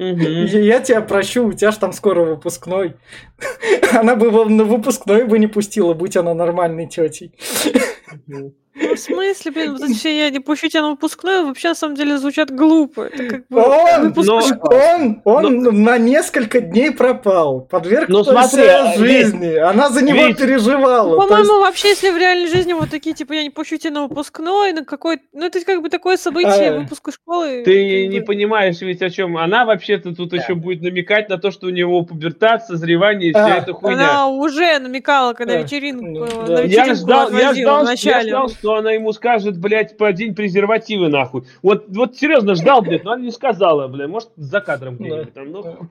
Я, 0.00 0.78
тебя 0.78 1.00
прощу, 1.00 1.48
у 1.48 1.52
тебя 1.52 1.72
ж 1.72 1.76
там 1.76 1.92
скоро 1.92 2.24
выпускной. 2.24 2.94
Она 3.92 4.14
бы 4.14 4.30
на 4.48 4.62
выпускной 4.62 5.24
бы 5.24 5.40
не 5.40 5.48
пустила, 5.48 5.92
будь 5.92 6.16
она 6.16 6.34
нормальной 6.34 6.86
тетей. 6.86 7.32
Ну, 8.80 8.94
в 8.94 8.98
смысле, 9.00 9.50
блин, 9.50 9.72
вот 9.72 9.82
эти 9.82 9.92
все 9.94 10.16
я 10.16 10.30
не 10.30 10.38
пущу 10.38 10.68
тебя 10.68 10.82
на 10.82 10.90
выпускной, 10.90 11.44
вообще 11.44 11.70
на 11.70 11.74
самом 11.74 11.96
деле 11.96 12.16
звучат 12.16 12.52
глупо. 12.54 13.06
Это 13.12 13.24
как 13.24 13.48
бы 13.48 13.60
Он, 13.60 14.02
выпуск 14.02 14.28
но- 14.28 14.40
он, 14.94 15.20
он 15.24 15.82
на 15.82 15.98
несколько 15.98 16.60
дней 16.60 16.92
пропал, 16.92 17.62
подверг 17.62 18.08
Ну, 18.08 18.22
смотри, 18.22 18.66
а, 18.68 18.94
жизни. 18.96 19.56
Она 19.56 19.90
за 19.90 20.04
него 20.04 20.26
ведь- 20.28 20.38
переживала. 20.38 21.16
То 21.20 21.26
По-моему, 21.26 21.58
вообще, 21.60 21.88
если 21.88 22.10
в 22.10 22.16
реальной 22.16 22.46
жизни 22.46 22.72
вот 22.72 22.88
такие, 22.88 23.16
типа, 23.16 23.32
я 23.32 23.42
не 23.42 23.50
пущу 23.50 23.78
тебя 23.78 23.94
на 23.94 24.02
выпускной, 24.06 24.72
на 24.72 24.84
какой 24.84 25.18
Ну, 25.32 25.44
это 25.46 25.60
как 25.64 25.82
бы 25.82 25.88
такое 25.88 26.16
событие 26.16 26.70
А, 26.70 26.78
выпуска 26.78 27.10
школы. 27.10 27.62
Ты 27.64 28.04
как 28.04 28.12
не 28.12 28.20
бы. 28.20 28.26
понимаешь 28.26 28.80
ведь 28.80 29.02
о 29.02 29.10
чем. 29.10 29.36
Она 29.38 29.64
вообще-то 29.64 30.14
тут 30.14 30.28
Да. 30.30 30.36
еще 30.36 30.54
будет 30.54 30.82
намекать 30.82 31.28
на 31.28 31.38
то, 31.38 31.50
что 31.50 31.66
у 31.66 31.70
него 31.70 32.02
пубертат, 32.02 32.64
созревание 32.66 33.30
и 33.30 33.34
А, 33.34 33.44
вся 33.44 33.56
эта 33.58 33.72
хуйня. 33.72 33.98
Она 34.10 34.28
уже 34.28 34.78
намекала, 34.78 35.32
когда 35.32 35.54
Да. 35.54 35.62
вечеринку, 35.62 36.04
Ну, 36.06 36.26
да. 36.46 36.52
на 36.52 36.58
Я 36.60 36.62
вечеринку 36.62 36.94
ждал, 36.94 37.30
я 37.32 37.50
отвозила 37.50 37.70
ждал, 38.00 38.10
я 38.12 38.16
вначале. 38.18 38.28
ждал, 38.30 38.48
что 38.48 38.74
она 38.74 38.92
ему 38.92 39.12
скажет, 39.12 39.58
блядь, 39.58 39.96
подень 39.96 40.34
презервативы 40.34 41.08
нахуй. 41.08 41.44
Вот, 41.62 41.84
вот 41.88 42.16
серьезно 42.16 42.54
ждал, 42.54 42.82
блядь, 42.82 43.04
но 43.04 43.12
она 43.12 43.22
не 43.24 43.30
сказала, 43.30 43.88
блядь, 43.88 44.08
может 44.08 44.30
за 44.36 44.60
кадром 44.60 44.96
где-нибудь 44.96 45.34
там, 45.34 45.50
ну, 45.50 45.88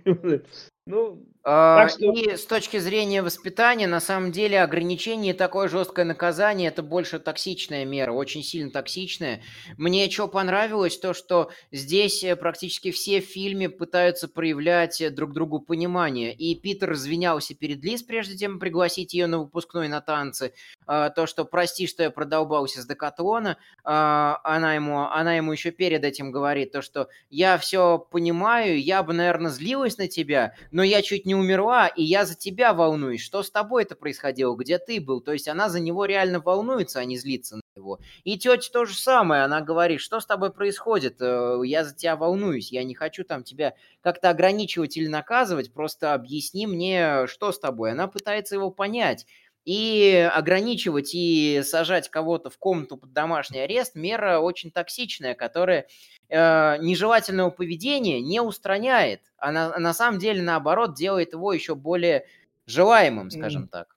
ну, 0.88 1.24
А, 1.50 1.84
Так 1.84 1.92
что- 1.92 2.12
И 2.12 2.36
с 2.36 2.46
точки 2.46 2.78
зрения 2.78 3.22
воспитания, 3.22 3.88
на 3.88 4.02
самом 4.02 4.34
деле, 4.34 4.62
ограничение 4.62 5.34
и 5.34 5.38
такое 5.38 5.70
жесткое 5.70 6.04
наказание 6.04 6.68
это 6.68 6.84
больше 6.84 7.20
токсичная 7.20 7.86
мера, 7.86 8.12
очень 8.12 8.44
сильно 8.44 8.70
токсичная. 8.70 9.42
Мне 9.78 10.10
что 10.10 10.28
понравилось, 10.28 10.98
то 10.98 11.14
что 11.14 11.50
здесь 11.72 12.22
э, 12.26 12.36
практически 12.36 12.92
все 12.92 13.22
в 13.22 13.26
фильме 13.26 13.70
пытаются 13.70 14.28
проявлять 14.28 15.00
э, 15.00 15.10
друг 15.10 15.32
другу 15.32 15.62
понимание. 15.62 16.34
И 16.34 16.54
Питер 16.54 16.92
извинялся 16.92 17.56
перед 17.56 17.82
Лиз, 17.82 18.04
прежде 18.04 18.38
чем 18.38 18.60
пригласить 18.60 19.14
ее 19.14 19.28
на 19.28 19.40
выпускной 19.40 19.88
на 19.88 20.02
танцы. 20.02 20.52
А, 20.88 21.10
то, 21.10 21.28
что 21.28 21.46
прости, 21.46 21.86
что 21.88 22.04
я 22.04 22.10
продолбался 22.10 22.82
с 22.82 22.88
Декатлона. 22.88 23.58
А, 23.84 24.40
она, 24.44 24.74
ему, 24.76 25.02
она 25.02 25.36
ему 25.36 25.52
еще 25.52 25.72
перед 25.72 26.04
этим 26.04 26.32
говорит, 26.32 26.72
то, 26.72 26.82
что 26.82 27.10
я 27.30 27.58
все 27.58 28.00
понимаю, 28.00 28.82
я 28.82 29.04
бы, 29.04 29.14
наверное, 29.14 29.52
злилась 29.52 29.98
на 29.98 30.08
тебя, 30.08 30.54
но 30.72 30.84
я 30.84 31.02
чуть 31.02 31.26
не 31.26 31.36
умерла, 31.36 31.88
и 31.88 32.04
я 32.04 32.26
за 32.26 32.36
тебя 32.36 32.74
волнуюсь. 32.74 33.22
Что 33.22 33.44
с 33.44 33.52
тобой 33.52 33.84
это 33.84 33.96
происходило? 33.96 34.56
Где 34.56 34.78
ты 34.80 35.00
был? 35.02 35.22
То 35.22 35.34
есть 35.34 35.48
она 35.48 35.70
за 35.70 35.80
него 35.80 36.06
реально 36.06 36.40
волнуется, 36.40 37.00
а 37.00 37.06
не 37.06 37.18
злится 37.18 37.58
на 37.58 37.62
него. 37.76 38.00
И 38.24 38.38
тетя 38.38 38.70
то 38.72 38.86
же 38.86 38.98
самое, 38.98 39.44
она 39.44 39.62
говорит, 39.62 40.02
что 40.02 40.20
с 40.20 40.26
тобой 40.26 40.52
происходит? 40.52 41.18
Э, 41.22 41.60
Я 41.66 41.84
за 41.84 41.96
тебя 41.96 42.16
волнуюсь, 42.16 42.72
я 42.72 42.84
не 42.84 42.96
хочу 42.96 43.24
там 43.24 43.44
тебя 43.44 43.74
как-то 44.02 44.30
ограничивать 44.30 44.98
или 44.98 45.08
наказывать, 45.08 45.74
просто 45.74 46.14
объясни 46.14 46.66
мне, 46.68 47.28
что 47.28 47.52
с 47.52 47.60
тобой. 47.60 47.92
Она 47.92 48.08
пытается 48.08 48.56
его 48.56 48.72
понять. 48.72 49.26
И 49.68 50.30
ограничивать 50.34 51.14
и 51.14 51.62
сажать 51.62 52.08
кого-то 52.08 52.50
в 52.50 52.58
комнату 52.58 52.96
под 52.96 53.12
домашний 53.12 53.60
арест 53.60 53.96
мера 53.96 54.40
очень 54.40 54.72
токсичная, 54.72 55.36
которая 55.36 55.88
э, 56.30 56.78
нежелательного 56.78 57.50
поведения 57.50 58.22
не 58.22 58.40
устраняет, 58.40 59.24
а 59.38 59.52
на, 59.52 59.78
на 59.78 59.94
самом 59.94 60.20
деле, 60.20 60.42
наоборот, 60.42 60.96
делает 60.96 61.34
его 61.34 61.52
еще 61.52 61.76
более 61.76 62.26
желаемым, 62.66 63.30
скажем 63.30 63.68
так. 63.68 63.94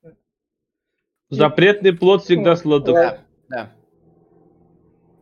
запретный 1.29 1.93
плод 1.93 2.25
всегда 2.25 2.57
сладок. 2.57 2.95
Да. 2.97 3.19
Да. 3.49 3.73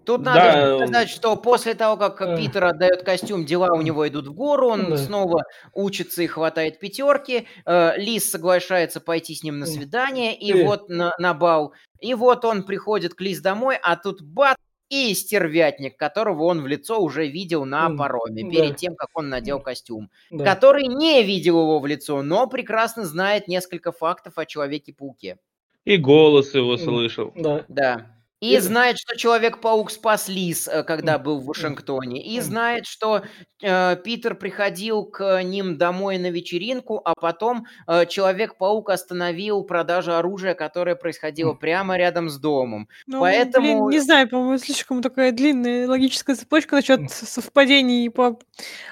Тут 0.08 0.22
Да, 0.22 0.34
надо 0.34 0.48
э, 0.48 0.76
сказать, 0.86 1.10
что 1.10 1.36
после 1.36 1.74
того, 1.74 1.98
как 1.98 2.22
э. 2.22 2.34
Питер 2.38 2.64
отдает 2.64 3.02
костюм, 3.02 3.44
дела 3.44 3.74
у 3.74 3.82
него 3.82 4.08
идут 4.08 4.26
в 4.28 4.32
гору, 4.32 4.68
он 4.70 4.88
Да. 4.88 4.96
снова 4.96 5.44
учится 5.74 6.22
и 6.22 6.26
хватает 6.26 6.80
пятерки. 6.80 7.46
э, 7.66 7.92
Лис 7.98 8.30
соглашается 8.30 9.00
пойти 9.02 9.34
с 9.34 9.42
ним 9.42 9.58
на 9.58 9.66
свидание, 9.66 10.34
и 10.34 10.50
Э. 10.50 10.64
вот 10.64 10.88
на, 10.88 11.12
на 11.18 11.34
бал. 11.34 11.74
И 12.00 12.14
вот 12.14 12.46
он 12.46 12.62
приходит 12.62 13.12
к 13.12 13.20
Лис 13.20 13.42
домой, 13.42 13.76
а 13.82 13.96
тут 13.96 14.22
бац, 14.22 14.56
и 14.88 15.12
стервятник, 15.12 15.98
которого 15.98 16.44
он 16.44 16.62
в 16.62 16.66
лицо 16.66 16.98
уже 17.02 17.26
видел 17.26 17.66
на 17.66 17.90
пароме, 17.94 18.44
да. 18.44 18.48
перед 18.50 18.76
тем, 18.76 18.96
как 18.96 19.10
он 19.12 19.28
надел 19.28 19.60
костюм, 19.60 20.10
Да. 20.30 20.42
который 20.54 20.86
не 20.86 21.22
видел 21.22 21.60
его 21.60 21.80
в 21.80 21.86
лицо, 21.86 22.22
но 22.22 22.46
прекрасно 22.46 23.04
знает 23.04 23.46
несколько 23.46 23.92
фактов 23.92 24.38
о 24.38 24.46
Человеке-пауке. 24.46 25.36
И 25.84 25.98
голос 25.98 26.54
его 26.54 26.78
слышал. 26.78 27.30
Да. 27.36 27.66
Да. 27.68 28.06
И 28.40 28.56
знает, 28.58 28.98
что 28.98 29.16
Человек-паук 29.16 29.90
спас 29.90 30.28
Лис, 30.28 30.68
э, 30.68 30.84
когда 30.84 31.18
был 31.18 31.40
в 31.40 31.46
Вашингтоне. 31.46 32.22
И 32.24 32.38
знает, 32.40 32.86
что 32.86 33.22
э, 33.60 33.96
Питер 33.96 34.36
приходил 34.36 35.04
к 35.04 35.42
ним 35.42 35.76
домой 35.76 36.18
на 36.18 36.30
вечеринку, 36.30 37.00
а 37.04 37.14
потом 37.14 37.66
э, 37.88 38.06
Человек-паук 38.06 38.90
остановил 38.90 39.64
продажу 39.64 40.12
оружия, 40.14 40.54
которое 40.54 40.94
происходило 40.94 41.54
прямо 41.54 41.96
рядом 41.96 42.28
с 42.28 42.38
домом. 42.38 42.88
Ну, 43.08 43.20
Поэтому- 43.20 43.88
блин, 43.88 43.88
не 43.88 43.98
знаю, 43.98 44.28
по-моему, 44.28 44.58
слишком 44.58 45.02
такая 45.02 45.32
длинная 45.32 45.88
логическая 45.88 46.36
цепочка 46.36 46.76
насчет 46.76 47.10
совпадений 47.10 48.08
по 48.08 48.38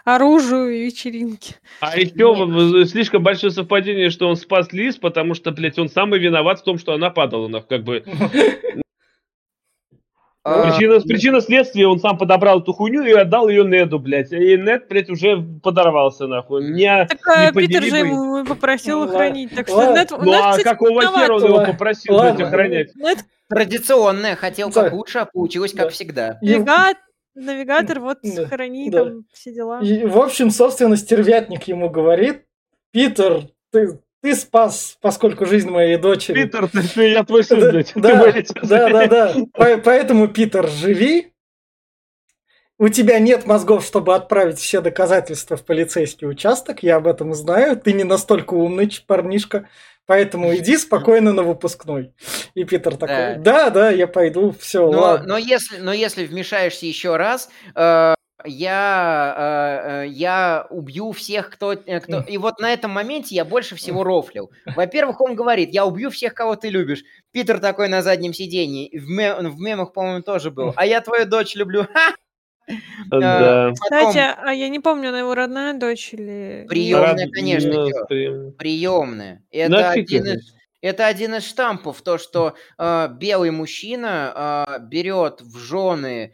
оружию 0.04 0.70
и 0.70 0.84
вечеринке. 0.86 1.54
А 1.80 1.96
еще 1.96 2.12
Нет. 2.14 2.88
слишком 2.88 3.22
большое 3.22 3.52
совпадение, 3.52 4.10
что 4.10 4.28
он 4.28 4.34
спас 4.34 4.72
Лис, 4.72 4.96
потому 4.96 5.34
что, 5.34 5.52
блядь, 5.52 5.78
он 5.78 5.88
самый 5.88 6.18
виноват 6.18 6.58
в 6.58 6.64
том, 6.64 6.78
что 6.78 6.94
она 6.94 7.10
падала, 7.10 7.46
нах, 7.46 7.68
как 7.68 7.84
бы. 7.84 8.02
А, 10.48 10.70
Причина, 10.70 11.00
причина 11.00 11.40
следствия, 11.40 11.88
он 11.88 11.98
сам 11.98 12.16
подобрал 12.18 12.60
эту 12.60 12.72
хуйню 12.72 13.02
и 13.02 13.10
отдал 13.12 13.48
ее 13.48 13.64
Неду, 13.64 13.98
блядь. 13.98 14.30
И 14.30 14.56
Нед, 14.56 14.86
блядь, 14.88 15.10
уже 15.10 15.38
подорвался, 15.60 16.28
нахуй. 16.28 16.70
Не, 16.70 17.04
Так 17.06 17.18
а, 17.26 17.46
не 17.46 17.52
Питер 17.52 17.82
же 17.82 18.00
и 18.00 18.44
попросил 18.46 19.00
Ну, 19.00 19.08
охранить. 19.10 19.52
Так 19.56 19.66
что 19.66 19.76
ладно. 19.78 19.98
Нед, 19.98 20.10
Ну 20.12 20.24
Нед, 20.24 20.40
а 20.40 20.50
кстати, 20.52 20.62
какого 20.64 21.02
хера 21.02 21.34
он 21.34 21.44
его 21.44 21.56
Ладно. 21.56 21.72
попросил, 21.72 22.14
блядь, 22.14 22.30
Ладно. 22.30 22.46
охранять? 22.46 22.94
Нед 22.94 23.18
Традиционное. 23.48 24.36
Хотел 24.36 24.70
Да. 24.70 24.84
как 24.84 24.92
лучше, 24.92 25.18
а 25.18 25.24
получилось 25.26 25.72
Да. 25.72 25.82
как 25.82 25.92
всегда. 25.92 26.38
Навигат- 26.42 26.96
навигатор, 27.34 27.98
вот 28.00 28.18
Да, 28.22 28.46
храни 28.46 28.88
да. 28.90 29.04
там 29.04 29.24
все 29.32 29.52
дела. 29.52 29.80
И, 29.82 30.04
в 30.04 30.16
общем, 30.18 30.50
собственно, 30.50 30.96
стервятник 30.96 31.64
ему 31.64 31.90
говорит, 31.90 32.42
Питер, 32.92 33.48
ты, 33.72 33.98
ты 34.26 34.34
спас, 34.34 34.98
поскольку 35.00 35.46
жизнь 35.46 35.70
моей 35.70 35.96
дочери. 35.98 36.42
Питер, 36.42 36.68
ты, 36.68 36.82
ты- 36.82 37.10
я 37.12 37.22
твой 37.22 37.44
сын, 37.44 37.60
Да, 37.60 37.70
блядь. 37.70 37.92
Да, 37.94 38.62
да, 38.62 38.88
да, 38.88 39.06
да. 39.06 39.34
По- 39.52 39.78
Поэтому, 39.78 40.26
Питер, 40.26 40.66
живи. 40.68 41.32
У 42.78 42.88
тебя 42.88 43.20
нет 43.20 43.46
мозгов, 43.46 43.84
чтобы 43.86 44.16
отправить 44.16 44.58
все 44.58 44.80
доказательства 44.80 45.56
в 45.56 45.64
полицейский 45.64 46.26
участок. 46.28 46.82
Я 46.82 46.96
об 46.96 47.06
этом 47.06 47.34
знаю. 47.34 47.76
Ты 47.76 47.92
не 47.92 48.02
настолько 48.02 48.54
умный 48.54 48.90
парнишка. 49.06 49.68
Поэтому 50.06 50.52
иди 50.56 50.76
спокойно 50.76 51.32
на 51.32 51.44
выпускной. 51.44 52.12
И 52.54 52.64
Питер 52.64 52.96
такой, 52.96 53.36
да, 53.36 53.70
да, 53.70 53.90
я 53.90 54.08
пойду, 54.08 54.54
все, 54.58 54.90
Но, 54.90 55.00
ладно. 55.00 55.26
но, 55.28 55.38
если, 55.38 55.78
но 55.78 55.92
если 55.92 56.26
вмешаешься 56.26 56.84
еще 56.86 57.16
раз, 57.16 57.48
э, 57.76 58.14
я, 58.44 59.34
э, 59.38 60.04
э, 60.04 60.08
я 60.08 60.66
убью 60.70 61.12
всех, 61.12 61.50
кто, 61.50 61.72
э, 61.72 62.00
кто... 62.00 62.20
И 62.20 62.38
вот 62.38 62.60
на 62.60 62.72
этом 62.72 62.90
моменте 62.90 63.34
я 63.34 63.44
больше 63.44 63.76
всего 63.76 64.04
рофлил. 64.04 64.50
Во-первых, 64.74 65.20
он 65.20 65.34
говорит, 65.34 65.70
я 65.72 65.86
убью 65.86 66.10
всех, 66.10 66.34
кого 66.34 66.56
ты 66.56 66.68
любишь. 66.68 67.02
Питер 67.32 67.58
такой 67.58 67.88
на 67.88 68.02
заднем 68.02 68.34
сидении. 68.34 68.96
В, 68.96 69.08
ме- 69.08 69.34
в 69.34 69.58
мемах, 69.60 69.92
по-моему, 69.92 70.22
тоже 70.22 70.50
был. 70.50 70.72
А 70.76 70.84
я 70.84 71.00
твою 71.00 71.26
дочь 71.26 71.54
люблю. 71.54 71.86
Да. 73.10 73.70
Кстати, 73.80 74.18
а 74.18 74.50
я 74.52 74.68
не 74.68 74.80
помню, 74.80 75.10
она 75.10 75.20
его 75.20 75.36
родная 75.36 75.74
дочь 75.74 76.12
или... 76.12 76.66
Приёмная, 76.68 77.26
Рад- 77.26 77.32
конечно, 77.32 77.86
приемная. 78.58 79.44
Это 79.52 79.90
один, 79.90 80.24
из, 80.26 80.52
это 80.80 81.06
один 81.06 81.36
из 81.36 81.46
штампов, 81.46 82.02
то, 82.02 82.18
что 82.18 82.54
э, 82.76 83.08
белый 83.12 83.52
мужчина 83.52 84.66
э, 84.68 84.78
берет 84.80 85.42
в 85.42 85.56
жены 85.58 86.32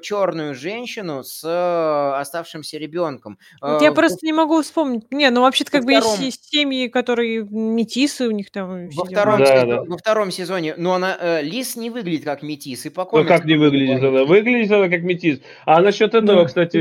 черную 0.00 0.54
женщину 0.54 1.22
с 1.22 1.42
э, 1.44 2.20
оставшимся 2.20 2.78
ребенком. 2.78 3.38
Вот 3.60 3.82
я 3.82 3.92
просто 3.92 4.24
не 4.24 4.32
могу 4.32 4.62
вспомнить. 4.62 5.04
Не, 5.12 5.30
ну 5.30 5.42
вообще-то 5.42 5.70
во 5.72 5.78
как 5.78 5.86
бы 5.86 5.92
есть 5.92 6.06
втором- 6.06 6.30
се- 6.30 6.38
семьи, 6.50 6.88
которые 6.88 7.44
метисы 7.50 8.26
у 8.26 8.30
них 8.30 8.50
там. 8.50 8.88
Во 8.90 9.04
втором, 9.04 9.38
Да, 9.38 9.46
сезоне, 9.46 9.74
да. 9.74 9.82
во 9.84 9.96
втором 9.98 10.30
сезоне, 10.30 10.74
но 10.76 10.94
она 10.94 11.16
э, 11.20 11.42
Лис 11.42 11.76
не 11.76 11.90
выглядит 11.90 12.24
как 12.24 12.42
метис, 12.42 12.86
и 12.86 12.90
по 12.90 13.06
Ну 13.12 13.24
как 13.24 13.44
не 13.44 13.56
выглядит 13.56 14.02
она? 14.02 14.24
Выглядит 14.24 14.70
она 14.72 14.88
как 14.88 15.02
метис. 15.02 15.40
А 15.66 15.80
насчет 15.80 16.14
этого, 16.14 16.42
Да. 16.42 16.44
кстати, 16.46 16.78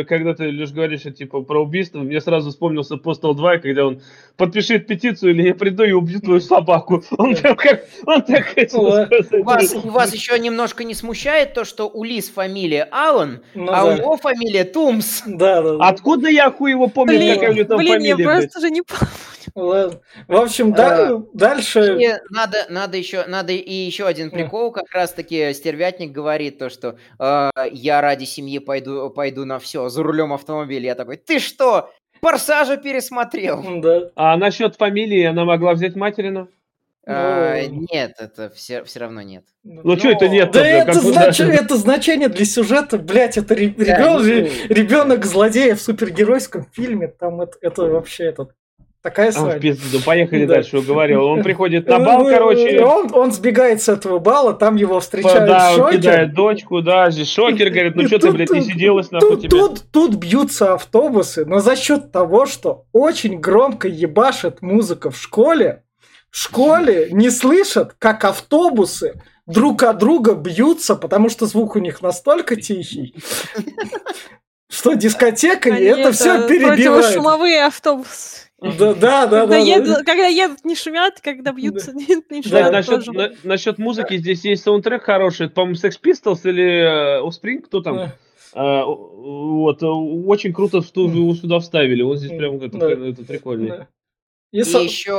э, 0.00 0.04
когда 0.04 0.34
ты 0.34 0.44
лишь 0.44 0.70
говоришь 0.72 1.02
типа 1.02 1.42
про 1.42 1.62
убийство, 1.62 1.98
мне 1.98 2.20
сразу 2.20 2.50
вспомнился 2.50 2.94
Postal 2.94 3.34
2, 3.34 3.58
когда 3.58 3.86
он 3.86 4.00
подпишет 4.36 4.86
петицию 4.86 5.32
или 5.32 5.48
я 5.48 5.54
приду 5.54 5.82
и 5.84 5.92
убью 5.92 6.20
твою 6.20 6.40
собаку. 6.40 7.02
Он 7.18 7.34
прям 7.34 7.56
как, 7.56 7.84
он 8.06 8.22
так 8.22 8.44
хотел 8.44 8.90
сказать. 9.06 9.84
Вас 9.84 10.14
еще 10.14 10.38
немножко 10.38 10.84
не 10.84 10.94
смущает 10.94 11.41
то, 11.46 11.64
что 11.64 11.88
у 11.88 12.04
Лис 12.04 12.28
фамилия 12.30 12.88
Аллен, 12.90 13.42
Ну 13.54 13.72
а 13.72 13.76
да. 13.76 13.84
у 13.84 13.96
него 13.96 14.16
фамилия 14.16 14.64
Тумс. 14.64 15.22
Да, 15.26 15.62
да, 15.62 15.76
да. 15.76 15.88
Откуда 15.88 16.28
я 16.28 16.50
хуй 16.50 16.70
его 16.70 16.88
помню, 16.88 17.18
Блин, 17.18 17.34
какая 17.34 17.50
у 17.50 17.54
него 17.54 17.68
там 17.68 17.78
блин, 17.78 17.92
фамилия, 17.94 18.08
я 18.10 18.16
блядь? 18.16 18.26
просто 18.42 18.58
уже 18.58 18.70
не 18.70 18.82
помню. 18.82 19.08
Ладно. 19.54 20.00
В 20.28 20.36
общем, 20.36 20.72
да, 20.72 21.20
дальше... 21.34 21.98
И 22.00 22.08
надо, 22.30 22.66
надо 22.70 22.96
еще, 22.96 23.24
надо 23.26 23.52
и 23.52 23.72
еще 23.74 24.06
один 24.06 24.30
прикол, 24.30 24.72
как 24.72 24.90
раз 24.92 25.12
таки 25.12 25.52
стервятник 25.52 26.12
говорит 26.12 26.58
то, 26.58 26.70
что 26.70 26.96
э, 27.18 27.50
я 27.72 28.00
ради 28.00 28.24
семьи 28.24 28.58
пойду, 28.58 29.10
пойду 29.10 29.44
на 29.44 29.58
все, 29.58 29.88
за 29.88 30.02
рулем 30.02 30.32
автомобиля. 30.32 30.86
Я 30.86 30.94
такой, 30.94 31.16
ты 31.16 31.38
что, 31.38 31.90
Форсажа 32.22 32.76
пересмотрел? 32.76 33.80
Да. 33.80 34.10
А 34.14 34.36
насчет 34.36 34.76
фамилии 34.76 35.24
она 35.24 35.44
могла 35.44 35.74
взять 35.74 35.96
материну? 35.96 36.48
А, 37.04 37.56
Ну. 37.68 37.86
нет, 37.92 38.12
это 38.18 38.48
все, 38.54 38.84
все 38.84 39.00
равно 39.00 39.22
нет. 39.22 39.42
Ну, 39.64 39.96
что 39.98 40.10
это 40.10 40.28
нет? 40.28 40.52
Да 40.52 40.64
это, 40.64 40.92
знач- 41.00 41.40
это 41.44 41.76
значение 41.76 42.28
для 42.28 42.44
сюжета, 42.44 42.96
блядь, 42.98 43.36
это 43.36 43.54
ре- 43.56 43.74
Да, 43.76 43.84
ребен- 43.84 44.18
ну, 44.18 44.24
ре- 44.24 44.50
ребенок 44.68 45.24
злодея 45.26 45.74
в 45.74 45.80
супергеройском 45.82 46.66
фильме, 46.72 47.08
там 47.08 47.40
это, 47.40 47.58
это 47.60 47.82
вообще 47.86 48.26
это 48.26 48.48
такая 49.02 49.30
А, 49.30 49.32
в 49.32 49.34
срань. 49.34 49.60
пизду, 49.60 49.98
поехали 50.06 50.46
Да. 50.46 50.54
дальше, 50.54 50.78
уговорил. 50.78 51.24
Он 51.24 51.42
приходит 51.42 51.88
на 51.88 51.98
бал, 51.98 52.22
Ну, 52.22 52.30
короче, 52.30 52.80
Он, 52.84 53.12
он 53.12 53.32
сбегает 53.32 53.82
с 53.82 53.88
этого 53.88 54.20
бала, 54.20 54.54
там 54.54 54.76
его 54.76 55.00
встречает 55.00 55.44
да, 55.48 55.72
он 55.72 55.76
Шокер. 55.78 55.98
кидает 56.00 56.34
дочку, 56.34 56.82
да, 56.82 57.10
здесь 57.10 57.28
Шокер 57.32 57.70
говорит, 57.70 57.96
ну 57.96 58.06
что 58.06 58.20
ты, 58.20 58.30
блядь, 58.30 58.50
не 58.50 58.60
сиделась 58.60 59.10
нахуй 59.10 59.30
Тут, 59.30 59.40
тебе? 59.40 59.50
тут, 59.50 59.82
тут 59.90 60.14
бьются 60.14 60.74
автобусы, 60.74 61.44
но 61.46 61.58
за 61.58 61.74
счет 61.74 62.12
того, 62.12 62.46
что 62.46 62.84
очень 62.92 63.40
громко 63.40 63.88
ебашит 63.88 64.62
музыка 64.62 65.10
в 65.10 65.16
школе, 65.20 65.82
школе 66.36 67.08
не 67.12 67.30
слышат, 67.30 67.94
как 67.98 68.24
автобусы 68.24 69.20
друг 69.46 69.82
от 69.82 69.98
друга 69.98 70.34
бьются, 70.34 70.96
потому 70.96 71.28
что 71.28 71.46
звук 71.46 71.76
у 71.76 71.78
них 71.78 72.00
настолько 72.02 72.56
тихий, 72.56 73.14
что 74.70 74.94
дискотека 74.94 75.68
и 75.70 75.84
это 75.84 76.12
все 76.12 76.46
перебивает. 76.48 76.76
Противошумовые 76.78 77.64
автобусы. 77.64 78.48
Да, 78.60 78.94
да, 78.94 79.26
да, 79.26 79.40
Когда, 79.40 79.46
да. 79.48 79.56
едут, 79.56 79.88
да. 79.88 80.04
когда 80.04 80.26
едут, 80.28 80.64
не 80.64 80.76
шумят, 80.76 81.20
когда 81.20 81.50
бьются, 81.52 81.92
не, 81.94 82.06
не 82.30 82.42
Да, 82.42 82.48
шумят 82.48 82.72
насчет, 82.72 83.04
тоже. 83.04 83.12
на- 83.12 83.32
насчет 83.42 83.78
музыки 83.78 84.16
здесь 84.18 84.44
есть 84.44 84.62
саундтрек 84.62 85.02
хороший, 85.02 85.46
это, 85.46 85.54
по-моему, 85.56 85.74
Sex 85.76 85.94
Pistols 86.02 86.48
или 86.48 87.18
э, 87.18 87.20
Offspring, 87.22 87.62
кто 87.62 87.80
там? 87.80 87.96
Да. 87.96 88.14
А, 88.54 88.84
вот, 88.84 89.82
э, 89.82 89.86
очень 89.86 90.52
круто 90.52 90.80
в 90.80 90.88
ту- 90.92 91.34
сюда 91.34 91.58
вставили, 91.58 92.02
он 92.02 92.16
здесь 92.18 92.30
прям 92.30 92.56
это, 92.62 92.78
Да. 92.78 92.90
это 92.92 93.24
прикольный. 93.24 93.68
Да. 93.70 93.88
И 94.52 94.60
И 94.60 94.64
со- 94.64 94.78
еще 94.78 95.14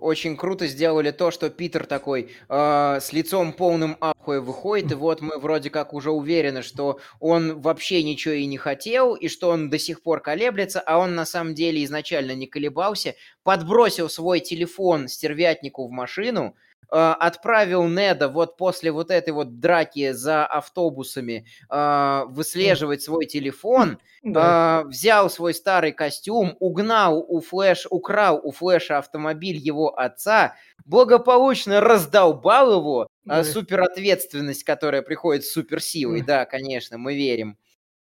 очень 0.00 0.36
круто 0.36 0.68
сделали 0.68 1.10
то, 1.10 1.32
что 1.32 1.50
Питер 1.50 1.86
такой 1.86 2.30
э, 2.48 2.98
с 3.00 3.12
лицом 3.12 3.52
полным 3.52 3.96
ахуя 4.00 4.40
выходит, 4.40 4.92
и 4.92 4.94
вот 4.94 5.20
мы 5.20 5.38
вроде 5.40 5.70
как 5.70 5.92
уже 5.92 6.12
уверены, 6.12 6.62
что 6.62 7.00
он 7.18 7.60
вообще 7.60 8.02
ничего 8.04 8.34
и 8.34 8.46
не 8.46 8.58
хотел, 8.58 9.14
и 9.16 9.26
что 9.28 9.48
он 9.50 9.70
до 9.70 9.78
сих 9.78 10.02
пор 10.04 10.20
колеблется, 10.20 10.80
а 10.80 10.98
он 10.98 11.16
на 11.16 11.26
самом 11.26 11.54
деле 11.54 11.82
изначально 11.84 12.32
не 12.36 12.46
колебался, 12.46 13.16
подбросил 13.42 14.08
свой 14.08 14.38
телефон 14.38 15.08
стервятнику 15.08 15.88
в 15.88 15.90
машину, 15.90 16.54
отправил 16.88 17.84
Неда 17.86 18.28
вот 18.28 18.56
после 18.56 18.90
вот 18.90 19.10
этой 19.10 19.30
вот 19.32 19.60
драки 19.60 20.12
за 20.12 20.44
автобусами 20.46 21.46
э, 21.70 22.22
выслеживать 22.28 23.02
свой 23.02 23.26
телефон, 23.26 23.98
да. 24.22 24.80
а, 24.80 24.84
взял 24.84 25.30
свой 25.30 25.54
старый 25.54 25.92
костюм, 25.92 26.56
угнал 26.60 27.24
у 27.28 27.40
Флэш, 27.40 27.86
украл 27.90 28.40
у 28.42 28.50
Флэша 28.50 28.98
автомобиль 28.98 29.56
его 29.56 29.96
отца, 29.98 30.56
благополучно 30.84 31.80
раздолбал 31.80 32.72
его, 32.80 33.02
а, 33.28 33.42
Да. 33.42 33.44
суперответственность, 33.44 34.64
которая 34.64 35.02
приходит 35.02 35.44
с 35.44 35.52
суперсилой, 35.52 36.22
да, 36.22 36.44
конечно, 36.44 36.98
мы 36.98 37.14
верим, 37.14 37.56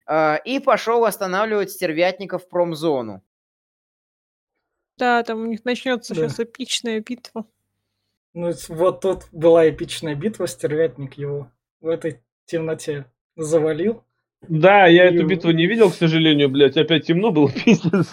А, 0.07 0.37
и 0.45 0.59
пошел 0.59 1.05
останавливать 1.05 1.71
стервятников 1.71 2.45
в 2.45 2.49
промзону. 2.49 3.21
Да, 4.97 5.23
там 5.23 5.41
у 5.41 5.45
них 5.45 5.63
начнется 5.65 6.13
Да. 6.13 6.27
сейчас 6.27 6.39
эпичная 6.39 6.99
битва. 7.01 7.45
Ну, 8.33 8.51
вот 8.69 9.01
тут 9.01 9.23
была 9.31 9.69
эпичная 9.69 10.15
битва, 10.15 10.47
стервятник 10.47 11.15
его 11.15 11.51
в 11.81 11.87
этой 11.87 12.19
темноте 12.45 13.05
завалил. 13.35 14.03
Да, 14.47 14.85
я 14.87 15.09
И- 15.09 15.15
эту 15.15 15.25
битву 15.27 15.51
не 15.51 15.65
видел, 15.65 15.91
к 15.91 15.95
сожалению, 15.95 16.47
блядь, 16.47 16.77
опять 16.77 17.05
темно 17.07 17.31
было, 17.31 17.49
пиздец. 17.65 18.07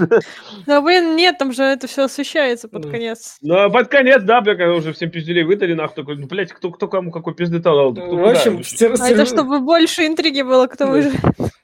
Да, 0.67 0.81
блин, 0.81 1.15
нет, 1.15 1.39
там 1.39 1.53
же 1.53 1.63
это 1.63 1.87
все 1.87 2.05
освещается 2.05 2.69
под 2.69 2.83
Да. 2.83 2.91
конец. 2.91 3.37
Ну, 3.43 3.55
а 3.57 3.71
под 3.71 3.87
конец, 3.89 4.23
да, 4.25 4.41
бля, 4.41 4.57
когда 4.57 4.75
уже 4.75 4.93
всем 4.93 5.11
пизделей 5.11 5.45
выдали, 5.45 5.75
нахуй, 5.75 5.95
такой, 5.95 6.17
ну, 6.17 6.27
блядь, 6.27 6.53
кто, 6.53 6.73
кто 6.73 6.89
кому 6.89 7.13
какой 7.13 7.35
пизды 7.35 7.61
дал? 7.61 7.93
кто 7.93 8.07
В 8.07 8.09
куда? 8.11 8.31
общем, 8.31 8.61
стер- 8.61 8.97
А 8.99 9.09
это 9.09 9.25
чтобы 9.25 9.61
больше 9.61 10.07
интриги 10.07 10.43
было, 10.43 10.67
кто 10.67 10.87
Да. 10.87 10.91
выживет. 10.91 11.21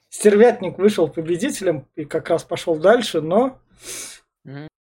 стервятник 0.09 0.77
вышел 0.77 1.09
победителем 1.09 1.85
и 1.95 2.05
как 2.05 2.29
раз 2.29 2.43
пошел 2.43 2.75
дальше, 2.77 3.19
но 3.19 3.59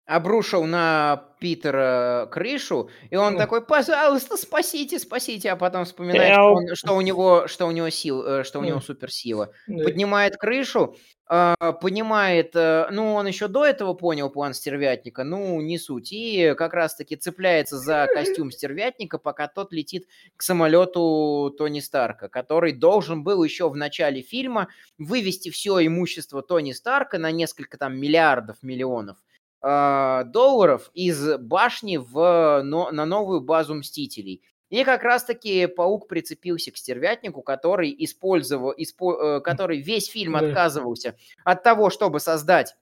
обрушил 0.07 0.65
на 0.65 1.31
Питера 1.41 2.29
крышу, 2.31 2.91
и 3.11 3.17
он 3.17 3.35
Ну. 3.35 3.39
такой, 3.39 3.63
пожалуйста, 3.65 4.37
спасите, 4.37 4.99
спасите, 4.99 5.51
а 5.51 5.57
потом 5.57 5.85
вспоминает, 5.85 6.33
что, 6.35 6.53
он- 6.55 6.75
что 6.75 6.97
у 6.97 7.01
него, 7.01 7.49
что 7.49 7.67
у 7.67 7.71
него 7.71 7.91
сил, 7.91 8.23
э, 8.25 8.45
что 8.45 8.61
у 8.61 8.65
него 8.65 8.81
суперсила. 8.81 9.51
Поднимает 9.67 10.37
крышу, 10.37 10.97
а, 11.27 11.73
понимает, 11.73 12.53
э, 12.55 12.87
ну, 12.91 13.15
он 13.15 13.27
еще 13.27 13.49
до 13.49 13.65
этого 13.65 13.95
понял 13.95 14.29
план 14.31 14.53
стервятника, 14.53 15.25
ну, 15.25 15.59
не 15.63 15.79
суть, 15.79 16.13
и 16.13 16.55
как 16.57 16.75
раз-таки 16.75 17.17
цепляется 17.17 17.79
за 17.79 18.07
костюм 18.13 18.51
стервятника, 18.51 19.19
пока 19.19 19.49
тот 19.49 19.73
летит 19.73 20.07
к 20.37 20.43
самолету 20.43 21.55
Тони 21.57 21.81
Старка, 21.81 22.29
который 22.29 22.73
должен 22.73 23.23
был 23.25 23.43
еще 23.43 23.71
в 23.71 23.77
начале 23.77 24.21
фильма 24.21 24.69
вывести 24.99 25.51
все 25.51 25.85
имущество 25.87 26.43
Тони 26.43 26.73
Старка 26.73 27.19
на 27.19 27.31
несколько 27.31 27.79
там 27.79 27.97
миллиардов, 27.99 28.59
миллионов 28.63 29.17
долларов 29.65 30.91
из 30.95 31.39
башни 31.39 31.97
в, 31.97 32.63
но- 32.63 32.91
на 32.91 33.07
новую 33.07 33.41
базу 33.41 33.75
Мстителей. 33.75 34.43
И 34.71 34.83
как 34.85 35.03
раз-таки 35.05 35.67
паук 35.67 36.09
прицепился 36.09 36.73
к 36.73 36.77
стервятнику, 36.77 37.43
который 37.43 37.95
использовал, 37.99 38.73
испо- 38.73 39.39
э, 39.39 39.41
который 39.41 39.81
весь 39.81 40.09
фильм 40.11 40.35
отказывался 40.37 41.17
от 41.45 41.63
того, 41.63 41.91
чтобы 41.91 42.19
создать 42.21 42.75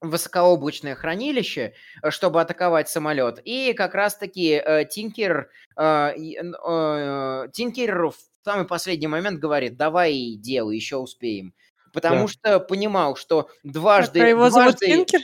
высокооблачное 0.00 0.94
хранилище, 0.94 1.74
э, 2.02 2.10
чтобы 2.10 2.40
атаковать 2.40 2.88
самолет. 2.88 3.40
И 3.44 3.74
как 3.74 3.94
раз-таки 3.94 4.60
э, 4.64 4.84
Тинкер, 4.86 5.50
э, 5.76 6.12
э, 6.16 7.48
Тинкер 7.52 8.06
в 8.08 8.16
самый 8.44 8.66
последний 8.66 9.06
момент 9.08 9.38
говорит, 9.38 9.76
давай 9.76 10.34
делай, 10.36 10.74
еще 10.76 10.96
успеем. 10.96 11.54
Потому 11.92 12.26
Да. 12.26 12.28
что 12.28 12.60
понимал, 12.60 13.16
что 13.16 13.50
дважды... 13.62 14.20
А 14.22 14.26
его 14.26 14.48
зовут 14.50 14.76
дважды- 14.76 14.86
Тинкер? 14.86 15.20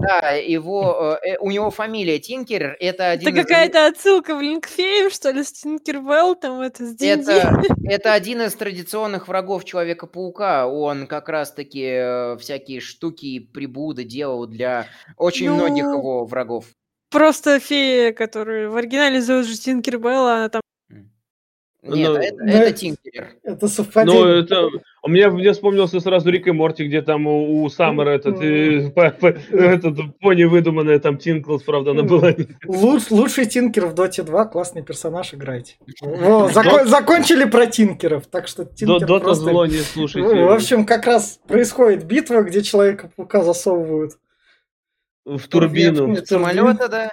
Да, 0.00 0.30
его, 0.30 1.18
э, 1.22 1.30
э, 1.30 1.36
у 1.40 1.50
него 1.50 1.70
фамилия 1.70 2.18
Тинкер, 2.18 2.76
это 2.80 3.10
один 3.10 3.28
Это 3.28 3.40
из... 3.40 3.42
какая-то 3.44 3.86
отсылка 3.86 4.36
в 4.36 4.40
Линкфейм, 4.40 5.10
что 5.10 5.30
ли, 5.30 5.42
с 5.42 5.52
Тинкербелл, 5.52 6.34
там 6.36 6.60
это, 6.60 6.86
с. 6.86 6.96
Это, 7.00 7.62
это 7.84 8.12
один 8.12 8.42
из 8.42 8.54
традиционных 8.54 9.28
врагов 9.28 9.64
Человека-паука. 9.64 10.66
Он 10.66 11.06
как 11.06 11.28
раз-таки 11.28 11.84
э, 11.84 12.36
всякие 12.38 12.80
штуки 12.80 13.26
и 13.26 13.40
приблуды 13.40 14.04
делал 14.04 14.46
для 14.46 14.86
очень 15.16 15.48
Ну, 15.48 15.56
многих 15.56 15.84
его 15.84 16.24
врагов. 16.24 16.66
Просто 17.10 17.60
фея, 17.60 18.12
которую 18.12 18.70
в 18.70 18.76
оригинале 18.76 19.20
зовут 19.20 19.46
же 19.46 19.56
Тинкербелл, 19.56 20.26
она 20.26 20.48
там... 20.48 20.62
Нет, 21.88 22.08
Ну, 22.10 22.16
это, 22.16 22.36
ну, 22.44 22.52
это 22.52 22.72
Тинкер. 22.72 23.28
это 23.42 23.58
Ну, 23.62 23.68
совпадение. 23.68 24.40
это... 24.42 24.68
У 25.02 25.08
меня 25.08 25.30
мне 25.30 25.52
вспомнился 25.52 26.00
сразу 26.00 26.28
Рик 26.30 26.48
и 26.48 26.50
Морти, 26.50 26.84
где 26.86 27.00
там 27.00 27.26
у, 27.28 27.62
у 27.62 27.68
Саммера 27.70 28.10
этот, 28.10 28.40
э, 28.42 28.90
по- 28.94 29.10
по- 29.10 29.26
этот 29.56 30.18
пони 30.18 30.44
выдуманная, 30.44 30.98
там 30.98 31.16
Тинклс, 31.18 31.62
правда, 31.62 31.92
она 31.92 32.02
была. 32.02 32.34
Луч- 32.66 33.10
лучший 33.10 33.46
Тинкер 33.46 33.86
в 33.86 33.94
Доте 33.94 34.22
2, 34.24 34.46
классный 34.46 34.82
персонаж 34.82 35.32
играйте. 35.34 35.76
Во, 36.00 36.48
зако- 36.50 36.84
закончили 36.86 37.44
про 37.44 37.66
Тинкеров, 37.66 38.26
так 38.26 38.48
что 38.48 38.64
Тинкер 38.64 39.06
Дота 39.06 39.24
просто... 39.24 39.44
зло 39.44 39.66
не 39.66 39.78
слушайте. 39.78 40.28
В 40.44 40.50
общем, 40.52 40.84
как 40.84 41.06
раз 41.06 41.38
происходит 41.46 42.04
битва, 42.04 42.42
где 42.42 42.62
Человека-паука 42.62 43.42
засовывают. 43.44 44.12
В 45.24 45.46
турбину. 45.48 46.06
Нет, 46.08 46.26
Самолета, 46.26 46.88
да. 46.88 47.10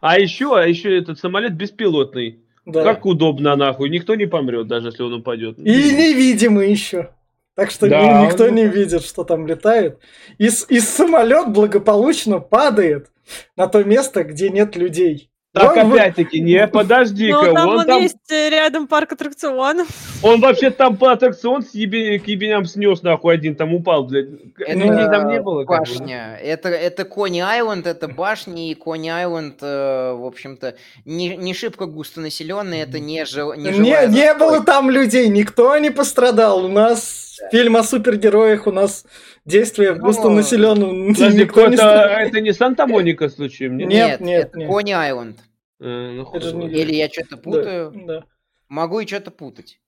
А 0.00 0.18
еще, 0.18 0.56
а 0.56 0.66
еще 0.66 0.96
этот 0.96 1.18
самолет 1.18 1.54
беспилотный. 1.54 2.40
Да. 2.66 2.84
Как 2.84 3.06
удобно, 3.06 3.56
нахуй. 3.56 3.88
Никто 3.90 4.14
не 4.14 4.26
помрет, 4.26 4.66
даже 4.66 4.88
если 4.88 5.02
он 5.02 5.14
упадет. 5.14 5.58
И 5.58 5.62
невидимый 5.62 6.70
еще. 6.70 7.10
Так 7.56 7.70
что 7.70 7.88
Да, 7.88 8.22
ни- 8.22 8.26
никто 8.26 8.44
он- 8.44 8.54
не 8.54 8.66
видит, 8.66 9.02
что 9.04 9.24
там 9.24 9.46
летает. 9.46 9.98
И, 10.38 10.46
и 10.68 10.80
самолет 10.80 11.48
благополучно 11.52 12.38
падает 12.38 13.10
на 13.56 13.66
то 13.66 13.82
место, 13.84 14.24
где 14.24 14.50
нет 14.50 14.76
людей. 14.76 15.29
Так, 15.52 15.74
Вон 15.74 15.90
вы- 15.90 15.98
опять-таки, 15.98 16.38
не, 16.40 16.64
подожди-ка, 16.68 17.42
Ну, 17.46 17.54
там 17.54 17.68
он 17.70 17.78
он 17.80 17.84
там, 17.86 18.02
есть 18.02 18.16
э, 18.30 18.50
рядом 18.50 18.86
парк 18.86 19.10
аттракционов. 19.12 19.88
он 20.22 20.40
вообще 20.40 20.70
там 20.70 20.96
по 20.96 21.10
аттракцион 21.10 21.62
с 21.62 21.74
ебе- 21.74 22.20
к 22.20 22.28
ебеням 22.28 22.64
снес, 22.66 23.02
нахуй, 23.02 23.34
один 23.34 23.56
там 23.56 23.74
упал, 23.74 24.04
блядь. 24.04 24.28
Это 24.58 24.78
Людей 24.78 25.06
там 25.10 25.28
не 25.28 25.40
было, 25.40 25.64
как 25.64 25.80
бы. 25.80 25.92
башня. 25.94 26.38
Это, 26.40 26.68
это 26.68 27.04
Кони 27.04 27.40
Айленд, 27.40 27.88
это 27.88 28.06
башни, 28.06 28.70
и 28.70 28.74
Кони 28.76 29.08
Айленд, 29.08 29.56
э, 29.60 30.12
в 30.12 30.24
общем-то, 30.24 30.76
не, 31.04 31.36
не 31.36 31.52
шибко 31.52 31.86
густонаселенный, 31.86 32.78
это 32.78 33.00
не, 33.00 33.24
жил, 33.24 33.52
не 33.54 33.70
Не, 33.72 34.06
не 34.06 34.34
было 34.34 34.62
там 34.62 34.88
людей, 34.88 35.26
никто 35.28 35.76
не 35.78 35.90
пострадал. 35.90 36.64
У 36.64 36.68
нас 36.68 37.29
фильм 37.50 37.76
о 37.76 37.82
супергероях, 37.82 38.66
у 38.66 38.72
нас 38.72 39.04
действие 39.44 39.92
в 39.92 39.98
густонаселенном. 39.98 41.12
Это, 41.12 42.40
не 42.40 42.52
Санта-Моника 42.52 43.28
случаем, 43.28 43.76
нет? 43.76 43.88
Нет, 43.88 44.20
Нет. 44.20 44.52
Кони 44.68 44.92
Айленд. 44.92 45.38
Э, 45.80 46.22
ну. 46.22 46.68
Или 46.68 46.94
я 46.94 47.08
что-то 47.08 47.36
путаю. 47.36 48.24
Могу 48.68 49.00
и 49.00 49.06
что-то 49.06 49.30
путать. 49.30 49.80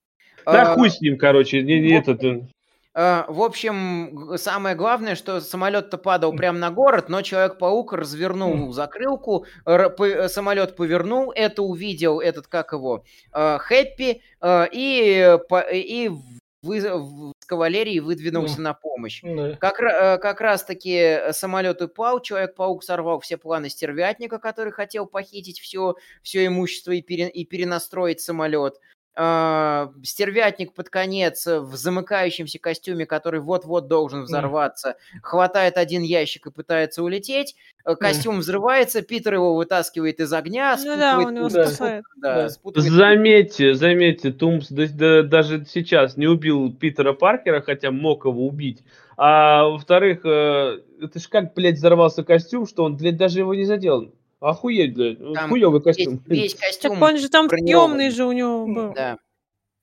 Да 0.44 0.72
А, 0.72 0.74
хуй 0.74 0.90
с 0.90 1.00
ним, 1.00 1.16
короче, 1.18 1.62
не, 1.62 1.80
не 1.80 1.92
этот. 1.96 2.24
э. 2.24 2.40
а, 2.94 3.26
В 3.28 3.40
общем, 3.42 4.32
самое 4.36 4.74
главное, 4.74 5.14
что 5.14 5.40
самолет-то 5.40 5.98
падал 5.98 6.32
прямо 6.34 6.58
на 6.58 6.70
город, 6.72 7.08
но 7.08 7.22
Человек-паук 7.22 7.92
развернул 7.92 8.72
закрылку, 8.72 9.46
самолет 10.26 10.74
повернул, 10.74 11.30
это 11.32 11.62
увидел 11.62 12.20
этот, 12.20 12.48
как 12.48 12.72
его, 12.72 13.04
э, 13.32 13.58
Хэппи, 13.60 14.20
э, 14.40 14.64
и, 14.72 15.38
по- 15.48 15.60
и 15.60 16.10
вы- 16.62 17.32
с 17.40 17.46
кавалерией 17.46 18.00
выдвинулся 18.00 18.60
на 18.62 18.72
помощь. 18.74 19.20
Да. 19.22 19.56
Как, 19.56 19.80
э, 19.80 20.18
как 20.18 20.40
раз-таки 20.40 21.32
самолет 21.32 21.82
упал, 21.82 22.20
Человек-паук 22.20 22.84
сорвал 22.84 23.20
все 23.20 23.36
планы 23.36 23.68
стервятника, 23.68 24.38
который 24.38 24.72
хотел 24.72 25.06
похитить 25.06 25.58
все, 25.60 25.96
все 26.22 26.46
имущество 26.46 26.92
и, 26.92 27.02
пере- 27.02 27.28
и 27.30 27.44
перенастроить 27.44 28.20
самолет. 28.20 28.78
А, 29.14 29.92
Стервятник 30.02 30.72
под 30.72 30.88
конец 30.88 31.46
э, 31.46 31.60
в 31.60 31.76
замыкающемся 31.76 32.58
костюме, 32.58 33.04
который 33.04 33.40
вот-вот 33.40 33.86
должен 33.86 34.22
взорваться, 34.22 34.96
хватает 35.22 35.76
один 35.76 36.02
ящик 36.02 36.46
и 36.46 36.50
пытается 36.50 37.02
улететь. 37.02 37.54
Э, 37.84 37.94
Костюм 37.94 38.38
взрывается, 38.38 39.02
Питер 39.02 39.34
его 39.34 39.54
вытаскивает 39.54 40.18
из 40.20 40.32
огня. 40.32 40.76
Ну 40.78 40.96
да, 40.96 41.12
спутывает 41.20 41.26
он 41.26 41.36
его 41.36 41.44
путь, 41.46 41.54
Да. 41.54 41.66
спасает. 41.66 42.04
да, 42.16 42.34
Да. 42.34 42.48
спутывает 42.48 42.90
Заметьте, 42.92 43.74
заметьте, 43.74 44.32
Тумс 44.32 44.68
да- 44.70 44.86
да- 44.88 45.22
даже 45.22 45.66
сейчас 45.66 46.16
не 46.16 46.26
убил 46.26 46.72
Питера 46.72 47.12
Паркера, 47.12 47.60
хотя 47.60 47.90
мог 47.90 48.24
его 48.24 48.46
убить. 48.46 48.82
А 49.18 49.64
во-вторых, 49.68 50.20
э, 50.24 50.78
это 51.02 51.18
ж 51.18 51.28
как, 51.28 51.52
блядь, 51.52 51.74
взорвался 51.76 52.24
костюм, 52.24 52.66
что 52.66 52.84
он, 52.84 52.96
блядь, 52.96 53.18
даже 53.18 53.40
его 53.40 53.54
не 53.54 53.64
задел. 53.66 54.14
Охуеть, 54.42 54.94
блядь, 54.94 55.20
ну, 55.20 55.32
Там 55.34 55.48
хуёвый 55.50 55.80
весь, 55.84 55.96
костюм. 55.96 56.20
весь 56.26 56.54
Так 56.54 56.60
костюм 56.66 57.02
он 57.02 57.16
же 57.18 57.28
там 57.28 57.48
съемный 57.48 58.10
же 58.10 58.24
у 58.24 58.32
него 58.32 58.66
был. 58.66 58.92
Да. 58.92 59.16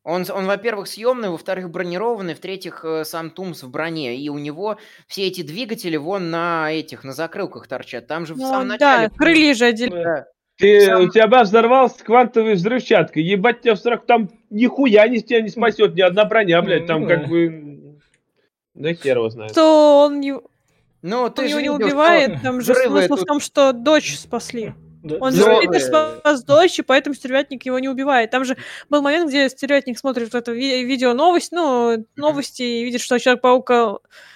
Он, 0.03 0.26
он, 0.34 0.45
во-первых, 0.48 0.88
съемный, 0.88 1.30
во-вторых, 1.30 1.69
бронированный, 1.69 2.34
в-третьих, 2.34 2.84
э, 2.84 3.03
сам 3.06 3.30
Тумс 3.31 3.64
в 3.64 3.69
броне. 3.69 4.15
И 4.18 4.27
у 4.30 4.38
него 4.38 4.77
все 5.07 5.27
эти 5.27 5.41
двигатели 5.44 5.98
вон 5.98 6.30
на 6.31 6.72
этих, 6.73 7.03
на 7.03 7.14
закрылках 7.14 7.68
торчат. 7.68 8.07
Там 8.07 8.26
же 8.26 8.34
в 8.34 8.38
Ну, 8.38 8.49
самом 8.49 8.68
да, 8.69 8.73
начале... 8.73 9.10
крылья 9.15 9.53
же 9.53 9.65
отдельно. 9.65 10.03
Да. 10.03 10.26
Ты, 10.57 10.81
Сам- 10.81 11.03
У 11.03 11.10
тебя 11.10 11.27
взорвался 11.44 12.03
квантовой 12.03 12.56
взрывчаткой. 12.56 13.23
Ебать 13.23 13.61
тебя 13.61 13.76
в 13.76 13.80
срок, 13.80 14.06
там 14.06 14.30
нихуя 14.49 15.07
не, 15.07 15.22
тебя 15.22 15.41
не 15.41 15.49
спасет, 15.49 15.95
ни 15.95 16.02
одна 16.02 16.26
броня, 16.26 16.61
блядь, 16.61 16.86
там 16.86 17.03
Ну, 17.03 17.07
как 17.07 17.22
да. 17.23 17.27
бы... 17.27 17.98
Да 18.73 18.94
хер 18.94 19.18
его 19.18 19.30
знает. 19.30 19.53
То 19.53 20.06
он, 20.07 20.22
Ну, 21.01 21.23
он 21.23 21.34
ты 21.34 21.43
же 21.43 21.49
его 21.49 21.59
не 21.59 21.67
видел, 21.67 21.77
что 21.77 21.85
убивает, 21.88 22.41
там 22.43 22.61
же 22.61 22.76
смысл 22.76 23.15
в 23.15 23.17
тут- 23.19 23.27
том, 23.27 23.39
что 23.39 23.71
дочь 23.73 24.17
спасли. 24.17 24.73
Да. 25.01 25.15
Он 25.21 25.31
же 25.31 25.43
э, 25.43 25.61
Питер 25.61 25.80
спас 25.80 26.43
дочь, 26.43 26.77
и 26.80 26.81
поэтому 26.81 27.15
стервятник 27.15 27.65
его 27.65 27.80
не 27.80 27.88
убивает. 27.88 28.31
Там 28.31 28.43
же 28.43 28.57
был 28.89 29.01
момент, 29.01 29.30
где 29.30 29.47
стервятник 29.47 29.97
смотрит 29.97 30.34
вот 30.34 30.39
это 30.39 30.51
ви- 30.51 30.84
видео 30.84 31.13
новость, 31.13 31.53
ну, 31.53 32.05
новости, 32.17 32.63
и 32.63 32.84
видит, 32.84 32.99
что 32.99 33.17
Человек-паук 33.17 33.71
э, 33.71 33.93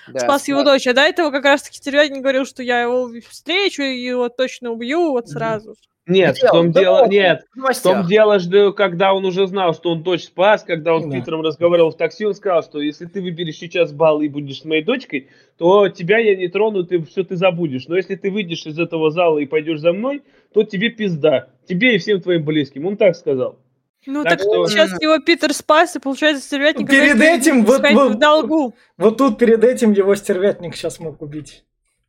Да, 0.07 0.19
спас 0.21 0.47
его 0.47 0.63
дочь. 0.63 0.87
А 0.87 0.93
до 0.93 1.01
этого 1.01 1.31
как 1.31 1.43
раз-таки 1.43 1.77
стервятник 1.77 2.21
говорил, 2.21 2.45
что 2.45 2.63
я 2.63 2.81
его 2.81 3.11
встречу 3.29 3.81
и 3.81 3.99
его 4.01 4.29
точно 4.29 4.71
убью 4.71 5.11
вот 5.11 5.27
сразу. 5.27 5.75
Нет, 6.05 6.35
Где 6.35 6.47
в 6.47 6.51
том 6.51 6.59
он? 6.59 6.71
Да 6.73 6.81
дело, 6.81 7.07
нет, 7.07 7.45
в 7.55 7.81
том 7.81 8.05
дело, 8.07 8.39
что 8.39 8.73
когда 8.73 9.13
он 9.13 9.23
уже 9.23 9.47
знал, 9.47 9.73
что 9.73 9.91
он 9.91 10.03
дочь 10.03 10.23
спас, 10.25 10.63
когда 10.63 10.95
он 10.95 11.03
с 11.03 11.05
Да. 11.05 11.11
Питером 11.17 11.41
разговаривал 11.41 11.91
в 11.91 11.97
такси, 11.97 12.25
он 12.25 12.33
сказал, 12.33 12.61
что 12.61 12.81
если 12.81 13.05
ты 13.05 13.21
выберешь 13.21 13.55
сейчас 13.55 13.93
балл 13.93 14.19
и 14.21 14.27
будешь 14.27 14.59
с 14.59 14.65
моей 14.65 14.83
дочкой, 14.83 15.29
то 15.57 15.87
тебя 15.87 16.17
я 16.17 16.35
не 16.35 16.49
трону, 16.49 16.83
ты 16.83 17.01
все 17.03 17.23
ты 17.23 17.37
забудешь. 17.37 17.87
Но 17.87 17.95
если 17.95 18.15
ты 18.15 18.31
выйдешь 18.31 18.65
из 18.65 18.77
этого 18.77 19.11
зала 19.11 19.37
и 19.39 19.45
пойдешь 19.45 19.79
за 19.79 19.93
мной, 19.93 20.23
то 20.53 20.63
тебе 20.63 20.89
пизда. 20.89 21.47
Тебе 21.67 21.95
и 21.95 21.97
всем 21.99 22.19
твоим 22.19 22.43
близким. 22.43 22.85
Он 22.85 22.97
так 22.97 23.15
сказал. 23.15 23.57
Ну 24.05 24.23
Так 24.23 24.33
так, 24.33 24.41
что- 24.41 24.67
сейчас 24.67 25.01
его 25.01 25.17
Питер 25.19 25.53
спас, 25.53 25.95
и 25.95 25.99
получается 25.99 26.43
стервятник 26.43 26.89
Перед 26.89 27.21
этим 27.21 27.63
вот- 27.63 27.77
искать 27.77 27.93
вот- 27.93 28.11
в 28.11 28.19
долгу. 28.19 28.75
Вот 28.97 29.17
тут 29.17 29.37
перед 29.37 29.63
этим 29.63 29.93
его 29.93 30.13
стервятник 30.15 30.75
сейчас 30.75 30.99
мог 30.99 31.21
убить. 31.21 31.63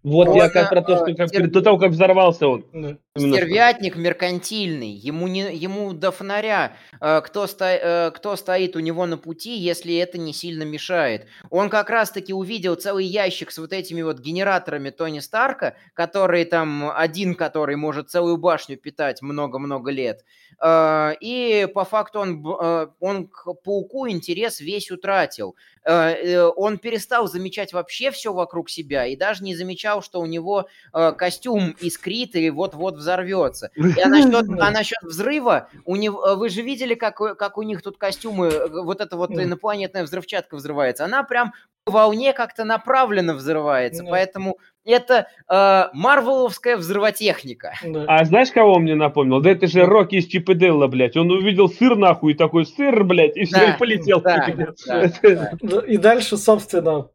Вот 0.05 0.29
Он, 0.29 0.37
я 0.37 0.51
как 0.51 0.69
про 0.69 0.83
то, 0.83 0.93
э, 0.93 0.97
что 0.97 1.15
как 1.15 1.33
терпи- 1.33 1.47
до 1.47 1.63
того, 1.63 1.79
как 1.79 1.91
взорвался 1.93 2.47
он. 2.47 2.67
Да. 2.75 2.99
Стервятник 3.17 3.97
меркантильный, 3.97 4.91
ему, 4.91 5.29
не, 5.29 5.57
ему 5.57 5.95
до 5.95 6.13
фонаря, 6.13 6.77
э, 7.01 7.23
кто, 7.23 7.47
сто- 7.47 7.65
э, 7.65 8.11
кто 8.11 8.37
стоит 8.37 8.77
у 8.77 8.81
него 8.81 9.07
на 9.07 9.17
пути, 9.17 9.57
если 9.57 9.97
это 9.97 10.19
не 10.19 10.35
сильно 10.35 10.65
мешает. 10.65 11.27
Он 11.49 11.71
как 11.71 11.89
раз-таки 11.89 12.35
увидел 12.35 12.75
целый 12.75 13.07
ящик 13.07 13.51
с 13.51 13.57
вот 13.57 13.73
этими 13.73 14.03
вот 14.03 14.19
генераторами 14.21 14.91
Тони 14.91 15.21
Старка, 15.21 15.75
которые 15.95 16.45
там, 16.45 16.91
один 16.95 17.35
который 17.35 17.77
может 17.77 18.11
целую 18.11 18.37
башню 18.37 18.77
питать 18.77 19.23
много-много 19.23 19.91
лет. 19.91 20.23
Э, 20.61 21.15
И 21.21 21.69
по 21.75 21.85
факту 21.85 22.21
он, 22.21 22.45
э, 22.47 22.87
он 23.01 23.29
к 23.29 23.55
пауку 23.65 24.09
интерес 24.09 24.61
весь 24.61 24.91
утратил. 24.91 25.57
Э, 25.85 26.51
Он 26.57 26.79
перестал 26.79 27.29
замечать 27.29 27.73
вообще 27.73 28.11
все 28.11 28.33
вокруг 28.33 28.71
себя 28.71 29.07
и 29.07 29.17
даже 29.17 29.45
не 29.45 29.55
замечал, 29.55 30.03
что 30.03 30.21
у 30.21 30.27
него 30.27 30.67
костюм 30.93 31.77
искрит 31.81 32.37
и 32.37 32.51
вот-вот 32.51 32.97
взорвется. 32.97 33.71
И 33.77 34.01
а 34.01 34.09
насчет, 34.09 34.49
а 34.61 34.71
насчет 34.71 35.03
взрыва, 35.03 35.69
у 35.85 35.97
него, 35.97 36.37
вы 36.37 36.49
же 36.49 36.63
видели, 36.63 36.95
как, 36.95 37.17
как 37.17 37.59
у 37.59 37.63
них 37.63 37.83
тут 37.83 37.99
костюмы, 37.99 38.69
вот 38.69 39.01
эта 39.01 39.17
вот 39.17 39.31
инопланетная 39.31 40.05
взрывчатка 40.05 40.57
взрывается. 40.57 41.05
Она 41.05 41.23
прям 41.23 41.53
волне 41.87 42.33
как-то 42.33 42.65
направленно 42.65 43.35
взрывается. 43.35 44.03
Да. 44.05 44.11
Поэтому 44.11 44.59
это 44.85 45.29
э, 45.49 45.89
марвеловская 45.93 46.77
взрывотехника. 46.77 47.75
Да. 47.85 48.05
А 48.07 48.25
знаешь, 48.25 48.51
кого 48.51 48.75
он 48.75 48.83
мне 48.83 48.95
напомнил? 48.95 49.41
Да 49.41 49.51
это 49.51 49.67
же 49.67 49.85
Рокки 49.85 50.17
из 50.17 50.27
Чип 50.27 50.51
и 50.51 50.55
Дейла, 50.55 50.87
блядь. 50.87 51.17
Он 51.17 51.31
увидел 51.31 51.69
сыр 51.69 51.97
нахуй 51.97 52.33
и 52.33 52.37
такой 52.37 52.67
сыр, 52.67 53.05
блядь, 53.05 53.37
и 53.37 53.45
все, 53.45 53.57
Да, 53.57 53.75
и 53.75 53.79
полетел. 53.79 54.21
да, 54.21 54.47
да, 54.87 55.13
да. 55.23 55.53
Да, 55.61 55.79
И 55.81 55.97
дальше, 55.97 56.37
собственно, 56.37 57.09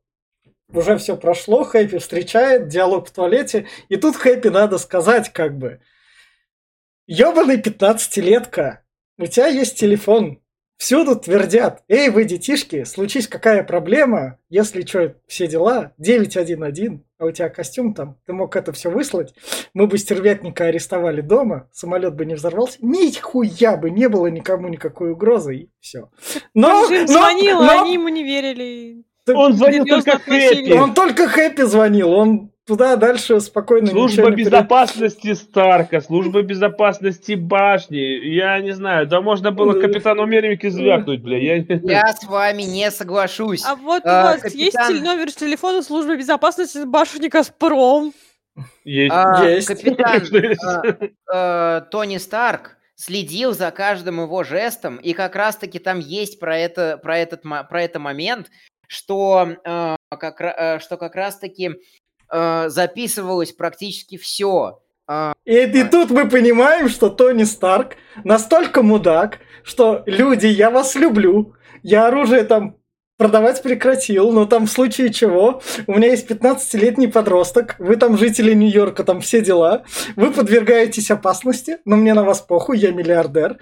уже 0.71 0.97
все 0.97 1.17
прошло, 1.17 1.63
Хэппи 1.63 1.97
встречает, 1.97 2.67
диалог 2.67 3.07
в 3.07 3.11
туалете, 3.11 3.67
и 3.89 3.95
тут 3.95 4.15
Хэппи 4.15 4.49
надо 4.49 4.77
сказать 4.77 5.29
как 5.33 5.57
бы, 5.57 5.79
ёбаный 7.07 7.59
15-летка, 7.59 8.83
у 9.17 9.25
тебя 9.25 9.47
есть 9.47 9.79
телефон, 9.79 10.39
всюду 10.79 11.15
твердят, 11.17 11.83
эй, 11.89 12.09
вы, 12.09 12.23
детишки, 12.23 12.85
случись 12.85 13.27
какая 13.27 13.63
проблема, 13.63 14.37
если 14.49 14.81
что, 14.83 15.13
все 15.27 15.45
дела, 15.47 15.91
911, 15.97 17.01
а 17.19 17.25
у 17.25 17.31
тебя 17.31 17.49
костюм 17.49 17.93
там, 17.93 18.17
ты 18.25 18.31
мог 18.33 18.55
это 18.55 18.71
все 18.71 18.89
выслать, 18.89 19.35
мы 19.73 19.87
бы 19.87 19.97
стервятника 19.97 20.65
арестовали 20.65 21.19
дома, 21.21 21.67
самолет 21.73 22.15
бы 22.15 22.25
не 22.25 22.33
взорвался, 22.35 22.77
нихуя 22.81 23.75
бы 23.75 23.91
не 23.91 24.07
было 24.07 24.27
никому 24.27 24.69
никакой 24.69 25.11
угрозы, 25.11 25.55
и 25.57 25.69
все. 25.81 26.09
Но, 26.53 26.83
Он 26.83 26.87
же 26.87 26.95
им 27.01 27.05
но- 27.07 27.07
звонил, 27.13 27.61
но- 27.61 27.81
они 27.81 27.93
ему 27.95 28.07
не 28.07 28.23
верили. 28.23 29.03
Он 29.27 29.53
звонил 29.53 29.85
только. 29.85 30.17
Хэппи. 30.17 30.71
Он 30.71 30.93
только 30.95 31.27
Хэппи 31.27 31.61
звонил, 31.63 32.09
он 32.11 32.51
туда 32.69 32.95
дальше 32.97 33.39
спокойно 33.39 33.87
Служба 33.87 34.29
безопасности 34.29 35.33
Старка, 35.33 36.01
служба 36.01 36.43
безопасности 36.43 37.33
башни. 37.33 37.97
Я 37.97 38.59
не 38.59 38.73
знаю, 38.73 39.07
да 39.07 39.21
можно 39.21 39.51
было 39.51 39.73
капитану 39.73 40.21
Америки 40.21 40.69
звякнуть, 40.69 41.21
бля. 41.21 41.37
Я... 41.37 41.55
Я 41.81 42.13
с 42.13 42.23
вами 42.25 42.61
не 42.61 42.91
соглашусь. 42.91 43.65
А 43.65 43.75
вот 43.75 44.05
у 44.05 44.07
А, 44.07 44.23
вас 44.23 44.41
капитан- 44.43 44.91
есть 44.93 45.03
номер 45.03 45.31
телефона 45.31 45.81
службы 45.81 46.15
безопасности 46.15 46.85
башни 46.85 47.27
Газпром? 47.27 48.13
Есть. 48.83 49.15
А, 49.15 49.43
Есть. 49.45 49.67
Капитан 49.67 50.21
а, 51.27 51.79
э, 51.79 51.81
Тони 51.89 52.17
Старк 52.17 52.77
следил 52.93 53.53
за 53.53 53.71
каждым 53.71 54.21
его 54.21 54.43
жестом, 54.43 54.97
и 54.97 55.13
как 55.13 55.35
раз-таки 55.35 55.79
там 55.79 55.97
есть 55.97 56.39
про 56.39 56.55
это, 56.55 56.99
про 57.01 57.17
этот, 57.17 57.41
про 57.41 57.81
это 57.81 57.97
момент, 57.99 58.51
что, 58.87 59.55
э, 59.63 59.95
как, 60.09 60.41
э, 60.41 60.79
что 60.79 60.97
как 60.97 61.15
раз-таки 61.15 61.71
э, 62.31 62.69
записывалось 62.69 63.51
практически 63.51 64.17
все. 64.17 64.79
И, 65.45 65.55
и 65.55 65.83
тут 65.85 66.11
мы 66.11 66.29
понимаем, 66.29 66.87
что 66.87 67.09
Тони 67.09 67.43
Старк 67.43 67.95
настолько 68.23 68.83
мудак, 68.83 69.39
что 69.63 70.03
люди, 70.05 70.45
я 70.45 70.69
вас 70.69 70.93
люблю, 70.93 71.55
я 71.81 72.07
оружие 72.07 72.43
там 72.43 72.75
продавать 73.19 73.61
прекратил, 73.61 74.31
но 74.31 74.45
там 74.45 74.65
в 74.65 74.71
случае 74.71 75.11
чего, 75.11 75.61
у 75.87 75.93
меня 75.93 76.07
есть 76.07 76.31
15-летний 76.31 77.07
подросток, 77.07 77.75
вы 77.77 77.97
там 77.97 78.17
жители 78.17 78.53
Нью-Йорка, 78.53 79.03
там 79.03 79.19
все 79.19 79.41
дела, 79.41 79.83
вы 80.15 80.31
подвергаетесь 80.31 81.11
опасности, 81.11 81.79
но 81.83 81.97
мне 81.97 82.13
на 82.13 82.23
вас 82.23 82.39
похуй, 82.39 82.77
я 82.77 82.91
миллиардер. 82.91 83.57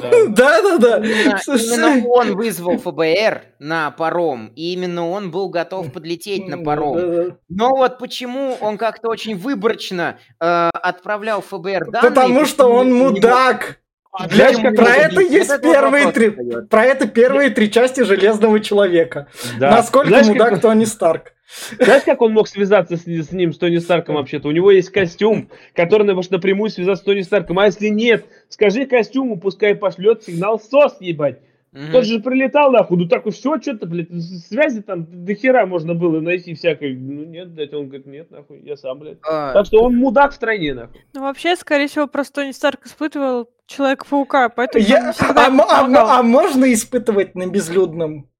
Да. 0.00 0.10
Да-да-да. 0.28 0.98
Именно, 0.98 2.06
он 2.06 2.36
вызвал 2.36 2.76
ФБР 2.76 3.44
на 3.58 3.90
паром, 3.92 4.52
и 4.54 4.74
именно 4.74 5.08
он 5.08 5.30
был 5.30 5.48
готов 5.48 5.90
подлететь 5.90 6.46
на 6.46 6.58
паром. 6.62 7.38
Но 7.48 7.76
вот 7.76 7.98
почему 7.98 8.58
он 8.60 8.76
как-то 8.76 9.08
очень 9.08 9.38
выборочно 9.38 10.18
э, 10.38 10.70
отправлял 10.74 11.40
ФБР 11.40 11.90
данные... 11.92 12.10
Потому 12.10 12.44
что 12.44 12.66
он 12.66 12.92
мудак. 12.92 13.78
А 14.18 14.26
не 14.26 14.72
про 14.72 14.94
это 14.94 15.20
есть 15.20 15.48
Вот 15.50 15.58
это 15.58 15.72
первые 15.72 16.04
вопрос 16.06 16.14
три, 16.14 16.30
встаёт. 16.30 16.68
про 16.68 16.84
это 16.84 17.08
первые 17.08 17.50
три 17.50 17.70
части 17.70 18.02
Железного 18.02 18.60
Человека. 18.60 19.28
Да. 19.58 19.70
Насколько 19.70 20.08
Знаешь, 20.08 20.26
мудак 20.28 20.50
как, 20.50 20.60
Тони 20.62 20.84
Старк. 20.84 21.32
знаешь, 21.78 22.02
как 22.04 22.22
он 22.22 22.32
мог 22.32 22.48
связаться 22.48 22.96
с, 22.96 23.02
с 23.02 23.32
ним, 23.32 23.52
с 23.52 23.58
Тони 23.58 23.78
Старком 23.78 24.16
вообще-то? 24.16 24.48
У 24.48 24.52
него 24.52 24.70
есть 24.70 24.90
костюм, 24.90 25.50
который 25.74 26.12
может 26.14 26.30
напрямую 26.30 26.70
связаться 26.70 27.02
с 27.02 27.04
Тони 27.04 27.22
Старком. 27.22 27.58
А 27.58 27.66
если 27.66 27.88
нет, 27.88 28.24
скажи 28.48 28.86
костюму, 28.86 29.38
пускай 29.38 29.74
пошлет 29.74 30.22
сигнал 30.24 30.58
СОС, 30.60 30.96
ебать. 31.00 31.38
Мгм. 31.76 31.92
Тот 31.92 32.04
же 32.06 32.20
прилетал 32.20 32.70
нахуй, 32.72 32.96
ну 32.96 33.06
так 33.06 33.26
и 33.26 33.30
все, 33.30 33.60
что-то, 33.60 33.86
блядь, 33.86 34.08
связи 34.48 34.80
там 34.80 35.04
до 35.26 35.34
хера 35.34 35.66
можно 35.66 35.92
было 35.92 36.20
найти 36.20 36.54
всякой. 36.54 36.96
Ну 36.96 37.26
нет, 37.26 37.50
блядь, 37.50 37.74
он 37.74 37.88
говорит, 37.88 38.06
нет, 38.06 38.30
нахуй, 38.30 38.62
я 38.62 38.76
сам, 38.78 38.98
блядь. 38.98 39.18
А, 39.28 39.52
Так 39.52 39.66
что 39.66 39.82
он 39.82 39.94
мудак 39.94 40.32
в 40.32 40.34
стране, 40.34 40.72
нахуй. 40.72 41.02
Ну, 41.12 41.20
вообще, 41.20 41.54
скорее 41.54 41.88
всего, 41.88 42.06
просто 42.06 42.40
Тони 42.40 42.52
Старк 42.52 42.86
испытывал 42.86 43.50
Человека-паука, 43.66 44.48
поэтому 44.48 44.82
Я- 44.86 45.12
а, 45.20 45.48
а 45.48 46.18
а 46.18 46.22
можно 46.22 46.72
испытывать 46.72 47.34
на 47.34 47.46
безлюдном? 47.46 48.30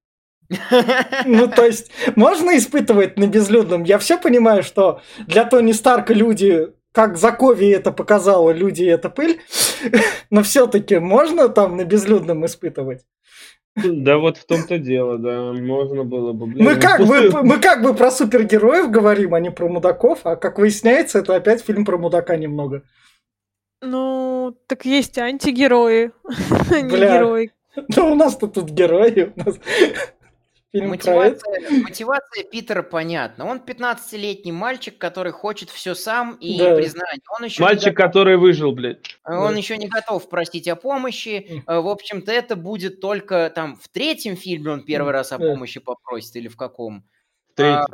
Ну, 1.25 1.47
то 1.47 1.63
есть, 1.63 1.91
можно 2.15 2.57
испытывать 2.57 3.17
на 3.19 3.27
безлюдном? 3.27 3.83
Я 3.83 3.99
все 3.99 4.17
понимаю, 4.17 4.63
что 4.63 5.01
для 5.27 5.45
Тони 5.45 5.73
Старка 5.73 6.13
люди, 6.15 6.69
как 6.91 7.17
Закови 7.17 7.67
это 7.69 7.91
показало, 7.91 8.49
люди 8.49 8.83
это 8.85 9.11
пыль, 9.11 9.41
но 10.31 10.41
все-таки 10.41 10.97
можно 10.97 11.49
там 11.49 11.77
на 11.77 11.83
безлюдном 11.83 12.43
испытывать? 12.45 13.05
Да 13.83 14.17
вот 14.17 14.37
в 14.37 14.45
том-то 14.45 14.79
дело, 14.79 15.17
да, 15.17 15.53
можно 15.53 16.03
было 16.03 16.33
бы, 16.33 16.47
блядь. 16.47 16.65
Мы 16.65 16.75
ну, 16.75 16.81
как, 16.81 17.05
бы, 17.05 17.43
мы 17.43 17.59
как 17.59 17.83
бы 17.83 17.93
про 17.93 18.09
супергероев 18.09 18.89
говорим, 18.89 19.35
а 19.35 19.39
не 19.39 19.51
про 19.51 19.67
мудаков, 19.67 20.21
а 20.23 20.35
как 20.35 20.57
выясняется, 20.57 21.19
это 21.19 21.35
опять 21.35 21.63
фильм 21.63 21.85
про 21.85 21.97
мудака 21.97 22.35
немного. 22.37 22.83
Ну, 23.81 24.57
так 24.65 24.85
есть 24.85 25.17
антигерои, 25.19 26.11
а 26.71 26.81
не 26.81 26.89
герои. 26.89 27.51
Да 27.89 28.05
у 28.05 28.15
нас-то 28.15 28.47
тут 28.47 28.71
герои, 28.71 29.31
у 29.35 29.39
нас 29.39 29.59
фильм 30.79 30.97
про 30.97 31.25
это. 31.25 31.49
Мотивация, 31.49 31.81
мотивация 31.83 32.43
Питера 32.43 32.81
понятна. 32.83 33.45
Он 33.45 33.59
15-летний 33.59 34.51
мальчик, 34.51 34.97
который 34.97 35.31
хочет 35.31 35.69
все 35.69 35.95
сам 35.95 36.35
и 36.35 36.57
Да. 36.57 36.75
признание. 36.75 37.21
Он 37.39 37.45
еще, 37.45 37.63
Мальчик, 37.63 37.93
готов, 37.93 38.07
который 38.07 38.37
выжил, 38.37 38.71
блядь. 38.71 38.99
он 39.25 39.51
Да. 39.53 39.57
еще 39.57 39.77
не 39.77 39.87
готов 39.87 40.29
просить 40.29 40.67
о 40.67 40.75
помощи. 40.75 41.63
Э, 41.67 41.79
В 41.79 41.87
общем-то, 41.87 42.31
это 42.31 42.55
будет 42.55 42.99
только 43.01 43.51
там 43.53 43.75
в 43.75 43.87
третьем 43.89 44.35
фильме 44.35 44.71
он 44.71 44.83
первый 44.83 45.11
раз 45.13 45.31
о 45.31 45.37
помощи 45.39 45.79
попросит 45.79 46.35
или 46.35 46.47
в 46.47 46.55
каком? 46.57 47.03
А, 47.65 47.85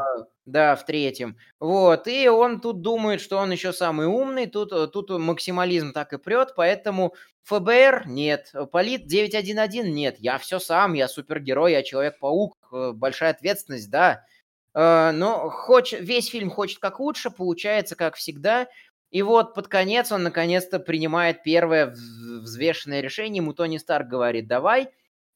да, 0.45 0.75
в 0.75 0.85
третьем. 0.85 1.37
Вот, 1.59 2.07
и 2.07 2.27
он 2.27 2.59
тут 2.61 2.81
думает, 2.81 3.21
что 3.21 3.37
он 3.37 3.51
еще 3.51 3.71
самый 3.73 4.07
умный, 4.07 4.47
тут, 4.47 4.71
э, 4.73 4.87
тут 4.87 5.09
максимализм 5.11 5.93
так 5.93 6.13
и 6.13 6.17
прет, 6.17 6.53
поэтому 6.55 7.15
ФБР 7.43 8.03
нет, 8.07 8.51
Полит 8.71 9.05
911 9.07 9.93
нет, 9.93 10.15
я 10.19 10.37
все 10.37 10.59
сам, 10.59 10.93
я 10.93 11.07
супергерой, 11.07 11.71
я 11.73 11.83
Человек-паук, 11.83 12.57
э, 12.71 12.91
большая 12.93 13.31
ответственность, 13.31 13.89
да. 13.89 14.25
Э, 14.73 15.11
Но 15.13 15.49
хоч, 15.49 15.93
весь 15.93 16.27
фильм 16.29 16.49
хочет 16.49 16.79
как 16.79 16.99
лучше, 16.99 17.29
получается 17.31 17.95
как 17.95 18.15
всегда. 18.15 18.67
И 19.11 19.21
вот 19.21 19.53
под 19.53 19.67
конец 19.67 20.11
он 20.11 20.23
наконец-то 20.23 20.79
принимает 20.79 21.43
первое 21.43 21.87
вз- 21.87 22.39
взвешенное 22.41 23.01
решение. 23.01 23.37
Ему 23.43 23.53
Тони 23.53 23.77
Старк 23.77 24.07
говорит, 24.07 24.47
давай, 24.47 24.89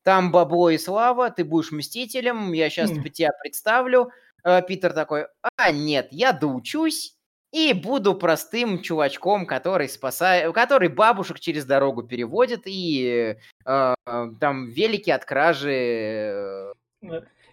там 0.07 0.31
бабло 0.31 0.69
и 0.69 0.77
слава, 0.77 1.29
ты 1.31 1.43
будешь 1.43 1.73
мстителем, 1.73 2.53
я 2.53 2.69
сейчас 2.69 2.91
М. 2.91 3.03
тебя 3.03 3.31
представлю. 3.41 4.09
Э, 4.41 4.61
Питер 4.65 4.93
такой, 4.93 5.25
а 5.57 5.71
нет, 5.73 6.07
я 6.11 6.31
доучусь 6.31 7.17
и 7.51 7.73
буду 7.73 8.15
простым 8.15 8.81
чувачком, 8.81 9.45
который 9.45 9.89
спасает, 9.89 10.53
который 10.53 10.87
бабушек 10.87 11.41
через 11.41 11.65
дорогу 11.65 12.03
переводит 12.03 12.61
и 12.67 13.35
э, 13.65 13.95
э, 14.05 14.25
там 14.39 14.69
велики 14.69 15.09
от 15.09 15.25
кражи. 15.25 15.73
э, 15.73 16.71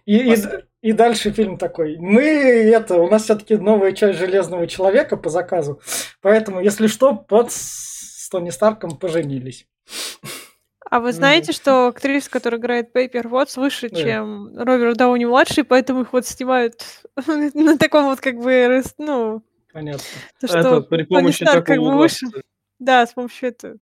И, 0.05 0.17
и, 0.17 0.31
Пос- 0.31 0.63
и 0.81 0.93
дальше 0.93 1.31
фильм 1.31 1.57
такой. 1.57 1.97
Мы 1.97 2.23
это, 2.23 2.95
у 2.95 3.09
нас 3.09 3.23
все-таки 3.23 3.57
новая 3.57 3.91
часть 3.91 4.17
Железного 4.17 4.65
Человека 4.67 5.17
по 5.17 5.29
заказу. 5.29 5.81
Поэтому, 6.21 6.61
если 6.61 6.87
что, 6.87 7.15
под 7.15 7.51
Тони 8.31 8.49
Старком 8.49 8.97
поженились. 8.97 9.67
А 10.95 11.01
вы 11.01 11.11
знаете, 11.11 11.51
что 11.51 11.87
актриса, 11.87 12.31
которая 12.31 12.57
играет 12.57 12.93
Пейпер 12.93 13.27
Вотс, 13.27 13.57
выше, 13.57 13.89
чем 13.89 14.57
Роберт 14.57 14.95
Дауни 14.95 15.25
младший, 15.25 15.65
поэтому 15.65 16.03
их 16.03 16.13
вот 16.13 16.25
снимают 16.25 17.03
на 17.27 17.77
таком 17.77 18.05
вот 18.05 18.21
как 18.21 18.37
бы, 18.37 18.81
ну, 18.97 19.43
Понятно. 19.73 20.01
то, 20.39 20.47
что 20.47 20.57
Это 20.57 20.81
при 20.83 21.03
помощи 21.03 21.43
Старк 21.43 21.65
как 21.65 21.75
такого 21.75 21.91
бы 21.91 21.97
выше. 21.97 22.27
Да, 22.79 23.05
с 23.05 23.11
помощью 23.11 23.49
этого. 23.49 23.75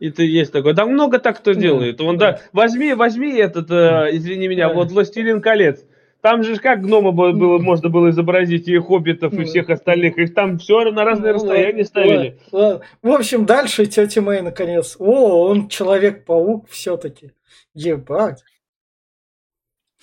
Это 0.00 0.24
есть 0.24 0.50
такое. 0.50 0.74
Да 0.74 0.86
много 0.86 1.20
так 1.20 1.38
кто 1.38 1.52
делает. 1.52 2.00
Он, 2.00 2.18
да. 2.18 2.40
возьми, 2.52 2.94
возьми 2.94 3.36
этот, 3.36 3.70
э, 3.70 4.08
извини 4.10 4.48
меня, 4.48 4.70
вот 4.70 4.90
«Властелин 4.90 5.40
колец». 5.40 5.84
Там 6.22 6.44
же 6.44 6.54
ж 6.54 6.60
как 6.60 6.80
гнома 6.82 7.10
было, 7.10 7.58
можно 7.58 7.88
было 7.88 8.10
изобразить 8.10 8.68
и 8.68 8.78
хоббитов, 8.78 9.32
и 9.34 9.38
Да. 9.38 9.44
всех 9.44 9.68
остальных. 9.70 10.16
Их 10.18 10.32
там 10.34 10.58
все 10.58 10.90
на 10.92 11.04
разные 11.04 11.32
Ну, 11.32 11.38
расстояния 11.38 11.84
ставили. 11.84 12.38
ладно, 12.52 12.68
ладно. 12.68 12.86
В 13.02 13.10
общем, 13.10 13.44
дальше 13.44 13.86
тетя 13.86 14.22
Мэй 14.22 14.40
наконец. 14.40 14.96
О, 15.00 15.48
он 15.48 15.68
человек-паук 15.68 16.68
все-таки. 16.70 17.32
Ебать. 17.74 18.42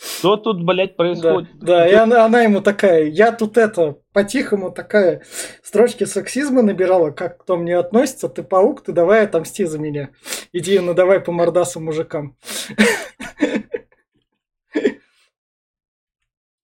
Что 0.02 0.38
тут, 0.38 0.64
блядь, 0.64 0.92
Да, 0.92 0.96
происходит? 0.96 1.50
да, 1.60 1.88
и 1.88 1.94
она, 1.94 2.24
она 2.26 2.42
ему 2.42 2.62
такая, 2.62 3.04
я 3.04 3.34
тут 3.34 3.58
это, 3.58 3.98
по-тихому 4.14 4.72
такая, 4.72 5.24
строчки 5.62 6.06
сексизма 6.06 6.62
набирала, 6.62 7.12
как 7.12 7.40
кто 7.42 7.58
мне 7.58 7.78
относится, 7.78 8.30
ты 8.30 8.44
паук, 8.44 8.82
ты 8.82 8.94
давай 8.94 9.26
отомсти 9.26 9.66
за 9.66 9.78
меня. 9.78 10.10
Иди, 10.54 10.80
ну 10.80 10.94
давай 10.94 11.20
по 11.20 11.34
мордасам 11.34 11.84
мужикам. 11.86 12.38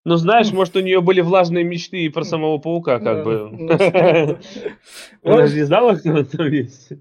Ну, 0.05 0.17
знаешь, 0.17 0.51
может, 0.51 0.75
у 0.75 0.81
нее 0.81 1.01
были 1.01 1.21
влажные 1.21 1.63
мечты 1.63 2.05
и 2.05 2.09
про 2.09 2.23
самого 2.23 2.59
паука, 2.59 2.99
как 2.99 3.23
бы. 3.23 3.49
ну, 3.51 5.33
Она 5.33 5.47
же 5.47 5.55
не 5.55 5.63
знала, 5.63 5.95
кто 5.95 6.23
там 6.23 6.47
есть. 6.51 6.91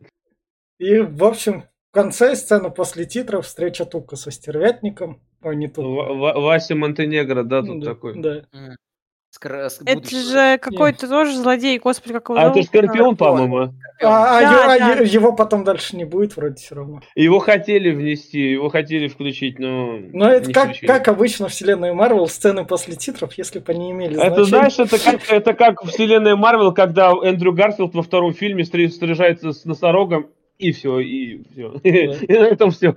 И, 0.78 0.98
в 1.00 1.22
общем, 1.22 1.64
в 1.90 1.94
конце 1.94 2.34
сцена 2.34 2.70
после 2.70 3.04
титров 3.04 3.44
встреча 3.46 3.84
Тука 3.84 4.16
со 4.16 4.30
стервятником. 4.30 5.20
Ой, 5.42 5.54
не 5.54 5.70
Вася 5.76 6.74
Монтенегро, 6.74 7.42
да, 7.42 7.62
тут 7.62 7.84
такой. 7.84 8.20
да. 8.20 8.46
С- 9.42 9.80
Это 9.84 10.08
же 10.08 10.58
какой-то 10.58 11.08
тоже 11.08 11.36
злодей, 11.36 11.78
господи, 11.78 12.14
как 12.14 12.28
его 12.28 12.38
А 12.38 12.50
это? 12.50 12.62
Скорпион, 12.62 13.16
по-моему. 13.16 13.72
А, 14.02 14.38
а 14.38 14.40
Да, 14.40 14.50
его, 14.50 14.62
а 14.62 14.78
да. 14.78 15.00
е- 15.02 15.06
его 15.08 15.32
потом 15.32 15.64
дальше 15.64 15.96
не 15.96 16.04
будет 16.04 16.36
вроде 16.36 16.56
все 16.56 16.74
равно. 16.74 17.00
Его 17.14 17.38
хотели 17.38 17.90
внести, 17.90 18.52
его 18.52 18.68
хотели 18.68 19.08
включить, 19.08 19.58
но... 19.58 19.98
Но 20.12 20.28
это 20.30 20.52
как, 20.52 20.64
включили. 20.70 20.86
как 20.86 21.08
обычно 21.08 21.48
в 21.48 21.52
вселенной 21.52 21.92
Марвел, 21.94 22.26
сцены 22.28 22.64
после 22.64 22.96
титров, 22.96 23.32
если 23.38 23.58
бы 23.60 23.72
они 23.72 23.90
имели 23.92 24.14
Это 24.14 24.44
значение. 24.44 24.70
знаешь, 24.70 24.78
это 24.78 24.98
как, 25.04 25.20
это 25.32 25.54
как 25.54 25.82
вселенная 25.84 26.36
Марвел, 26.36 26.72
когда 26.72 27.12
Эндрю 27.12 27.52
Гарфилд 27.52 27.94
во 27.94 28.02
втором 28.02 28.32
фильме 28.34 28.64
стр- 28.64 28.88
сражается 28.90 29.52
с 29.52 29.64
носорогом, 29.64 30.28
и 30.58 30.72
все, 30.72 31.00
и 31.00 31.42
все. 31.52 31.72
И 31.82 32.32
на 32.32 32.46
этом 32.46 32.70
все. 32.70 32.94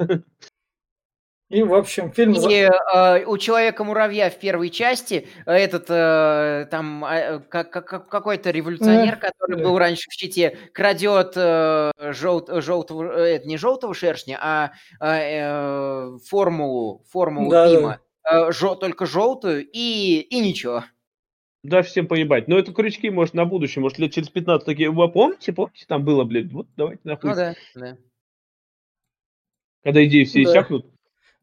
И, 1.49 1.63
в 1.63 1.73
общем, 1.73 2.11
фильм... 2.11 2.33
И 2.33 2.67
э, 2.93 3.23
у 3.25 3.37
Человека-муравья 3.37 4.29
в 4.29 4.37
первой 4.37 4.69
части 4.69 5.27
э, 5.45 5.51
этот 5.53 5.85
э, 5.89 6.67
там 6.69 7.05
э, 7.05 7.39
как- 7.39 7.71
как- 7.71 8.09
какой-то 8.09 8.51
революционер, 8.51 9.13
Э, 9.13 9.17
который 9.17 9.55
да. 9.57 9.63
был 9.63 9.77
раньше 9.77 10.09
в 10.09 10.13
щите, 10.13 10.57
крадет 10.73 11.33
э, 11.37 11.91
жел- 12.11 12.45
желтого, 12.61 13.03
э, 13.17 13.35
это 13.37 13.47
не 13.47 13.55
желтого 13.55 13.93
шершня, 13.93 14.37
а 14.41 14.71
э, 14.99 15.05
э, 15.05 16.17
формулу, 16.27 17.05
формулу 17.09 17.49
Да, 17.49 17.69
да. 17.69 17.75
Пима. 17.77 17.99
Э, 18.29 18.49
жё- 18.51 18.75
только 18.75 19.05
желтую 19.05 19.65
и, 19.71 20.19
и 20.29 20.39
ничего. 20.41 20.83
Да, 21.63 21.81
всем 21.81 22.07
поебать. 22.07 22.49
Но 22.49 22.59
это 22.59 22.73
крючки, 22.73 23.09
может, 23.09 23.33
на 23.33 23.45
будущее, 23.45 23.81
может, 23.81 23.99
лет 23.99 24.11
через 24.11 24.27
15 24.27 24.65
такие, 24.65 24.89
вы 24.91 25.09
помните, 25.09 25.53
помните, 25.53 25.85
там 25.87 26.03
было, 26.03 26.25
блядь, 26.25 26.51
вот 26.51 26.67
давайте 26.75 27.01
нахуй. 27.05 27.29
Ну 27.29 27.35
да, 27.37 27.55
да. 27.75 27.97
Когда 29.85 30.03
идеи 30.05 30.25
все 30.25 30.43
Да. 30.43 30.51
иссякнут. 30.51 30.85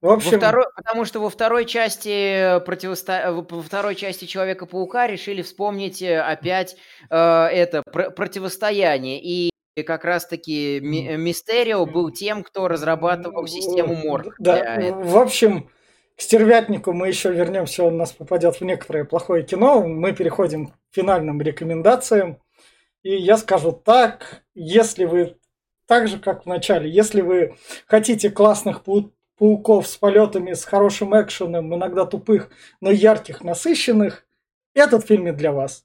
В 0.04 0.08
Во 0.08 0.12
общем, 0.16 0.36
второй, 0.36 0.66
потому 0.76 1.06
что 1.06 1.18
во 1.18 1.30
второй 1.30 1.64
части 1.64 2.60
противосто... 2.66 3.32
во 3.32 3.62
второй 3.62 3.94
части 3.94 4.26
Человека-паука 4.26 5.06
решили 5.06 5.40
вспомнить 5.40 6.02
э, 6.02 6.20
опять 6.20 6.76
э, 7.08 7.16
это 7.16 7.82
пр- 7.90 8.10
противостояние. 8.10 9.18
И 9.22 9.50
как 9.86 10.04
раз-таки 10.04 10.78
Ми- 10.82 11.08
э, 11.08 11.16
Мистерио 11.16 11.86
был 11.86 12.10
тем, 12.10 12.42
кто 12.42 12.68
разрабатывал 12.68 13.46
систему 13.46 13.94
Морг. 13.94 14.34
Да, 14.38 14.92
в 14.92 15.16
общем, 15.16 15.70
к 16.18 16.20
стервятнику 16.20 16.92
мы 16.92 17.08
еще 17.08 17.32
вернемся, 17.32 17.84
он 17.84 17.94
у 17.94 17.96
нас 17.96 18.12
попадет 18.12 18.56
в 18.56 18.60
некоторое 18.60 19.06
плохое 19.06 19.42
кино. 19.42 19.80
Мы 19.82 20.12
переходим 20.12 20.66
к 20.66 20.72
финальным 20.90 21.40
рекомендациям. 21.40 22.42
И 23.02 23.16
я 23.16 23.38
скажу 23.38 23.72
так, 23.72 24.42
если 24.54 25.06
вы, 25.06 25.38
так 25.86 26.08
же 26.08 26.18
как 26.18 26.42
в 26.42 26.46
начале, 26.46 26.90
если 26.90 27.22
вы 27.22 27.56
хотите 27.86 28.28
классных 28.28 28.82
пау- 28.84 29.10
пауков 29.36 29.86
с 29.86 29.96
полетами, 29.96 30.52
с 30.52 30.64
хорошим 30.64 31.20
экшеном, 31.20 31.74
иногда 31.74 32.04
тупых, 32.06 32.50
но 32.80 32.90
ярких, 32.90 33.42
насыщенных, 33.42 34.26
этот 34.74 35.06
фильм 35.06 35.24
не 35.24 35.32
для 35.32 35.52
вас. 35.52 35.84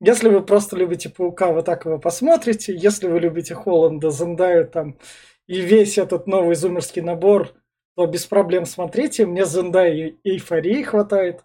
Если 0.00 0.30
вы 0.30 0.42
просто 0.42 0.76
любите 0.76 1.10
паука, 1.10 1.52
вы 1.52 1.62
так 1.62 1.84
его 1.84 1.98
посмотрите. 1.98 2.74
Если 2.74 3.06
вы 3.06 3.20
любите 3.20 3.54
Холланда, 3.54 4.10
Зендаю 4.10 4.66
там 4.66 4.98
и 5.46 5.60
весь 5.60 5.98
этот 5.98 6.26
новый 6.26 6.54
зумерский 6.54 7.02
набор, 7.02 7.52
то 7.96 8.06
без 8.06 8.24
проблем 8.24 8.64
смотрите. 8.64 9.26
Мне 9.26 9.44
Зендай 9.44 9.94
и 9.98 10.18
эйфории 10.24 10.82
хватает. 10.82 11.44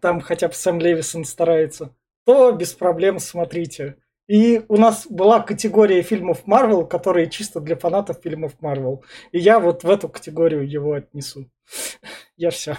Там 0.00 0.20
хотя 0.20 0.48
бы 0.48 0.54
Сэм 0.54 0.80
Левисон 0.80 1.24
старается. 1.24 1.94
То 2.24 2.52
без 2.52 2.72
проблем 2.72 3.18
смотрите. 3.18 3.96
И 4.28 4.60
у 4.68 4.76
нас 4.76 5.06
была 5.08 5.40
категория 5.40 6.02
фильмов 6.02 6.46
Марвел, 6.46 6.86
которые 6.86 7.30
чисто 7.30 7.60
для 7.60 7.76
фанатов 7.76 8.20
фильмов 8.22 8.52
Марвел. 8.60 9.02
И 9.32 9.38
я 9.38 9.58
вот 9.58 9.84
в 9.84 9.90
эту 9.90 10.08
категорию 10.08 10.68
его 10.68 10.92
отнесу. 10.92 11.50
Я 12.36 12.50
все. 12.50 12.76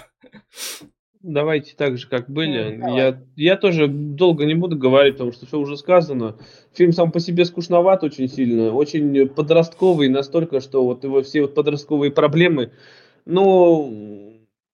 Давайте 1.22 1.74
так 1.76 1.98
же, 1.98 2.08
как 2.08 2.30
были. 2.30 2.76
Ну, 2.76 2.96
я, 2.96 3.22
я 3.36 3.56
тоже 3.58 3.88
долго 3.88 4.46
не 4.46 4.54
буду 4.54 4.78
говорить, 4.78 5.14
потому 5.14 5.32
что 5.32 5.44
все 5.44 5.58
уже 5.58 5.76
сказано. 5.76 6.38
Фильм 6.72 6.92
сам 6.92 7.12
по 7.12 7.20
себе 7.20 7.44
скучноват 7.44 8.02
очень 8.02 8.26
сильно, 8.26 8.72
очень 8.72 9.28
подростковый, 9.28 10.08
настолько, 10.08 10.60
что 10.60 10.82
вот 10.82 11.04
его 11.04 11.20
все 11.20 11.42
вот 11.42 11.54
подростковые 11.54 12.10
проблемы, 12.10 12.72
ну, 13.26 13.90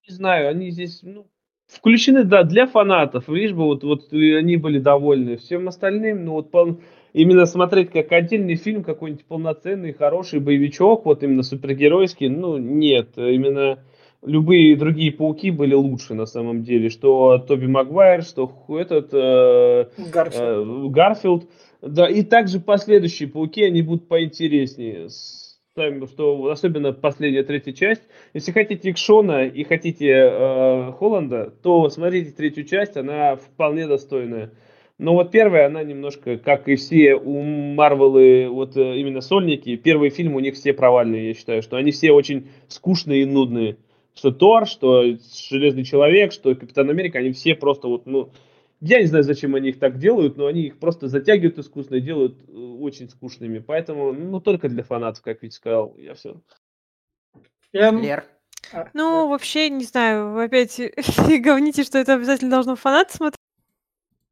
не 0.06 0.14
знаю, 0.14 0.48
они 0.48 0.70
здесь 0.70 1.00
ну, 1.02 1.26
включены, 1.66 2.24
да, 2.24 2.42
для 2.44 2.66
фанатов, 2.66 3.28
лишь 3.28 3.52
бы 3.52 3.64
вот, 3.64 3.84
вот 3.84 4.12
они 4.12 4.56
были 4.56 4.78
довольны. 4.78 5.36
Всем 5.36 5.68
остальным, 5.68 6.24
ну, 6.24 6.32
вот 6.32 6.50
пол- 6.50 6.80
именно 7.12 7.46
смотреть 7.46 7.90
как 7.90 8.12
отдельный 8.12 8.56
фильм, 8.56 8.84
какой-нибудь 8.84 9.24
полноценный, 9.24 9.92
хороший 9.92 10.40
боевичок, 10.40 11.04
вот 11.06 11.22
именно 11.22 11.42
супергеройский, 11.42 12.28
ну, 12.28 12.56
нет, 12.58 13.10
именно 13.16 13.78
любые 14.24 14.76
другие 14.76 15.12
пауки 15.12 15.50
были 15.50 15.74
лучше 15.74 16.14
на 16.14 16.26
самом 16.26 16.62
деле, 16.62 16.88
что 16.90 17.38
Тоби 17.38 17.66
Магуайр, 17.66 18.22
что 18.22 18.50
этот 18.68 19.10
э, 19.12 19.86
Гарфилд. 20.12 20.42
э, 20.42 20.88
Гарфилд, 20.88 21.50
да, 21.82 22.08
и 22.08 22.22
также 22.22 22.58
последующие 22.60 23.28
пауки, 23.28 23.62
они 23.62 23.82
будут 23.82 24.08
поинтереснее. 24.08 25.08
С- 25.08 25.45
сами, 25.76 26.06
что 26.06 26.46
особенно 26.46 26.94
последняя 26.94 27.42
третья 27.42 27.72
часть. 27.72 28.00
Если 28.32 28.50
хотите 28.50 28.90
экшона 28.90 29.44
и 29.46 29.62
хотите 29.62 30.08
э, 30.08 30.92
Холланда, 30.92 31.52
то 31.62 31.90
смотрите 31.90 32.30
третью 32.30 32.64
часть, 32.64 32.96
она 32.96 33.36
вполне 33.36 33.86
достойная. 33.86 34.52
Но 34.96 35.12
вот 35.12 35.30
первая, 35.30 35.66
она 35.66 35.82
немножко, 35.82 36.38
как 36.38 36.66
и 36.68 36.76
все 36.76 37.14
у 37.14 37.42
Марвелы, 37.42 38.48
вот 38.48 38.74
э, 38.78 38.96
именно 38.96 39.20
сольники, 39.20 39.76
первый 39.76 40.08
фильм 40.08 40.34
у 40.34 40.40
них 40.40 40.54
все 40.54 40.72
провальные, 40.72 41.28
я 41.28 41.34
считаю, 41.34 41.60
что 41.60 41.76
они 41.76 41.90
все 41.90 42.10
очень 42.12 42.48
скучные 42.68 43.22
и 43.22 43.26
нудные. 43.26 43.76
Что 44.14 44.30
Тор, 44.30 44.66
что 44.66 45.04
Железный 45.50 45.84
Человек, 45.84 46.32
что 46.32 46.54
Капитан 46.54 46.88
Америка, 46.88 47.18
они 47.18 47.32
все 47.32 47.54
просто 47.54 47.86
вот, 47.88 48.06
ну, 48.06 48.30
я 48.80 49.00
не 49.00 49.06
знаю, 49.06 49.24
зачем 49.24 49.54
они 49.54 49.70
их 49.70 49.78
так 49.78 49.98
делают, 49.98 50.36
но 50.36 50.46
они 50.46 50.62
их 50.66 50.78
просто 50.78 51.08
затягивают 51.08 51.58
искусственно 51.58 51.98
и 51.98 52.02
делают 52.02 52.42
э, 52.48 52.52
очень 52.52 53.08
скучными. 53.08 53.58
Поэтому, 53.58 54.12
ну, 54.12 54.40
только 54.40 54.68
для 54.68 54.82
фанатов, 54.82 55.22
как 55.22 55.42
Витя 55.42 55.54
сказал, 55.54 55.96
я 55.96 56.14
все. 56.14 56.40
Я- 57.72 57.90
Лер. 57.90 58.24
а, 58.72 58.88
Ну, 58.94 59.28
вообще, 59.28 59.70
не 59.70 59.84
знаю, 59.84 60.38
опять 60.38 60.80
говните, 61.40 61.84
что 61.84 61.98
это 61.98 62.14
обязательно 62.14 62.50
должно 62.50 62.76
фанат 62.76 63.10
смотреть. 63.10 63.36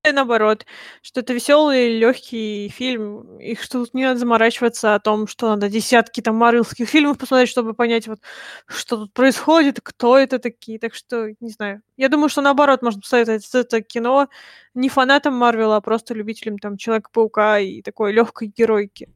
И 0.07 0.13
наоборот, 0.13 0.67
что 1.01 1.21
это 1.21 1.33
веселый, 1.33 1.99
легкий 1.99 2.69
фильм, 2.69 3.39
и 3.39 3.55
что 3.57 3.85
тут 3.85 3.95
не 3.95 4.05
надо 4.05 4.19
заморачиваться 4.21 4.95
о 4.95 5.01
том, 5.01 5.27
что 5.27 5.49
надо 5.49 5.71
десятки 5.71 6.21
там 6.21 6.37
марвелских 6.37 6.87
фильмов 6.89 7.17
посмотреть, 7.17 7.49
чтобы 7.49 7.73
понять, 7.73 8.07
вот, 8.07 8.19
что 8.67 8.99
тут 8.99 9.15
происходит, 9.15 9.81
кто 9.83 10.19
это 10.19 10.39
такие. 10.39 10.79
Так 10.79 10.95
что, 10.95 11.31
не 11.41 11.49
знаю. 11.49 11.81
Я 11.97 12.11
думаю, 12.11 12.29
что 12.29 12.43
наоборот, 12.43 12.83
можно 12.83 13.01
посоветовать 13.01 13.49
это 13.55 13.81
кино 13.81 14.29
не 14.75 14.91
фанатам 14.91 15.35
Марвела, 15.35 15.77
а 15.77 15.81
просто 15.81 16.13
любителям 16.13 16.59
там 16.59 16.77
Человека-паука 16.77 17.61
и 17.61 17.81
такой 17.81 18.13
легкой 18.13 18.49
геройки. 18.55 19.09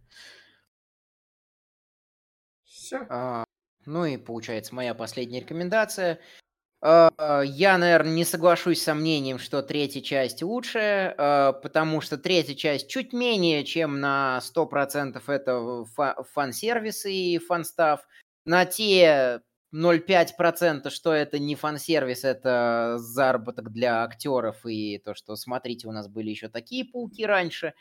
всё. 2.89 3.07
А, 3.11 3.45
ну 3.87 4.05
и 4.07 4.17
получается 4.17 4.75
моя 4.75 4.95
последняя 4.95 5.41
рекомендация. 5.41 6.19
А, 6.81 7.43
я, 7.45 7.77
наверное, 7.77 8.13
не 8.13 8.25
соглашусь 8.25 8.81
с 8.81 8.85
сомнением, 8.85 9.39
что 9.39 9.63
третья 9.63 10.01
часть 10.01 10.43
лучше, 10.43 11.15
а, 11.19 11.53
потому 11.53 12.01
что 12.01 12.17
третья 12.19 12.55
часть 12.55 12.89
чуть 12.89 13.13
менее, 13.13 13.65
чем 13.65 14.01
на 14.01 14.41
100% 14.43 15.29
это 15.29 15.85
фан-сервис 16.33 17.05
и 17.07 17.39
фан-став. 17.39 18.01
На 18.45 18.65
те 18.65 19.41
0,5%, 19.73 20.91
что 20.91 21.13
это 21.13 21.39
не 21.41 21.57
фан-сервис, 21.57 22.25
это 22.25 22.95
заработок 22.99 23.71
для 23.73 24.05
актеров 24.05 24.65
и 24.65 24.99
то, 24.99 25.15
что, 25.15 25.35
смотрите, 25.37 25.89
у 25.89 25.93
нас 25.93 26.07
были 26.09 26.31
еще 26.31 26.49
такие 26.49 26.85
пауки 26.85 27.27
раньше. 27.27 27.75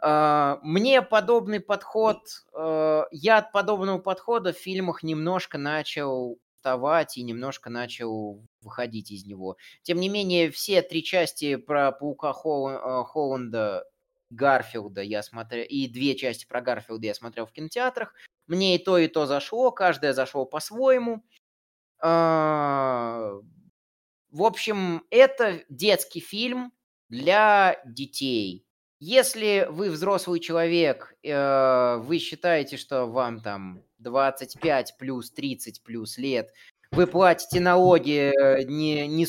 А, 0.00 0.60
мне 0.62 1.02
подобный 1.02 1.60
подход, 1.60 2.20
я 2.54 3.38
от 3.38 3.52
подобного 3.52 3.98
подхода 3.98 4.52
в 4.52 4.56
фильмах 4.58 5.02
немножко 5.02 5.58
начал 5.58 6.38
уставать 6.60 7.16
и 7.16 7.22
немножко 7.22 7.70
начал 7.70 8.46
выходить 8.60 9.10
из 9.10 9.24
него. 9.24 9.56
Тем 9.82 9.98
не 9.98 10.08
менее, 10.08 10.50
все 10.50 10.82
три 10.82 11.02
части 11.02 11.56
про 11.56 11.90
паука 11.90 12.32
Холл- 12.32 13.04
Холланда 13.04 13.84
Гарфилда 14.30 15.00
я 15.00 15.22
смотрел, 15.22 15.64
и 15.66 15.88
две 15.88 16.14
части 16.14 16.46
про 16.46 16.60
Гарфилда 16.60 17.06
я 17.06 17.14
смотрел 17.14 17.46
в 17.46 17.52
кинотеатрах. 17.52 18.14
Мне 18.46 18.76
и 18.76 18.78
то, 18.78 18.98
и 18.98 19.08
то 19.08 19.26
зашло, 19.26 19.70
каждое 19.70 20.12
зашло 20.12 20.44
по-своему. 20.44 21.24
А, 21.98 23.32
в 24.30 24.42
общем, 24.42 25.04
это 25.10 25.62
детский 25.70 26.20
фильм 26.20 26.72
для 27.08 27.80
детей. 27.86 28.66
Если 29.00 29.66
вы 29.70 29.88
взрослый 29.88 30.40
человек, 30.40 31.14
э, 31.22 31.96
вы 31.96 32.18
считаете, 32.18 32.76
что 32.76 33.06
вам 33.06 33.40
там 33.40 33.82
25 33.98 34.96
плюс, 34.98 35.30
30 35.30 35.82
плюс 35.82 36.18
лет, 36.18 36.50
вы 36.92 37.06
платите 37.06 37.60
налоги 37.60 38.30
э, 38.30 38.64
не, 38.64 39.06
не 39.06 39.24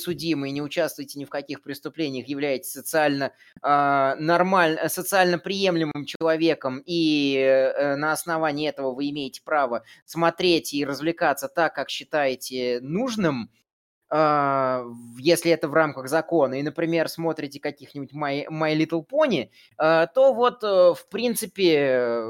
не 0.52 0.64
участвуете 0.64 1.20
ни 1.20 1.26
в 1.26 1.30
каких 1.30 1.62
преступлениях, 1.62 2.28
являетесь 2.28 2.72
социально, 2.72 3.32
э, 3.62 4.16
нормаль, 4.20 4.78
социально 4.90 5.38
приемлемым 5.38 6.06
человеком, 6.06 6.82
и 6.86 7.36
э, 7.38 7.96
на 7.96 8.14
основании 8.14 8.68
этого 8.68 8.94
вы 8.94 9.10
имеете 9.12 9.42
право 9.44 9.84
смотреть 10.06 10.74
и 10.74 10.84
развлекаться 10.84 11.48
так, 11.48 11.76
как 11.76 11.90
считаете 11.90 12.80
нужным, 12.82 13.52
если 14.12 15.52
это 15.52 15.70
в 15.70 15.74
рамках 15.74 16.10
закона, 16.10 16.56
и, 16.56 16.64
например, 16.64 17.08
смотрите 17.08 17.60
каких-нибудь 17.60 18.14
My, 18.14 18.46
My 18.48 18.76
Little 18.76 19.06
Pony, 19.08 19.50
uh, 19.80 20.08
то 20.14 20.34
вот, 20.34 20.64
uh, 20.64 20.94
в 20.94 21.08
принципе, 21.08 22.28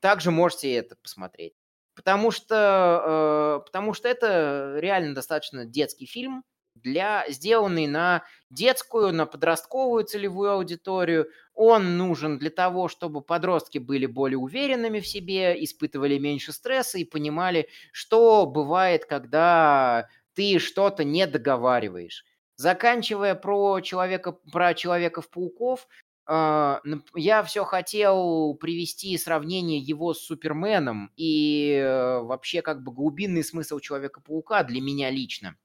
также 0.00 0.30
можете 0.30 0.74
это 0.74 0.96
посмотреть. 0.96 1.54
Потому 1.94 2.30
что, 2.30 3.62
потому 3.66 3.92
что 3.92 4.06
это 4.08 4.76
реально 4.78 5.16
достаточно 5.16 5.64
детский 5.64 6.06
фильм, 6.06 6.44
для, 6.82 7.24
сделанный 7.28 7.86
на 7.86 8.24
детскую, 8.50 9.12
на 9.12 9.26
подростковую 9.26 10.04
целевую 10.04 10.52
аудиторию. 10.52 11.28
Он 11.54 11.96
нужен 11.96 12.38
для 12.38 12.50
того, 12.50 12.88
чтобы 12.88 13.20
подростки 13.20 13.78
были 13.78 14.06
более 14.06 14.38
уверенными 14.38 15.00
в 15.00 15.06
себе, 15.06 15.62
испытывали 15.64 16.18
меньше 16.18 16.52
стресса 16.52 16.98
и 16.98 17.04
понимали, 17.04 17.68
что 17.92 18.46
бывает, 18.46 19.04
когда 19.06 20.08
ты 20.38 20.60
что-то 20.60 21.02
не 21.02 21.26
договариваешь. 21.26 22.24
Заканчивая 22.54 23.34
про 23.34 23.80
человека, 23.80 24.30
про 24.52 24.72
человеков-пауков, 24.72 25.88
а, 26.26 26.80
я 27.16 27.42
все 27.42 27.64
хотел 27.64 28.54
привести 28.54 29.18
сравнение 29.18 29.80
его 29.80 30.14
с 30.14 30.20
Суперменом 30.20 31.10
и 31.16 31.72
э, 31.72 32.20
вообще 32.20 32.62
как 32.62 32.84
бы 32.84 32.92
глубинный 32.92 33.42
смысл 33.42 33.80
Человека-паука 33.80 34.62
для 34.62 34.80
меня 34.80 35.10
лично. 35.10 35.56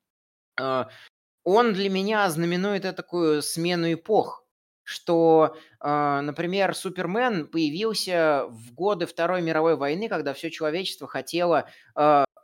А, 0.59 0.89
он 1.43 1.73
для 1.73 1.91
меня 1.91 2.27
знаменует 2.31 2.81
такую 2.95 3.43
смену 3.43 3.93
эпох, 3.93 4.42
что, 4.83 5.55
а, 5.79 6.21
например, 6.21 6.75
Супермен 6.75 7.47
появился 7.47 8.45
в 8.49 8.73
годы 8.73 9.05
Второй 9.05 9.41
мировой 9.41 9.75
войны, 9.75 10.09
когда 10.09 10.33
все 10.33 10.49
человечество 10.51 11.07
хотело 11.07 11.69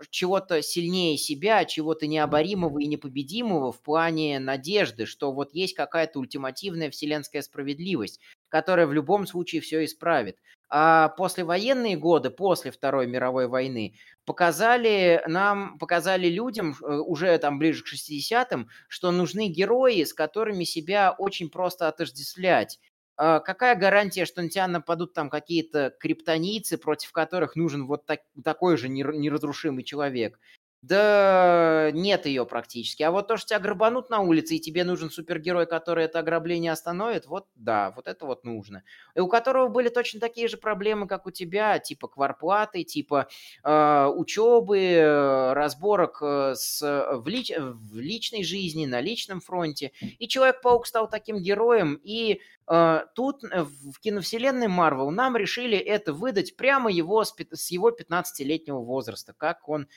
чего-то 0.10 0.62
сильнее 0.62 1.18
себя, 1.18 1.66
чего-то 1.66 2.08
необоримого 2.08 2.80
и 2.80 2.88
непобедимого 2.88 3.72
в 3.72 3.82
плане 3.82 4.40
надежды, 4.40 5.06
что 5.06 5.32
вот 5.32 5.54
есть 5.54 5.76
какая-то 5.76 6.20
ультимативная 6.20 6.90
вселенская 6.90 7.42
справедливость, 7.42 8.20
которая 8.50 8.88
в 8.88 8.94
любом 8.94 9.26
случае 9.28 9.62
все 9.62 9.86
исправит. 9.86 10.38
А 10.72 11.10
послевоенные 11.10 11.98
годы, 11.98 12.30
после 12.30 12.70
Второй 12.72 13.08
мировой 13.08 13.48
войны, 13.48 13.96
показали 14.26 15.24
нам, 15.26 15.80
показали 15.80 16.28
людям 16.28 16.76
э, 16.82 16.98
уже 16.98 17.36
там 17.40 17.58
ближе 17.58 17.84
к 17.84 17.88
60-м, 17.88 18.70
что 18.88 19.12
нужны 19.12 19.48
герои, 19.48 20.04
с 20.04 20.14
которыми 20.14 20.66
себя 20.66 21.16
очень 21.18 21.50
просто 21.50 21.88
отождествлять. 21.88 22.80
А, 23.18 23.40
какая 23.42 23.76
гарантия, 23.76 24.26
что 24.26 24.42
на 24.42 24.50
тебя 24.50 24.68
нападут 24.68 25.14
там 25.14 25.30
какие-то 25.30 25.94
криптонийцы, 26.00 26.78
против 26.78 27.12
которых 27.12 27.56
нужен 27.56 27.86
вот 27.86 28.06
так, 28.06 28.22
такой 28.46 28.78
же 28.78 28.88
неразрушимый 28.90 29.84
человек? 29.84 30.40
Да 30.82 31.92
нет 31.92 32.26
ее 32.26 32.46
практически. 32.46 33.04
А 33.04 33.12
вот 33.12 33.28
то, 33.28 33.36
что 33.36 33.50
тебя 33.50 33.60
грабанут 33.60 34.10
на 34.10 34.22
улице, 34.22 34.56
и 34.56 34.60
тебе 34.62 34.86
нужен 34.86 35.10
супергерой, 35.10 35.66
который 35.66 36.06
это 36.06 36.20
ограбление 36.20 36.72
остановит, 36.72 37.26
вот 37.26 37.48
да, 37.56 37.92
вот 37.98 38.08
это 38.08 38.26
вот 38.26 38.46
нужно. 38.46 38.84
И 39.14 39.20
у 39.20 39.28
которого 39.28 39.68
были 39.68 39.90
точно 39.90 40.22
такие 40.22 40.48
же 40.48 40.56
проблемы, 40.56 41.06
как 41.08 41.26
у 41.26 41.32
тебя, 41.32 41.80
типа 41.80 42.08
кварплаты, 42.08 42.86
типа 42.86 43.28
э, 43.62 44.06
учебы, 44.16 44.80
э, 44.80 45.54
разборок 45.54 46.20
э, 46.22 46.54
с, 46.56 46.82
в, 46.82 47.28
лич, 47.28 47.52
в 47.58 48.00
личной 48.00 48.44
жизни, 48.44 48.86
на 48.86 49.02
личном 49.02 49.42
фронте. 49.42 49.92
И 50.00 50.30
Человек-паук 50.30 50.88
стал 50.88 51.10
таким 51.10 51.40
героем, 51.40 52.00
и 52.02 52.40
э, 52.72 53.00
тут 53.16 53.44
в 53.44 54.00
киновселенной 54.00 54.70
Марвел 54.70 55.12
нам 55.12 55.36
решили 55.36 55.78
это 55.78 56.14
выдать 56.14 56.56
прямо 56.56 56.90
его 56.90 57.26
с 57.26 57.70
его 57.70 57.92
15-летнего 57.92 58.80
возраста, 58.80 59.34
как 59.38 59.68
он 59.68 59.90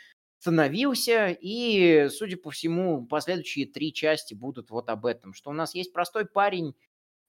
становился, 0.43 1.28
и, 1.40 2.09
судя 2.10 2.36
по 2.36 2.51
всему, 2.51 3.06
последующие 3.06 3.64
три 3.64 3.93
части 3.93 4.35
будут 4.35 4.70
вот 4.70 4.90
об 4.90 5.06
этом, 5.06 5.35
что 5.35 5.51
у 5.51 5.52
нас 5.52 5.73
есть 5.73 5.93
простой 5.93 6.27
парень, 6.27 6.74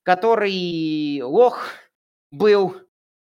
который 0.01 1.21
лох 1.21 1.61
был, 2.31 2.75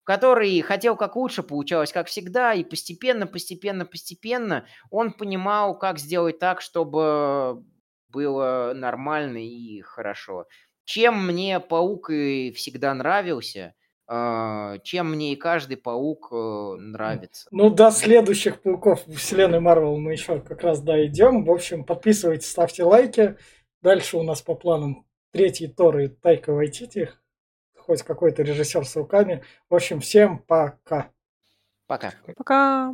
который 0.05 0.61
хотел 0.61 0.95
как 0.95 1.17
лучше, 1.17 1.43
получалось 1.43 1.91
как 1.91 2.07
всегда, 2.07 2.53
и 2.53 2.63
постепенно, 2.63 3.27
постепенно, 3.27 3.85
постепенно 3.85 4.65
он 4.91 5.11
понимал, 5.11 5.77
как 5.77 5.99
сделать 5.99 6.39
так, 6.39 6.61
чтобы 6.61 7.61
было 8.07 8.71
нормально 8.73 9.45
и 9.45 9.81
хорошо. 9.81 10.45
Чем 10.85 11.27
мне 11.27 11.59
паук 11.59 12.11
и 12.11 12.53
всегда 12.53 12.93
нравился– 12.93 13.75
чем 14.07 15.11
мне 15.11 15.33
и 15.33 15.35
каждый 15.37 15.77
паук 15.77 16.29
э, 16.31 16.75
нравится. 16.79 17.47
Ну, 17.51 17.69
до 17.69 17.91
следующих 17.91 18.61
пауков 18.61 19.05
вселенной 19.07 19.59
Марвел 19.61 19.97
мы 19.97 20.11
еще 20.13 20.41
как 20.41 20.63
раз 20.63 20.81
дойдем. 20.81 21.45
В 21.45 21.51
общем, 21.51 21.85
подписывайтесь, 21.85 22.49
ставьте 22.49 22.83
лайки. 22.83 23.37
Дальше 23.81 24.17
у 24.17 24.23
нас 24.23 24.41
по 24.41 24.55
планам 24.55 25.05
третий 25.31 25.67
Тор 25.67 25.99
и 25.99 26.07
Тайка 26.09 26.53
Вайтити. 26.53 27.09
Хоть 27.77 28.03
какой-то 28.03 28.43
режиссер 28.43 28.85
с 28.85 28.95
руками. 28.95 29.43
В 29.69 29.75
общем, 29.75 30.01
всем 30.01 30.39
пока. 30.39 31.11
Пока. 31.87 32.13
Пока. 32.35 32.93